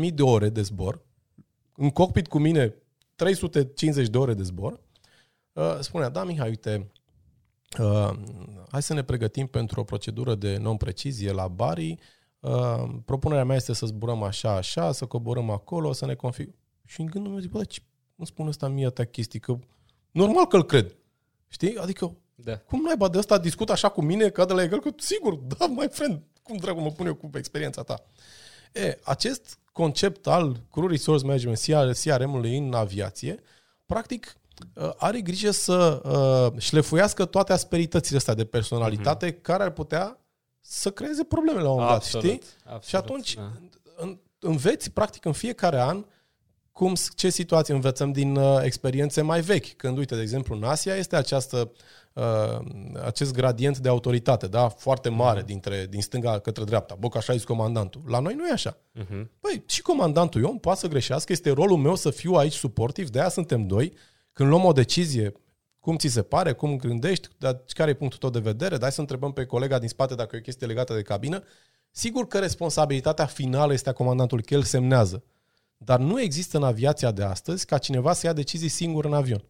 20.000 0.00 0.14
de 0.14 0.22
ore 0.22 0.48
de 0.48 0.62
zbor, 0.62 1.04
în 1.76 1.90
cockpit 1.90 2.26
cu 2.26 2.38
mine 2.38 2.74
350 3.16 4.08
de 4.08 4.18
ore 4.18 4.34
de 4.34 4.42
zbor, 4.42 4.80
uh, 5.52 5.78
spunea, 5.80 6.08
da, 6.08 6.24
Mihai, 6.24 6.48
uite, 6.48 6.92
uh, 7.80 8.10
hai 8.70 8.82
să 8.82 8.94
ne 8.94 9.02
pregătim 9.02 9.46
pentru 9.46 9.80
o 9.80 9.84
procedură 9.84 10.34
de 10.34 10.56
non-precizie 10.56 11.32
la 11.32 11.48
Bari, 11.48 11.98
uh, 12.40 12.84
propunerea 13.04 13.44
mea 13.44 13.56
este 13.56 13.72
să 13.72 13.86
zburăm 13.86 14.22
așa, 14.22 14.50
așa, 14.50 14.92
să 14.92 15.06
coborăm 15.06 15.50
acolo, 15.50 15.92
să 15.92 16.06
ne 16.06 16.14
config... 16.14 16.54
Și 16.84 17.00
în 17.00 17.06
gândul 17.06 17.30
meu 17.30 17.40
zic, 17.40 17.50
bă, 17.50 17.64
ce 17.64 17.80
nu 18.14 18.24
spune 18.24 18.48
ăsta 18.48 18.68
mie 18.68 18.86
atâtea 18.86 19.04
chestii, 19.04 19.40
că 19.40 19.58
normal 20.10 20.46
că 20.46 20.56
îl 20.56 20.64
cred. 20.64 20.96
Știi? 21.48 21.76
Adică, 21.76 22.16
Da. 22.34 22.58
cum 22.58 22.80
naiba 22.80 23.08
de 23.08 23.18
ăsta 23.18 23.38
discut 23.38 23.70
așa 23.70 23.88
cu 23.88 24.02
mine, 24.02 24.28
ca 24.28 24.44
de 24.44 24.52
la 24.52 24.62
egal, 24.62 24.80
că 24.80 24.90
sigur, 24.96 25.34
da, 25.34 25.66
mai 25.66 25.88
friend, 25.88 26.22
cum 26.42 26.56
dracu 26.56 26.80
mă 26.80 26.90
pun 26.90 27.06
eu 27.06 27.14
cu 27.14 27.30
experiența 27.34 27.82
ta. 27.82 28.04
E, 28.72 28.98
acest 29.04 29.58
concept 29.76 30.26
al 30.26 30.56
Crew 30.72 30.86
Resource 30.86 31.24
Management, 31.26 31.96
CRM-ului 31.96 32.56
în 32.56 32.74
aviație, 32.74 33.42
practic 33.86 34.36
uh, 34.74 34.90
are 34.96 35.20
grijă 35.20 35.50
să 35.50 36.02
uh, 36.04 36.60
șlefuiască 36.60 37.24
toate 37.24 37.52
asperitățile 37.52 38.16
astea 38.16 38.34
de 38.34 38.44
personalitate 38.44 39.32
mm-hmm. 39.32 39.42
care 39.42 39.62
ar 39.62 39.70
putea 39.70 40.18
să 40.60 40.90
creeze 40.90 41.24
probleme 41.24 41.60
la 41.60 41.70
un 41.70 41.74
moment 41.74 41.88
dat, 41.88 41.96
Absolut, 41.96 42.24
știi? 42.24 42.40
absolut, 42.64 42.84
și 42.84 42.96
atunci 42.96 43.34
da. 43.34 43.50
în, 43.96 44.18
înveți, 44.38 44.90
practic, 44.90 45.24
în 45.24 45.32
fiecare 45.32 45.80
an 45.80 46.04
cum, 46.72 46.94
ce 47.14 47.30
situații 47.30 47.74
învățăm 47.74 48.12
din 48.12 48.36
uh, 48.36 48.58
experiențe 48.62 49.22
mai 49.22 49.40
vechi. 49.40 49.76
Când, 49.76 49.98
uite, 49.98 50.14
de 50.14 50.20
exemplu, 50.20 50.54
în 50.54 50.64
Asia 50.64 50.96
este 50.96 51.16
această, 51.16 51.56
uh, 51.56 51.78
acest 53.04 53.32
gradient 53.32 53.78
de 53.78 53.88
autoritate, 53.88 54.46
da? 54.46 54.68
foarte 54.68 55.08
mare 55.08 55.42
dintre, 55.42 55.86
din 55.90 56.02
stânga 56.02 56.38
către 56.38 56.64
dreapta. 56.64 56.96
Bă, 56.98 57.08
că 57.08 57.18
așa 57.18 57.32
e 57.32 57.38
comandantul. 57.38 58.02
La 58.06 58.18
noi 58.18 58.34
nu 58.34 58.46
e 58.46 58.52
așa. 58.52 58.76
Mhm. 58.92 59.30
Păi, 59.40 59.62
și 59.66 59.82
comandantul 59.82 60.42
eu 60.42 60.58
poate 60.58 60.78
să 60.78 60.88
greșească, 60.88 61.32
este 61.32 61.50
rolul 61.50 61.76
meu 61.76 61.94
să 61.94 62.10
fiu 62.10 62.32
aici 62.32 62.52
suportiv, 62.52 63.08
de 63.08 63.20
aia 63.20 63.28
suntem 63.28 63.66
doi. 63.66 63.92
Când 64.32 64.48
luăm 64.48 64.64
o 64.64 64.72
decizie, 64.72 65.32
cum 65.80 65.96
ți 65.96 66.08
se 66.08 66.22
pare, 66.22 66.52
cum 66.52 66.76
gândești, 66.76 67.28
dar 67.38 67.62
care 67.68 67.90
e 67.90 67.94
punctul 67.94 68.18
tău 68.18 68.30
de 68.30 68.38
vedere, 68.38 68.76
dai 68.76 68.92
să 68.92 69.00
întrebăm 69.00 69.32
pe 69.32 69.44
colega 69.44 69.78
din 69.78 69.88
spate 69.88 70.14
dacă 70.14 70.36
e 70.36 70.38
o 70.38 70.42
chestie 70.42 70.66
legată 70.66 70.94
de 70.94 71.02
cabină. 71.02 71.42
Sigur 71.90 72.26
că 72.26 72.38
responsabilitatea 72.38 73.26
finală 73.26 73.72
este 73.72 73.88
a 73.88 73.92
comandantului, 73.92 74.44
că 74.44 74.54
el 74.54 74.62
semnează. 74.62 75.24
Dar 75.76 75.98
nu 75.98 76.20
există 76.20 76.56
în 76.56 76.62
aviația 76.62 77.10
de 77.10 77.22
astăzi 77.22 77.66
ca 77.66 77.78
cineva 77.78 78.12
să 78.12 78.26
ia 78.26 78.32
decizii 78.32 78.68
singur 78.68 79.04
în 79.04 79.12
avion. 79.12 79.44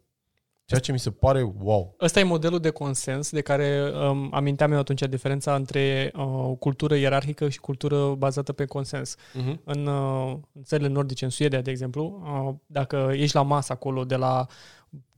Ceea 0.67 0.79
ce 0.79 0.91
mi 0.91 0.99
se 0.99 1.11
pare 1.11 1.41
wow. 1.41 1.95
Ăsta 2.01 2.19
e 2.19 2.23
modelul 2.23 2.59
de 2.59 2.69
consens 2.69 3.31
de 3.31 3.41
care 3.41 3.91
um, 4.09 4.29
aminteam 4.33 4.71
eu 4.71 4.77
atunci 4.77 5.01
diferența 5.01 5.55
între 5.55 6.11
uh, 6.15 6.57
cultură 6.59 6.95
ierarhică 6.95 7.49
și 7.49 7.59
cultură 7.59 8.15
bazată 8.15 8.53
pe 8.53 8.65
consens. 8.65 9.15
Uh-huh. 9.15 9.55
În, 9.63 9.85
uh, 9.85 10.37
în 10.53 10.63
țările 10.63 10.87
nordice, 10.87 11.23
în 11.23 11.29
Suedia, 11.29 11.61
de 11.61 11.71
exemplu, 11.71 12.21
uh, 12.23 12.55
dacă 12.65 13.11
ești 13.13 13.35
la 13.35 13.41
masă 13.41 13.73
acolo 13.73 14.05
de 14.05 14.15
la 14.15 14.45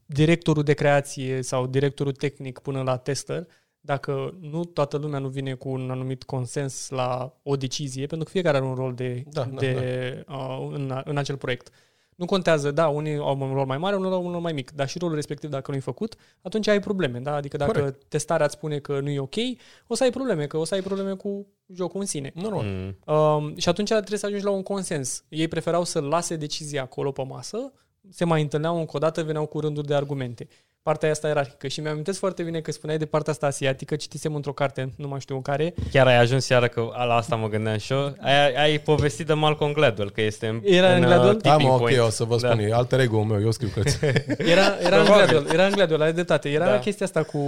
directorul 0.06 0.62
de 0.62 0.72
creație 0.72 1.42
sau 1.42 1.66
directorul 1.66 2.12
tehnic 2.12 2.58
până 2.58 2.82
la 2.82 2.96
tester, 2.96 3.46
dacă 3.80 4.34
nu 4.40 4.64
toată 4.64 4.96
lumea 4.96 5.18
nu 5.18 5.28
vine 5.28 5.54
cu 5.54 5.68
un 5.68 5.90
anumit 5.90 6.22
consens 6.22 6.88
la 6.88 7.36
o 7.42 7.56
decizie, 7.56 8.06
pentru 8.06 8.26
că 8.26 8.32
fiecare 8.32 8.56
are 8.56 8.66
un 8.66 8.74
rol 8.74 8.94
de, 8.94 9.24
Da, 9.30 9.44
da, 9.44 9.60
de, 9.60 10.24
Uh, 10.28 10.68
în, 10.72 11.02
în 11.04 11.16
acel 11.16 11.36
proiect. 11.36 11.70
Nu 12.20 12.26
contează, 12.26 12.70
da, 12.70 12.88
unii 12.88 13.16
au 13.16 13.38
un 13.40 13.52
rol 13.52 13.66
mai 13.66 13.78
mare, 13.78 13.96
unii 13.96 14.10
au 14.10 14.24
un 14.24 14.32
rol 14.32 14.40
mai 14.40 14.52
mic, 14.52 14.70
dar 14.70 14.88
și 14.88 14.98
rolul 14.98 15.14
respectiv, 15.14 15.50
dacă 15.50 15.70
nu-i 15.70 15.80
făcut, 15.80 16.14
atunci 16.42 16.68
ai 16.68 16.80
probleme, 16.80 17.18
da? 17.18 17.34
Adică 17.34 17.56
dacă 17.56 17.72
Corect. 17.72 18.04
testarea 18.08 18.46
îți 18.46 18.54
spune 18.54 18.78
că 18.78 19.00
nu 19.00 19.10
e 19.10 19.18
ok, 19.20 19.34
o 19.86 19.94
să 19.94 20.02
ai 20.02 20.10
probleme, 20.10 20.46
că 20.46 20.56
o 20.56 20.64
să 20.64 20.74
ai 20.74 20.80
probleme 20.80 21.14
cu 21.14 21.46
jocul 21.74 22.00
în 22.00 22.06
sine. 22.06 22.32
Normal. 22.34 22.64
Mm. 22.64 23.14
Um, 23.14 23.56
și 23.56 23.68
atunci 23.68 23.88
trebuie 23.88 24.18
să 24.18 24.26
ajungi 24.26 24.44
la 24.44 24.50
un 24.50 24.62
consens. 24.62 25.24
Ei 25.28 25.48
preferau 25.48 25.84
să 25.84 26.00
lase 26.00 26.36
decizia 26.36 26.82
acolo 26.82 27.10
pe 27.10 27.22
masă, 27.22 27.72
se 28.10 28.24
mai 28.24 28.42
întâlneau 28.42 28.78
încă 28.78 28.96
o 28.96 28.98
dată, 28.98 29.22
veneau 29.22 29.46
cu 29.46 29.60
rânduri 29.60 29.86
de 29.86 29.94
argumente. 29.94 30.48
Partea 30.82 31.10
asta 31.10 31.26
ierarhică. 31.26 31.68
Și 31.68 31.80
mi-am 31.80 32.02
foarte 32.18 32.42
bine 32.42 32.60
că 32.60 32.72
spuneai 32.72 32.98
de 32.98 33.06
partea 33.06 33.32
asta 33.32 33.46
asiatică, 33.46 33.96
citisem 33.96 34.34
într-o 34.34 34.52
carte, 34.52 34.92
nu 34.96 35.08
mai 35.08 35.20
știu 35.20 35.34
în 35.34 35.42
care, 35.42 35.74
Chiar 35.90 36.06
ai 36.06 36.16
ajuns 36.18 36.48
iară 36.48 36.68
că 36.68 36.80
la 37.06 37.14
asta 37.14 37.36
mă 37.36 37.48
gândeam 37.48 37.78
și 37.78 37.92
eu. 37.92 38.14
Ai, 38.20 38.54
ai 38.54 38.78
povestit 38.78 39.26
de 39.26 39.32
Malcolm 39.32 39.72
Gladwell, 39.72 40.10
că 40.10 40.20
este 40.20 40.46
în, 40.46 40.60
Era 40.64 40.94
în 40.94 41.00
uh, 41.02 41.06
Gladwell? 41.06 41.36
Da, 41.36 41.50
tipping 41.50 41.68
mă, 41.68 41.74
ok, 41.74 41.80
point. 41.80 41.98
o 42.00 42.08
să 42.10 42.24
vă 42.24 42.38
spun, 42.38 42.56
Da. 42.56 42.62
e 42.62 42.72
alter 42.72 43.00
ego 43.00 43.22
meu, 43.22 43.40
eu 43.40 43.50
scriu 43.50 43.68
cărți. 43.74 43.98
Era, 44.52 44.62
era 44.80 44.98
în 44.98 45.04
Probabil. 45.04 45.26
Gladwell, 45.28 45.46
era 45.52 45.64
în 45.66 45.72
Gladwell, 45.72 46.02
ai 46.02 46.12
dreptate. 46.12 46.48
Era 46.48 46.64
Da. 46.64 46.78
chestia 46.78 47.06
asta 47.06 47.22
cu 47.22 47.38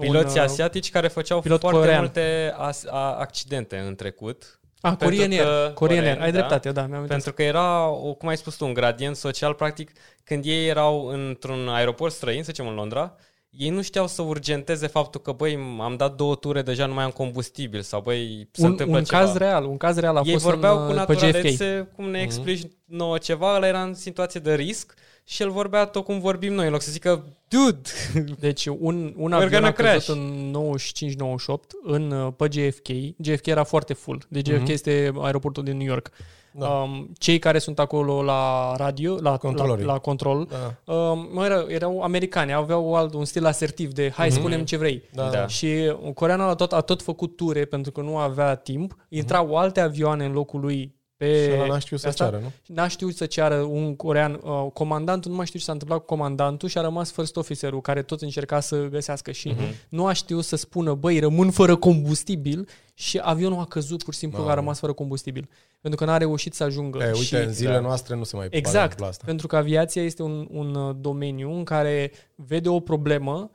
Piloții 0.00 0.28
un, 0.30 0.36
uh, 0.36 0.42
asiatici 0.42 0.90
care 0.90 1.08
făceau 1.08 1.40
pilot 1.40 1.60
foarte 1.60 1.78
corean. 1.78 1.98
multe 2.00 2.54
as, 2.56 2.84
a, 2.90 3.16
accidente 3.18 3.76
în 3.86 3.94
trecut. 3.94 4.57
Ah, 4.80 4.94
Pentru 4.96 5.06
Korean 5.16 5.30
Air, 5.30 5.42
că- 5.42 5.70
Korean 5.74 6.04
Air, 6.04 6.12
Korean, 6.14 6.20
ai 6.20 6.32
da. 6.32 6.38
dreptate, 6.38 6.72
da, 6.72 6.86
mi-am 6.86 7.06
Pentru 7.06 7.32
că 7.32 7.42
era, 7.42 7.88
o, 7.88 8.14
cum 8.14 8.28
ai 8.28 8.36
spus 8.36 8.56
tu, 8.56 8.64
un 8.64 8.72
gradient 8.74 9.16
social, 9.16 9.54
practic, 9.54 9.90
când 10.24 10.44
ei 10.44 10.66
erau 10.68 11.06
într-un 11.06 11.68
aeroport 11.68 12.12
străin, 12.12 12.42
să 12.42 12.50
zicem 12.52 12.66
în 12.68 12.74
Londra, 12.74 13.14
ei 13.50 13.68
nu 13.68 13.82
știau 13.82 14.06
să 14.06 14.22
urgenteze 14.22 14.86
faptul 14.86 15.20
că, 15.20 15.32
băi, 15.32 15.76
am 15.80 15.94
dat 15.96 16.14
două 16.14 16.34
ture, 16.34 16.62
deja 16.62 16.86
nu 16.86 16.94
mai 16.94 17.04
am 17.04 17.10
combustibil 17.10 17.80
sau, 17.82 18.00
băi, 18.00 18.48
se 18.52 18.64
un, 18.64 18.70
întâmplă 18.70 18.98
un 18.98 19.04
ceva. 19.04 19.18
caz 19.22 19.36
real, 19.36 19.64
un 19.64 19.76
caz 19.76 19.98
real 19.98 20.16
a 20.16 20.22
ei 20.24 20.32
fost 20.32 20.44
vorbeau 20.44 20.78
în, 20.80 20.86
cu 20.86 20.92
uh, 20.92 21.04
pe 21.06 21.12
JFK. 21.12 21.22
naturalețe, 21.24 21.88
cum 21.96 22.10
ne 22.10 22.20
explici 22.20 22.62
nouă 22.84 23.18
ceva, 23.18 23.54
ăla 23.56 23.66
era 23.66 23.82
în 23.82 23.94
situație 23.94 24.40
de 24.40 24.54
risc 24.54 24.94
și 25.30 25.42
el 25.42 25.50
vorbea 25.50 25.84
tot 25.84 26.04
cum 26.04 26.20
vorbim 26.20 26.52
noi, 26.52 26.66
în 26.66 26.72
loc 26.72 26.80
să 26.80 26.90
zică, 26.90 27.24
dude, 27.48 27.80
Deci 28.46 28.66
un, 28.66 29.14
un 29.16 29.30
We're 29.30 29.34
avion 29.34 29.50
gonna 29.50 29.66
a 29.66 29.72
căzut 29.72 29.90
crash. 29.90 30.08
în 30.08 30.52
95-98 30.52 31.70
în, 31.84 32.10
uh, 32.10 32.32
pe 32.36 32.48
JFK. 32.50 32.88
JFK 33.22 33.46
era 33.46 33.64
foarte 33.64 33.92
full. 33.92 34.22
Deci 34.28 34.46
JFK 34.46 34.60
Mhm. 34.60 34.70
este 34.70 35.12
aeroportul 35.20 35.64
din 35.64 35.76
New 35.76 35.86
York. 35.86 36.10
Da. 36.52 36.68
Um, 36.68 37.10
cei 37.18 37.38
care 37.38 37.58
sunt 37.58 37.78
acolo 37.78 38.22
la 38.22 38.74
radio, 38.76 39.14
la, 39.14 39.30
la, 39.30 39.36
Controlorii. 39.36 39.84
la 39.84 39.98
control, 39.98 40.48
Da. 40.84 40.92
um, 40.94 41.28
mă, 41.32 41.44
erau, 41.44 41.66
erau 41.68 42.00
americani, 42.02 42.52
aveau 42.52 42.94
alt, 42.94 43.14
un 43.14 43.24
stil 43.24 43.46
asertiv 43.46 43.92
de 43.92 44.10
hai, 44.14 44.28
Mhm. 44.28 44.36
spunem 44.38 44.64
ce 44.64 44.76
vrei. 44.76 45.02
Da. 45.12 45.28
Da. 45.30 45.46
Și 45.46 45.92
coreanul 46.14 46.48
a 46.48 46.54
tot, 46.54 46.72
a 46.72 46.80
tot 46.80 47.02
făcut 47.02 47.36
ture 47.36 47.64
pentru 47.64 47.92
că 47.92 48.00
nu 48.00 48.16
avea 48.16 48.54
timp. 48.54 48.96
Intrau 49.08 49.56
alte 49.56 49.80
avioane 49.80 50.24
în 50.24 50.32
locul 50.32 50.60
lui 50.60 50.96
pe 51.18 51.44
Și 51.44 51.50
ăla 51.60 51.66
n-a 51.66 51.78
știut 51.78 52.00
să 52.00 52.08
asta. 52.08 52.24
ceară, 52.24 52.38
nu? 52.42 52.52
N-a 52.74 52.88
știut 52.88 53.16
să 53.16 53.26
ceară 53.26 53.54
un 53.56 53.96
corean, 53.96 54.40
uh, 54.42 54.66
comandantul, 54.72 55.30
nu 55.30 55.36
mai 55.36 55.46
știu 55.46 55.58
ce 55.58 55.64
s-a 55.64 55.72
întâmplat 55.72 55.98
cu 55.98 56.04
comandantul 56.04 56.68
și 56.68 56.78
a 56.78 56.80
rămas 56.80 57.10
first 57.12 57.36
officerul 57.36 57.80
care 57.80 58.02
tot 58.02 58.20
încerca 58.22 58.60
să 58.60 58.86
găsească 58.86 59.32
și 59.32 59.48
Mhm. 59.48 59.74
nu 59.88 60.06
a 60.06 60.12
știut 60.12 60.44
să 60.44 60.56
spună, 60.56 60.94
băi, 60.94 61.18
rămân 61.18 61.50
fără 61.50 61.76
combustibil 61.76 62.68
și 62.94 63.18
avionul 63.22 63.58
a 63.60 63.64
căzut 63.64 64.02
pur 64.02 64.12
și 64.12 64.18
simplu 64.18 64.38
că 64.38 64.44
a 64.44 64.48
Mamă. 64.48 64.60
rămas 64.60 64.78
fără 64.78 64.92
combustibil. 64.92 65.48
Pentru 65.80 65.98
că 65.98 66.10
n-a 66.10 66.16
reușit 66.16 66.54
să 66.54 66.64
ajungă. 66.64 66.98
E, 66.98 67.06
uite, 67.06 67.22
și, 67.24 67.34
în 67.34 67.52
zilele 67.52 67.74
da. 67.74 67.80
noastre 67.80 68.14
nu 68.16 68.24
se 68.24 68.36
mai 68.36 68.44
poate 68.48 68.56
Exact, 68.56 68.82
întâmpla 68.82 69.06
asta. 69.06 69.22
pentru 69.26 69.46
că 69.46 69.56
aviația 69.56 70.02
este 70.02 70.22
un, 70.22 70.48
un 70.50 70.74
uh, 70.74 70.94
domeniu 71.00 71.52
în 71.52 71.64
care 71.64 72.12
vede 72.34 72.68
o 72.68 72.80
problemă 72.80 73.50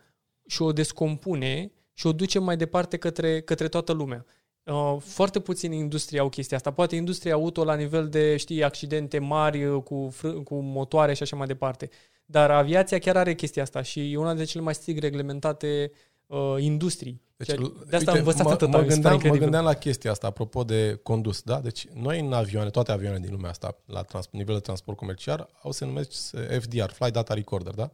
și 0.48 0.62
o 0.62 0.72
descompune 0.72 1.72
și 1.94 2.08
o 2.08 2.12
duce 2.12 2.40
mai 2.40 2.58
departe 2.58 2.98
către, 2.98 3.42
către 3.42 3.68
toată 3.68 3.92
lumea. 3.92 4.26
Uh, 4.64 4.96
foarte 5.00 5.40
puțini 5.40 5.78
industrie 5.78 6.20
au 6.20 6.30
chestia 6.30 6.58
asta. 6.58 6.72
Poate 6.72 6.96
industria 6.96 7.34
auto 7.34 7.64
la 7.64 7.76
nivel 7.76 8.10
de, 8.10 8.38
știi, 8.38 8.64
accidente 8.64 9.20
mari 9.20 9.66
uh, 9.66 9.84
cu, 9.84 10.14
fră- 10.18 10.44
cu 10.44 10.56
motoare 10.56 11.14
și 11.14 11.24
așa 11.24 11.36
mai 11.36 11.48
departe. 11.48 11.90
Dar 12.26 12.52
aviația 12.52 13.00
chiar 13.00 13.18
are 13.18 13.36
chestia 13.36 13.64
asta 13.64 13.82
și 13.82 14.12
e 14.14 14.18
una 14.18 14.28
dintre 14.28 14.46
cele 14.46 14.64
mai 14.64 14.74
strict 14.74 15.02
reglementate 15.02 15.92
uh, 16.28 16.56
industrii. 16.60 17.22
Deci, 17.38 17.48
Ceea- 17.48 17.72
de 17.90 17.96
asta 17.96 18.12
am 18.12 18.18
învățat 18.18 18.46
mă, 18.46 18.52
atâta. 18.52 18.78
mă, 18.78 18.84
mi 18.84 18.92
se 18.92 19.00
pare 19.00 19.02
gândeam, 19.02 19.12
mă 19.12 19.14
incredibil. 19.14 19.44
gândeam 19.44 19.66
la 19.66 19.74
chestia 19.74 20.12
asta, 20.12 20.28
apropo 20.28 20.64
de 20.64 21.00
condus, 21.04 21.42
da? 21.42 21.60
Deci 21.60 21.88
noi 21.94 22.20
în 22.20 22.34
avioane, 22.34 22.70
toate 22.70 22.92
avioanele 22.92 23.22
din 23.24 23.32
lumea 23.32 23.50
asta, 23.50 23.78
la 23.86 24.02
trans, 24.02 24.28
nivel 24.32 24.56
de 24.56 24.62
transport 24.62 24.98
comercial, 24.98 25.50
au 25.62 25.72
se 25.72 25.86
numesc 25.86 26.12
FDR, 26.60 26.92
Flight 26.92 27.14
Data 27.14 27.34
Recorder, 27.34 27.74
da? 27.74 27.92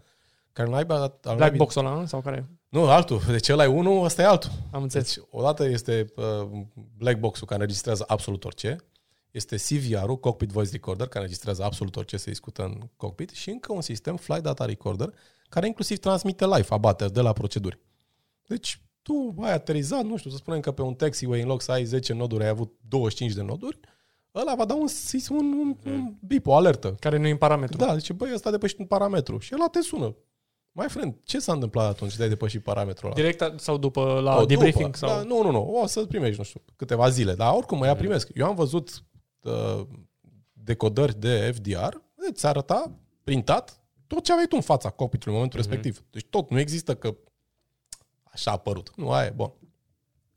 Care 0.60 0.72
naiba, 0.72 1.02
al 1.02 1.19
Black 1.22 1.40
naibii- 1.40 1.57
box-ul 1.57 1.86
ăla, 1.86 1.95
nu? 1.99 2.06
sau 2.06 2.22
care? 2.22 2.49
Nu, 2.69 2.86
altul. 2.90 3.22
Deci 3.27 3.49
ăla 3.49 3.64
e 3.64 3.68
unul, 3.68 4.03
ăsta 4.03 4.22
e 4.22 4.26
altul. 4.26 4.49
Am 4.72 4.81
înțeles. 4.81 5.15
Deci, 5.15 5.26
odată 5.31 5.65
este 5.65 6.14
uh, 6.15 6.49
black 6.98 7.19
box-ul 7.19 7.48
care 7.48 7.60
înregistrează 7.61 8.03
absolut 8.07 8.45
orice, 8.45 8.76
este 9.31 9.56
CVR-ul, 9.56 10.18
Cockpit 10.19 10.49
Voice 10.49 10.72
Recorder, 10.72 11.07
care 11.07 11.19
înregistrează 11.19 11.64
absolut 11.64 11.95
orice 11.95 12.18
se 12.18 12.30
discută 12.30 12.64
în 12.64 12.90
cockpit 12.95 13.30
și 13.30 13.49
încă 13.49 13.73
un 13.73 13.81
sistem, 13.81 14.15
Flight 14.15 14.44
Data 14.44 14.65
Recorder, 14.65 15.14
care 15.49 15.68
inclusiv 15.68 15.98
transmite 15.98 16.45
live 16.45 16.68
abateri 16.69 17.14
de 17.14 17.22
la 17.22 17.34
proceduri. 17.34 17.80
Deci, 18.48 18.81
tu 19.02 19.36
ai 19.41 19.53
aterizat, 19.53 20.03
nu 20.03 20.18
știu, 20.18 20.30
să 20.30 20.36
spunem 20.38 20.60
că 20.60 20.72
pe 20.72 20.81
un 20.81 20.94
taxiway, 20.94 21.41
în 21.41 21.48
loc 21.48 21.61
să 21.61 21.72
ai 21.72 21.84
10 21.84 22.14
noduri, 22.14 22.44
ai 22.44 22.49
avut 22.49 22.73
25 22.88 23.36
de 23.36 23.41
noduri, 23.41 23.80
ăla 24.36 24.56
va 24.56 24.65
da 24.65 24.73
un, 24.73 24.88
un, 25.30 25.45
un, 25.45 25.77
un 25.86 26.14
bip, 26.27 26.48
o 26.48 26.56
alertă. 26.56 26.95
Care 26.99 27.18
nu 27.18 27.27
e 27.27 27.31
în 27.31 27.38
parametru. 27.38 27.77
Da, 27.77 27.98
zice, 27.98 28.14
băi, 28.14 28.31
ăsta 28.34 28.49
a 28.49 28.52
depășit 28.52 28.80
un 28.80 28.86
parametru. 28.86 29.38
Și 29.38 29.53
ăla 29.56 29.68
te 29.68 29.81
sună. 29.81 30.15
Mai 30.72 30.90
friend, 30.90 31.16
ce 31.24 31.40
s-a 31.40 31.54
întâmplat 31.54 31.90
atunci 31.90 32.16
de 32.16 32.24
ai 32.24 32.30
depășit 32.30 32.64
parametrul 32.64 33.06
ăla? 33.06 33.16
Direct 33.16 33.60
sau 33.60 33.78
după 33.78 34.20
la 34.24 34.36
O, 34.36 34.46
debriefing? 34.46 34.84
după. 34.84 34.98
Sau... 34.98 35.10
Da, 35.10 35.22
nu, 35.22 35.41
nu, 35.41 35.52
nu. 35.52 35.80
O 35.82 35.86
să 35.86 36.06
primești, 36.06 36.38
nu 36.38 36.44
știu, 36.44 36.62
câteva 36.76 37.10
zile. 37.10 37.34
Dar 37.34 37.54
oricum, 37.54 37.78
mă 37.78 37.86
ia 37.86 37.96
primesc. 37.96 38.30
Eu 38.34 38.46
am 38.46 38.56
văzut 38.56 39.04
uh, 39.41 39.82
decodări 40.54 41.20
de 41.20 41.52
FDR, 41.56 41.96
îți 42.16 42.46
arăta 42.46 42.91
printat 43.24 43.80
tot 44.08 44.24
ce 44.24 44.32
aveai 44.32 44.48
tu 44.48 44.56
în 44.56 44.62
fața 44.62 44.90
cockpitului 44.90 45.34
în 45.34 45.41
momentul 45.41 45.60
respectiv. 45.60 46.04
Deci 46.12 46.26
tot, 46.30 46.50
nu 46.50 46.60
există 46.60 46.96
că 46.96 47.16
așa 48.24 48.52
a 48.52 48.54
apărut. 48.54 48.91
Nu, 48.96 49.12
aia 49.12 49.26
e, 49.26 49.30
bun. 49.30 49.54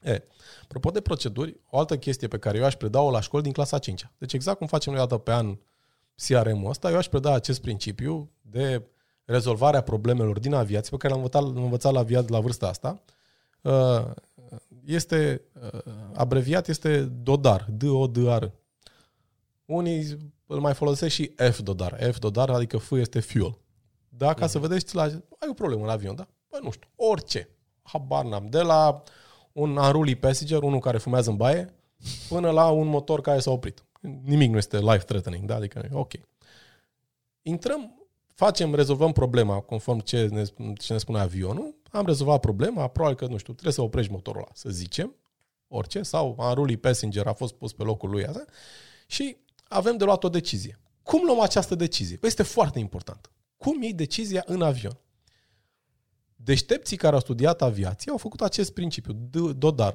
E, 0.02 0.22
apropo 0.62 0.90
de 0.90 1.00
proceduri, 1.00 1.60
o 1.70 1.78
altă 1.78 1.98
chestie 1.98 2.28
pe 2.28 2.38
care 2.38 2.58
eu 2.58 2.64
aș 2.64 2.74
preda-o 2.74 3.10
la 3.10 3.20
școli 3.20 3.42
din 3.42 3.52
clasa 3.52 3.78
5 3.78 4.10
Deci 4.18 4.32
exact 4.32 4.58
cum 4.58 4.66
facem 4.66 4.92
noi 4.92 5.00
dată 5.00 5.18
pe 5.18 5.32
an 5.32 5.58
CRM-ul 6.26 6.70
ăsta, 6.70 6.90
eu 6.90 6.96
aș 6.96 7.08
preda 7.08 7.32
acest 7.32 7.60
principiu 7.60 8.30
de 8.40 8.82
rezolvarea 9.24 9.80
problemelor 9.80 10.38
din 10.38 10.54
aviație, 10.54 10.90
pe 10.90 10.96
care 10.96 11.12
l-am 11.12 11.22
învățat, 11.22 11.42
l-am 11.42 11.64
învățat 11.64 11.92
la 11.92 11.98
aviat 11.98 12.28
la 12.28 12.40
vârsta 12.40 12.68
asta. 12.68 13.02
Uh, 13.60 14.10
Este, 14.84 15.42
uh, 15.62 15.80
abreviat 16.14 16.68
este 16.68 17.00
DODAR, 17.00 17.66
D-O-D-A-R. 17.70 18.50
Unii 19.64 20.32
îl 20.46 20.60
mai 20.60 20.74
folosesc 20.74 21.14
și 21.14 21.32
F-DODAR. 21.50 22.12
F-DODAR, 22.12 22.50
adică 22.50 22.76
F 22.76 22.90
este 22.90 23.20
fuel. 23.20 23.58
Da, 24.08 24.34
ca 24.34 24.46
să 24.46 24.58
vedeți, 24.58 24.94
la, 24.94 25.02
ai 25.02 25.48
o 25.48 25.52
problemă 25.52 25.82
în 25.82 25.88
avion, 25.88 26.14
da? 26.14 26.28
Bă, 26.50 26.58
nu 26.62 26.70
știu, 26.70 26.88
orice. 26.96 27.48
Habar 27.82 28.24
n-am. 28.24 28.46
De 28.46 28.60
la 28.60 29.02
un 29.52 29.76
unruly 29.76 30.14
passenger, 30.16 30.62
unul 30.62 30.80
care 30.80 30.98
fumează 30.98 31.30
în 31.30 31.36
baie, 31.36 31.74
până 32.28 32.50
la 32.50 32.70
un 32.70 32.86
motor 32.86 33.20
care 33.20 33.38
s-a 33.38 33.50
oprit. 33.50 33.84
Nimic 34.24 34.50
nu 34.50 34.56
este 34.56 34.78
life-threatening, 34.78 35.44
da? 35.44 35.54
Adică, 35.54 35.88
ok. 35.92 36.12
Intrăm, 37.42 38.01
facem, 38.44 38.74
rezolvăm 38.74 39.12
problema 39.12 39.60
conform 39.60 39.98
ce 39.98 40.26
ne, 40.26 40.44
ce 40.74 40.92
ne 40.92 40.98
spune 40.98 41.18
avionul, 41.18 41.74
am 41.90 42.06
rezolvat 42.06 42.40
problema, 42.40 42.88
probabil 42.88 43.16
că, 43.16 43.26
nu 43.26 43.36
știu, 43.36 43.52
trebuie 43.52 43.74
să 43.74 43.82
oprești 43.82 44.12
motorul 44.12 44.40
ăla, 44.40 44.50
să 44.54 44.68
zicem, 44.70 45.14
orice, 45.68 46.02
sau 46.02 46.36
unruly 46.38 46.76
passenger 46.76 47.26
a 47.26 47.32
fost 47.32 47.54
pus 47.54 47.72
pe 47.72 47.82
locul 47.82 48.10
lui 48.10 48.26
asta, 48.26 48.44
și 49.06 49.36
avem 49.68 49.96
de 49.96 50.04
luat 50.04 50.24
o 50.24 50.28
decizie. 50.28 50.78
Cum 51.02 51.24
luăm 51.24 51.40
această 51.40 51.74
decizie? 51.74 52.16
Păi 52.16 52.28
este 52.28 52.42
foarte 52.42 52.78
important. 52.78 53.30
Cum 53.56 53.82
iei 53.82 53.92
decizia 53.92 54.42
în 54.46 54.62
avion? 54.62 54.98
Deștepții 56.36 56.96
care 56.96 57.14
au 57.14 57.20
studiat 57.20 57.62
aviație 57.62 58.10
au 58.10 58.16
făcut 58.16 58.40
acest 58.40 58.72
principiu, 58.72 59.12
DODAR. 59.56 59.94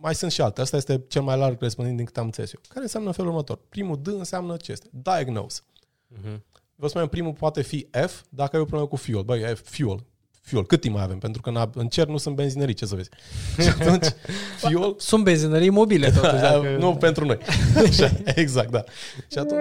Mai 0.00 0.14
sunt 0.14 0.32
și 0.32 0.40
alte. 0.40 0.60
Asta 0.60 0.76
este 0.76 1.04
cel 1.08 1.22
mai 1.22 1.38
larg 1.38 1.60
răspândit 1.60 1.96
din 1.96 2.04
câte 2.04 2.18
am 2.20 2.26
înțeles 2.26 2.52
eu. 2.52 2.60
Care 2.68 2.80
înseamnă 2.80 3.08
în 3.08 3.14
felul 3.14 3.30
următor. 3.30 3.60
Primul 3.68 4.02
D 4.02 4.06
înseamnă 4.06 4.56
ce 4.56 4.72
este? 4.72 4.88
Diagnose. 4.92 5.60
Mhm. 6.06 6.44
Vă 6.80 6.88
spunem, 6.88 7.06
primul 7.08 7.32
poate 7.32 7.62
fi 7.62 7.86
F 8.06 8.20
dacă 8.28 8.56
ai 8.56 8.62
o 8.62 8.64
problemă 8.64 8.88
cu 8.88 8.96
fuel. 8.96 9.22
Băi, 9.22 9.40
F, 9.40 9.60
fuel. 9.64 10.04
Fuel. 10.40 10.66
Cât 10.66 10.80
timp 10.80 10.94
mai 10.94 11.02
avem? 11.02 11.18
Pentru 11.18 11.42
că 11.42 11.48
în- 11.48 11.70
în 11.74 11.88
cer 11.88 12.06
nu 12.06 12.16
sunt 12.16 12.34
benzinării, 12.36 12.74
ce 12.74 12.86
să 12.86 12.94
vezi. 12.94 13.08
Și 13.62 13.68
atunci, 13.68 14.06
fuel... 14.58 14.94
Sunt 14.98 15.24
benzinării 15.24 15.70
mobile, 15.70 16.10
totuși. 16.20 16.32
Dacă... 16.42 16.76
Nu 16.80 16.94
pentru 16.96 17.24
noi. 17.24 17.38
Așa, 17.86 18.10
exact, 18.24 18.70
da. 18.70 18.84
Și 19.30 19.38
atunci, 19.38 19.60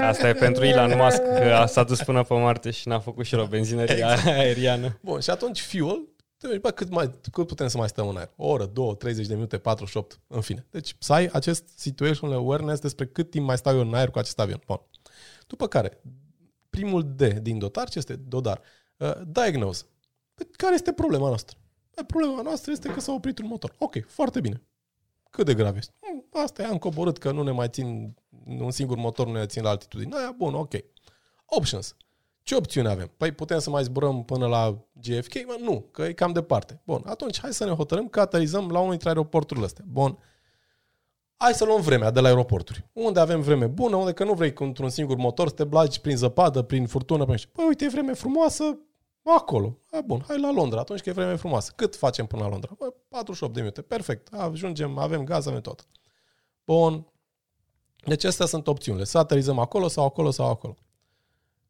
Asta 0.00 0.28
e 0.28 0.32
pentru 0.32 0.64
Elon 0.64 0.92
Musk, 0.96 1.16
că 1.22 1.64
s-a 1.68 1.82
dus 1.84 2.02
până 2.02 2.22
pe 2.22 2.34
Marte 2.34 2.70
și 2.70 2.88
n-a 2.88 2.98
făcut 2.98 3.24
și 3.24 3.34
el 3.34 3.40
o 3.40 3.46
benzinărie 3.46 4.04
aeriană. 4.24 4.98
Bun, 5.02 5.20
și 5.20 5.30
atunci 5.30 5.60
fuel, 5.60 6.08
te 6.38 6.46
uiți, 6.46 6.60
bă, 6.60 6.70
cât, 6.70 6.90
mai, 6.90 7.10
cât 7.32 7.46
putem 7.46 7.68
să 7.68 7.76
mai 7.78 7.88
stăm 7.88 8.08
în 8.08 8.16
aer? 8.16 8.30
O 8.36 8.48
oră, 8.48 8.64
două, 8.72 8.94
30 8.94 9.26
de 9.26 9.34
minute, 9.34 9.58
48, 9.58 10.20
în 10.26 10.40
fine. 10.40 10.66
Deci 10.70 10.94
să 10.98 11.12
ai 11.12 11.28
acest 11.32 11.64
situational 11.76 12.36
awareness 12.36 12.80
despre 12.80 13.06
cât 13.06 13.30
timp 13.30 13.46
mai 13.46 13.56
stau 13.56 13.74
eu 13.74 13.80
în 13.80 13.94
aer 13.94 14.10
cu 14.10 14.18
acest 14.18 14.38
avion. 14.38 14.60
Bun. 14.66 14.80
După 15.46 15.66
care, 15.66 16.00
primul 16.70 17.14
D 17.14 17.22
din 17.22 17.58
dotar, 17.58 17.88
ce 17.88 17.98
este 17.98 18.16
dodar? 18.16 18.60
Uh, 18.96 19.12
diagnose. 19.26 19.84
Păi, 20.34 20.46
care 20.56 20.74
este 20.74 20.92
problema 20.92 21.26
noastră? 21.28 21.56
Păi, 21.94 22.04
problema 22.04 22.42
noastră 22.42 22.72
este 22.72 22.88
că 22.88 23.00
s-a 23.00 23.12
oprit 23.12 23.38
un 23.38 23.46
motor. 23.46 23.74
Ok, 23.78 23.94
foarte 24.06 24.40
bine. 24.40 24.62
Cât 25.30 25.46
de 25.46 25.54
grav 25.54 25.76
este? 25.76 25.92
"Mm, 26.12 26.24
Asta 26.42 26.62
e, 26.62 26.66
am 26.66 26.78
coborât 26.78 27.18
că 27.18 27.30
nu 27.30 27.42
ne 27.42 27.50
mai 27.50 27.68
țin, 27.68 28.14
un 28.46 28.70
singur 28.70 28.96
motor 28.96 29.26
nu 29.26 29.32
ne 29.32 29.46
țin 29.46 29.62
la 29.62 29.68
altitudine. 29.68 30.16
Aia, 30.16 30.34
bun, 30.36 30.54
ok. 30.54 30.72
Options. 31.46 31.96
Ce 32.42 32.54
opțiuni 32.54 32.88
avem? 32.88 33.10
Păi 33.16 33.32
putem 33.32 33.58
să 33.58 33.70
mai 33.70 33.82
zburăm 33.82 34.24
până 34.24 34.46
la 34.46 34.84
GFK? 34.92 35.34
Mă, 35.46 35.56
nu, 35.60 35.80
că 35.92 36.02
e 36.02 36.12
cam 36.12 36.32
departe. 36.32 36.80
Bun, 36.84 37.02
atunci 37.06 37.40
hai 37.40 37.52
să 37.52 37.64
ne 37.64 37.70
hotărâm 37.70 38.08
că 38.08 38.20
aterizăm 38.20 38.70
la 38.70 38.78
unul 38.78 38.90
dintre 38.90 39.08
aeroporturile 39.08 39.64
astea. 39.66 39.84
Bun. 39.88 40.18
Hai 41.38 41.54
să 41.54 41.64
luăm 41.64 41.80
vremea 41.80 42.10
de 42.10 42.20
la 42.20 42.28
aeroporturi. 42.28 42.88
Unde 42.92 43.20
avem 43.20 43.40
vreme 43.40 43.66
bună, 43.66 43.96
unde 43.96 44.12
că 44.12 44.24
nu 44.24 44.32
vrei 44.32 44.52
cu 44.52 44.64
într-un 44.64 44.88
singur 44.88 45.16
motor 45.16 45.48
să 45.48 45.54
te 45.54 45.64
blagi 45.64 46.00
prin 46.00 46.16
zăpadă, 46.16 46.62
prin 46.62 46.86
furtună, 46.86 47.24
prin... 47.24 47.36
Păi 47.52 47.64
uite, 47.66 47.84
e 47.84 47.88
vreme 47.88 48.12
frumoasă 48.12 48.78
acolo. 49.22 49.78
A, 49.90 50.00
bun, 50.00 50.24
hai 50.28 50.40
la 50.40 50.52
Londra, 50.52 50.80
atunci 50.80 51.00
că 51.00 51.08
e 51.08 51.12
vreme 51.12 51.36
frumoasă. 51.36 51.72
Cât 51.76 51.96
facem 51.96 52.26
până 52.26 52.42
la 52.42 52.48
Londra? 52.48 52.70
Bă, 52.78 52.94
48 53.08 53.54
de 53.54 53.60
minute. 53.60 53.82
Perfect. 53.82 54.34
Ajungem, 54.34 54.98
avem 54.98 55.24
gaz, 55.24 55.46
avem 55.46 55.60
tot. 55.60 55.86
Bun. 56.64 57.06
Deci 58.04 58.24
astea 58.24 58.46
sunt 58.46 58.66
opțiunile. 58.66 59.04
Să 59.04 59.18
aterizăm 59.18 59.58
acolo 59.58 59.88
sau 59.88 60.04
acolo 60.04 60.30
sau 60.30 60.50
acolo. 60.50 60.76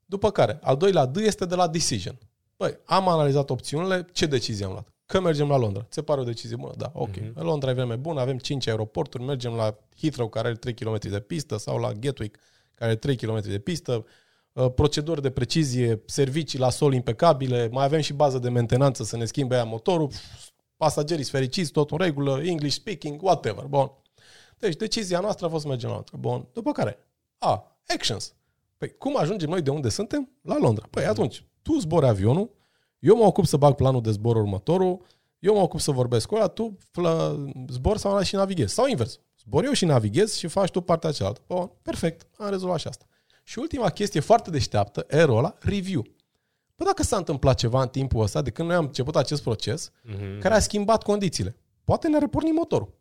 După 0.05 0.31
care, 0.31 0.59
al 0.63 0.77
doilea 0.77 1.07
D 1.07 1.17
este 1.17 1.45
de 1.45 1.55
la 1.55 1.69
decision. 1.69 2.19
Păi, 2.57 2.79
am 2.85 3.09
analizat 3.09 3.51
opțiunile, 3.51 4.07
ce 4.13 4.27
decizie 4.27 4.65
am 4.65 4.71
luat? 4.71 4.93
Că 5.07 5.20
mergem 5.20 5.49
la 5.49 5.57
Londra. 5.57 5.83
Ți 5.83 5.95
se 5.95 6.03
pare 6.03 6.20
o 6.20 6.24
decizie 6.24 6.57
bună? 6.57 6.73
Da, 6.77 6.91
ok. 6.95 7.11
Mm-hmm. 7.11 7.33
Londra 7.35 7.70
e 7.70 7.74
vreme 7.74 7.97
bună, 7.97 8.20
avem 8.20 8.39
5 8.39 8.66
aeroporturi, 8.66 9.23
mergem 9.23 9.53
la 9.53 9.77
Heathrow, 10.01 10.28
care 10.28 10.47
are 10.47 10.57
3 10.57 10.74
km 10.74 10.99
de 10.99 11.20
pistă, 11.20 11.57
sau 11.57 11.78
la 11.78 11.93
Gatwick, 11.93 12.39
care 12.74 12.91
are 12.91 12.99
3 12.99 13.16
km 13.16 13.41
de 13.41 13.59
pistă, 13.59 14.05
Uh, 14.57 14.73
proceduri 14.74 15.23
de 15.23 15.31
precizie, 15.31 16.03
servicii 16.07 16.59
la 16.59 16.70
sol 16.70 16.95
impecabile, 16.95 17.69
mai 17.73 17.85
avem 17.85 18.01
și 18.01 18.12
bază 18.12 18.39
de 18.39 18.49
mentenanță 18.49 19.05
să 19.05 19.16
ne 19.16 19.24
schimbe 19.24 19.55
aia 19.55 19.65
motorul, 19.65 20.11
pasagerii 20.77 21.24
sunt 21.24 21.37
fericiți, 21.37 21.73
tot 21.73 21.91
în 21.91 21.99
regulă, 21.99 22.41
English 22.45 22.74
speaking, 22.74 23.23
whatever. 23.23 23.65
Bun. 23.65 23.91
Deci 24.59 24.77
decizia 24.77 25.20
noastră 25.20 25.47
a 25.47 25.49
fost 25.49 25.62
să 25.62 25.69
mergem 25.69 25.89
la 25.89 25.95
Londra. 25.95 26.16
Bun. 26.19 26.47
După 26.53 26.73
care, 26.73 26.99
a, 27.39 27.77
actions. 27.87 28.35
Păi 28.77 28.95
cum 28.99 29.16
ajungem 29.19 29.49
noi 29.49 29.62
de 29.62 29.70
unde 29.70 29.89
suntem? 29.89 30.28
La 30.43 30.59
Londra. 30.59 30.87
Păi 30.91 31.05
atunci, 31.05 31.45
tu 31.62 31.78
zbori 31.78 32.07
avionul, 32.07 32.51
eu 32.98 33.16
mă 33.16 33.24
ocup 33.24 33.47
să 33.47 33.56
bag 33.56 33.74
planul 33.74 34.01
de 34.02 34.10
zbor 34.10 34.36
următorul, 34.36 35.05
eu 35.39 35.55
mă 35.55 35.60
ocup 35.60 35.81
să 35.81 35.90
vorbesc 35.90 36.27
cu 36.27 36.35
ăla, 36.35 36.47
tu 36.48 36.78
plă, 36.90 37.44
zbor 37.68 37.97
sau 37.97 38.20
și 38.23 38.35
navighezi. 38.35 38.74
Sau 38.74 38.86
invers. 38.86 39.20
Zbor 39.40 39.64
eu 39.64 39.73
și 39.73 39.85
navighez 39.85 40.35
și 40.36 40.47
faci 40.47 40.70
tu 40.70 40.81
partea 40.81 41.12
cealaltă. 41.12 41.40
Bun, 41.47 41.70
perfect, 41.82 42.27
am 42.39 42.51
rezolvat 42.51 42.78
și 42.78 42.86
asta. 42.89 43.05
Și 43.44 43.59
ultima 43.59 43.89
chestie 43.89 44.20
foarte 44.20 44.51
deșteaptă, 44.51 45.05
erul 45.09 45.36
ăla, 45.36 45.55
review. 45.60 46.02
Păi 46.74 46.86
dacă 46.86 47.02
s-a 47.02 47.16
întâmplat 47.16 47.56
ceva 47.59 47.82
în 47.82 47.89
timpul 47.89 48.23
ăsta, 48.23 48.43
de 48.43 48.51
când 48.51 48.68
noi 48.68 48.77
am 48.77 48.85
început 48.85 49.16
acest 49.16 49.43
proces, 49.43 49.93
Mhm. 50.02 50.39
care 50.40 50.55
a 50.55 50.59
schimbat 50.59 51.02
condițiile, 51.02 51.56
poate 51.85 52.09
ne-a 52.09 52.18
repornit 52.18 52.55
motorul. 52.55 52.94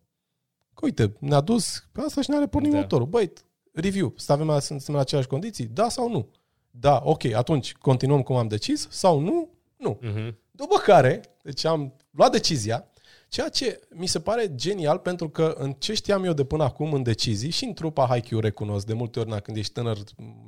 Că 0.74 0.84
uite, 0.84 1.16
ne-a 1.20 1.40
dus 1.40 1.88
pe 1.92 2.00
asta 2.00 2.20
și 2.22 2.30
ne-a 2.30 2.38
repornit 2.38 2.70
Da. 2.72 2.78
motorul. 2.78 3.06
Băi, 3.06 3.32
review, 3.72 4.12
să 4.16 4.32
avem 4.32 4.58
suntem 4.58 4.94
în 4.94 5.00
aceleași 5.00 5.28
condiții? 5.28 5.64
Da 5.66 5.88
sau 5.88 6.10
nu? 6.10 6.28
Da, 6.70 7.00
ok, 7.04 7.24
atunci 7.24 7.72
continuăm 7.74 8.22
cum 8.22 8.36
am 8.36 8.48
decis 8.48 8.88
sau 8.90 9.18
nu? 9.20 9.48
Nu. 9.76 9.98
Mhm. 10.02 10.38
După 10.50 10.78
care, 10.78 11.20
deci 11.42 11.64
am 11.64 11.94
luat 12.10 12.32
decizia, 12.32 12.88
ceea 13.28 13.48
ce 13.48 13.80
mi 13.94 14.06
se 14.06 14.20
pare 14.20 14.54
genial 14.54 14.98
pentru 14.98 15.28
că 15.28 15.54
în 15.58 15.72
ce 15.72 15.94
știam 15.94 16.24
eu 16.24 16.32
de 16.32 16.44
până 16.44 16.64
acum 16.64 16.92
în 16.92 17.02
decizii 17.02 17.50
și 17.50 17.64
în 17.64 17.74
trupa 17.74 18.06
HiQ 18.14 18.40
recunosc, 18.40 18.86
de 18.86 18.92
multe 18.92 19.18
ori 19.18 19.28
na, 19.28 19.40
când 19.40 19.56
ești 19.56 19.72
tânăr 19.72 19.98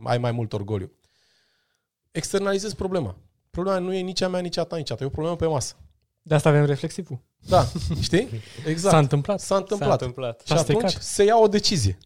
ai 0.05 0.19
mai 0.19 0.33
mult 0.33 0.53
orgoliu. 0.53 0.93
Externalizezi 2.11 2.77
problema. 2.77 3.17
Problema 3.51 3.79
nu 3.79 3.93
e 3.93 4.01
nici 4.01 4.21
a 4.21 4.29
mea, 4.29 4.41
nici 4.41 4.57
a 4.57 4.65
ta, 4.65 4.77
nici 4.77 4.91
a 4.91 4.95
ta. 4.95 5.05
E 5.05 5.07
o 5.07 5.11
problemă 5.11 5.37
pe 5.37 5.47
masă. 5.47 5.77
De 6.23 6.35
asta 6.35 6.49
avem 6.49 6.65
reflexivul. 6.65 7.21
Da, 7.49 7.67
știi? 8.01 8.29
Exact. 8.67 8.95
S-a 8.95 8.99
întâmplat. 8.99 9.41
S-a 9.41 9.57
întâmplat. 9.57 9.89
S-a 9.89 9.93
întâmplat. 9.95 10.41
Și 10.41 10.47
S-a 10.47 10.55
atunci 10.55 10.79
stricat. 10.79 11.03
se 11.03 11.25
ia 11.25 11.39
o 11.39 11.49
decizie. 11.49 11.99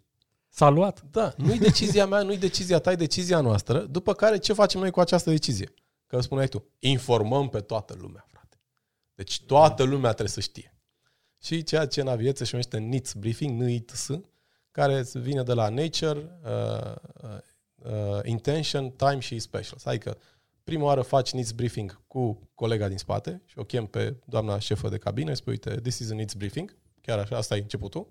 S-a 0.49 0.69
luat. 0.69 1.03
Da, 1.11 1.35
nu-i 1.37 1.59
decizia 1.59 2.07
mea, 2.07 2.23
nu-i 2.23 2.37
decizia 2.39 2.79
ta, 2.79 2.93
e 2.93 2.95
decizia 2.95 3.41
noastră. 3.41 3.79
După 3.79 4.15
care 4.15 4.37
ce 4.39 4.53
facem 4.53 4.81
noi 4.81 4.91
cu 4.91 5.01
această 5.01 5.31
decizie? 5.31 5.73
Că 6.13 6.21
spuneai 6.21 6.49
tu, 6.49 6.65
informăm 6.79 7.49
pe 7.49 7.61
toată 7.61 7.95
lumea, 8.01 8.25
frate. 8.29 8.61
Deci 9.15 9.43
toată 9.43 9.83
lumea 9.83 10.11
trebuie 10.11 10.29
să 10.29 10.41
știe. 10.41 10.75
Și 11.43 11.63
ceea 11.63 11.87
ce 11.87 12.01
în 12.01 12.09
aviație 12.09 12.45
se 12.45 12.51
numește 12.53 12.79
NITS 12.79 13.13
briefing, 13.13 13.61
NITS, 13.61 14.09
care 14.71 15.05
vine 15.13 15.43
de 15.43 15.53
la 15.53 15.69
Nature, 15.69 16.41
uh, 16.45 16.95
uh, 17.23 17.39
uh, 17.93 18.21
Intention, 18.25 18.91
Time 18.91 19.19
și 19.19 19.39
Specials. 19.39 19.85
Adică 19.85 20.19
prima 20.65 20.85
oară 20.85 21.03
faci 21.03 21.33
NITS 21.33 21.51
briefing 21.53 22.03
cu 22.07 22.51
colega 22.55 22.89
din 22.89 22.99
spate 22.99 23.43
și 23.45 23.59
o 23.59 23.65
chem 23.65 23.87
pe 23.87 24.17
doamna 24.25 24.59
șefă 24.59 24.89
de 24.89 24.99
cabină 24.99 25.31
și 25.31 25.37
spui, 25.37 25.53
uite, 25.53 25.81
this 25.81 25.99
is 25.99 26.11
a 26.11 26.15
NITS 26.15 26.35
briefing, 26.35 26.77
chiar 27.01 27.19
așa, 27.19 27.37
asta 27.37 27.57
e 27.57 27.61
începutul. 27.61 28.07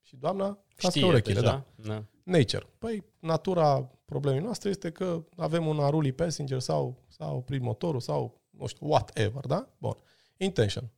Și 0.00 0.16
doamna 0.16 0.58
cască 0.74 0.98
Știe 0.98 1.10
urechile, 1.10 1.40
deja. 1.40 1.66
da. 1.76 1.88
da. 1.92 2.04
Nature. 2.30 2.66
Păi, 2.78 3.04
natura 3.18 3.90
problemei 4.04 4.40
noastre 4.40 4.70
este 4.70 4.90
că 4.90 5.24
avem 5.36 5.66
un 5.66 5.78
unruly 5.78 6.12
passenger 6.12 6.58
sau 6.58 7.02
s-a 7.08 7.32
oprit 7.32 7.60
motorul 7.62 8.00
sau, 8.00 8.40
nu 8.50 8.66
știu, 8.66 8.86
whatever, 8.86 9.46
da? 9.46 9.68
Bun. 9.78 9.96
Intention. 10.36 10.90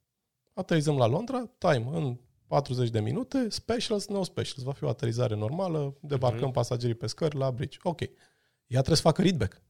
Aterizăm 0.54 0.96
la 0.96 1.06
Londra, 1.06 1.50
time 1.58 1.88
în 1.92 2.18
40 2.46 2.90
de 2.90 3.00
minute, 3.00 3.46
specials, 3.50 4.06
no 4.08 4.22
specials. 4.22 4.62
Va 4.62 4.72
fi 4.72 4.84
o 4.84 4.88
aterizare 4.88 5.34
normală, 5.34 5.96
debarcăm 6.00 6.42
Mhm. 6.44 6.52
pasagerii 6.52 6.94
pe 6.94 7.06
scări 7.06 7.36
la 7.36 7.50
bridge. 7.50 7.78
Ok. 7.82 8.00
Ea 8.00 8.10
trebuie 8.66 8.96
să 8.96 9.02
facă 9.02 9.22
readback. 9.22 9.62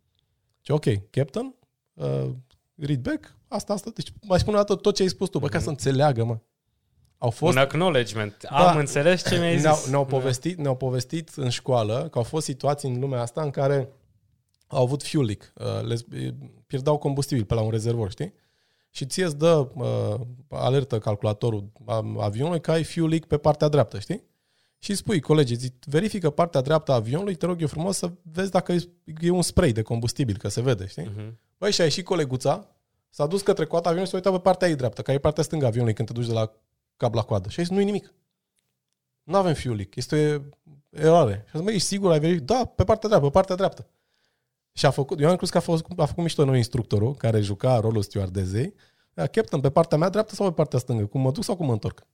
Ce 0.61 0.73
ok, 0.73 1.11
captain, 1.11 1.55
uh, 1.93 2.31
readback, 2.75 3.37
asta, 3.49 3.73
asta. 3.73 3.91
Deci 3.95 4.13
mai 4.27 4.39
spune 4.39 4.57
o 4.57 4.59
dată 4.59 4.75
tot 4.75 4.95
ce 4.95 5.03
ai 5.03 5.09
spus 5.09 5.29
tu, 5.29 5.39
bă, 5.39 5.49
ca 5.49 5.59
să 5.59 5.69
înțeleagă, 5.69 6.25
mă. 6.25 6.39
Au 7.23 7.31
fost 7.31 7.53
Un 7.53 7.59
acknowledgement. 7.63 8.37
Da. 8.51 8.71
Am 8.71 8.77
înțeles 8.77 9.29
ce 9.29 9.39
mi-ai 9.39 9.61
ne-au, 9.61 9.75
zis. 9.77 9.87
ne-au, 9.89 10.05
povestit, 10.05 10.59
ne-au 10.59 10.77
povestit 10.77 11.31
în 11.37 11.49
școală 11.49 12.09
că 12.11 12.19
au 12.19 12.25
fost 12.25 12.45
situații 12.45 12.89
în 12.89 13.01
lumea 13.01 13.21
asta 13.21 13.43
în 13.43 13.51
care 13.51 13.89
au 14.67 14.83
avut 14.83 15.03
fuel 15.03 15.25
leak, 15.25 15.53
uh, 15.55 15.87
le 15.87 15.97
pierdeau 16.67 16.99
combustibil 16.99 17.45
pe 17.45 17.55
la 17.55 17.61
un 17.61 17.71
rezervor, 17.71 18.11
știi? 18.11 18.35
Și 18.91 19.07
ție 19.07 19.25
îți 19.25 19.37
dă 19.39 19.69
uh, 19.75 20.15
alertă 20.49 20.99
calculatorul 20.99 21.65
a- 21.87 22.05
avionului 22.19 22.61
că 22.61 22.71
ai 22.71 22.83
fuel 22.85 23.09
leak 23.09 23.25
pe 23.25 23.37
partea 23.37 23.69
dreaptă, 23.69 23.99
știi? 23.99 24.23
Și 24.79 24.95
spui, 24.95 25.21
colegii, 25.21 25.57
zi, 25.57 25.73
verifică 25.87 26.31
partea 26.31 26.61
dreaptă 26.61 26.93
a 26.93 26.95
avionului, 26.95 27.35
te 27.35 27.47
rog 27.47 27.61
eu 27.61 27.67
frumos 27.67 27.97
să 27.97 28.11
vezi 28.23 28.51
dacă 28.51 28.73
e, 28.73 28.89
e 29.21 29.31
un 29.31 29.43
spray 29.43 29.73
de 29.73 29.83
combustibil, 29.83 30.37
că 30.37 30.49
se 30.49 30.61
vede, 30.61 30.87
știi? 30.87 31.11
Mhm. 31.17 31.39
Băi, 31.59 31.73
și 31.73 31.81
a 31.81 31.85
ieșit 31.85 32.05
coleguța, 32.05 32.69
s-a 33.11 33.27
dus 33.27 33.43
către 33.43 33.65
coata 33.65 33.89
avionului 33.89 34.05
și 34.05 34.11
s-a 34.11 34.17
uitat 34.29 34.43
pe 34.43 34.49
partea 34.49 34.69
ei 34.69 34.77
dreaptă, 34.77 35.03
care 35.03 35.17
e 35.17 35.21
partea 35.21 35.43
stângă 35.43 35.65
a 35.65 35.69
avionului 35.69 35.95
când 35.95 36.09
te 36.09 36.15
duci 36.15 36.27
de 36.27 36.33
la 36.33 36.53
cap 36.97 37.15
la 37.15 37.23
coadă. 37.23 37.49
Și 37.49 37.61
a 37.61 37.63
zis, 37.63 37.73
nu-i 37.73 37.85
nimic. 37.85 38.15
Nu 39.23 39.37
avem 39.37 39.55
fuel 39.55 39.75
leak, 39.75 39.97
este 39.97 40.43
o 40.91 40.99
eroare. 40.99 41.45
Și 41.49 41.51
a 41.55 41.59
zis, 41.59 41.61
măi, 41.61 41.75
ești 41.75 41.87
sigur, 41.87 42.11
ai 42.11 42.21
verificat? 42.21 42.47
Da, 42.47 42.65
pe 42.65 42.85
partea 42.85 43.09
dreaptă, 43.09 43.27
pe 43.27 43.33
partea 43.33 43.57
dreaptă. 43.57 43.87
Și 44.73 44.87
a 44.87 44.91
făcut, 44.91 45.21
eu 45.21 45.29
am 45.29 45.37
crezut 45.37 45.53
că 45.53 45.59
a, 45.59 45.65
fost, 45.65 45.85
a 45.97 46.05
făcut 46.05 46.23
mișto 46.23 46.45
noi 46.45 46.57
instructorul, 46.57 47.15
care 47.15 47.41
juca 47.41 47.81
rolul 47.81 48.03
stewardezei. 48.03 48.75
Da, 49.15 49.27
captain, 49.27 49.61
pe 49.61 49.71
partea 49.71 49.99
mea 49.99 50.09
dreaptă 50.09 50.35
sau 50.35 50.47
pe 50.47 50.53
partea 50.53 50.79
stângă? 50.79 51.07
Cum 51.07 51.21
mă 51.21 51.31
duc 51.31 51.45
sau 51.45 51.57
cum 51.57 51.67
mă 51.67 51.73
întorc? 51.73 52.07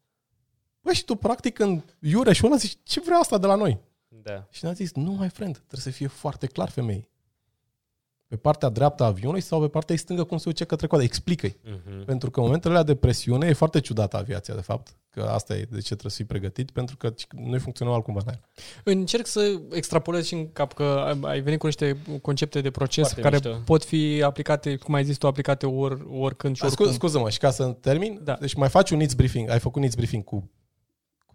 Băi, 0.80 0.94
și 0.94 1.04
tu, 1.04 1.14
practic, 1.14 1.58
în 1.58 1.82
iureșul 1.98 2.46
ăla 2.46 2.56
zici, 2.56 2.78
ce 2.82 3.00
vrea 3.00 3.16
asta 3.16 3.38
de 3.38 3.46
la 3.46 3.54
noi? 3.54 3.78
Da. 4.08 4.46
Și 4.50 4.64
ne-a 4.64 4.72
zis, 4.72 4.94
nu, 4.94 5.12
my 5.12 5.28
friend, 5.28 5.54
trebuie 5.54 5.80
să 5.80 5.90
fie 5.90 6.06
foarte 6.06 6.46
clar 6.46 6.68
femei. 6.68 7.08
Pe 8.28 8.36
partea 8.36 8.68
dreaptă 8.68 9.02
a 9.02 9.06
avionului 9.06 9.40
sau 9.40 9.60
pe 9.60 9.68
partea 9.68 9.96
stângă 9.96 10.24
cum 10.24 10.36
se 10.38 10.48
duce 10.48 10.64
către 10.64 10.86
coadă. 10.86 11.04
Explică-i. 11.04 11.56
Mhm. 11.64 12.04
Pentru 12.04 12.30
că 12.30 12.40
în 12.40 12.46
momentele 12.46 12.72
alea 12.74 12.86
de 12.86 12.94
presiune 12.94 13.46
e 13.46 13.52
foarte 13.52 13.80
ciudată 13.80 14.16
aviația, 14.16 14.54
de 14.54 14.60
fapt. 14.60 14.96
Că 15.10 15.20
asta 15.22 15.54
e 15.54 15.66
de 15.70 15.78
ce 15.80 15.86
trebuie 15.86 16.10
să 16.10 16.16
fii 16.16 16.24
pregătit, 16.24 16.70
pentru 16.70 16.96
că 16.96 17.14
noi 17.30 17.58
funcționăm 17.58 17.94
altcumva 17.94 18.20
în 18.24 18.28
aer. 18.28 18.40
Încerc 18.84 19.26
să 19.26 19.60
extrapolez 19.72 20.26
și 20.26 20.34
în 20.34 20.52
cap 20.52 20.72
că 20.72 21.14
ai 21.22 21.40
venit 21.40 21.58
cu 21.58 21.66
niște 21.66 21.96
concepte 22.22 22.60
de 22.60 22.70
proces 22.70 23.04
Foarte 23.04 23.20
care 23.20 23.36
mișto. 23.44 23.62
pot 23.64 23.84
fi 23.84 24.22
aplicate, 24.24 24.76
cum 24.76 24.94
ai 24.94 25.04
zis 25.04 25.16
tu, 25.16 25.26
aplicate 25.26 25.66
ori, 25.66 26.06
oricând 26.10 26.56
și 26.56 26.64
oricum. 26.64 26.84
Scu- 26.86 26.94
scuză-mă, 26.94 27.30
și 27.30 27.38
ca 27.38 27.50
să 27.50 27.64
termin, 27.66 28.20
Da. 28.24 28.36
deci 28.40 28.54
mai 28.54 28.68
faci 28.68 28.90
un 28.90 28.96
needs 28.96 29.14
briefing, 29.14 29.50
ai 29.50 29.58
făcut 29.58 29.80
needs 29.80 29.94
briefing 29.96 30.24
cu, 30.24 30.50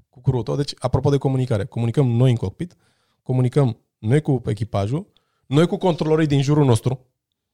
cu 0.10 0.22
crewul 0.22 0.44
tău. 0.44 0.56
Deci, 0.56 0.74
apropo 0.78 1.10
de 1.10 1.18
comunicare, 1.18 1.66
comunicăm 1.66 2.08
noi 2.08 2.30
în 2.30 2.36
cockpit, 2.36 2.76
comunicăm 3.24 3.78
noi 3.98 4.22
cu 4.22 4.42
echipajul, 4.46 5.08
noi 5.46 5.68
cu 5.68 5.78
controlorii 5.78 6.28
din 6.28 6.42
jurul 6.42 6.66
nostru, 6.66 7.06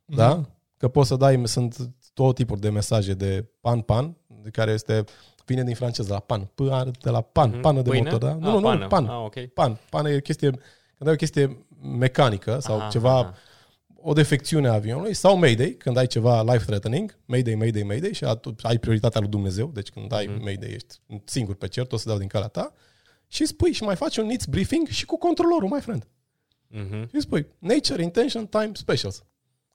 da? 0.06 0.42
Că 0.78 0.88
poți 0.88 1.08
să 1.08 1.16
dai, 1.16 1.42
sunt 1.46 1.78
două 2.14 2.34
tipuri 2.34 2.60
de 2.62 2.70
mesaje 2.70 3.14
de 3.14 3.46
pan-pan, 3.62 4.18
de 4.28 4.50
care 4.50 4.72
este, 4.72 5.04
vine 5.46 5.64
din 5.64 5.76
franceză, 5.76 6.14
la 6.14 6.20
pan, 6.20 6.42
P, 6.56 6.60
de 7.02 7.10
la 7.10 7.22
pan, 7.22 7.50
Mhm. 7.50 7.60
pană 7.62 7.82
de 7.82 7.90
Pâine? 7.90 8.10
motor, 8.12 8.20
da? 8.30 8.34
Ah, 8.36 8.40
Nu, 8.40 8.54
nu, 8.54 8.62
pană. 8.62 8.82
nu, 8.82 8.88
pan, 8.88 9.06
Ah, 9.06 9.24
ok. 9.26 9.46
pan. 9.46 9.80
Pan 9.90 10.06
e 10.06 10.16
o 10.16 10.20
chestie, 10.20 10.50
când 10.98 11.08
ai 11.10 11.12
o 11.12 11.16
chestie 11.16 11.66
mecanică 11.82 12.60
sau 12.60 12.80
Aha, 12.80 12.90
ceva, 12.90 13.18
aha. 13.18 13.34
o 14.02 14.14
defecțiune 14.14 14.68
a 14.68 14.74
avionului, 14.74 15.14
sau 15.14 15.38
Mayday, 15.38 15.70
când 15.72 15.98
ai 15.98 16.08
ceva 16.08 16.42
life-threatening, 16.42 17.18
Mayday, 17.26 17.56
Mayday, 17.56 17.84
Mayday, 17.84 18.14
și 18.14 18.24
atu- 18.24 18.56
ai 18.62 18.78
prioritatea 18.78 19.20
lui 19.22 19.30
Dumnezeu, 19.30 19.68
deci 19.74 19.90
când 19.90 20.14
ai 20.14 20.26
Mhm. 20.26 20.44
Mayday 20.44 20.70
ești 20.70 20.96
singur 21.26 21.56
pe 21.56 21.68
cer, 21.68 21.86
tot 21.86 22.00
să 22.00 22.08
dau 22.10 22.18
din 22.18 22.28
calea 22.28 22.48
ta, 22.48 22.74
și 23.28 23.46
spui 23.46 23.72
și 23.72 23.84
mai 23.84 23.96
faci 23.96 24.18
un 24.18 24.26
needs 24.26 24.46
briefing 24.46 24.88
și 24.88 25.06
cu 25.06 25.18
controlorul, 25.18 25.70
my 25.70 25.80
friend. 25.82 26.08
Mhm. 26.72 27.10
Și 27.10 27.20
spui, 27.20 27.48
nature, 27.60 28.04
intention, 28.04 28.48
time, 28.48 28.72
specials. 28.74 29.24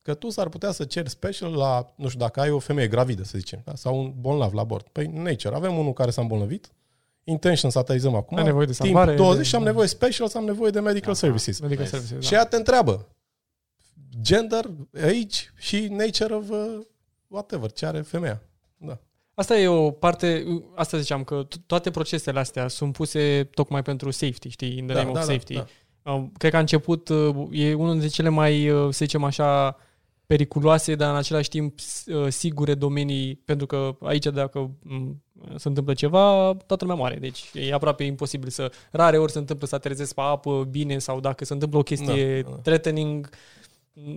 Că 0.03 0.15
tu 0.15 0.31
s-ar 0.31 0.49
putea 0.49 0.71
să 0.71 0.85
ceri 0.85 1.09
special 1.11 1.53
la, 1.53 1.93
nu 1.97 2.07
știu, 2.09 2.21
dacă 2.21 2.41
ai 2.41 2.51
o 2.51 2.59
femeie 2.59 2.89
gravidă, 2.89 3.23
să 3.25 3.39
zicem, 3.39 3.61
da? 3.65 3.75
sau 3.75 3.99
un 4.01 4.13
bolnav 4.21 4.53
la 4.53 4.65
bord. 4.65 4.87
Păi, 4.93 5.07
nature, 5.07 5.55
avem 5.55 5.79
unul 5.79 5.93
care 5.93 6.11
s-a 6.11 6.21
îmbolnăvit, 6.21 6.73
intention 7.25 7.71
să 7.71 7.79
aterizăm 7.79 8.15
acum, 8.15 8.37
Ai 8.37 8.45
nevoie 8.45 8.67
de 8.67 8.73
timp 8.73 8.85
salvare, 8.97 9.17
20 9.17 9.43
de- 9.43 9.49
și 9.49 9.55
am 9.55 9.63
nevoie 9.63 9.89
special, 9.89 10.31
am 10.35 10.45
nevoie 10.45 10.71
de 10.71 10.81
medical 10.81 11.11
Aha. 11.11 11.19
services. 11.19 11.61
Medical 11.61 11.85
Nice. 11.85 11.97
services, 11.97 12.25
Și 12.25 12.31
da. 12.31 12.37
ea 12.37 12.45
te 12.47 12.57
întreabă 12.57 13.09
gender, 14.21 14.71
age 15.03 15.39
și 15.57 15.87
nature 15.91 16.35
of 16.35 16.49
uh, 16.49 16.79
whatever, 17.29 17.73
ce 17.73 17.87
are 17.87 18.01
femeia. 18.01 18.43
Da. 18.77 18.99
Asta 19.35 19.59
e 19.59 19.69
o 19.69 19.91
parte, 19.91 20.45
asta 20.75 20.99
ziceam, 20.99 21.25
că 21.25 21.47
to- 21.47 21.67
toate 21.67 21.91
procesele 21.91 22.39
astea 22.39 22.69
sunt 22.69 22.93
puse 22.93 23.49
tocmai 23.55 23.83
pentru 23.83 24.11
safety, 24.11 24.49
știi, 24.49 24.77
in 24.79 24.87
the 24.87 24.95
Da, 24.95 25.01
name 25.03 25.13
da, 25.13 25.21
of 25.21 25.27
da, 25.27 25.33
safety. 25.33 25.55
da. 25.55 25.61
Uh, 25.61 25.67
Cred 26.39 26.51
că 26.51 26.57
a 26.57 26.61
început, 26.61 27.09
uh, 27.09 27.35
e 27.51 27.75
unul 27.75 27.91
dintre 27.91 28.09
cele 28.09 28.29
mai, 28.29 28.71
uh, 28.71 28.83
să 28.85 29.05
zicem 29.05 29.25
așa, 29.25 29.77
periculoase, 30.27 30.95
dar 30.95 31.11
în 31.11 31.17
același 31.17 31.49
timp 31.49 31.81
s- 31.81 32.05
uh, 32.07 32.27
sigure 32.33 32.75
domenii, 32.75 33.35
pentru 33.45 33.67
că 33.67 33.97
aici 34.01 34.27
dacă 34.27 34.71
m, 34.83 35.23
se 35.57 35.69
întâmplă 35.69 35.95
ceva, 35.95 36.55
toată 36.67 36.85
lumea 36.85 36.95
moare. 36.95 37.17
Deci 37.17 37.51
e 37.53 37.73
aproape 37.73 38.05
imposibil 38.05 38.49
să... 38.49 38.73
Rare 38.91 39.19
ori 39.19 39.33
se 39.33 39.39
întâmplă 39.39 39.67
să 39.67 39.75
aterizezi 39.75 40.15
pe 40.15 40.21
apă 40.21 40.67
bine 40.71 40.99
sau 40.99 41.21
dacă 41.21 41.45
se 41.45 41.53
întâmplă 41.53 41.79
o 41.79 41.83
chestie 41.83 42.43
Da, 42.43 42.51
da. 42.51 42.57
threatening, 42.57 43.29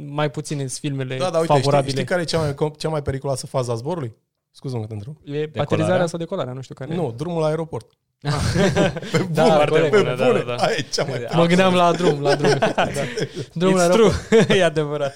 mai 0.06 0.32
puțin 0.32 0.60
în 0.60 0.68
filmele 0.68 1.18
Da, 1.18 1.30
dar 1.30 1.42
uite, 1.42 1.46
știi, 1.54 1.56
favorabile. 1.64 1.92
știi 1.94 2.06
care 2.06 2.22
e 2.22 2.26
cea 2.26 2.40
mai, 2.40 2.54
com- 2.54 2.78
cea 2.78 2.90
mai 2.90 3.02
periculoasă 3.02 3.48
fază 3.48 3.72
a 3.72 3.76
zborului? 3.76 4.16
Scuză-mă 4.52 4.82
că 4.82 4.88
te 4.88 4.94
întreb. 4.94 5.16
E 5.24 5.50
aterizarea 5.60 6.06
sau 6.06 6.20
decolarea, 6.20 6.54
nu 6.54 6.62
știu 6.62 6.76
care. 6.76 6.96
Nu, 6.96 7.14
drumul 7.18 7.42
la 7.42 7.48
aeroport. 7.48 7.92
Pe 8.22 9.26
Da, 9.32 9.44
bune, 9.44 9.56
foarte 9.56 9.80
pe 9.80 9.98
bună, 9.98 10.16
da, 10.16 10.26
bune. 10.26 10.40
da, 10.40 10.56
da. 10.56 10.64
Aia 10.64 10.76
e 10.78 10.86
cea 10.94 11.04
mai 11.04 11.28
Mă 11.34 11.46
gândeam 11.46 11.74
la 11.74 11.92
drum, 11.92 12.22
la 12.22 12.36
drum. 12.36 12.58
da. 12.76 12.88
Drumul 13.54 13.80
It's 13.80 13.88
la 13.88 13.94
true. 13.94 14.12
aeroport. 14.30 14.50
e 14.60 14.64
adevărat. 14.64 15.16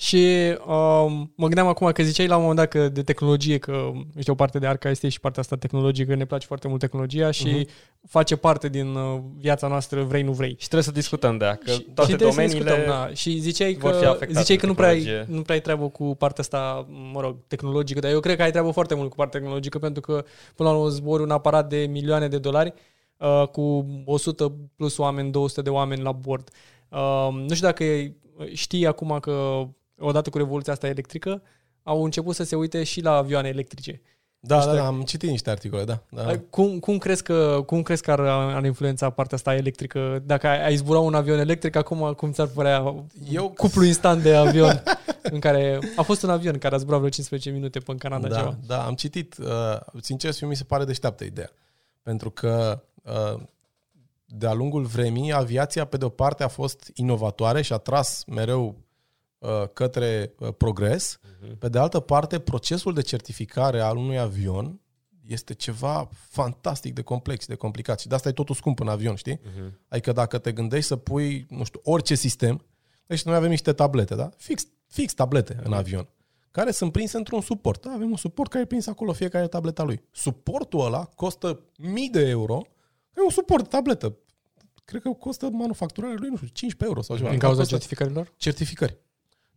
Și 0.00 0.56
um, 0.66 1.32
mă 1.34 1.46
gândeam 1.46 1.66
acum 1.66 1.90
că 1.92 2.02
ziceai 2.02 2.26
la 2.26 2.36
un 2.36 2.40
moment 2.40 2.58
dat 2.58 2.68
că 2.68 2.88
de 2.88 3.02
tehnologie, 3.02 3.58
că 3.58 3.90
este 4.16 4.30
o 4.30 4.34
parte 4.34 4.58
de 4.58 4.66
arca 4.66 4.90
este 4.90 5.08
și 5.08 5.20
partea 5.20 5.42
asta 5.42 5.56
tehnologică, 5.56 6.14
ne 6.14 6.24
place 6.24 6.46
foarte 6.46 6.68
mult 6.68 6.80
tehnologia 6.80 7.30
și 7.30 7.66
face 8.08 8.36
parte 8.36 8.68
din 8.68 8.94
uh, 8.94 9.20
viața 9.36 9.68
noastră, 9.68 10.02
vrei 10.02 10.22
nu 10.22 10.32
vrei. 10.32 10.50
Și 10.50 10.56
trebuie 10.56 10.82
să 10.82 10.90
discutăm 10.90 11.38
de 11.38 11.44
ea, 11.44 11.54
că 11.54 11.70
și, 11.70 11.80
toate 11.80 12.10
și 12.10 12.16
trebuie 12.16 12.32
să 12.32 12.40
domeniile... 12.40 12.74
discutăm, 12.74 13.06
da. 13.06 13.14
Și 13.14 13.38
ziceai 13.38 13.76
vor 13.80 13.92
fi 13.92 14.00
că, 14.00 14.06
afectate 14.06 14.40
ziceai 14.40 14.56
de 14.56 14.62
că 14.62 14.66
nu 14.66 14.74
prea, 14.74 14.88
ai, 14.88 15.00
tehnologie. 15.00 15.34
nu 15.34 15.42
prea 15.42 15.54
ai 15.54 15.60
treabă 15.60 15.88
cu 15.88 16.14
partea 16.14 16.42
asta, 16.42 16.86
mă 17.12 17.20
rog, 17.20 17.36
tehnologică, 17.46 18.00
dar 18.00 18.10
eu 18.10 18.20
cred 18.20 18.36
că 18.36 18.42
ai 18.42 18.50
treabă 18.50 18.70
foarte 18.70 18.94
mult 18.94 19.10
cu 19.10 19.16
partea 19.16 19.40
tehnologică 19.40 19.78
pentru 19.78 20.00
că 20.00 20.24
până 20.54 20.68
la 20.68 20.74
urmă 20.76 20.88
zbori 20.88 21.22
un 21.22 21.30
aparat 21.30 21.68
de 21.68 21.86
milioane 21.90 22.28
de 22.28 22.38
dolari 22.38 22.72
uh, 23.16 23.48
cu 23.48 23.86
100 24.04 24.52
plus 24.76 24.98
oameni, 24.98 25.30
200 25.30 25.62
de 25.62 25.70
oameni 25.70 26.02
la 26.02 26.12
bord. 26.12 26.50
Uh, 26.88 27.28
nu 27.32 27.54
știu 27.54 27.66
dacă 27.66 27.84
știi 28.52 28.86
acum 28.86 29.18
că 29.20 29.66
odată 30.00 30.30
cu 30.30 30.38
revoluția 30.38 30.72
asta 30.72 30.86
electrică 30.86 31.42
au 31.82 32.04
început 32.04 32.34
să 32.34 32.42
se 32.44 32.56
uite 32.56 32.82
și 32.84 33.00
la 33.00 33.12
avioane 33.12 33.48
electrice. 33.48 34.00
Da, 34.42 34.56
știu 34.60 34.70
da, 34.70 34.76
da, 34.76 34.82
dacă- 34.82 34.94
am 34.96 35.02
citit 35.02 35.28
niște 35.30 35.50
articole, 35.50 35.84
da. 35.84 36.02
da. 36.10 36.26
Ai- 36.26 36.44
Cum, 36.50 36.78
cum, 36.78 36.98
crezi 36.98 37.22
că, 37.22 37.62
cum 37.66 37.82
crezi 37.82 38.02
că 38.02 38.10
ar, 38.10 38.20
ar 38.20 38.64
influența 38.64 39.10
partea 39.10 39.36
asta 39.36 39.54
electrică? 39.54 40.22
Dacă 40.24 40.46
ai, 40.46 40.64
ai 40.64 40.76
zbura 40.76 40.98
un 40.98 41.14
avion 41.14 41.38
electric, 41.38 41.76
acum 41.76 42.12
cum 42.12 42.32
ți-ar 42.32 42.46
părea 42.46 42.94
Eu- 43.30 43.50
cuplu 43.56 43.84
instant 43.84 44.22
de 44.22 44.34
avion 44.34 44.82
în 45.22 45.38
care 45.40 45.78
a 45.96 46.02
fost 46.02 46.22
un 46.22 46.30
avion 46.30 46.58
care 46.58 46.74
a 46.74 46.78
zburat 46.78 46.98
vreo 46.98 47.10
15 47.10 47.50
minute 47.50 47.78
pe 47.78 47.90
în 47.90 47.98
Canada 47.98 48.28
da, 48.28 48.36
ceva. 48.36 48.56
da, 48.66 48.84
am 48.86 48.94
citit. 48.94 49.36
Uh, 49.38 49.46
sincer, 50.00 50.32
și 50.34 50.44
mi 50.44 50.56
se 50.56 50.64
pare 50.64 50.84
deșteaptă 50.84 51.24
ideea. 51.24 51.50
Pentru 52.02 52.30
că 52.30 52.82
uh, 53.02 53.40
de-a 54.24 54.52
lungul 54.52 54.84
vremii, 54.84 55.32
aviația, 55.32 55.84
pe 55.84 55.96
de 55.96 56.04
o 56.04 56.08
parte, 56.08 56.42
a 56.42 56.48
fost 56.48 56.90
inovatoare 56.94 57.62
și 57.62 57.72
a 57.72 57.76
tras 57.76 58.24
mereu 58.26 58.66
uh, 58.66 58.74
către 59.72 60.34
uh, 60.38 60.48
progres. 60.56 61.18
Pe 61.58 61.68
de 61.68 61.78
altă 61.78 62.00
parte, 62.00 62.38
procesul 62.38 62.94
de 62.94 63.00
certificare 63.00 63.80
al 63.80 63.96
unui 63.96 64.18
avion 64.18 64.80
este 65.26 65.54
ceva 65.54 66.08
fantastic 66.12 66.94
de 66.94 67.02
complex, 67.02 67.46
de 67.46 67.54
complicat 67.54 68.00
și 68.00 68.08
de 68.08 68.14
asta 68.14 68.28
e 68.28 68.32
totul 68.32 68.54
scump 68.54 68.80
în 68.80 68.88
avion, 68.88 69.14
știi? 69.14 69.40
Mhm. 69.56 69.80
Adică 69.88 70.12
dacă 70.12 70.38
te 70.38 70.52
gândești 70.52 70.86
să 70.86 70.96
pui, 70.96 71.46
nu 71.48 71.64
știu, 71.64 71.80
orice 71.82 72.14
sistem, 72.14 72.64
deci 73.06 73.22
noi 73.22 73.34
avem 73.34 73.48
niște 73.50 73.72
tablete, 73.72 74.14
da? 74.14 74.30
Fix, 74.36 74.66
fix 74.86 75.14
tablete 75.14 75.60
în 75.62 75.72
avion, 75.72 76.08
care 76.50 76.70
sunt 76.70 76.92
prinse 76.92 77.16
într-un 77.16 77.40
suport. 77.40 77.82
Da? 77.82 77.90
Avem 77.90 78.10
un 78.10 78.16
suport 78.16 78.50
care 78.50 78.62
e 78.62 78.66
prins 78.66 78.86
acolo 78.86 79.12
fiecare 79.12 79.46
tableta 79.46 79.82
lui. 79.82 80.02
Suportul 80.10 80.84
ăla 80.84 81.04
costă 81.04 81.60
mii 81.78 82.10
de 82.10 82.28
euro, 82.28 82.66
e 83.16 83.22
un 83.24 83.30
suport 83.30 83.62
de 83.62 83.68
tabletă. 83.68 84.16
Cred 84.84 85.02
că 85.02 85.10
costă 85.10 85.48
manufacturarea 85.52 86.16
lui, 86.18 86.28
nu 86.28 86.36
știu, 86.36 86.48
15 86.48 86.84
euro 86.84 87.02
sau 87.02 87.16
ceva. 87.16 87.30
Din 87.30 87.38
cauza 87.38 87.58
Costă 87.58 87.72
certificărilor? 87.72 88.32
certificări. 88.36 88.98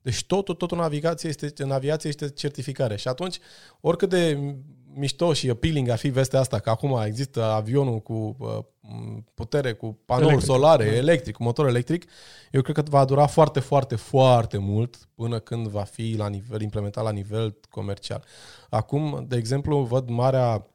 Deci 0.04 0.26
totul, 0.26 0.56
totul 0.56 0.78
în 0.78 0.84
aviație 0.84 1.30
este, 1.30 1.64
în 1.64 1.72
aviație 1.72 2.10
este 2.10 2.30
certificare. 2.30 2.96
Și 2.96 3.08
atunci, 3.08 3.40
oricât 3.82 4.10
de 4.10 4.56
mișto 4.94 5.34
și 5.34 5.50
appealing 5.50 5.90
ar 5.90 5.98
fi 5.98 6.10
vestea 6.10 6.40
asta, 6.40 6.60
că 6.60 6.70
acum 6.70 7.02
există 7.06 7.44
avionul 7.44 8.00
cu 8.00 8.36
uh, 8.40 8.58
putere, 9.34 9.74
cu 9.74 10.00
panouri 10.06 10.28
electric. 10.28 10.52
solare, 10.52 10.86
da. 10.86 10.96
electric, 10.96 11.36
cu 11.36 11.44
motor 11.44 11.68
electric, 11.68 12.06
eu 12.52 12.62
cred 12.62 12.76
că 12.76 12.82
va 12.82 13.06
dura 13.06 13.26
foarte, 13.26 13.60
foarte, 13.60 13.96
foarte 13.96 14.58
mult 14.58 15.10
până 15.16 15.40
când 15.40 15.68
va 15.68 15.84
fi 15.84 16.16
la 16.18 16.28
nivel, 16.28 16.62
implementat 16.62 17.04
la 17.04 17.12
nivel 17.12 17.58
comercial. 17.70 18.24
Acum, 18.70 19.26
de 19.28 19.36
exemplu, 19.36 19.84
văd 19.84 20.10
marea, 20.10 20.68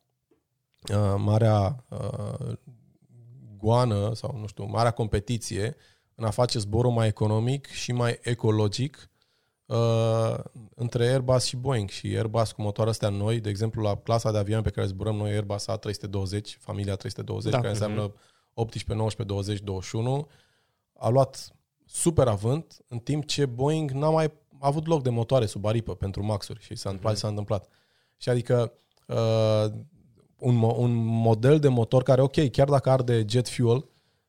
uh, 0.92 1.14
marea 1.16 1.84
uh, 1.90 2.52
goană 3.56 4.10
sau, 4.14 4.38
nu 4.40 4.46
știu, 4.46 4.64
marea 4.64 4.90
competiție 4.90 5.76
în 6.14 6.24
a 6.24 6.30
face 6.30 6.58
zborul 6.58 6.90
mai 6.90 7.06
economic 7.06 7.66
și 7.66 7.92
mai 7.92 8.18
ecologic 8.22 9.10
uh, 9.68 10.38
între 10.74 11.06
Airbus 11.06 11.44
și 11.44 11.56
Boeing 11.56 11.88
și 11.88 12.06
Airbus 12.06 12.52
cu 12.52 12.62
motoare 12.62 12.90
astea 12.90 13.08
noi, 13.08 13.40
de 13.40 13.48
exemplu 13.48 13.82
la 13.82 13.96
clasa 13.96 14.32
de 14.32 14.38
avion 14.38 14.62
pe 14.62 14.70
care 14.70 14.86
zburăm 14.86 15.16
noi, 15.16 15.30
Airbus 15.30 15.66
A320, 15.70 16.40
familia 16.58 16.94
320, 16.96 17.52
da. 17.52 17.56
care 17.56 17.68
înseamnă 17.68 18.12
18, 18.54 18.94
19, 18.94 19.22
20, 19.34 19.60
21, 19.60 20.28
a 20.98 21.08
luat 21.08 21.52
super 21.86 22.26
avânt, 22.26 22.76
în 22.88 22.98
timp 22.98 23.26
ce 23.26 23.46
Boeing 23.46 23.90
n-a 23.90 24.10
mai 24.10 24.32
avut 24.60 24.86
loc 24.86 25.02
de 25.02 25.10
motoare 25.10 25.46
sub 25.46 25.64
aripă 25.64 25.94
pentru 25.94 26.24
maxuri 26.24 26.60
și 26.60 26.74
s-a 26.74 26.88
întâmplat, 26.88 27.14
mm-hmm. 27.14 27.20
s-a 27.20 27.28
întâmplat. 27.28 27.68
Și 28.16 28.28
adică 28.28 28.72
uh, 29.06 29.64
un, 30.38 30.62
un 30.62 30.94
model 30.94 31.58
de 31.58 31.68
motor 31.68 32.02
care, 32.02 32.20
ok, 32.20 32.50
chiar 32.50 32.68
dacă 32.68 32.90
arde 32.90 33.24
jet 33.28 33.48
fuel, 33.48 33.88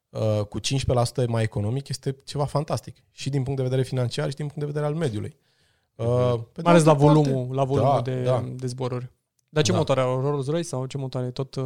Uh, 0.10 0.46
cu 0.46 0.60
15% 0.60 1.28
mai 1.28 1.44
economic 1.44 1.88
este 1.88 2.16
ceva 2.24 2.46
fantastic. 2.46 2.98
Și 3.12 3.30
din 3.30 3.44
punct 3.44 3.58
de 3.58 3.66
vedere 3.68 3.84
financiar 3.84 4.30
și 4.30 4.36
din 4.36 4.46
punct 4.46 4.60
de 4.60 4.66
vedere 4.66 4.86
al 4.86 4.94
mediului. 4.94 5.38
Uh, 5.96 6.06
mhm. 6.06 6.50
pe 6.52 6.62
Mai 6.62 6.72
ales 6.72 6.84
la 6.84 6.94
volumul, 6.94 7.56
la 7.56 7.64
volumul 7.64 7.94
da, 7.94 8.02
de, 8.02 8.24
da. 8.24 8.46
de 8.56 8.68
zboruri. 8.68 9.12
Dar 9.50 9.64
ce 9.64 9.72
da. 9.72 9.78
motoare 9.78 10.02
au? 10.02 10.22
Rolls-Royce 10.22 10.68
sau 10.68 10.86
ce 10.86 10.98
motoare? 10.98 11.32
Tot, 11.32 11.56
uh, 11.56 11.64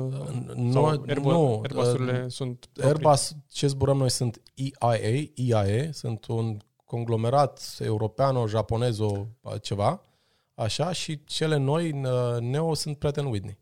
nu, 0.55 0.85
Airbus, 0.85 1.31
nu, 1.31 1.59
Airbus-urile 1.61 2.21
uh, 2.23 2.31
sunt 2.31 2.69
Airbus, 2.83 3.35
ce 3.47 3.67
zburăm 3.67 3.97
noi 3.97 4.09
sunt 4.09 4.41
EIA, 4.53 5.29
EIA, 5.35 5.91
sunt 5.91 6.25
un 6.25 6.57
conglomerat 6.85 7.77
european, 7.79 8.47
japonez, 8.47 8.99
o 8.99 9.25
ceva, 9.61 10.01
așa, 10.53 10.91
și 10.91 11.23
cele 11.23 11.57
noi, 11.57 11.91
Neo, 12.39 12.73
sunt 12.73 12.97
Pratt 12.97 13.17
Whitney. 13.17 13.57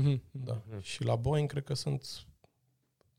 Mm-hmm. 0.00 0.20
Da. 0.30 0.62
Mm-hmm. 0.62 0.82
Și 0.82 1.04
la 1.04 1.16
Boeing 1.16 1.48
cred 1.48 1.64
că 1.64 1.74
sunt 1.74 2.26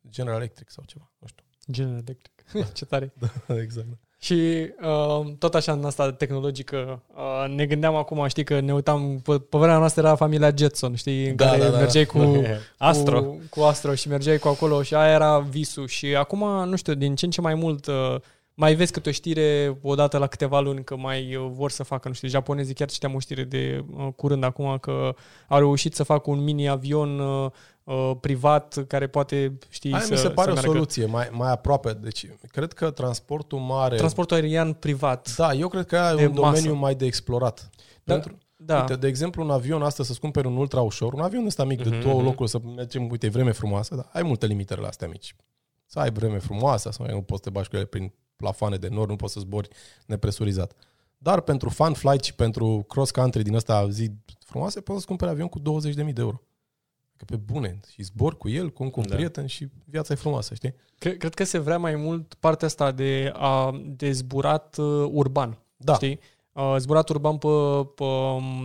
General 0.10 0.38
Electric 0.38 0.70
sau 0.70 0.84
ceva, 0.88 1.12
nu 1.20 1.28
știu. 1.28 1.44
General 1.72 2.04
Electric, 2.06 2.44
da. 2.54 2.62
ce 2.78 2.86
tare. 2.86 3.14
Da, 3.20 3.62
exact. 3.62 3.88
Și 4.24 4.70
uh, 4.82 5.34
tot 5.40 5.56
așa 5.56 5.72
în 5.72 5.86
asta 5.86 6.12
tehnologică, 6.12 7.02
uh, 7.16 7.54
ne 7.56 7.66
gândeam 7.66 7.96
acum, 7.96 8.28
știi 8.28 8.44
că 8.44 8.60
ne 8.60 8.74
uitam, 8.74 9.20
pe, 9.24 9.38
pe 9.38 9.58
vremea 9.58 9.78
noastră 9.78 10.02
era 10.02 10.16
familia 10.16 10.54
Jetson, 10.56 10.96
știi, 10.96 11.30
în 11.30 11.36
da, 11.36 11.46
care 11.46 11.60
da, 11.60 11.70
da. 11.70 11.78
mergeai 11.78 12.06
cu, 12.06 12.42
Astro. 12.78 13.24
Cu, 13.24 13.42
cu 13.50 13.62
Astro 13.62 13.96
și 13.96 14.08
mergeai 14.08 14.38
cu 14.38 14.48
acolo 14.48 14.82
și 14.82 14.96
aia 14.96 15.14
era 15.14 15.40
visul. 15.40 15.88
Și 15.88 16.16
acum, 16.16 16.70
nu 16.70 16.76
știu, 16.76 16.94
din 16.94 17.16
ce 17.16 17.26
în 17.26 17.32
ce 17.32 17.42
mai 17.42 17.56
mult 17.56 17.86
uh, 17.86 18.16
mai 18.54 18.76
vezi 18.76 18.92
câte 18.92 19.10
o 19.10 19.12
știre 19.12 19.78
odată 19.82 20.18
la 20.18 20.28
câteva 20.28 20.60
luni 20.60 20.84
că 20.84 20.96
mai 20.96 21.36
uh, 21.36 21.50
vor 21.52 21.72
să 21.72 21.84
facă, 21.84 22.08
nu 22.08 22.14
știu, 22.14 22.28
japonezii 22.28 22.74
chiar 22.74 22.90
citeam 22.90 23.16
o 23.16 23.20
știre 23.20 23.44
de 23.44 23.86
uh, 23.98 24.08
curând 24.16 24.44
acum 24.44 24.78
că 24.78 25.16
au 25.48 25.58
reușit 25.58 25.96
să 25.96 26.04
facă 26.04 26.30
un 26.30 26.44
mini-avion 26.44 27.20
uh, 27.20 27.46
uh, 27.46 27.52
privat 28.20 28.84
care 28.88 29.08
poate, 29.08 29.58
știi, 29.70 29.92
Aia 29.92 30.02
să 30.02 30.14
mi 30.14 30.18
se 30.18 30.30
pare 30.30 30.54
să 30.56 30.60
o 30.60 30.62
soluție 30.62 31.06
mai, 31.06 31.30
mai 31.32 31.52
aproape. 31.52 31.94
Deci, 31.94 32.28
cred 32.48 32.74
că 32.74 32.92
transportul 32.92 33.60
mare... 33.60 33.96
Transportul 33.96 34.36
aerian 34.36 34.74
privat. 34.74 35.36
Da, 35.36 35.54
eu 35.54 35.68
cred 35.68 35.86
că 35.86 35.96
e 35.96 36.26
un 36.26 36.34
masă. 36.36 36.62
domeniu 36.62 36.74
mai 36.74 36.96
de 36.96 37.06
explorat. 37.06 37.70
Da. 38.04 38.14
Pentru, 38.14 38.38
da. 38.56 38.80
Uite, 38.80 38.96
de 38.96 39.08
exemplu, 39.08 39.44
un 39.44 39.50
avion 39.50 39.82
asta 39.82 40.04
să-ți 40.04 40.20
cumperi 40.20 40.48
un 40.48 40.58
ultra 40.58 40.82
ușor, 40.82 41.14
un 41.14 41.20
avion 41.20 41.46
ăsta 41.46 41.64
mic 41.64 41.84
de 41.84 41.98
mm-hmm. 41.98 42.04
două 42.04 42.22
locuri 42.22 42.50
să 42.50 42.60
mergem, 42.76 43.10
uite, 43.10 43.26
e 43.26 43.30
vreme 43.30 43.52
frumoasă, 43.52 43.96
dar 43.96 44.10
ai 44.12 44.24
multe 44.24 44.46
limitări 44.46 44.82
la 44.82 44.88
astea 44.88 45.08
mici. 45.08 45.36
Să 45.86 46.00
ai 46.00 46.12
vreme 46.12 46.40
frumoasă, 46.40 46.92
sau 46.92 47.06
nu 47.06 47.22
poți 47.22 47.42
să 47.44 47.50
te 47.50 47.50
bași 47.50 47.70
cu 47.70 47.76
ele 47.76 47.86
prin 47.86 48.14
plafoane 48.36 48.76
de 48.76 48.88
nord, 48.88 49.10
nu 49.10 49.16
poți 49.16 49.34
să 49.34 49.40
zbori 49.40 49.68
nepresurizat. 50.06 50.74
Dar 51.18 51.42
pentru 51.42 51.70
fun 51.70 51.94
flight 51.94 52.24
și 52.24 52.36
pentru 52.36 52.86
cross-country 52.88 53.44
din 53.44 53.56
ăsta 53.56 53.90
zi 53.90 54.12
frumoase, 54.46 54.82
poți 54.82 55.00
să 55.00 55.06
cumperi 55.06 55.32
avion 55.32 55.48
cu 55.48 55.60
20.000 55.60 55.94
de 55.96 56.14
euro. 56.16 56.42
Că 57.18 57.26
pe 57.26 57.36
bune, 57.36 57.80
și 57.92 58.04
zbor 58.04 58.38
cu 58.38 58.50
el, 58.50 58.72
cu 58.72 58.84
un, 58.84 58.90
cu 58.90 59.00
un 59.00 59.06
da. 59.10 59.16
prieten 59.16 59.46
și 59.46 59.68
viața 59.86 60.14
e 60.14 60.18
frumoasă, 60.18 60.54
știi? 60.54 60.76
Cred, 60.98 61.18
cred 61.18 61.34
că 61.34 61.44
se 61.44 61.58
vrea 61.58 61.78
mai 61.78 61.96
mult 61.96 62.34
partea 62.34 62.68
asta 62.68 62.92
de, 62.92 63.32
a, 63.36 63.82
de 63.86 64.12
zburat 64.12 64.78
uh, 64.78 65.10
urban, 65.12 65.58
da. 65.78 65.94
știi? 65.94 66.20
Uh, 66.52 66.76
zburat 66.78 67.10
urban 67.10 67.38
pe, 67.38 67.48
pe, 67.96 68.04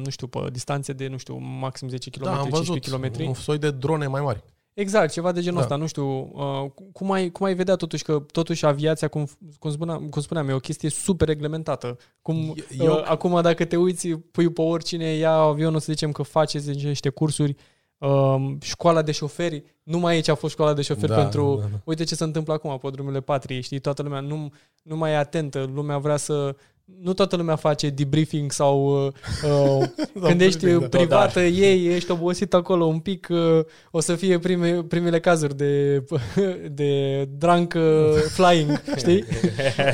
nu 0.04 0.10
știu, 0.10 0.26
pe 0.26 0.38
distanțe 0.52 0.92
de, 0.92 1.08
nu 1.08 1.16
știu, 1.16 1.36
maxim 1.36 1.88
10 1.88 2.10
km, 2.10 2.24
da, 2.24 2.46
15 2.50 2.90
km. 2.90 3.26
un 3.26 3.34
soi 3.34 3.58
de 3.58 3.70
drone 3.70 4.06
mai 4.06 4.20
mari. 4.20 4.44
Exact, 4.78 5.12
ceva 5.12 5.32
de 5.32 5.40
genul 5.40 5.56
da. 5.56 5.62
ăsta. 5.62 5.76
Nu 5.76 5.86
știu, 5.86 6.30
uh, 6.32 6.70
cum, 6.92 7.12
ai, 7.12 7.30
cum 7.30 7.46
ai 7.46 7.54
vedea 7.54 7.76
totuși 7.76 8.02
că 8.04 8.22
totuși 8.32 8.66
aviația, 8.66 9.08
cum, 9.08 9.28
cum, 9.58 9.70
spuneam, 9.70 10.08
cum 10.08 10.22
spuneam, 10.22 10.48
e 10.48 10.52
o 10.52 10.58
chestie 10.58 10.88
super 10.88 11.28
reglementată. 11.28 11.96
Cum, 12.22 12.54
Eu... 12.78 12.92
uh, 12.92 13.02
acum 13.04 13.42
dacă 13.42 13.64
te 13.64 13.76
uiți, 13.76 14.08
pui 14.08 14.52
pe 14.52 14.60
oricine 14.60 15.04
ia 15.04 15.32
avionul, 15.32 15.80
să 15.80 15.92
zicem 15.92 16.12
că 16.12 16.22
face 16.22 16.58
niște 16.58 17.08
cursuri, 17.08 17.56
uh, 17.98 18.52
școala 18.60 19.02
de 19.02 19.12
șoferi, 19.12 19.64
numai 19.82 20.14
aici 20.14 20.28
a 20.28 20.34
fost 20.34 20.52
școala 20.52 20.74
de 20.74 20.82
șoferi 20.82 21.12
da, 21.12 21.16
pentru, 21.16 21.56
da, 21.60 21.66
da. 21.66 21.80
uite 21.84 22.04
ce 22.04 22.14
se 22.14 22.24
întâmplă 22.24 22.52
acum 22.52 22.78
pe 22.78 22.90
drumurile 22.90 23.20
patriei, 23.20 23.60
știi, 23.60 23.78
toată 23.78 24.02
lumea 24.02 24.20
nu, 24.20 24.52
nu 24.82 24.96
mai 24.96 25.10
e 25.10 25.16
atentă, 25.16 25.70
lumea 25.74 25.98
vrea 25.98 26.16
să 26.16 26.56
nu 27.00 27.12
toată 27.12 27.36
lumea 27.36 27.56
face 27.56 27.88
debriefing 27.88 28.52
sau 28.52 29.06
uh, 29.06 29.12
uh 29.44 29.88
când 30.28 30.40
ești 30.40 30.66
privată, 30.66 31.40
da. 31.40 31.46
ei, 31.46 31.86
ești 31.86 32.10
obosit 32.10 32.54
acolo 32.54 32.84
un 32.84 32.98
pic, 32.98 33.26
uh, 33.30 33.64
o 33.90 34.00
să 34.00 34.14
fie 34.14 34.38
prime, 34.38 34.82
primele 34.82 35.20
cazuri 35.20 35.56
de, 35.56 36.04
de 36.80 37.24
drunk 37.24 37.74
uh, 37.76 38.14
flying, 38.28 38.82
știi? 38.96 39.24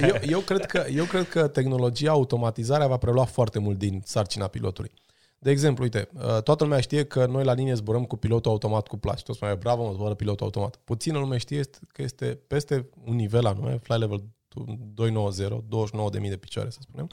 Eu, 0.08 0.14
eu, 0.26 0.40
cred 0.40 0.64
că, 0.66 0.84
eu 0.94 1.04
cred 1.04 1.28
că 1.28 1.46
tehnologia, 1.46 2.10
automatizarea 2.10 2.86
va 2.86 2.96
prelua 2.96 3.24
foarte 3.24 3.58
mult 3.58 3.78
din 3.78 4.02
sarcina 4.04 4.46
pilotului. 4.46 4.92
De 5.44 5.50
exemplu, 5.50 5.82
uite, 5.82 6.08
uh, 6.14 6.22
toată 6.22 6.64
lumea 6.64 6.80
știe 6.80 7.04
că 7.04 7.26
noi 7.26 7.44
la 7.44 7.52
linie 7.52 7.74
zburăm 7.74 8.04
cu 8.04 8.16
pilotul 8.16 8.50
automat 8.50 8.86
cu 8.86 8.96
placi. 8.96 9.22
Toți 9.22 9.38
mai 9.42 9.56
bravo, 9.56 9.86
mă 9.86 9.92
zboară 9.92 10.14
pilotul 10.14 10.44
automat. 10.44 10.76
Puțină 10.76 11.18
lume 11.18 11.38
știe 11.38 11.60
că 11.88 12.02
este 12.02 12.40
peste 12.46 12.88
un 13.04 13.14
nivel 13.14 13.42
la 13.42 13.52
noi, 13.52 13.78
fly 13.82 13.98
level 13.98 14.24
290, 14.94 15.48
29.000 16.22 16.28
de 16.28 16.36
picioare, 16.36 16.70
să 16.70 16.78
spunem, 16.80 17.08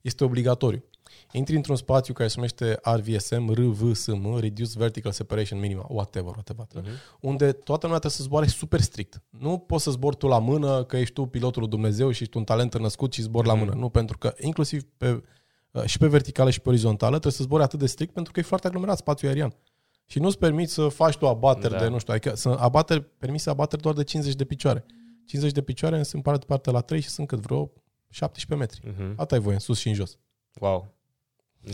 este 0.00 0.24
obligatoriu. 0.24 0.84
Intri 1.32 1.56
într-un 1.56 1.76
spațiu 1.76 2.14
care 2.14 2.28
se 2.28 2.34
numește 2.36 2.80
RVSM, 2.82 3.52
RVSM, 3.52 4.38
Reduced 4.38 4.72
Vertical 4.72 5.12
Separation 5.12 5.60
Minima, 5.60 5.86
whatever, 5.88 6.32
whatever, 6.32 6.66
uh-huh. 6.66 7.18
unde 7.20 7.52
toată 7.52 7.86
lumea 7.86 7.98
trebuie 7.98 8.18
să 8.18 8.22
zboare 8.22 8.46
super 8.46 8.80
strict. 8.80 9.22
Nu 9.30 9.58
poți 9.58 9.84
să 9.84 9.90
zbori 9.90 10.16
tu 10.16 10.26
la 10.26 10.38
mână, 10.38 10.84
că 10.84 10.96
ești 10.96 11.14
tu 11.14 11.26
pilotul 11.26 11.60
lui 11.60 11.70
Dumnezeu 11.70 12.10
și 12.10 12.22
ești 12.22 12.36
un 12.36 12.44
talent 12.44 12.78
născut 12.78 13.12
și 13.12 13.22
zbori 13.22 13.44
uh-huh. 13.44 13.50
la 13.50 13.54
mhm. 13.54 13.64
mână. 13.64 13.78
Nu, 13.80 13.88
pentru 13.88 14.18
că 14.18 14.34
inclusiv 14.40 14.82
pe, 14.96 15.10
uh, 15.10 15.22
și 15.84 15.98
pe 15.98 16.06
verticală 16.06 16.50
și 16.50 16.60
pe 16.60 16.68
orizontală 16.68 17.10
trebuie 17.10 17.32
să 17.32 17.42
zbori 17.42 17.62
atât 17.62 17.78
de 17.78 17.86
strict 17.86 18.12
pentru 18.12 18.32
că 18.32 18.40
e 18.40 18.42
foarte 18.42 18.66
aglomerat 18.66 18.96
spațiul 18.96 19.30
aerian. 19.30 19.54
Și 20.06 20.18
nu-ți 20.18 20.38
permiți 20.38 20.72
să 20.72 20.88
faci 20.88 21.16
tu 21.16 21.28
abateri 21.28 21.72
da. 21.72 21.78
de, 21.78 21.88
nu 21.88 21.98
știu, 21.98 22.12
adică 22.12 22.36
să 22.36 22.48
abateri, 22.48 23.02
permise 23.02 23.50
abateri 23.50 23.82
doar 23.82 23.94
de 23.94 24.04
50 24.04 24.34
de 24.34 24.44
picioare. 24.44 24.84
50 25.26 25.54
de 25.54 25.62
picioare 25.62 26.02
se 26.02 26.16
împarte 26.16 26.44
parte 26.46 26.70
la 26.70 26.80
3 26.80 27.00
și 27.00 27.08
sunt 27.08 27.26
cât 27.26 27.38
vreo 27.38 27.72
17 28.10 28.54
metri. 28.54 28.92
Uh-huh. 28.92 29.14
Atât 29.16 29.32
ai 29.32 29.38
voie, 29.38 29.54
în 29.54 29.60
sus 29.60 29.78
și 29.78 29.88
în 29.88 29.94
jos. 29.94 30.18
Wow. 30.60 30.94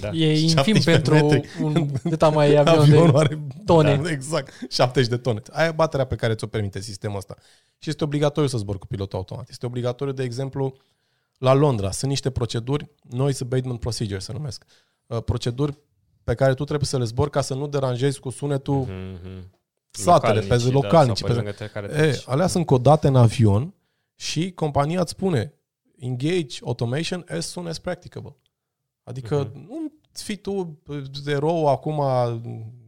Da. 0.01 0.09
E 0.09 0.41
infim 0.49 0.81
pentru 0.85 1.15
metri. 1.15 1.49
un 1.63 1.91
cât 2.03 2.33
mai 2.35 2.57
avion 2.57 2.91
de 2.91 3.19
are, 3.19 3.41
tone. 3.65 3.97
Da, 3.97 4.11
exact, 4.11 4.53
70 4.71 5.11
de 5.11 5.17
tone. 5.17 5.43
Aia 5.51 5.73
baterea 5.73 6.05
pe 6.05 6.15
care 6.15 6.35
ți-o 6.35 6.47
permite 6.47 6.81
sistemul 6.81 7.17
ăsta. 7.17 7.37
Și 7.79 7.89
este 7.89 8.05
obligatoriu 8.05 8.49
să 8.49 8.59
zbor 8.59 8.79
cu 8.79 8.87
pilotul 8.87 9.19
automat. 9.19 9.49
Este 9.49 9.67
obligatoriu, 9.67 10.13
de 10.13 10.23
exemplu, 10.23 10.77
la 11.41 11.53
Londra. 11.53 11.91
Sunt 11.91 12.11
niște 12.11 12.31
proceduri, 12.31 12.89
noise 13.03 13.45
abatement 13.45 13.81
procedure 13.81 14.19
se 14.19 14.33
numesc. 14.33 14.65
Uh, 15.07 15.23
proceduri 15.23 15.79
pe 16.25 16.35
care 16.35 16.55
tu 16.55 16.65
trebuie 16.65 16.87
să 16.87 16.99
le 16.99 17.05
zbori 17.05 17.31
ca 17.31 17.41
să 17.41 17.55
nu 17.55 17.67
deranjezi 17.67 18.21
cu 18.21 18.31
sunetul 18.31 18.87
uh-huh 18.87 19.59
satele, 19.91 20.41
pe 20.41 20.69
localnici. 20.71 21.21
Da, 21.21 21.35
pe, 21.35 21.53
pe 21.81 22.07
e, 22.07 22.23
alea 22.27 22.47
sunt 22.47 22.67
codate 22.67 23.07
în 23.07 23.17
avion 23.17 23.75
și 24.15 24.53
compania 24.53 25.01
îți 25.01 25.11
spune 25.11 25.55
engage 25.99 26.59
automation 26.65 27.25
as 27.29 27.47
soon 27.47 27.67
as 27.67 27.79
practicable. 27.79 28.37
Adică 29.03 29.51
uh-huh. 29.51 29.55
nu 29.55 29.93
fii 30.13 30.37
tu 30.37 30.79
erou 31.27 31.69
acum 31.69 32.03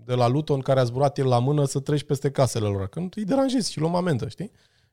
de 0.05 0.15
la 0.15 0.29
Luton 0.29 0.61
care 0.61 0.81
a 0.81 0.85
zburat 0.85 1.19
el 1.19 1.27
la 1.27 1.39
mână 1.39 1.65
să 1.65 1.81
treci 1.81 2.03
peste 2.03 2.31
casele 2.31 2.67
lor. 2.67 2.89
Când 2.89 3.15
îi 3.17 3.25
deranjezi 3.25 3.73
și 3.73 3.79
luăm 3.79 3.95
amendă, 3.95 4.29
știi? 4.29 4.51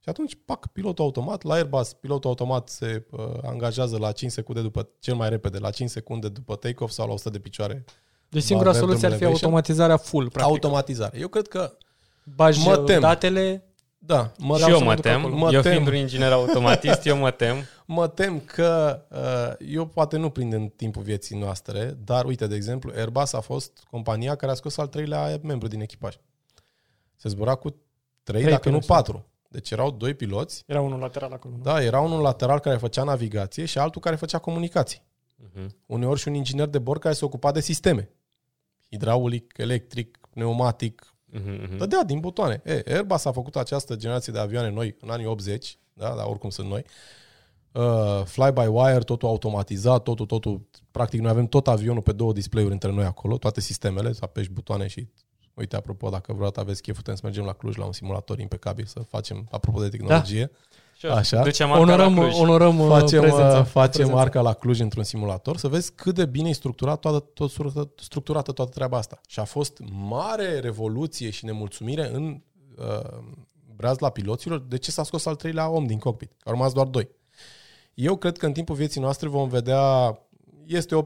Și 0.10 0.16
atunci, 0.16 0.38
pac, 0.46 0.68
pilotul 0.68 1.04
automat, 1.04 1.44
la 1.44 1.54
Airbus, 1.54 1.94
pilotul 1.94 2.30
automat 2.30 2.70
se 2.70 3.06
uh, 3.10 3.20
angajează 3.42 3.98
la 3.98 4.12
5 4.12 4.32
secunde 4.32 4.62
după, 4.62 4.90
cel 5.00 5.16
mai 5.16 5.30
repede, 5.30 5.58
la 5.58 5.70
5 5.70 5.90
secunde 5.90 6.30
după 6.30 6.56
take-off 6.56 6.94
sau 6.94 7.08
la 7.08 7.14
100 7.14 7.30
de 7.30 7.40
picioare. 7.40 7.86
Deci 8.30 8.44
singura 8.44 8.74
soluție 8.74 9.08
ar 9.08 9.14
fi 9.14 9.24
automatizarea 9.24 9.98
full, 9.98 10.30
practic. 10.30 10.54
Automatizare. 10.54 11.20
Eu 11.20 11.28
cred 11.28 11.48
că 11.48 11.78
bagi 12.24 12.68
mă 12.68 12.78
tem. 12.78 13.00
datele. 13.00 13.64
Da, 13.98 14.32
mă 14.38 14.58
și 14.58 14.70
eu 14.70 14.84
mă 14.84 14.96
tem. 14.96 15.34
Mă 15.36 15.52
eu 15.52 15.62
tem. 15.62 15.72
fiind 15.72 15.88
un 15.88 15.96
inginer 15.96 16.32
automatist, 16.32 17.06
eu 17.06 17.18
mă 17.18 17.32
tem. 17.32 17.56
mă 17.86 18.08
tem 18.08 18.40
că 18.40 19.02
uh, 19.10 19.68
eu 19.68 19.86
poate 19.86 20.18
nu 20.18 20.30
prind 20.30 20.54
în 20.54 20.68
timpul 20.68 21.02
vieții 21.02 21.38
noastre, 21.38 21.98
dar 22.04 22.26
uite, 22.26 22.48
de 22.48 22.56
exemplu, 22.56 22.92
Airbus 22.96 23.34
a 23.34 23.40
fost 23.40 23.84
compania 23.90 24.36
care 24.36 24.52
a 24.52 24.56
scos 24.56 24.78
al 24.78 24.88
treilea 24.88 25.40
membru 25.44 25.68
din 25.68 25.82
echipaj. 25.82 26.16
Se 27.16 27.30
zbura 27.30 27.56
cu 27.56 27.70
trei, 28.24 28.42
Trei 28.42 28.54
dacă 28.54 28.70
nu 28.70 28.80
piloți, 28.80 28.88
patru. 28.88 29.29
Deci 29.52 29.72
erau 29.72 29.92
doi 29.92 30.14
piloți. 30.14 30.64
Era 30.66 30.82
unul 30.82 31.00
lateral 31.00 31.32
acolo. 31.32 31.56
nu? 31.58 31.64
Da, 31.64 31.84
era 31.84 32.00
unul 32.00 32.22
lateral 32.22 32.60
care 32.60 32.78
făcea 32.78 33.04
navigație 33.04 33.66
și 33.66 33.78
altul 33.78 34.02
care 34.02 34.16
făcea 34.16 34.38
comunicații. 34.38 35.04
Mhm. 35.36 35.76
Uneori 35.86 36.20
și 36.20 36.28
un 36.28 36.34
inginer 36.34 36.68
de 36.68 36.80
bord 36.80 37.02
care 37.02 37.14
se 37.14 37.26
ocupa 37.26 37.52
de 37.52 37.60
sisteme. 37.62 38.10
Hidraulic, 38.90 39.54
electric, 39.58 40.18
pneumatic, 40.30 41.14
Mhm, 41.32 41.50
mhm. 41.62 41.78
Dădea 41.78 42.04
din 42.04 42.20
butoane. 42.20 42.62
E, 42.66 42.84
Airbus 42.88 43.26
a 43.26 43.32
făcut 43.32 43.56
această 43.56 43.96
generație 43.96 44.34
de 44.34 44.40
avioane 44.40 44.70
noi 44.70 44.96
în 45.02 45.10
anii 45.10 45.26
80, 45.26 45.78
da, 45.94 46.14
dar 46.16 46.26
oricum 46.26 46.50
sunt 46.50 46.68
noi. 46.68 46.86
Uh, 47.72 48.22
fly-by-wire, 48.26 49.00
totul 49.04 49.28
automatizat, 49.28 50.04
totul, 50.04 50.26
totul. 50.26 50.68
Practic, 50.92 51.20
noi 51.20 51.30
avem 51.30 51.46
tot 51.48 51.68
avionul 51.68 52.02
pe 52.02 52.12
două 52.12 52.34
display-uri 52.34 52.74
între 52.74 52.92
noi 52.92 53.06
acolo, 53.06 53.38
toate 53.38 53.62
sistemele, 53.62 54.14
să 54.14 54.20
apeși 54.24 54.50
butoane 54.52 54.88
și 54.88 55.08
Uite, 55.54 55.76
apropo, 55.76 56.10
dacă 56.10 56.34
vreodată 56.34 56.60
aveți 56.60 56.82
chef, 56.82 56.96
putem 56.96 57.16
să 57.16 57.22
mergem 57.24 57.44
la 57.44 57.54
Cluj 57.54 57.76
la 57.76 57.86
un 57.86 57.92
simulator 57.92 58.40
impecabil, 58.40 58.86
să 58.86 59.00
facem, 59.00 59.48
apropo 59.52 59.82
de 59.82 59.90
tehnologie, 59.90 60.52
Și 60.98 61.06
eu, 61.06 61.14
Așa. 61.14 61.42
Ducem 61.44 61.72
arca 61.72 61.82
Onorăm, 61.82 62.16
la 62.16 62.22
Cluj. 62.22 62.40
onorăm 62.40 62.80
uh, 62.80 62.88
facem, 62.88 63.22
prezența. 63.22 63.60
uh, 63.60 63.66
facem 63.66 63.92
prezența. 63.92 64.22
arca 64.22 64.42
la 64.42 64.54
Cluj 64.54 64.80
într-un 64.80 65.04
simulator, 65.04 65.58
să 65.58 65.68
vezi 65.68 65.92
cât 65.92 66.16
de 66.16 66.26
bine 66.26 66.50
e 66.50 66.54
structurat 66.54 67.00
toată, 67.00 67.20
tot, 67.20 67.50
structurată, 67.50 67.92
structurată 68.04 68.52
toată 68.52 68.72
treaba 68.72 68.98
asta. 68.98 69.22
Și 69.28 69.40
a 69.40 69.44
fost 69.44 69.80
mare 69.92 70.60
revoluție 70.60 71.30
și 71.30 71.46
nemulțumire 71.46 72.10
în 72.14 72.42
uh, 72.78 73.18
breazla 73.76 74.10
piloților 74.10 74.60
de 74.60 74.78
ce 74.78 74.92
s-a 74.92 75.04
scos 75.04 75.26
al 75.26 75.36
treilea 75.36 75.70
om 75.70 75.86
din 75.86 76.00
cockpit. 76.00 76.32
Au 76.44 76.52
rămas 76.52 76.74
doar 76.74 76.88
doi. 76.88 77.10
Eu 77.94 78.16
cred 78.16 78.38
că 78.38 78.46
în 78.46 78.54
timpul 78.54 78.76
vieții 78.76 79.02
noastre 79.02 79.28
vom 79.28 79.50
vedea, 79.50 80.18
este 80.66 80.96
o 80.96 81.06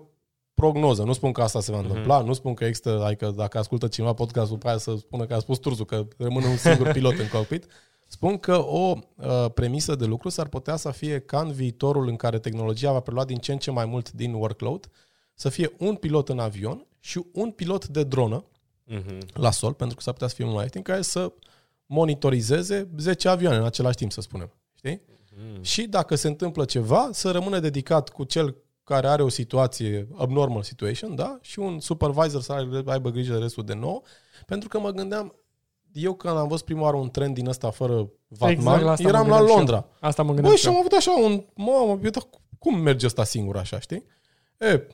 prognoză, 0.63 1.03
nu 1.03 1.13
spun 1.13 1.31
că 1.31 1.41
asta 1.41 1.61
se 1.61 1.71
va 1.71 1.79
întâmpla, 1.79 2.21
nu 2.21 2.33
spun 2.33 2.53
că 2.53 2.65
există, 2.65 3.03
adică 3.03 3.33
dacă 3.35 3.57
ascultă 3.57 3.87
cineva 3.87 4.13
podcastul 4.13 4.57
pe 4.57 4.67
aia 4.67 4.77
să 4.77 4.95
spună 4.97 5.25
că 5.25 5.33
a 5.33 5.39
spus 5.39 5.57
Turzu 5.57 5.85
că 5.85 6.07
rămâne 6.17 6.47
un 6.47 6.57
singur 6.57 6.91
pilot 6.97 7.19
în 7.19 7.27
cockpit, 7.27 7.65
spun 8.07 8.37
că 8.37 8.55
o 8.65 8.93
uh, 9.15 9.45
premisă 9.53 9.95
de 9.95 10.05
lucru 10.05 10.29
s-ar 10.29 10.47
putea 10.47 10.75
să 10.75 10.91
fie 10.91 11.19
ca 11.19 11.39
în 11.39 11.51
viitorul 11.51 12.07
în 12.07 12.15
care 12.15 12.39
tehnologia 12.39 12.91
va 12.91 12.99
prelua 12.99 13.25
din 13.25 13.37
ce 13.37 13.51
în 13.51 13.57
ce 13.57 13.71
mai 13.71 13.85
mult 13.85 14.11
din 14.11 14.33
workload, 14.33 14.89
să 15.33 15.49
fie 15.49 15.71
un 15.79 15.95
pilot 15.95 16.29
în 16.29 16.39
avion 16.39 16.85
și 16.99 17.21
un 17.33 17.51
pilot 17.51 17.87
de 17.87 18.03
dronă 18.03 18.45
Mhm. 18.85 19.17
la 19.33 19.51
sol, 19.51 19.73
pentru 19.73 19.95
că 19.95 20.01
s-ar 20.01 20.13
putea 20.13 20.27
să 20.27 20.35
fie 20.35 20.43
mult 20.43 20.55
mai 20.55 20.63
ieftin, 20.65 20.81
care 20.81 21.01
să 21.01 21.31
monitorizeze 21.85 22.89
10 22.97 23.27
avioane 23.29 23.57
în 23.57 23.63
același 23.65 23.95
timp, 23.97 24.11
să 24.11 24.21
spunem. 24.21 24.51
Știi? 24.75 25.01
Mm. 25.55 25.63
Și 25.63 25.83
dacă 25.83 26.15
se 26.15 26.27
întâmplă 26.27 26.65
ceva, 26.65 27.09
să 27.11 27.31
rămână 27.31 27.59
dedicat 27.59 28.09
cu 28.09 28.23
cel 28.23 28.55
care 28.93 29.07
are 29.07 29.23
o 29.23 29.29
situație, 29.29 30.07
abnormal 30.17 30.63
situation, 30.63 31.15
da? 31.15 31.37
Și 31.41 31.59
un 31.59 31.79
supervisor 31.79 32.41
să 32.41 32.51
aibă, 32.53 32.83
aibă 32.85 33.09
grijă 33.09 33.33
de 33.33 33.39
restul 33.39 33.63
de 33.65 33.73
nou. 33.73 34.03
Pentru 34.45 34.67
că 34.67 34.79
mă 34.79 34.89
gândeam, 34.91 35.35
eu 35.91 36.13
când 36.13 36.37
am 36.37 36.47
văzut 36.47 36.65
prima 36.65 36.81
oară 36.81 36.95
un 36.97 37.09
tren 37.09 37.33
din 37.33 37.47
ăsta 37.47 37.69
fără 37.69 38.09
vatman, 38.27 38.51
Exact 38.51 38.81
la 38.83 38.91
asta 38.91 39.03
mă 39.03 39.09
eram 39.09 39.27
la 39.27 39.37
gândeam 39.37 39.45
și 39.45 39.51
eu. 39.51 39.57
Londra. 39.57 39.85
Asta 39.99 40.21
mă 40.23 40.27
Băi, 40.27 40.35
gândeam 40.35 40.55
și 40.57 40.67
am 40.67 40.75
avut 40.77 40.91
așa 40.91 41.11
un, 41.11 41.43
mamă, 41.55 41.99
eu, 42.03 42.09
dar 42.09 42.23
cum 42.59 42.79
merge 42.79 43.05
ăsta 43.05 43.23
singur 43.23 43.57
așa, 43.57 43.79
știi? 43.79 44.03
E, 44.57 44.87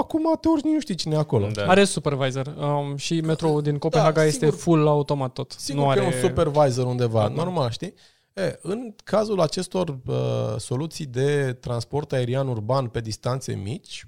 acum 0.00 0.36
te 0.40 0.48
urci, 0.48 0.62
nu 0.64 0.80
știi 0.80 0.94
cine 0.94 1.14
e 1.14 1.18
acolo. 1.18 1.46
Da. 1.46 1.66
Are 1.66 1.84
supervisor 1.84 2.46
um, 2.46 2.96
și 2.96 3.20
metroul 3.20 3.62
din 3.62 3.78
Copenhaga 3.78 4.20
Da, 4.20 4.24
este 4.26 4.44
sigur. 4.44 4.60
full 4.60 4.86
automat 4.86 5.32
tot. 5.32 5.54
Sigur 5.58 5.80
nu 5.82 5.86
că 5.86 5.90
are... 5.98 6.02
e 6.02 6.06
un 6.14 6.20
supervisor 6.20 6.86
undeva, 6.86 7.20
Da. 7.20 7.28
normal, 7.34 7.70
știi? 7.70 7.94
E, 8.34 8.58
în 8.62 8.94
cazul 9.04 9.40
acestor 9.40 9.98
uh, 10.06 10.56
soluții 10.58 11.06
de 11.06 11.52
transport 11.52 12.12
aerian 12.12 12.48
urban 12.48 12.88
pe 12.88 13.00
distanțe 13.00 13.54
mici, 13.54 14.06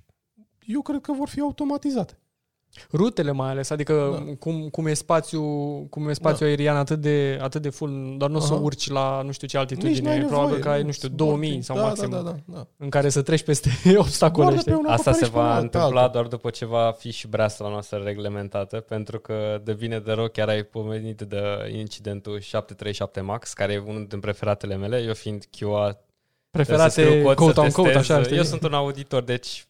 eu 0.66 0.82
cred 0.82 1.00
că 1.00 1.12
vor 1.12 1.28
fi 1.28 1.40
automatizate. 1.40 2.21
Rutele 2.92 3.30
mai 3.30 3.48
ales, 3.50 3.70
adică 3.70 4.22
Da. 4.26 4.32
cum, 4.38 4.68
cum 4.68 4.86
e 4.86 4.94
spațiu, 4.94 5.42
cum 5.90 6.08
e 6.08 6.12
spațiu 6.12 6.46
aerian 6.46 6.76
atât 6.76 7.00
de, 7.00 7.38
atât 7.42 7.62
de 7.62 7.68
full, 7.70 8.14
dar 8.18 8.28
nu 8.30 8.36
o 8.36 8.40
să 8.40 8.52
Aha. 8.52 8.62
urci 8.62 8.88
la 8.90 9.22
nu 9.22 9.32
știu 9.32 9.46
ce 9.46 9.58
Nici 9.58 9.66
altitudine, 9.70 10.08
n-ai 10.08 10.18
probabil 10.18 10.42
nevoie, 10.44 10.60
că 10.62 10.68
ai, 10.68 10.80
nu, 10.80 10.86
nu 10.86 10.92
știu, 10.92 11.06
sunt 11.08 11.18
2000 11.20 11.48
foarte- 11.50 11.64
sau 11.64 11.76
da, 11.76 11.82
maxim, 11.82 12.10
Da, 12.10 12.16
da, 12.16 12.22
da, 12.22 12.36
da. 12.56 12.66
în 12.76 12.88
care 12.88 13.08
să 13.08 13.22
treci 13.22 13.42
peste 13.42 13.70
obstacole, 13.98 14.42
Doar 14.44 14.54
de 14.54 14.60
știi? 14.60 14.72
pe 14.72 14.78
un 14.78 14.86
Asta 14.86 15.12
se 15.12 15.24
acoperiș 15.24 15.28
până 15.30 15.42
va 15.42 15.48
la 15.48 15.54
altul. 15.54 15.78
întâmpla 15.80 16.08
doar 16.08 16.26
după 16.26 16.50
ce 16.50 16.64
va 16.64 16.94
fi 16.98 17.10
și 17.10 17.28
breasla 17.28 17.68
noastră 17.68 17.98
reglementată, 18.04 18.76
pentru 18.80 19.18
că 19.20 19.60
de 19.64 19.72
bine 19.72 19.98
de 19.98 20.12
rău 20.12 20.28
chiar 20.28 20.48
ai 20.48 20.62
pomenit 20.62 21.20
de 21.20 21.42
incidentul 21.78 22.40
737 22.40 23.20
MAX, 23.20 23.52
care 23.52 23.72
e 23.72 23.82
unul 23.86 24.06
din 24.08 24.20
preferatele 24.20 24.76
mele, 24.76 24.98
eu 25.06 25.14
fiind 25.14 25.44
QA 25.58 25.98
Preferate 26.50 26.90
Trebuie 26.92 27.14
să 27.14 27.20
scriu 27.20 27.24
cod, 27.26 27.34
quote 27.36 27.54
să 27.54 27.60
on 27.60 27.70
quote, 27.70 27.90
testez. 27.92 28.10
așa, 28.16 28.22
știi? 28.24 28.36
Eu 28.36 28.42
sunt 28.42 28.62
un 28.62 28.72
auditor, 28.74 29.22
deci 29.22 29.66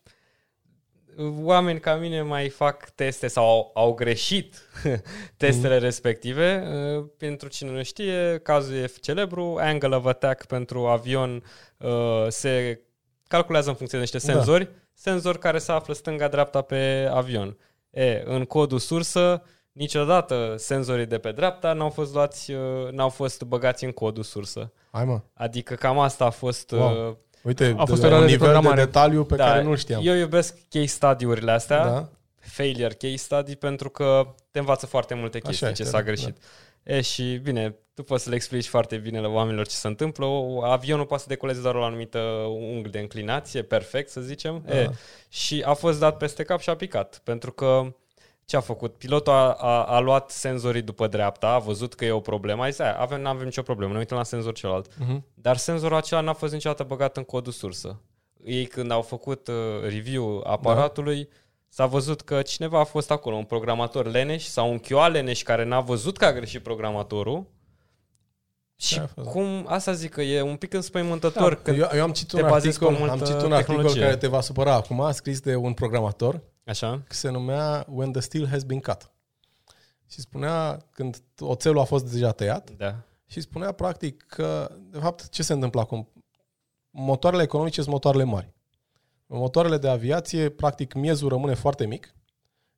oameni 1.43 1.80
ca 1.80 1.94
mine 1.94 2.22
mai 2.22 2.48
fac 2.48 2.90
teste 2.90 3.26
sau 3.26 3.44
au, 3.44 3.70
au 3.74 3.94
greșit 3.94 4.55
testele 5.36 5.74
Mhm. 5.74 5.82
respective. 5.84 6.64
Uh, 6.97 7.05
Pentru 7.18 7.48
cine 7.48 7.70
nu 7.70 7.82
știe, 7.82 8.40
cazul 8.43 8.74
e 8.74 8.90
celebru, 9.01 9.56
angle 9.60 9.97
of 9.97 10.05
attack 10.06 10.47
pentru 10.47 10.86
avion 10.86 11.44
uh, 11.78 12.26
se 12.28 12.80
calculează 13.28 13.68
în 13.68 13.74
funcție 13.74 13.98
de 13.98 14.05
niște 14.10 14.26
Da. 14.26 14.32
senzori, 14.32 14.68
senzori 14.94 15.39
care 15.39 15.59
se 15.59 15.72
află 15.72 15.94
stânga-dreapta 15.94 16.60
pe 16.60 17.09
avion. 17.12 17.56
E, 17.90 18.22
în 18.24 18.44
codul 18.44 18.78
sursă, 18.78 19.43
niciodată 19.72 20.55
senzorii 20.59 21.06
de 21.06 21.18
pe 21.18 21.32
dreapta 21.32 21.72
n-au 21.72 21.89
fost 21.90 22.14
luați, 22.14 22.52
uh, 22.52 22.90
n-au 22.90 23.09
fost 23.09 23.43
băgați 23.43 23.84
în 23.84 23.93
codul 23.93 24.22
sursă. 24.22 24.72
Hai 24.90 25.05
mă, 25.05 25.20
Adică 25.34 25.74
cam 25.74 25.98
asta 25.98 26.24
a 26.24 26.30
fost 26.30 26.70
Wow. 26.70 27.18
Uh, 27.43 27.48
uite, 27.48 27.74
A 27.78 27.85
fost 27.85 28.01
de- 28.01 28.06
o 28.06 28.10
eroare 28.10 28.24
un 28.24 28.31
de 28.31 28.32
nivel 28.32 28.47
de 28.47 28.52
programare. 28.52 28.85
detaliu 28.85 29.24
pe 29.24 29.36
da, 29.36 29.44
care 29.44 29.62
nu 29.62 29.77
știam. 29.77 30.01
Eu 30.06 30.14
iubesc 30.14 30.56
case 30.69 30.86
study-urile 30.86 31.51
astea, 31.51 31.85
Da? 31.85 32.09
failure 32.40 32.94
case 32.94 33.16
study, 33.16 33.56
pentru 33.56 33.90
că 33.90 34.35
te 34.51 34.59
învață 34.59 34.86
foarte 34.86 35.14
multe 35.14 35.36
Așa 35.39 35.48
chestii 35.48 35.66
este, 35.66 35.82
ce 35.82 35.89
s-a 35.89 35.97
da, 35.97 36.02
greșit. 36.02 36.36
E, 36.82 37.01
și 37.01 37.40
bine, 37.43 37.77
tu 37.94 38.02
poți 38.02 38.23
să 38.24 38.28
le 38.31 38.35
explici 38.35 38.66
foarte 38.66 38.97
bine 38.97 39.20
la 39.20 39.28
oamenilor 39.28 39.66
ce 39.66 39.74
se 39.74 39.86
întâmplă. 39.86 40.24
O, 40.24 40.62
avionul 40.64 41.06
poate 41.06 41.23
să 41.23 41.28
decoleze 41.28 41.60
doar 41.60 41.74
la 41.74 41.81
o 41.81 41.85
anumită 41.85 42.19
unghi 42.48 42.90
de 42.90 42.98
înclinație, 42.98 43.62
perfect 43.62 44.10
să 44.10 44.20
zicem. 44.20 44.62
Da. 44.66 44.77
E, 44.77 44.90
și 45.28 45.62
a 45.66 45.73
fost 45.73 45.98
dat 45.98 46.16
peste 46.16 46.43
cap 46.43 46.60
și 46.60 46.70
a 46.70 46.77
picat, 46.77 47.20
pentru 47.24 47.52
că 47.52 47.94
ce 48.44 48.56
a 48.56 48.60
făcut? 48.60 48.94
Pilotul 48.94 49.32
a, 49.32 49.52
a, 49.52 49.85
a 49.85 49.98
luat 49.98 50.31
senzorii 50.31 50.82
după 50.82 51.06
dreapta, 51.06 51.48
a 51.48 51.59
văzut 51.59 51.94
că 51.94 52.05
e 52.05 52.10
o 52.10 52.20
problemă, 52.20 52.62
a 52.62 52.69
zis, 52.69 52.78
"Aia, 52.78 52.98
avem, 52.98 53.20
nu 53.20 53.28
avem 53.28 53.44
nicio 53.44 53.62
problemă, 53.62 53.93
ne 53.93 53.98
uităm 53.98 54.16
la 54.16 54.23
senzor 54.24 54.52
celălalt. 54.55 54.90
Mhm. 54.98 55.24
Dar 55.35 55.56
senzorul 55.56 55.97
acela 55.97 56.20
n-a 56.20 56.32
fost 56.32 56.52
niciodată 56.52 56.82
băgat 56.82 57.16
în 57.16 57.23
codul 57.23 57.52
sursă. 57.52 58.01
Ei 58.44 58.66
când 58.66 58.90
au 58.90 59.02
făcut 59.02 59.48
uh, 59.48 59.55
review 59.89 60.43
aparatului, 60.47 61.28
s-a 61.69 61.86
văzut 61.86 62.20
că 62.20 62.43
cineva 62.43 62.81
a 62.81 62.85
fost 62.85 63.10
acolo, 63.10 63.36
un 63.36 63.44
programator 63.44 64.06
leneș 64.10 64.44
sau 64.44 64.70
un 64.70 64.78
QA 64.78 65.09
leneș 65.09 65.43
care 65.43 65.64
n-a 65.64 65.81
văzut 65.81 66.16
că 66.16 66.24
a 66.24 66.32
greșit 66.32 66.62
programatorul. 66.62 67.47
Și 68.77 68.97
Da, 68.97 69.02
a 69.02 69.06
fost. 69.06 69.28
cum, 69.28 69.64
asta 69.69 69.93
zic 69.93 70.10
că 70.10 70.23
e 70.23 70.40
un 70.43 70.56
pic 70.56 70.73
înspăimântător 70.73 71.55
Da, 71.55 71.60
când... 71.62 71.78
eu, 71.78 71.89
eu 71.94 72.02
am 72.02 72.12
citit 72.12 72.35
te 72.35 72.43
un 72.43 72.48
bazezi 72.48 72.78
pe 72.78 72.85
articol, 72.85 73.09
am 73.10 73.16
multă 73.16 73.24
citit 73.32 73.47
un 73.47 73.52
articol 73.52 73.74
tehnologie. 73.74 74.02
care 74.02 74.16
te 74.16 74.27
va 74.27 74.40
supăra 74.40 74.74
acum, 74.74 75.01
a 75.01 75.10
scris 75.12 75.40
de 75.40 75.56
un 75.56 75.73
programator, 75.73 76.40
Așa? 76.64 77.02
se 77.09 77.28
numea 77.28 77.86
When 77.89 78.12
the 78.12 78.20
Steel 78.20 78.48
Has 78.48 78.62
Been 78.62 78.80
Cut. 78.80 79.10
Și 80.06 80.20
spunea, 80.20 80.86
când 80.90 81.22
oțelul 81.40 81.78
a 81.78 81.84
fost 81.84 82.12
deja 82.12 82.32
tăiat, 82.32 82.70
Da. 82.70 83.02
și 83.26 83.40
spunea 83.40 83.72
practic 83.72 84.22
că, 84.22 84.76
de 84.90 84.98
fapt, 84.98 85.28
ce 85.28 85.43
se 85.43 85.52
întâmplă 85.52 85.80
acum? 85.80 86.09
Motoarele 86.90 87.43
economice 87.43 87.80
sunt 87.80 87.93
motoarele 87.93 88.24
mari. 88.24 88.52
Motoarele 89.26 89.78
de 89.78 89.89
aviație, 89.89 90.48
practic, 90.48 90.93
miezul 90.94 91.28
rămâne 91.28 91.55
foarte 91.55 91.86
mic 91.86 92.14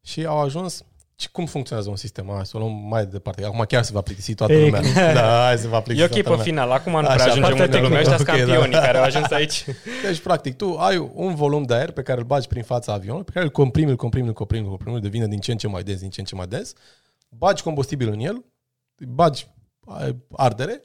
și 0.00 0.24
au 0.24 0.38
ajuns... 0.38 0.84
Și 1.16 1.30
cum 1.30 1.46
funcționează 1.46 1.90
un 1.90 1.96
sistem? 1.96 2.30
Hai 2.34 2.46
să 2.46 2.56
o 2.56 2.60
luăm 2.60 2.72
mai 2.72 3.06
departe. 3.06 3.44
Acum 3.44 3.64
chiar 3.68 3.82
se 3.82 3.90
va 3.92 4.00
plictisi 4.00 4.34
toată 4.34 4.52
lumea. 4.58 4.80
Da, 5.14 5.44
hai 5.44 5.58
se 5.58 5.68
va 5.68 5.76
E 5.78 5.80
plictisi 5.80 6.04
ok 6.04 6.10
toată 6.10 6.22
pe 6.22 6.28
lumea. 6.28 6.44
final, 6.44 6.70
acum 6.70 6.92
nu 6.92 6.98
Așa, 6.98 7.14
prea 7.14 7.24
ajungem 7.24 7.42
partea 7.56 7.64
unde 7.64 7.78
lumea, 7.80 8.00
ăștia 8.00 8.16
sunt 8.16 8.28
tehnică, 8.28 8.46
ok, 8.50 8.54
da. 8.56 8.60
campionii 8.62 8.86
care 8.86 8.98
au 8.98 9.04
ajuns 9.04 9.30
aici. 9.30 9.64
Deci, 10.06 10.18
practic, 10.20 10.56
tu 10.56 10.76
ai 10.78 11.10
un 11.14 11.34
volum 11.34 11.62
de 11.62 11.74
aer 11.74 11.90
pe 11.90 12.02
care 12.02 12.18
îl 12.20 12.26
bagi 12.26 12.46
prin 12.46 12.62
fața 12.62 12.92
avionului, 12.92 13.24
pe 13.24 13.32
care 13.32 13.44
îl 13.44 13.50
comprimi, 13.50 13.90
îl 13.90 13.96
comprimi, 13.96 14.26
îl 14.26 14.32
comprimi, 14.32 14.64
îl 14.64 14.70
comprimi, 14.70 15.00
devine 15.00 15.26
din 15.26 15.38
ce 15.40 15.50
în 15.52 15.56
ce 15.58 15.68
mai 15.68 15.82
dens, 15.82 16.00
din 16.00 16.10
ce 16.10 16.20
în 16.20 16.26
ce 16.26 16.34
mai 16.34 16.46
dens, 16.46 16.72
bagi 17.28 17.62
combustibil 17.62 18.08
în 18.08 18.20
el, 18.20 18.44
bagi 19.08 19.46
ai 19.86 20.16
ardere, 20.36 20.82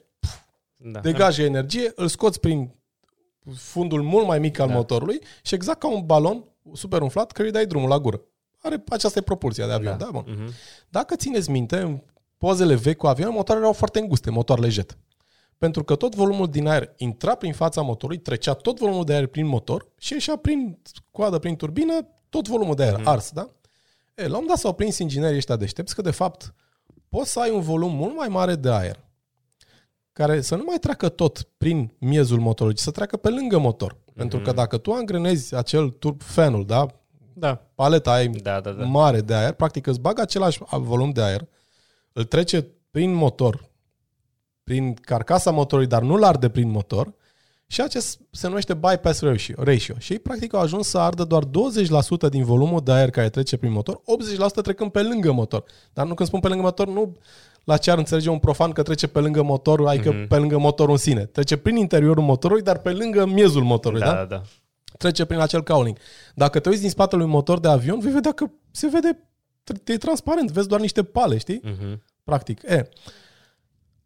Da. 0.76 1.00
degajă 1.00 1.42
energie, 1.42 1.92
îl 1.94 2.08
scoți 2.08 2.40
prin 2.40 2.74
fundul 3.56 4.02
mult 4.02 4.26
mai 4.26 4.38
mic 4.38 4.58
al 4.58 4.68
Da. 4.68 4.74
motorului 4.74 5.18
și 5.42 5.54
exact 5.54 5.78
ca 5.78 5.88
un 5.88 6.06
balon 6.06 6.44
super 6.72 7.00
umflat 7.00 7.32
care 7.32 7.46
îi 7.46 7.52
dai 7.54 7.66
drumul 7.66 7.88
la 7.88 7.98
gură. 7.98 8.20
Are, 8.62 8.82
aceasta 8.88 9.18
e 9.18 9.22
propulsia 9.22 9.66
de 9.66 9.72
avion, 9.72 9.98
da? 9.98 10.04
da 10.04 10.10
bun. 10.10 10.24
Mhm. 10.26 10.52
Dacă 10.88 11.16
țineți 11.16 11.50
minte, 11.50 11.76
în 11.80 12.02
pozele 12.38 12.74
vechi 12.74 12.96
cu 12.96 13.06
avion, 13.06 13.32
motoarele 13.32 13.66
erau 13.66 13.78
foarte 13.78 13.98
înguste, 13.98 14.30
motoarele 14.30 14.68
jet. 14.68 14.98
Pentru 15.58 15.84
că 15.84 15.94
tot 15.94 16.14
volumul 16.14 16.46
din 16.48 16.66
aer 16.66 16.92
intra 16.96 17.34
prin 17.34 17.52
fața 17.52 17.80
motorului, 17.80 18.22
trecea 18.22 18.52
tot 18.54 18.78
volumul 18.78 19.04
de 19.04 19.12
aer 19.14 19.26
prin 19.26 19.46
motor 19.46 19.86
și 19.98 20.12
ieșea 20.12 20.36
prin 20.36 20.78
coadă, 21.10 21.38
prin 21.38 21.56
turbină, 21.56 22.08
tot 22.28 22.48
volumul 22.48 22.74
de 22.74 22.82
aer 22.82 22.96
Mhm. 22.96 23.08
ars, 23.08 23.30
da? 23.30 23.48
E, 24.14 24.22
la 24.22 24.24
un 24.26 24.30
moment 24.32 24.48
dat 24.48 24.58
s-au 24.58 24.72
prins 24.74 24.98
inginerii 24.98 25.36
ăștia 25.36 25.56
deștepți 25.56 25.94
că, 25.94 26.02
de 26.02 26.10
fapt, 26.10 26.54
poți 27.08 27.30
să 27.32 27.40
ai 27.40 27.50
un 27.50 27.60
volum 27.60 27.94
mult 27.94 28.16
mai 28.16 28.28
mare 28.28 28.54
de 28.54 28.70
aer 28.70 29.04
care 30.12 30.40
să 30.40 30.54
nu 30.56 30.62
mai 30.66 30.76
treacă 30.78 31.08
tot 31.08 31.42
prin 31.56 31.92
miezul 31.98 32.38
motorului, 32.40 32.78
ci 32.78 32.82
să 32.82 32.90
treacă 32.90 33.16
pe 33.16 33.28
lângă 33.28 33.58
motor. 33.58 33.94
Mm-hmm. 33.94 34.14
Pentru 34.14 34.40
că 34.40 34.52
dacă 34.52 34.78
tu 34.78 34.92
angrenezi 34.92 35.54
acel 35.54 35.90
turb 35.90 36.22
fanul, 36.22 36.66
da, 36.66 36.86
Da. 37.34 37.66
paleta 37.74 38.12
ai 38.12 38.28
Da, 38.28 38.60
da, 38.60 38.70
da. 38.70 38.84
mare 38.84 39.20
de 39.20 39.34
aer, 39.34 39.52
practic 39.52 39.86
îți 39.86 40.00
bagă 40.00 40.20
același 40.20 40.58
volum 40.70 41.10
de 41.10 41.22
aer, 41.22 41.46
îl 42.12 42.24
trece 42.24 42.66
prin 42.90 43.12
motor, 43.14 43.68
prin 44.64 44.94
carcasa 44.94 45.50
motorului, 45.50 45.90
dar 45.90 46.02
nu-l 46.02 46.24
arde 46.24 46.48
prin 46.48 46.70
motor, 46.70 47.14
și 47.66 47.80
acest 47.80 48.20
se 48.30 48.48
numește 48.48 48.74
bypass 48.74 49.20
ratio. 49.20 49.54
ratio. 49.58 49.94
Și 49.98 50.12
ei 50.12 50.18
practic 50.18 50.54
au 50.54 50.60
ajuns 50.60 50.88
să 50.88 50.98
ardă 50.98 51.24
doar 51.24 51.44
20% 51.44 52.28
din 52.30 52.44
volumul 52.44 52.80
de 52.84 52.92
aer 52.92 53.10
care 53.10 53.28
trece 53.28 53.56
prin 53.56 53.72
motor, 53.72 54.00
80% 54.58 54.62
trecând 54.62 54.90
pe 54.90 55.02
lângă 55.02 55.32
motor. 55.32 55.64
Dar 55.92 56.06
nu 56.06 56.14
când 56.14 56.28
spun 56.28 56.40
pe 56.40 56.48
lângă 56.48 56.62
motor, 56.62 56.88
nu 56.88 57.16
la 57.64 57.76
ce 57.76 57.90
ar 57.90 57.98
înțelege 57.98 58.30
un 58.30 58.38
profan 58.38 58.70
că 58.70 58.82
trece 58.82 59.06
pe 59.06 59.20
lângă 59.20 59.42
motor, 59.42 59.86
adică 59.88 60.12
Mhm. 60.12 60.26
pe 60.28 60.36
lângă 60.36 60.58
motorul 60.58 60.92
în 60.92 60.98
sine. 60.98 61.24
Trece 61.24 61.56
prin 61.56 61.76
interiorul 61.76 62.22
motorului, 62.22 62.62
dar 62.62 62.78
pe 62.78 62.90
lângă 62.92 63.26
miezul 63.26 63.62
motorului, 63.62 64.02
da? 64.04 64.12
Da, 64.12 64.24
da, 64.24 64.24
da. 64.24 64.42
Trece 65.00 65.24
prin 65.24 65.38
acel 65.38 65.62
cowling. 65.62 65.96
Dacă 66.34 66.58
te 66.60 66.68
uiți 66.68 66.80
din 66.80 66.90
spatele 66.90 67.22
unui 67.22 67.34
motor 67.34 67.60
de 67.60 67.68
avion, 67.68 67.98
vei 68.00 68.12
vedea 68.12 68.32
că 68.32 68.46
se 68.70 68.88
vede, 68.88 69.18
e 69.84 69.96
transparent, 69.96 70.50
vezi 70.50 70.68
doar 70.68 70.80
niște 70.80 71.02
pale, 71.02 71.38
știi? 71.38 71.60
Mhm. 71.64 72.02
Practic. 72.24 72.62
E, 72.62 72.88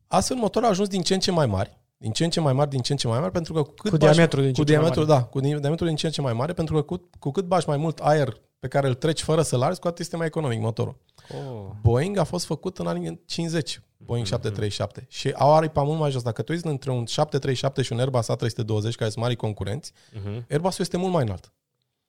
astfel 0.07 0.37
motorul 0.37 0.69
a 0.69 0.71
ajuns 0.71 0.89
din 0.89 1.03
ce 1.03 1.15
în 1.15 1.21
ce 1.21 1.31
mai 1.31 1.47
mari, 1.47 1.79
din 1.97 2.13
ce 2.13 2.25
în 2.25 2.31
ce 2.31 2.41
mai 2.41 2.53
mari, 2.53 2.71
din 2.71 2.81
ce 2.81 2.93
în 2.93 2.99
ce 2.99 3.07
mai 3.09 3.21
mari, 3.21 3.33
pentru 3.33 3.53
că 3.53 3.63
cu 3.63 3.73
cât 3.75 3.91
Cu 3.91 3.97
bași- 3.97 4.13
diametru 4.13 4.41
din 4.41 4.53
ce 4.53 4.55
cu 4.55 4.61
în 4.61 4.67
ce 4.67 4.73
mai 4.73 4.91
diametru, 4.91 5.13
da, 5.15 5.23
cu 5.25 5.41
diametru 5.41 5.87
din 5.87 5.97
ce 5.97 6.07
în 6.07 6.13
ce 6.13 6.21
mai 6.21 6.33
mare, 6.33 6.53
pentru 6.53 6.75
că 6.75 6.83
cu, 6.83 7.09
cu 7.19 7.31
cât 7.31 7.45
bași 7.45 7.69
mai 7.69 7.77
mult 7.77 7.99
aer 7.99 8.41
pe 8.59 8.69
care 8.69 8.87
îl 8.89 8.95
treci 8.95 9.23
fără 9.23 9.43
să-l 9.43 9.63
arzi, 9.63 9.81
cu 9.81 9.87
atât 9.87 9.99
este 9.99 10.17
mai 10.17 10.27
economic 10.27 10.61
motorul. 10.61 10.97
Oh. 11.29 11.71
Boeing 11.83 12.17
a 12.17 12.25
fost 12.25 12.45
făcut 12.45 12.79
în 12.79 12.87
anii 12.87 13.21
50, 13.27 13.81
Boeing 13.97 14.27
737. 14.27 15.07
Și 15.09 15.31
au 15.31 15.55
aripa 15.55 15.83
mult 15.83 15.99
mai 15.99 16.11
jos. 16.11 16.23
Dacă 16.23 16.43
tu 16.43 16.53
uiți 16.53 16.67
între 16.67 16.91
un 16.91 17.07
737 17.07 17.83
și 17.83 17.93
un 17.93 17.99
Airbus 17.99 18.27
A320, 18.33 18.95
care 18.97 19.11
sunt 19.11 19.17
mari 19.17 19.37
concurenți, 19.37 19.93
Mhm. 20.13 20.45
Airbusul 20.51 20.81
este 20.85 20.97
mult 20.97 21.13
mai 21.13 21.23
înalt. 21.23 21.53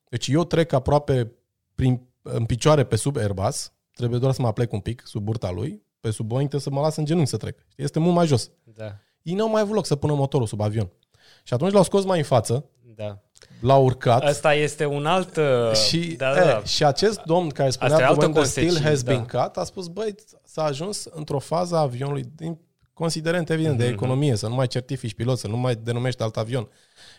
Deci 0.10 0.28
eu 0.28 0.44
trec 0.44 0.72
aproape 0.72 1.32
prin, 1.76 2.02
în 2.22 2.46
picioare 2.46 2.84
pe 2.84 2.96
sub 2.96 3.18
Airbus, 3.18 3.72
trebuie 3.94 4.20
doar 4.20 4.34
să 4.34 4.42
mă 4.42 4.54
plec 4.54 4.72
un 4.72 4.80
pic 4.80 5.04
sub 5.06 5.24
burta 5.24 5.52
lui, 5.52 5.84
pe 6.00 6.12
sub 6.12 6.28
Boeing 6.28 6.50
trebuie 6.50 6.72
să 6.74 6.80
mă 6.80 6.86
las 6.86 6.96
în 6.96 7.06
genunchi 7.06 7.30
să 7.30 7.38
trec. 7.38 7.58
Este 7.76 8.00
mult 8.00 8.16
mai 8.16 8.28
jos. 8.28 8.52
Da, 8.64 8.96
Ei 9.22 9.34
n-au 9.34 9.50
mai 9.50 9.62
avut 9.62 9.76
loc 9.76 9.86
să 9.86 9.96
pună 9.96 10.14
motorul 10.14 10.48
sub 10.48 10.62
avion. 10.62 10.92
Și 11.44 11.54
atunci 11.54 11.72
l-au 11.72 11.84
scos 11.84 12.06
mai 12.06 12.18
în 12.18 12.24
față, 12.24 12.66
da. 12.96 13.20
L-au 13.62 13.84
urcat 13.84 14.24
Asta 14.24 14.54
este 14.54 14.86
un 14.86 15.06
alt... 15.06 15.36
uh, 15.38 15.74
și, 15.76 15.98
da, 15.98 16.34
da, 16.34 16.40
da. 16.44 16.50
e, 16.58 16.66
și 16.66 16.86
acest 16.86 17.22
domn 17.22 17.50
care 17.50 17.68
Asta 17.68 17.86
e 17.86 17.90
spunea 17.90 18.08
altă 18.08 18.20
when 18.20 18.34
the 18.34 18.44
steel 18.44 18.66
consecință, 18.68 18.90
has 18.90 19.04
da. 19.04 19.12
been 19.12 19.26
cut, 19.26 19.58
a 19.58 19.64
spus, 19.64 19.88
băi, 19.88 20.16
s-a 20.44 20.64
ajuns 20.64 21.06
într-o 21.12 21.40
fază 21.40 21.76
a 21.76 21.80
avionului, 21.80 22.24
din 22.36 22.58
considerent 22.94 23.50
evident, 23.50 23.78
de 23.78 23.84
Mhm. 23.84 23.94
economie, 23.94 24.36
să 24.36 24.48
nu 24.48 24.56
mai 24.56 24.68
certifici 24.68 25.14
pilot, 25.14 25.38
să 25.38 25.48
nu 25.48 25.58
mai 25.58 25.76
denumești 25.76 26.22
alt 26.22 26.38
avion. 26.38 26.70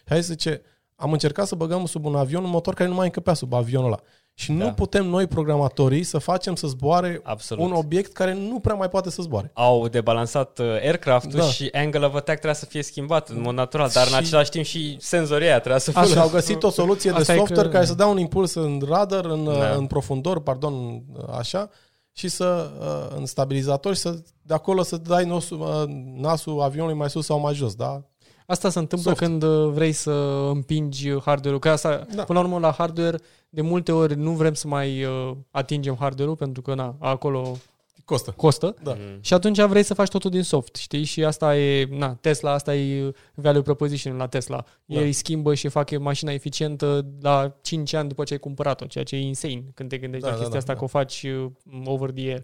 Hai 0.04 0.22
să 0.22 0.28
zice, 0.32 0.62
am 0.96 1.12
încercat 1.12 1.46
să 1.46 1.54
băgăm 1.54 1.86
sub 1.86 2.04
un 2.04 2.14
avion 2.16 2.44
un 2.44 2.50
motor 2.50 2.74
care 2.74 2.88
nu 2.88 2.94
mai 2.94 3.04
încăpea 3.04 3.34
sub 3.34 3.52
avionul 3.52 3.86
ăla. 3.86 4.00
Și 4.38 4.52
Da. 4.52 4.64
nu 4.64 4.72
putem 4.72 5.06
noi, 5.06 5.26
programatorii, 5.26 6.02
să 6.02 6.18
facem 6.18 6.54
să 6.54 6.66
zboare 6.66 7.20
Absolut. 7.24 7.64
un 7.64 7.72
obiect 7.72 8.12
care 8.12 8.32
nu 8.34 8.58
prea 8.60 8.74
mai 8.74 8.88
poate 8.88 9.10
să 9.10 9.22
zboare. 9.22 9.50
Au 9.54 9.88
debalansat 9.88 10.58
uh, 10.58 10.66
aircraft-ul 10.66 11.38
Da. 11.38 11.44
și 11.44 11.68
angle 11.72 11.98
of 12.06 12.14
attack 12.14 12.26
trebuia 12.40 12.52
să 12.54 12.64
fie 12.66 12.82
schimbat 12.82 13.28
în 13.28 13.40
mod 13.40 13.54
natural, 13.54 13.90
dar 13.92 14.02
în 14.06 14.12
Și- 14.12 14.14
același 14.16 14.50
timp 14.50 14.64
și 14.64 14.96
senzoria 15.00 15.46
aia 15.48 15.58
trebuia 15.58 15.78
să 15.80 15.90
fie... 15.90 16.04
Și 16.06 16.18
au 16.18 16.28
găsit 16.28 16.62
o 16.62 16.70
soluție 16.70 17.10
de 17.10 17.16
Asta 17.16 17.32
e 17.34 17.36
software 17.36 17.62
că- 17.68 17.72
care 17.74 17.84
să 17.84 17.94
dea 17.94 18.06
un 18.06 18.18
impuls 18.18 18.54
în 18.54 18.82
radar, 18.88 19.24
în, 19.24 19.44
Da. 19.44 19.70
în 19.74 19.86
profundor, 19.86 20.40
pardon, 20.42 21.02
așa, 21.38 21.70
și 22.12 22.28
să 22.28 22.70
uh, 22.80 23.16
în 23.18 23.26
stabilizator 23.26 23.94
și 23.94 24.00
să 24.00 24.18
de 24.42 24.54
acolo 24.54 24.82
să 24.82 24.96
dai 24.96 25.24
nosul, 25.24 25.60
uh, 25.60 25.82
nasul 26.16 26.60
avionului 26.60 26.96
mai 26.96 27.10
sus 27.10 27.24
sau 27.24 27.40
mai 27.40 27.54
jos, 27.54 27.74
da? 27.74 28.02
Asta 28.46 28.68
se 28.68 28.78
întâmplă 28.78 29.10
Soft. 29.10 29.22
când 29.22 29.42
uh, 29.42 29.70
vrei 29.72 29.92
să 29.92 30.10
împingi 30.52 31.10
hardware-ul. 31.20 31.58
Că 31.58 31.68
asta, 31.68 32.06
Da. 32.14 32.24
până 32.24 32.38
la 32.38 32.44
urmă, 32.44 32.58
la 32.58 32.72
hardware, 32.72 33.18
de 33.48 33.60
multe 33.60 33.92
ori 33.92 34.16
nu 34.16 34.30
vrem 34.32 34.54
să 34.54 34.68
mai 34.68 35.04
uh, 35.04 35.30
atingem 35.50 35.96
hardware-ul 35.98 36.36
pentru 36.36 36.62
că 36.62 36.74
na, 36.74 36.96
acolo 36.98 37.56
Costă. 38.04 38.30
costă. 38.30 38.74
Da. 38.82 38.92
Mhm. 38.92 39.18
Și 39.20 39.34
atunci 39.34 39.60
vrei 39.62 39.82
să 39.82 39.94
faci 39.94 40.08
totul 40.08 40.30
din 40.30 40.42
soft, 40.42 40.74
știi? 40.76 41.04
Și 41.04 41.24
asta 41.24 41.56
e, 41.58 41.88
na, 41.90 42.14
Tesla, 42.14 42.52
asta 42.52 42.74
e 42.74 43.12
value 43.34 43.62
proposition 43.62 44.16
la 44.16 44.26
Tesla. 44.26 44.64
Da. 44.84 45.00
Ei 45.00 45.12
schimbă 45.12 45.54
și 45.54 45.68
fac 45.68 45.98
mașina 45.98 46.32
eficientă 46.32 47.06
la 47.20 47.56
5 47.62 47.92
ani 47.92 48.08
după 48.08 48.24
ce 48.24 48.32
ai 48.32 48.38
cumpărat-o, 48.38 48.86
ceea 48.86 49.04
ce 49.04 49.16
e 49.16 49.20
insane 49.20 49.64
când 49.74 49.88
te 49.88 49.98
gândești 49.98 50.24
Da, 50.26 50.32
la 50.32 50.36
da, 50.36 50.42
chestia 50.42 50.60
da, 50.60 50.72
asta 50.72 50.72
da. 50.72 50.78
că 50.78 50.84
o 50.84 50.98
faci 50.98 51.22
uh, 51.22 51.84
over 51.84 52.10
the 52.10 52.22
air 52.28 52.42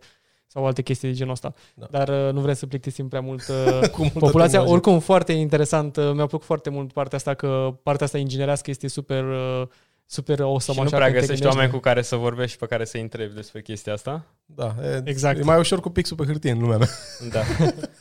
sau 0.52 0.66
alte 0.66 0.82
chestii 0.82 1.08
de 1.08 1.14
genul 1.14 1.32
ăsta. 1.32 1.54
Da. 1.74 1.86
Dar 1.90 2.08
uh, 2.08 2.32
nu 2.32 2.40
vrem 2.40 2.54
să 2.54 2.66
plictisim 2.66 3.08
prea 3.08 3.20
mult 3.20 3.42
uh, 3.48 3.88
Cu 3.88 4.00
multă 4.00 4.18
populația. 4.18 4.30
tehnologie. 4.58 4.72
Oricum, 4.72 4.98
foarte 4.98 5.32
interesant. 5.32 5.96
uh, 5.96 6.04
Mi-a 6.04 6.26
plăcut 6.26 6.46
foarte 6.46 6.70
mult 6.70 6.92
partea 6.92 7.18
asta, 7.18 7.34
că 7.34 7.74
partea 7.82 8.06
asta 8.06 8.18
inginerească 8.18 8.70
este 8.70 8.88
super, 8.88 9.24
uh, 9.24 9.66
super 10.06 10.40
awesome. 10.40 10.76
Și 10.78 10.82
nu 10.82 10.86
așa, 10.88 10.96
prea 10.96 11.06
când 11.06 11.12
te 11.14 11.20
găsești 11.20 11.28
gândești. 11.42 11.56
oameni 11.56 11.72
cu 11.72 11.78
care 11.78 12.02
să 12.02 12.16
vorbești 12.16 12.50
și 12.52 12.56
pe 12.58 12.66
care 12.66 12.84
să-i 12.84 13.00
întrebi 13.00 13.34
despre 13.34 13.62
chestia 13.62 13.92
asta. 13.92 14.24
Da, 14.44 14.74
e, 14.84 15.02
Exact. 15.04 15.38
E 15.38 15.42
mai 15.42 15.58
ușor 15.58 15.80
cu 15.80 15.90
pixul 15.90 16.16
pe 16.16 16.24
hârtie 16.24 16.50
în 16.50 16.58
lumea 16.58 16.76
mea. 16.76 16.88
Da. 17.30 17.40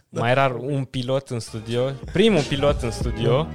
Mai 0.21 0.33
rar 0.33 0.55
un 0.55 0.83
pilot 0.83 1.29
în 1.29 1.39
studio, 1.39 1.81
primul 2.11 2.41
pilot 2.41 2.81
în 2.81 2.91
studio 2.91 3.47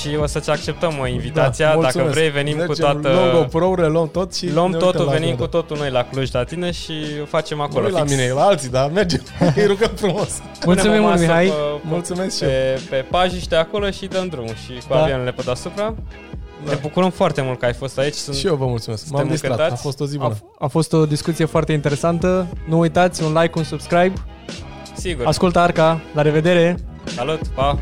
și 0.00 0.16
o 0.20 0.26
să-ți 0.26 0.50
acceptăm 0.50 0.98
o 1.00 1.06
invitația. 1.06 1.66
Da, 1.66 1.70
Dacă 1.72 1.82
mulțumesc. 1.84 2.12
vrei, 2.12 2.30
venim 2.30 2.52
cu 2.56 2.58
Mergem, 2.66 2.84
toată... 2.84 3.08
Luăm 3.08 3.32
GoPro, 3.36 3.74
reluăm 3.74 4.08
tot 4.08 4.34
și 4.34 4.52
Luăm 4.52 4.70
ne 4.70 4.76
uităm 4.76 4.90
totul, 4.90 5.04
la 5.04 5.12
venim 5.12 5.30
avion, 5.32 5.40
cu 5.46 5.46
totul 5.56 5.76
noi 5.76 5.90
la 5.90 6.04
Cluj 6.04 6.30
la 6.32 6.44
tine 6.44 6.70
și 6.70 6.92
facem 7.26 7.56
da. 7.58 7.62
acolo. 7.64 7.86
Nu 7.86 7.92
la 7.92 7.98
fix. 8.00 8.10
mine, 8.10 8.22
e 8.22 8.32
la 8.32 8.42
alții, 8.42 8.68
dar 8.68 8.90
mergem. 8.90 9.20
Îi 9.56 9.66
rugăm 9.66 9.90
frumos. 9.94 10.30
Mulțumim 10.64 10.74
Punem 10.74 11.04
o 11.04 11.06
mult, 11.06 11.10
masă 11.10 11.22
Mihai. 11.22 11.46
Pe, 11.46 11.52
Mulțumesc 11.82 12.36
și 12.36 12.42
eu. 12.42 12.48
pe, 12.50 12.80
pe 12.90 12.96
pajiște 13.10 13.54
acolo 13.54 13.90
și 13.90 14.06
dăm 14.06 14.26
drumul 14.28 14.54
și 14.64 14.72
cu 14.72 14.84
Da. 14.94 15.02
avioanele 15.02 15.30
pe 15.32 15.42
deasupra. 15.44 15.94
Da. 16.64 16.70
Ne 16.72 16.78
bucurăm 16.80 17.10
foarte 17.10 17.42
mult 17.42 17.58
că 17.58 17.64
ai 17.64 17.74
fost 17.74 17.98
aici. 17.98 18.14
Sunt 18.14 18.36
Și 18.36 18.46
eu 18.46 18.54
vă 18.54 18.66
mulțumesc. 18.66 19.02
Suntem 19.02 19.20
M-am 19.20 19.30
distrat. 19.30 19.50
A 19.50 19.54
încântați. 19.54 19.82
fost 19.82 20.00
o 20.00 20.06
zi 20.06 20.16
A, 20.16 20.22
bună. 20.22 20.36
a 20.58 20.66
fost 20.66 20.92
o 20.92 21.06
discuție 21.06 21.44
foarte 21.44 21.72
interesantă. 21.72 22.46
Nu 22.68 22.78
uitați, 22.78 23.22
un 23.22 23.32
like, 23.40 23.58
un 23.58 23.64
subscribe. 23.64 24.12
sigur. 24.96 25.26
Ascultă 25.26 25.58
Arca. 25.58 26.00
La 26.14 26.22
revedere! 26.22 26.76
Salut, 27.04 27.40
pa! 27.54 27.78